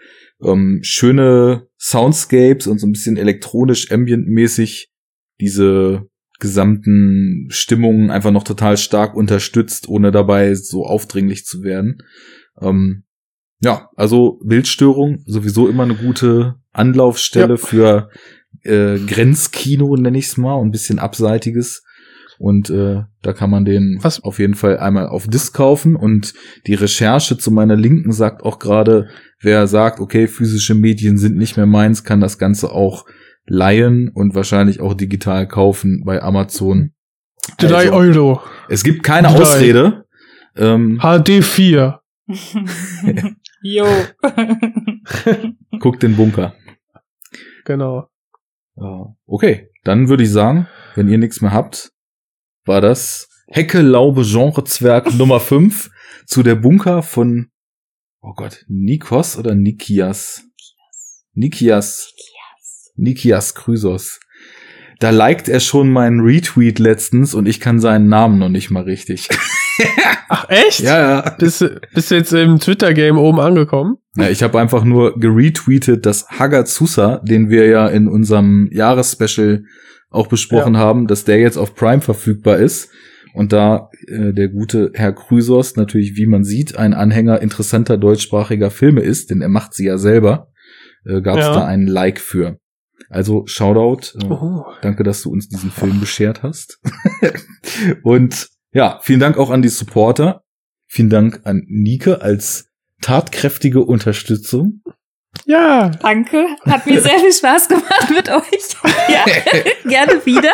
ähm, 0.44 0.80
schöne 0.84 1.68
Soundscapes 1.80 2.68
und 2.68 2.80
so 2.80 2.86
ein 2.86 2.92
bisschen 2.92 3.16
elektronisch 3.16 3.92
ambientmäßig 3.94 4.92
diese 5.40 6.04
gesamten 6.40 7.48
Stimmungen 7.50 8.12
einfach 8.12 8.32
noch 8.32 8.44
total 8.44 8.76
stark 8.76 9.16
unterstützt, 9.16 9.88
ohne 9.88 10.12
dabei 10.12 10.54
so 10.56 10.86
aufdringlich 10.86 11.46
zu 11.46 11.64
werden. 11.64 12.00
Ähm, 12.62 13.06
ja, 13.62 13.90
also 13.96 14.42
Bildstörung 14.44 15.24
sowieso 15.26 15.70
immer 15.70 15.84
eine 15.84 15.96
gute 15.96 16.56
Anlaufstelle 16.74 17.54
Ja. 17.54 17.58
für 17.58 18.10
äh, 18.64 19.00
Grenzkino, 19.00 19.96
nenne 19.96 20.18
ich 20.18 20.26
es 20.26 20.36
mal, 20.36 20.56
und 20.56 20.68
ein 20.68 20.72
bisschen 20.72 21.00
abseitiges. 21.00 21.85
Und 22.38 22.70
äh, 22.70 23.02
da 23.22 23.34
kann 23.34 23.50
man 23.50 23.66
den 23.66 24.00
Was- 24.02 24.24
auf 24.24 24.40
jeden 24.40 24.56
Fall 24.56 24.78
einmal 24.78 25.08
auf 25.08 25.28
Disc 25.28 25.54
kaufen. 25.56 25.96
Und 25.96 26.34
die 26.68 26.74
Recherche 26.74 27.38
zu 27.38 27.52
meiner 27.52 27.76
Linken 27.76 28.12
sagt 28.12 28.44
auch 28.44 28.60
gerade, 28.60 29.08
wer 29.42 29.68
sagt, 29.68 30.00
okay, 30.00 30.28
physische 30.28 30.76
Medien 30.76 31.18
sind 31.18 31.38
nicht 31.38 31.58
mehr 31.58 31.66
meins, 31.66 32.04
kann 32.04 32.20
das 32.22 32.38
Ganze 32.38 32.72
auch 32.72 33.06
leihen 33.46 34.10
und 34.14 34.36
wahrscheinlich 34.36 34.80
auch 34.82 34.94
digital 34.96 35.48
kaufen 35.48 36.04
bei 36.06 36.22
Amazon. 36.22 36.92
Drei 37.60 37.92
Also, 37.92 37.94
Euro. 37.94 38.42
Es 38.70 38.84
gibt 38.84 39.04
keine 39.04 39.28
Drei. 39.28 39.36
Ausrede. 39.42 40.06
Ähm, 40.56 41.00
HD 41.02 41.44
4. 41.44 42.00
Jo. 43.68 43.86
guckt 45.80 46.04
den 46.04 46.16
Bunker. 46.16 46.54
Genau. 47.66 48.08
Ja. 48.76 49.16
Okay, 49.26 49.70
dann 49.84 50.08
würde 50.10 50.24
ich 50.24 50.32
sagen, 50.32 50.68
wenn 50.96 51.08
ihr 51.08 51.18
nichts 51.18 51.42
mehr 51.42 51.52
habt, 51.52 51.92
war 52.66 52.82
das 52.82 53.30
Hecke 53.48 53.82
Laube 53.82 54.24
Genre 54.24 54.64
Zwerg 54.64 55.14
Nummer 55.18 55.40
5 55.40 55.90
zu 56.26 56.44
der 56.44 56.56
Bunker 56.56 57.04
von 57.04 57.48
oh 58.22 58.34
Gott, 58.36 58.66
Nikos 58.68 59.38
oder 59.38 59.54
Nikias? 59.56 60.44
Nikias. 61.34 62.12
Nikias 62.96 63.54
Chrysos. 63.56 64.20
Da 65.00 65.10
liked 65.10 65.50
er 65.50 65.60
schon 65.60 65.92
meinen 65.92 66.22
Retweet 66.22 66.80
letztens 66.80 67.34
und 67.34 67.48
ich 67.48 67.60
kann 67.60 67.80
seinen 67.82 68.08
Namen 68.08 68.40
noch 68.40 68.48
nicht 68.50 68.72
mal 68.72 68.84
richtig. 68.84 69.28
Ach, 70.30 70.48
echt? 70.50 70.80
ja, 70.80 71.00
ja. 71.22 71.30
Bist, 71.38 71.60
du- 71.62 71.82
bist 71.94 72.10
du 72.10 72.16
jetzt 72.16 72.32
im 72.32 72.60
Twitter-Game 72.60 73.18
oben 73.18 73.42
angekommen? 73.42 73.98
Ja, 74.16 74.30
ich 74.30 74.42
habe 74.42 74.58
einfach 74.60 74.86
nur 74.86 75.20
geretweetet, 75.20 76.06
dass 76.06 76.30
Hagazusa, 76.30 77.18
den 77.26 77.50
wir 77.50 77.68
ja 77.68 77.88
in 77.90 78.08
unserem 78.08 78.70
Jahresspecial 78.72 79.66
auch 80.10 80.28
besprochen 80.28 80.78
haben, 80.78 81.08
dass 81.08 81.26
der 81.26 81.40
jetzt 81.40 81.58
auf 81.58 81.76
Prime 81.76 82.02
verfügbar 82.02 82.58
ist. 82.58 82.90
Und 83.34 83.52
da 83.52 83.90
äh, 84.08 84.32
der 84.34 84.48
gute 84.48 84.92
Herr 84.94 85.12
Chrysos 85.14 85.76
natürlich, 85.76 86.16
wie 86.16 86.26
man 86.26 86.44
sieht, 86.46 86.78
ein 86.78 86.94
Anhänger 86.94 87.42
interessanter 87.42 87.98
deutschsprachiger 87.98 88.72
Filme 88.72 89.02
ist, 89.02 89.30
denn 89.30 89.42
er 89.42 89.50
macht 89.50 89.74
sie 89.74 89.86
ja 89.86 89.98
selber, 89.98 90.48
äh, 91.06 91.22
gab 91.22 91.38
es 91.40 91.46
Ja. 91.46 91.54
da 91.54 91.66
einen 91.66 91.88
Like 91.88 92.20
für. 92.22 92.58
Also 93.10 93.44
Shoutout, 93.46 94.18
äh, 94.22 94.26
Oh. 94.30 94.64
danke, 94.82 95.04
dass 95.04 95.22
du 95.22 95.32
uns 95.32 95.50
diesen 95.50 95.70
Film 95.70 96.00
beschert 96.00 96.44
hast. 96.44 96.80
Und 98.04 98.48
ja, 98.72 99.00
vielen 99.02 99.20
Dank 99.20 99.38
auch 99.38 99.50
an 99.50 99.62
die 99.62 99.70
Supporter. 99.70 100.44
Vielen 100.88 101.10
Dank 101.10 101.42
an 101.44 101.64
Nike 101.68 102.22
als 102.22 102.70
tatkräftige 103.02 103.82
Unterstützung. 103.82 104.82
Ja. 105.46 105.90
Danke. 106.02 106.46
Hat 106.66 106.86
mir 106.88 107.00
sehr 107.02 107.20
viel 107.20 107.32
Spaß 107.34 107.68
gemacht 107.68 108.10
mit 108.10 108.30
euch. 108.30 108.76
Ja, 109.10 109.26
gerne 109.90 110.26
wieder. 110.26 110.52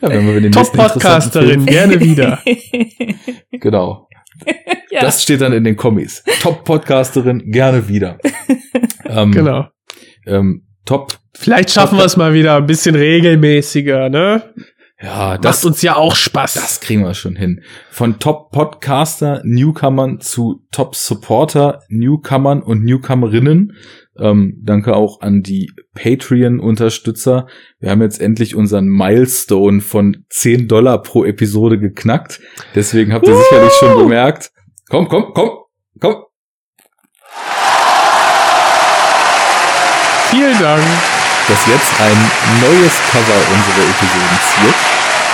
Ja, 0.00 0.08
wenn 0.10 0.26
wir 0.26 0.40
den 0.40 0.52
Top-Podcasterin, 0.52 1.66
gerne 1.66 2.00
wieder. 2.00 2.40
Genau. 3.60 4.08
ja. 4.90 5.00
Das 5.00 5.22
steht 5.22 5.40
dann 5.40 5.52
in 5.52 5.64
den 5.64 5.74
Kommis. 5.76 6.22
Top-Podcasterin, 6.42 7.50
gerne 7.50 7.88
wieder. 7.88 8.18
ähm, 9.04 9.32
Genau. 9.32 9.66
Ähm, 10.26 10.66
top. 10.84 11.14
Vielleicht 11.36 11.70
schaffen 11.72 11.98
wir 11.98 12.04
es 12.04 12.16
mal 12.16 12.32
wieder 12.34 12.56
ein 12.56 12.66
bisschen 12.66 12.94
regelmäßiger, 12.94 14.08
ne? 14.10 14.54
Ja, 15.00 15.28
Macht 15.28 15.44
das, 15.44 15.64
uns 15.64 15.80
ja 15.82 15.94
auch 15.94 16.16
Spaß. 16.16 16.54
das 16.54 16.80
kriegen 16.80 17.02
wir 17.02 17.14
schon 17.14 17.36
hin. 17.36 17.62
Von 17.90 18.18
Top-Podcaster, 18.18 19.42
Newcomern 19.44 20.20
zu 20.20 20.64
Top-Supporter, 20.72 21.82
Newcomern 21.88 22.62
und 22.62 22.84
Newcomerinnen. 22.84 23.76
Ähm, 24.18 24.60
danke 24.64 24.96
auch 24.96 25.20
an 25.20 25.42
die 25.42 25.70
Patreon-Unterstützer. 25.94 27.46
Wir 27.78 27.90
haben 27.90 28.02
jetzt 28.02 28.20
endlich 28.20 28.56
unseren 28.56 28.88
Milestone 28.88 29.80
von 29.80 30.24
10 30.30 30.66
Dollar 30.66 31.00
pro 31.02 31.24
Episode 31.24 31.78
geknackt. 31.78 32.40
Deswegen 32.74 33.12
habt 33.12 33.28
ihr 33.28 33.36
sicherlich 33.36 33.72
schon 33.74 33.96
bemerkt. 33.96 34.50
Komm, 34.88 35.06
komm, 35.06 35.32
komm, 35.32 35.50
komm. 36.00 36.24
Vielen 40.30 40.58
Dank. 40.58 41.17
Dass 41.48 41.66
jetzt 41.66 42.00
ein 42.00 42.16
neues 42.60 43.00
Cover 43.10 43.38
unsere 43.54 43.88
Episoden 43.90 44.38
ziert. 44.40 44.74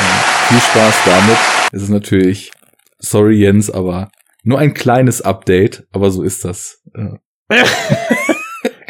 Ja, 0.00 0.46
viel 0.48 0.60
Spaß 0.60 0.94
damit. 1.04 1.38
Es 1.72 1.82
ist 1.82 1.88
natürlich, 1.90 2.52
sorry 2.98 3.36
Jens, 3.40 3.70
aber 3.70 4.10
nur 4.42 4.58
ein 4.58 4.74
kleines 4.74 5.22
Update, 5.22 5.86
aber 5.92 6.10
so 6.10 6.22
ist 6.22 6.44
das. 6.44 6.82
Äh, 6.94 7.18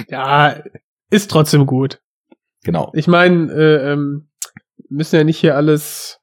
Ja, 0.09 0.63
ist 1.11 1.31
trotzdem 1.31 1.67
gut. 1.67 2.01
genau. 2.63 2.93
Ich 2.95 3.09
meine, 3.09 3.51
äh, 3.53 3.93
ähm, 3.93 4.29
müssen 4.89 5.17
ja 5.17 5.25
nicht 5.25 5.39
hier 5.39 5.57
alles 5.57 6.21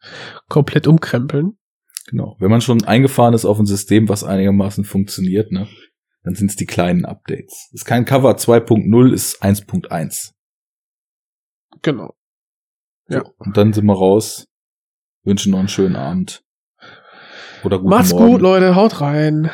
komplett 0.48 0.88
umkrempeln. 0.88 1.58
Genau. 2.10 2.36
Wenn 2.40 2.52
man 2.52 2.62
schon 2.62 2.84
eingefahren 2.86 3.34
ist 3.34 3.44
auf 3.46 3.60
ein 3.60 3.66
System, 3.66 4.08
was 4.08 4.24
einigermaßen 4.24 4.86
funktioniert, 4.86 5.52
ne, 5.52 5.68
dann 6.24 6.36
sind 6.36 6.52
es 6.52 6.56
die 6.56 6.66
kleinen 6.66 7.06
Updates. 7.06 7.70
Ist 7.74 7.86
kein 7.86 8.06
Cover 8.06 8.32
2.0, 8.32 9.14
ist 9.14 9.44
1.1. 9.44 10.32
Genau. 11.82 12.14
Ja. 13.10 13.20
So, 13.26 13.34
und 13.40 13.58
dann 13.58 13.74
sind 13.74 13.86
wir 13.86 13.96
raus. 13.98 14.48
Wünschen 15.24 15.52
noch 15.52 15.60
einen 15.60 15.68
schönen 15.68 15.96
Abend. 15.96 16.44
Oder 17.64 17.78
guten 17.78 17.90
Macht's 17.90 18.12
Morgen. 18.12 18.28
gut, 18.32 18.42
Leute. 18.42 18.76
Haut 18.76 19.02
rein. 19.02 19.52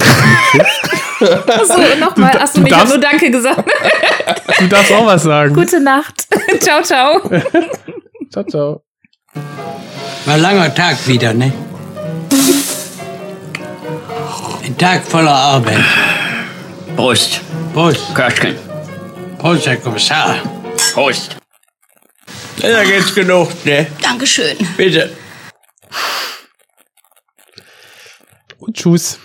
Achso, 0.00 1.78
nochmal. 2.00 2.32
Du- 2.32 2.40
Achso, 2.40 2.60
du 2.60 2.66
ich 2.66 2.72
habe 2.74 2.88
nur 2.88 2.98
Danke 2.98 3.30
gesagt. 3.30 3.68
Du 4.58 4.68
darfst 4.68 4.92
auch 4.92 5.06
was 5.06 5.22
sagen. 5.22 5.54
Gute 5.54 5.80
Nacht. 5.80 6.26
ciao, 6.60 6.82
ciao. 6.82 7.20
Ciao, 8.30 8.44
ciao. 8.44 8.82
War 10.26 10.34
ein 10.34 10.40
langer 10.42 10.74
Tag 10.74 11.06
wieder, 11.08 11.32
ne? 11.32 11.50
Ein 14.62 14.76
Tag 14.76 15.02
voller 15.06 15.32
Arbeit. 15.34 15.82
Prost, 16.94 17.40
Prost. 17.72 18.14
Köschken. 18.14 18.54
Prost, 19.38 19.66
Herr 19.66 19.76
Kommissar. 19.76 20.42
Prost. 20.92 21.36
Da 22.60 22.84
geht's 22.84 23.14
genug, 23.14 23.64
ne? 23.64 23.86
Dankeschön. 24.02 24.56
Bitte. 24.76 25.16
Und 28.58 28.76
tschüss. 28.76 29.18